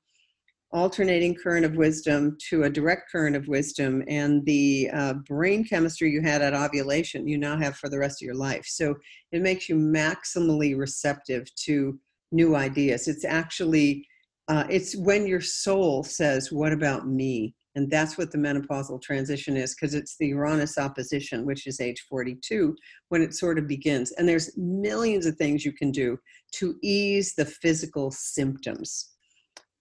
alternating 0.73 1.35
current 1.35 1.65
of 1.65 1.76
wisdom 1.76 2.38
to 2.49 2.64
a 2.64 2.69
direct 2.69 3.11
current 3.11 3.35
of 3.35 3.48
wisdom, 3.48 4.03
and 4.07 4.45
the 4.45 4.89
uh, 4.93 5.14
brain 5.27 5.64
chemistry 5.64 6.10
you 6.10 6.22
had 6.22 6.41
at 6.41 6.53
ovulation 6.53 7.27
you 7.27 7.38
now 7.38 7.57
have 7.57 7.76
for 7.77 7.89
the 7.89 7.99
rest 7.99 8.22
of 8.22 8.26
your 8.26 8.35
life. 8.35 8.65
So 8.65 8.95
it 9.31 9.41
makes 9.41 9.68
you 9.68 9.76
maximally 9.76 10.77
receptive 10.77 11.53
to 11.65 11.99
new 12.31 12.56
ideas. 12.56 13.07
It's 13.07 13.26
actually 13.26 14.07
uh, 14.48 14.65
it's 14.69 14.95
when 14.98 15.27
your 15.27 15.41
soul 15.41 16.03
says, 16.03 16.52
"What 16.52 16.73
about 16.73 17.07
me?" 17.07 17.56
And 17.76 17.89
that's 17.89 18.18
what 18.18 18.31
the 18.31 18.38
menopausal 18.38 19.02
transition 19.02 19.56
is, 19.56 19.73
because 19.73 19.93
it's 19.93 20.18
the 20.18 20.27
Uranus 20.27 20.77
opposition, 20.77 21.45
which 21.45 21.68
is 21.68 21.80
age 21.80 22.06
42, 22.10 22.76
when 23.10 23.22
it 23.22 23.34
sort 23.34 23.57
of 23.57 23.68
begins. 23.68 24.11
And 24.11 24.27
there's 24.27 24.57
millions 24.57 25.26
of 25.26 25.38
things 25.38 25.64
you 25.64 25.72
can 25.72 25.91
do 25.91 26.18
to 26.56 26.76
ease 26.84 27.34
the 27.34 27.45
physical 27.45 28.11
symptoms. 28.11 29.11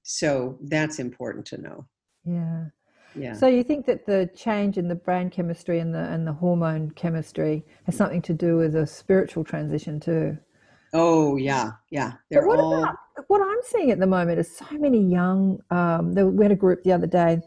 So 0.02 0.58
that's 0.62 0.98
important 0.98 1.46
to 1.46 1.60
know. 1.60 1.86
Yeah. 2.24 2.64
Yeah. 3.14 3.34
So 3.34 3.46
you 3.48 3.64
think 3.64 3.86
that 3.86 4.06
the 4.06 4.30
change 4.36 4.78
in 4.78 4.88
the 4.88 4.94
brain 4.94 5.30
chemistry 5.30 5.80
and 5.80 5.92
the 5.92 5.98
and 5.98 6.26
the 6.26 6.32
hormone 6.32 6.92
chemistry 6.92 7.64
has 7.84 7.96
something 7.96 8.22
to 8.22 8.32
do 8.32 8.56
with 8.56 8.76
a 8.76 8.86
spiritual 8.86 9.42
transition 9.44 9.98
too? 9.98 10.38
Oh 10.92 11.36
yeah, 11.36 11.72
yeah. 11.90 12.12
They're 12.30 12.42
but 12.42 12.48
what 12.48 12.60
all... 12.60 12.78
about 12.78 12.96
what 13.26 13.42
I'm 13.42 13.62
seeing 13.64 13.90
at 13.90 13.98
the 13.98 14.06
moment 14.06 14.38
is 14.38 14.56
so 14.56 14.66
many 14.72 15.02
young. 15.02 15.60
Um, 15.70 16.14
we 16.14 16.44
had 16.44 16.52
a 16.52 16.56
group 16.56 16.82
the 16.84 16.92
other 16.92 17.06
day, 17.06 17.40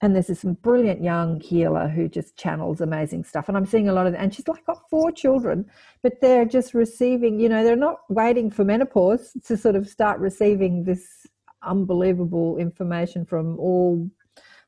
and 0.00 0.14
there's 0.14 0.28
this 0.28 0.44
brilliant 0.44 1.02
young 1.02 1.40
healer 1.40 1.88
who 1.88 2.08
just 2.08 2.36
channels 2.36 2.80
amazing 2.80 3.24
stuff, 3.24 3.48
and 3.48 3.56
I'm 3.56 3.66
seeing 3.66 3.88
a 3.88 3.92
lot 3.92 4.06
of. 4.06 4.14
And 4.14 4.34
she's 4.34 4.48
like 4.48 4.64
got 4.66 4.88
four 4.90 5.10
children, 5.10 5.66
but 6.02 6.20
they're 6.20 6.44
just 6.44 6.74
receiving. 6.74 7.40
You 7.40 7.48
know, 7.48 7.64
they're 7.64 7.76
not 7.76 8.00
waiting 8.08 8.50
for 8.50 8.64
menopause 8.64 9.36
to 9.46 9.56
sort 9.56 9.76
of 9.76 9.88
start 9.88 10.20
receiving 10.20 10.84
this 10.84 11.26
unbelievable 11.62 12.58
information 12.58 13.24
from 13.24 13.58
all 13.58 14.08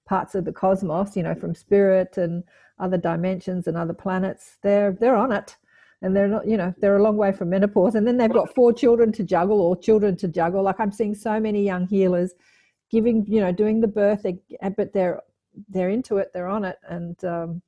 parts 0.07 0.35
of 0.35 0.45
the 0.45 0.53
cosmos. 0.53 1.17
You 1.17 1.23
know, 1.23 1.35
from 1.35 1.55
spirit 1.55 2.17
and 2.17 2.45
other 2.81 2.97
dimensions 2.97 3.67
and 3.67 3.77
other 3.77 3.95
planets. 3.95 4.57
They're 4.63 4.93
they're 4.93 5.17
on 5.17 5.33
it. 5.33 5.57
And 6.03 6.17
they're 6.17 6.29
not 6.29 6.47
you 6.47 6.57
know 6.57 6.75
they're 6.79 6.97
a 6.97 7.03
long 7.03 7.17
way 7.17 7.33
from 7.33 7.51
menopause. 7.51 7.95
And 7.95 8.07
then 8.07 8.17
they've 8.17 8.33
got 8.33 8.55
four 8.55 8.73
children 8.73 9.13
to 9.13 9.23
juggle 9.23 9.61
or 9.61 9.77
children 9.77 10.17
to 10.17 10.29
juggle. 10.29 10.63
Like 10.63 10.81
i'm 10.81 10.93
seeing 10.93 11.15
so 11.15 11.39
many 11.39 11.63
young 11.63 11.87
healers 11.87 12.33
giving 12.91 13.25
you 13.27 13.41
know 13.41 13.53
doing 13.53 13.81
the 13.81 13.87
birth 13.87 14.27
but 14.77 14.93
they're 14.93 15.21
they're 15.69 15.91
into 15.91 16.17
it. 16.17 16.31
They're 16.33 16.49
on 16.49 16.65
it. 16.65 16.79
And 16.89 17.23
um, 17.25 17.63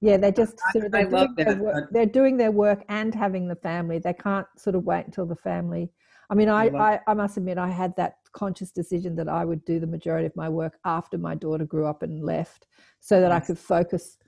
yeah 0.00 0.16
they 0.16 0.30
just 0.30 0.58
sort 0.72 0.86
of, 0.86 0.92
they're, 0.92 1.10
doing 1.10 1.34
their 1.36 1.56
work, 1.56 1.88
they're 1.90 2.06
doing 2.06 2.36
their 2.36 2.52
work 2.52 2.84
and 2.88 3.14
having 3.14 3.48
the 3.48 3.56
family. 3.56 3.98
They 3.98 4.14
can't 4.14 4.46
sort 4.56 4.76
of 4.76 4.84
wait 4.84 5.06
until 5.06 5.26
the 5.26 5.36
family 5.36 5.90
i 6.30 6.34
mean 6.34 6.48
I, 6.48 6.68
I 6.68 7.00
i 7.06 7.14
must 7.14 7.36
admit 7.36 7.58
i 7.58 7.68
had 7.68 7.94
that 7.96 8.18
conscious 8.32 8.70
decision 8.70 9.16
that 9.16 9.28
i 9.28 9.44
would 9.44 9.64
do 9.64 9.78
the 9.78 9.86
majority 9.86 10.26
of 10.26 10.34
my 10.36 10.48
work 10.48 10.78
after 10.84 11.18
my 11.18 11.34
daughter 11.34 11.64
grew 11.64 11.86
up 11.86 12.02
and 12.02 12.22
left 12.22 12.66
so 13.00 13.20
that 13.20 13.32
i 13.32 13.40
could 13.40 13.58
focus 13.58 14.18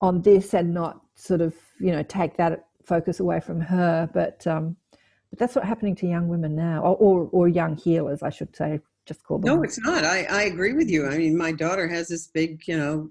on 0.00 0.22
this 0.22 0.54
and 0.54 0.72
not 0.72 1.00
sort 1.14 1.40
of 1.40 1.54
you 1.78 1.92
know 1.92 2.02
take 2.02 2.36
that 2.36 2.66
focus 2.84 3.20
away 3.20 3.40
from 3.40 3.60
her 3.60 4.08
but 4.12 4.46
um 4.46 4.76
but 5.30 5.38
that's 5.38 5.56
what's 5.56 5.66
happening 5.66 5.94
to 5.94 6.06
young 6.06 6.28
women 6.28 6.54
now 6.54 6.80
or, 6.82 6.96
or, 6.96 7.28
or 7.32 7.48
young 7.48 7.76
healers 7.76 8.22
i 8.22 8.30
should 8.30 8.54
say 8.54 8.80
just 9.06 9.22
call 9.22 9.38
them. 9.38 9.56
No, 9.56 9.62
it's 9.62 9.78
not. 9.78 10.04
I, 10.04 10.24
I 10.24 10.42
agree 10.42 10.72
with 10.72 10.90
you. 10.90 11.06
I 11.06 11.16
mean, 11.16 11.36
my 11.36 11.52
daughter 11.52 11.86
has 11.88 12.08
this 12.08 12.26
big, 12.26 12.66
you 12.66 12.76
know, 12.76 13.10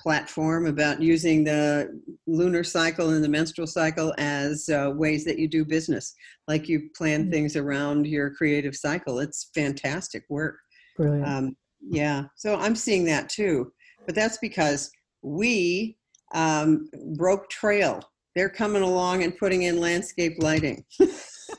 platform 0.00 0.66
about 0.66 1.02
using 1.02 1.44
the 1.44 2.00
lunar 2.26 2.62
cycle 2.62 3.10
and 3.10 3.22
the 3.22 3.28
menstrual 3.28 3.66
cycle 3.66 4.14
as 4.18 4.68
uh, 4.68 4.92
ways 4.94 5.24
that 5.24 5.38
you 5.38 5.48
do 5.48 5.64
business, 5.64 6.14
like 6.46 6.68
you 6.68 6.88
plan 6.96 7.22
mm-hmm. 7.22 7.30
things 7.30 7.56
around 7.56 8.06
your 8.06 8.30
creative 8.30 8.76
cycle. 8.76 9.18
It's 9.18 9.50
fantastic 9.54 10.24
work. 10.28 10.56
Brilliant. 10.96 11.26
Um, 11.28 11.56
yeah, 11.80 12.24
so 12.36 12.56
I'm 12.56 12.74
seeing 12.74 13.04
that 13.04 13.28
too, 13.28 13.72
but 14.06 14.14
that's 14.14 14.38
because 14.38 14.90
we 15.22 15.96
um, 16.34 16.88
broke 17.16 17.48
trail. 17.50 18.02
They're 18.34 18.48
coming 18.48 18.82
along 18.82 19.22
and 19.24 19.36
putting 19.36 19.62
in 19.62 19.80
landscape 19.80 20.34
lighting. 20.38 20.84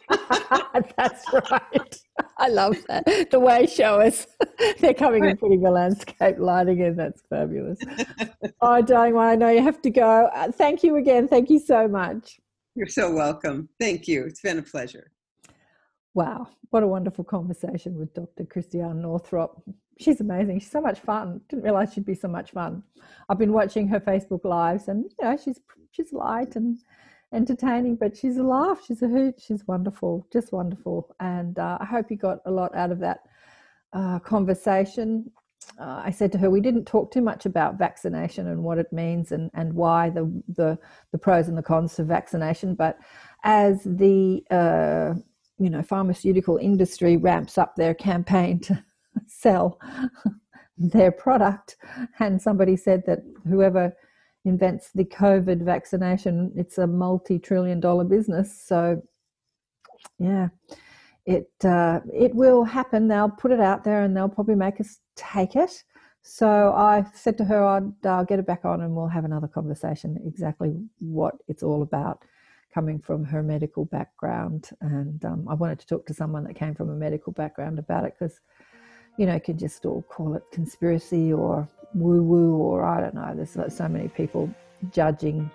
That's 0.98 1.26
right. 1.34 2.02
I 2.38 2.48
love 2.50 2.78
that. 2.88 3.30
The 3.32 3.40
way 3.40 3.66
show 3.68 4.00
us 4.00 4.28
they're 4.80 4.94
coming 4.94 5.26
and 5.26 5.40
putting 5.40 5.62
the 5.62 5.72
landscape 5.72 6.38
lighting 6.40 6.80
in. 6.80 6.96
That's 6.96 7.22
fabulous. 7.30 7.80
oh, 8.62 8.82
darling 8.82 9.16
one, 9.16 9.28
I 9.28 9.36
know 9.36 9.50
you 9.50 9.62
have 9.62 9.82
to 9.82 9.90
go. 9.90 10.30
Uh, 10.34 10.52
thank 10.52 10.84
you 10.84 10.96
again. 10.96 11.28
Thank 11.28 11.50
you 11.50 11.60
so 11.60 11.88
much. 11.88 12.40
You're 12.76 12.88
so 12.88 13.12
welcome. 13.12 13.70
Thank 13.80 14.08
you. 14.08 14.26
It's 14.26 14.42
been 14.42 14.60
a 14.60 14.64
pleasure. 14.64 15.12
Wow, 16.14 16.48
what 16.72 16.84
a 16.84 16.88
wonderful 16.88 17.24
conversation 17.24 17.98
with 17.98 18.14
Dr. 18.14 18.46
Christiane 18.46 19.02
Northrop. 19.02 19.62
She's 20.00 20.22
amazing. 20.22 20.60
She's 20.60 20.72
so 20.72 20.82
much 20.82 21.00
fun. 21.00 21.42
Didn't 21.50 21.64
realize 21.64 21.94
she'd 21.94 22.06
be 22.06 22.16
so 22.16 22.28
much 22.28 22.52
fun. 22.52 22.84
I've 23.28 23.38
been 23.38 23.54
watching 23.54 23.88
her 23.90 24.00
Facebook 24.00 24.46
lives, 24.46 24.88
and 24.88 25.04
you 25.04 25.26
know 25.26 25.38
she's 25.38 25.60
she's 25.92 26.14
light 26.14 26.56
and 26.56 26.80
entertaining, 27.34 27.96
but 27.96 28.18
she's 28.18 28.38
a 28.38 28.44
laugh. 28.44 28.82
She's 28.86 29.02
a 29.02 29.08
hoot. 29.08 29.36
She's 29.40 29.68
wonderful, 29.68 30.28
just 30.32 30.52
wonderful. 30.52 31.16
And 31.20 31.58
uh, 31.60 31.78
I 31.80 31.86
hope 31.86 32.10
you 32.10 32.18
got 32.18 32.40
a 32.46 32.52
lot 32.52 32.76
out 32.76 32.92
of 32.92 33.00
that 33.00 33.20
uh, 33.94 34.20
conversation. 34.20 35.32
Uh, 35.80 36.02
I 36.06 36.12
said 36.12 36.32
to 36.32 36.38
her, 36.38 36.50
we 36.50 36.62
didn't 36.62 36.86
talk 36.86 37.12
too 37.12 37.22
much 37.22 37.46
about 37.46 37.78
vaccination 37.78 38.48
and 38.48 38.64
what 38.64 38.78
it 38.78 38.92
means 38.92 39.32
and, 39.32 39.52
and 39.54 39.74
why 39.74 40.10
the, 40.10 40.42
the, 40.48 40.78
the 41.12 41.18
pros 41.18 41.48
and 41.48 41.58
the 41.58 41.64
cons 41.64 42.00
of 42.00 42.08
vaccination. 42.08 42.76
But 42.76 42.98
as 43.44 43.84
the 43.84 44.44
uh, 44.50 45.14
you 45.60 45.70
know 45.70 45.84
pharmaceutical 45.84 46.58
industry 46.58 47.18
ramps 47.18 47.58
up 47.58 47.76
their 47.76 47.94
campaign 47.94 48.60
to 48.62 48.84
sell 49.28 49.80
their 50.78 51.12
product, 51.12 51.76
and 52.20 52.42
somebody 52.42 52.76
said 52.76 53.04
that 53.06 53.20
whoever 53.48 53.96
invents 54.50 54.92
the 54.94 55.06
COVID 55.06 55.64
vaccination, 55.64 56.52
it's 56.56 56.78
a 56.78 56.88
multi-trillion 56.88 57.80
dollar 57.80 58.04
business. 58.04 58.62
So, 58.62 59.02
yeah, 60.18 60.50
it 61.26 61.52
uh, 61.64 62.00
it 62.14 62.36
will 62.36 62.64
happen. 62.64 63.08
They'll 63.08 63.30
put 63.30 63.52
it 63.52 63.60
out 63.60 63.84
there, 63.84 64.02
and 64.04 64.16
they'll 64.16 64.28
probably 64.28 64.56
make 64.56 64.82
us 64.82 65.00
take 65.16 65.56
it. 65.56 65.84
So 66.22 66.74
I 66.74 67.06
said 67.14 67.38
to 67.38 67.46
her, 67.46 67.64
I'd 67.66 68.06
uh, 68.06 68.24
get 68.24 68.40
it 68.40 68.46
back 68.46 68.66
on, 68.66 68.82
and 68.82 68.94
we'll 68.96 69.08
have 69.08 69.26
another 69.26 69.48
conversation. 69.48 70.20
Exactly 70.26 70.76
what 71.00 71.36
it's 71.48 71.64
all 71.64 71.82
about, 71.82 72.24
coming 72.74 73.00
from 73.00 73.24
her 73.24 73.42
medical 73.42 73.86
background, 73.86 74.70
and 74.82 75.24
um, 75.26 75.48
I 75.50 75.54
wanted 75.54 75.80
to 75.80 75.88
talk 75.88 76.06
to 76.08 76.14
someone 76.14 76.44
that 76.46 76.56
came 76.56 76.76
from 76.76 76.90
a 76.90 76.96
medical 76.96 77.32
background 77.32 77.80
about 77.80 78.06
it 78.06 78.16
because 78.20 78.40
you 79.20 79.26
know, 79.26 79.38
could 79.38 79.60
just 79.60 79.86
all 79.86 80.02
call 80.04 80.34
it 80.36 80.44
conspiracy 80.50 81.34
or 81.34 81.68
woo 81.94 82.24
woo, 82.24 82.56
or 82.56 82.86
I 82.86 83.02
don't 83.02 83.14
know. 83.14 83.34
There's 83.36 83.76
so 83.76 83.88
many 83.90 84.08
people 84.08 84.50
judging 84.92 85.52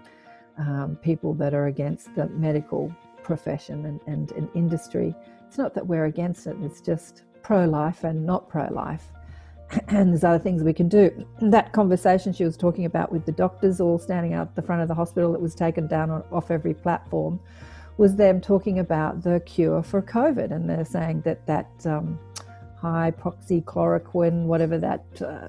um, 0.58 0.98
people 1.00 1.32
that 1.34 1.54
are 1.54 1.66
against 1.68 2.14
the 2.14 2.28
medical 2.28 2.94
profession 3.22 3.86
and, 3.86 4.00
and, 4.06 4.32
and 4.32 4.50
industry. 4.54 5.14
It's 5.48 5.56
not 5.56 5.72
that 5.76 5.86
we're 5.86 6.04
against 6.04 6.46
it, 6.46 6.56
it's 6.60 6.82
just 6.82 7.22
pro 7.42 7.64
life 7.64 8.04
and 8.04 8.26
not 8.26 8.50
pro 8.50 8.68
life. 8.70 9.06
and 9.88 10.10
there's 10.10 10.24
other 10.24 10.38
things 10.38 10.62
we 10.62 10.74
can 10.74 10.90
do. 10.90 11.26
That 11.40 11.72
conversation 11.72 12.34
she 12.34 12.44
was 12.44 12.58
talking 12.58 12.84
about 12.84 13.12
with 13.12 13.24
the 13.24 13.32
doctors 13.32 13.80
all 13.80 13.98
standing 13.98 14.34
out 14.34 14.54
the 14.54 14.62
front 14.62 14.82
of 14.82 14.88
the 14.88 14.94
hospital 14.94 15.32
that 15.32 15.40
was 15.40 15.54
taken 15.54 15.86
down 15.86 16.10
on, 16.10 16.22
off 16.30 16.50
every 16.50 16.74
platform 16.74 17.40
was 17.96 18.14
them 18.14 18.42
talking 18.42 18.80
about 18.80 19.22
the 19.22 19.40
cure 19.46 19.82
for 19.82 20.02
COVID. 20.02 20.50
And 20.50 20.68
they're 20.68 20.84
saying 20.84 21.22
that 21.22 21.46
that 21.46 21.70
um, 21.86 22.18
hydroxychloroquine, 22.84 24.44
whatever 24.44 24.78
that 24.78 25.04
uh, 25.20 25.48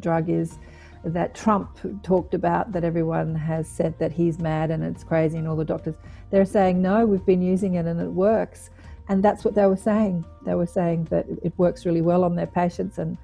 drug 0.00 0.28
is, 0.28 0.58
that 1.04 1.34
Trump 1.34 1.78
talked 2.02 2.34
about, 2.34 2.72
that 2.72 2.82
everyone 2.82 3.34
has 3.34 3.68
said 3.68 3.98
that 3.98 4.12
he's 4.12 4.38
mad 4.38 4.70
and 4.70 4.82
it's 4.82 5.04
crazy, 5.04 5.38
and 5.38 5.46
all 5.46 5.56
the 5.56 5.64
doctors, 5.64 5.96
they're 6.30 6.46
saying, 6.46 6.80
no, 6.80 7.04
we've 7.04 7.26
been 7.26 7.42
using 7.42 7.74
it 7.74 7.86
and 7.86 8.00
it 8.00 8.10
works. 8.10 8.70
And 9.08 9.22
that's 9.22 9.44
what 9.44 9.54
they 9.54 9.66
were 9.66 9.76
saying. 9.76 10.24
They 10.46 10.54
were 10.54 10.66
saying 10.66 11.04
that 11.10 11.26
it 11.42 11.52
works 11.58 11.84
really 11.84 12.00
well 12.00 12.24
on 12.24 12.34
their 12.34 12.46
patients, 12.46 12.96
and 12.98 13.18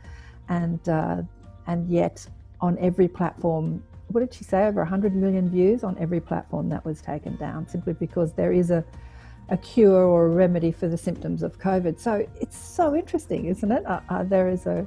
and 0.50 0.86
uh, 0.88 1.22
and 1.66 1.88
yet 1.88 2.26
on 2.60 2.76
every 2.78 3.08
platform, 3.08 3.82
what 4.08 4.20
did 4.20 4.34
she 4.34 4.44
say? 4.44 4.66
Over 4.66 4.82
100 4.82 5.14
million 5.14 5.48
views 5.48 5.82
on 5.82 5.96
every 5.98 6.20
platform 6.20 6.68
that 6.68 6.84
was 6.84 7.00
taken 7.00 7.36
down, 7.36 7.66
simply 7.66 7.94
because 7.94 8.34
there 8.34 8.52
is 8.52 8.70
a 8.70 8.84
a 9.50 9.56
cure 9.56 10.04
or 10.04 10.26
a 10.26 10.30
remedy 10.30 10.70
for 10.70 10.88
the 10.88 10.96
symptoms 10.96 11.42
of 11.42 11.58
COVID. 11.58 11.98
So 11.98 12.26
it's 12.40 12.56
so 12.56 12.94
interesting, 12.94 13.46
isn't 13.46 13.70
it? 13.70 13.84
Uh, 13.84 14.00
uh, 14.08 14.22
there 14.24 14.48
is 14.48 14.66
a 14.66 14.86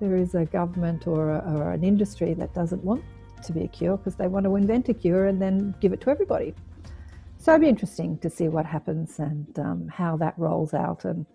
there 0.00 0.16
is 0.16 0.34
a 0.34 0.44
government 0.44 1.08
or, 1.08 1.30
a, 1.30 1.38
or 1.56 1.72
an 1.72 1.82
industry 1.82 2.32
that 2.34 2.54
doesn't 2.54 2.82
want 2.84 3.02
to 3.42 3.52
be 3.52 3.64
a 3.64 3.68
cure 3.68 3.96
because 3.96 4.14
they 4.14 4.28
want 4.28 4.44
to 4.44 4.54
invent 4.54 4.88
a 4.88 4.94
cure 4.94 5.26
and 5.26 5.42
then 5.42 5.74
give 5.80 5.92
it 5.92 6.00
to 6.02 6.10
everybody. 6.10 6.54
So 7.36 7.52
it'd 7.52 7.62
be 7.62 7.68
interesting 7.68 8.16
to 8.18 8.30
see 8.30 8.48
what 8.48 8.64
happens 8.64 9.18
and 9.18 9.58
um, 9.58 9.88
how 9.88 10.16
that 10.18 10.34
rolls 10.38 10.72
out 10.74 11.04
and 11.04 11.26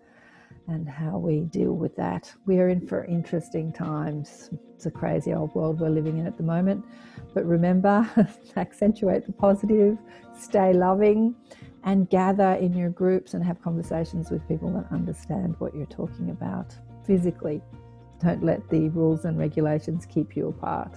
and 0.66 0.88
how 0.88 1.18
we 1.18 1.40
deal 1.40 1.72
with 1.72 1.94
that. 1.96 2.32
We 2.46 2.58
are 2.58 2.70
in 2.70 2.86
for 2.86 3.04
interesting 3.04 3.70
times. 3.70 4.50
It's 4.74 4.86
a 4.86 4.90
crazy 4.90 5.34
old 5.34 5.54
world 5.54 5.80
we're 5.80 5.90
living 5.90 6.16
in 6.18 6.26
at 6.26 6.38
the 6.38 6.42
moment. 6.42 6.84
But 7.34 7.44
remember, 7.44 8.08
accentuate 8.56 9.26
the 9.26 9.32
positive, 9.32 9.98
stay 10.34 10.72
loving, 10.72 11.34
and 11.84 12.08
gather 12.08 12.52
in 12.54 12.74
your 12.74 12.90
groups 12.90 13.34
and 13.34 13.44
have 13.44 13.62
conversations 13.62 14.30
with 14.30 14.46
people 14.48 14.70
that 14.72 14.86
understand 14.90 15.54
what 15.58 15.74
you're 15.74 15.86
talking 15.86 16.30
about 16.30 16.74
physically. 17.06 17.62
Don't 18.20 18.42
let 18.42 18.68
the 18.70 18.88
rules 18.90 19.26
and 19.26 19.38
regulations 19.38 20.06
keep 20.06 20.34
you 20.34 20.48
apart. 20.48 20.96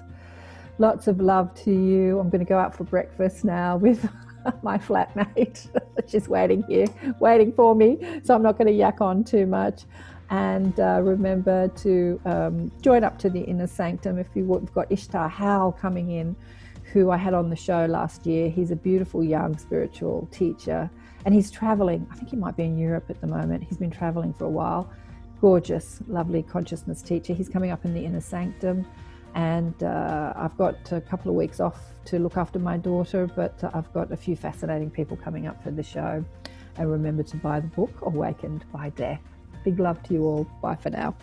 Lots 0.79 1.07
of 1.07 1.19
love 1.19 1.53
to 1.63 1.71
you. 1.71 2.19
I'm 2.19 2.29
going 2.29 2.45
to 2.45 2.49
go 2.49 2.57
out 2.57 2.73
for 2.73 2.85
breakfast 2.85 3.43
now 3.43 3.75
with 3.75 4.09
my 4.63 4.77
flatmate. 4.77 5.67
She's 6.07 6.29
waiting 6.29 6.63
here, 6.69 6.87
waiting 7.19 7.51
for 7.51 7.75
me. 7.75 8.21
So 8.23 8.33
I'm 8.33 8.43
not 8.43 8.57
going 8.57 8.67
to 8.67 8.73
yak 8.73 9.01
on 9.01 9.25
too 9.25 9.45
much. 9.45 9.83
And 10.29 10.79
uh, 10.79 11.01
remember 11.03 11.67
to 11.69 12.21
um, 12.25 12.71
join 12.81 13.03
up 13.03 13.17
to 13.19 13.29
the 13.29 13.41
inner 13.41 13.67
sanctum 13.67 14.17
if 14.17 14.27
you've 14.35 14.73
got 14.73 14.91
Ishtar 14.91 15.27
Howell 15.27 15.73
coming 15.73 16.11
in 16.11 16.35
who 16.93 17.11
I 17.11 17.17
had 17.17 17.33
on 17.33 17.49
the 17.49 17.55
show 17.55 17.85
last 17.85 18.25
year. 18.25 18.49
He's 18.49 18.71
a 18.71 18.75
beautiful 18.75 19.23
young 19.23 19.57
spiritual 19.57 20.27
teacher 20.31 20.89
and 21.25 21.33
he's 21.33 21.51
traveling. 21.51 22.07
I 22.11 22.15
think 22.15 22.29
he 22.29 22.37
might 22.37 22.55
be 22.55 22.63
in 22.63 22.77
Europe 22.77 23.05
at 23.09 23.19
the 23.19 23.27
moment. 23.27 23.63
He's 23.63 23.77
been 23.77 23.91
traveling 23.91 24.33
for 24.33 24.45
a 24.45 24.49
while. 24.49 24.89
Gorgeous, 25.41 25.99
lovely 26.07 26.41
consciousness 26.43 27.01
teacher. 27.01 27.33
He's 27.33 27.49
coming 27.49 27.71
up 27.71 27.85
in 27.85 27.93
the 27.93 28.03
inner 28.05 28.21
sanctum. 28.21 28.85
And 29.35 29.83
uh, 29.83 30.33
I've 30.35 30.57
got 30.57 30.91
a 30.91 31.01
couple 31.01 31.29
of 31.29 31.35
weeks 31.35 31.59
off 31.59 31.77
to 32.05 32.17
look 32.17 32.37
after 32.37 32.59
my 32.59 32.77
daughter, 32.77 33.27
but 33.27 33.61
I've 33.73 33.91
got 33.93 34.11
a 34.11 34.17
few 34.17 34.35
fascinating 34.35 34.89
people 34.89 35.17
coming 35.17 35.45
up 35.45 35.61
for 35.61 35.69
the 35.69 35.83
show. 35.83 36.23
And 36.77 36.91
remember 36.91 37.23
to 37.23 37.37
buy 37.37 37.59
the 37.59 37.67
book, 37.67 37.91
Awakened 38.03 38.65
by 38.71 38.89
Death. 38.91 39.21
Big 39.63 39.79
love 39.79 40.01
to 40.03 40.13
you 40.13 40.23
all. 40.23 40.47
Bye 40.61 40.75
for 40.75 40.89
now. 40.89 41.15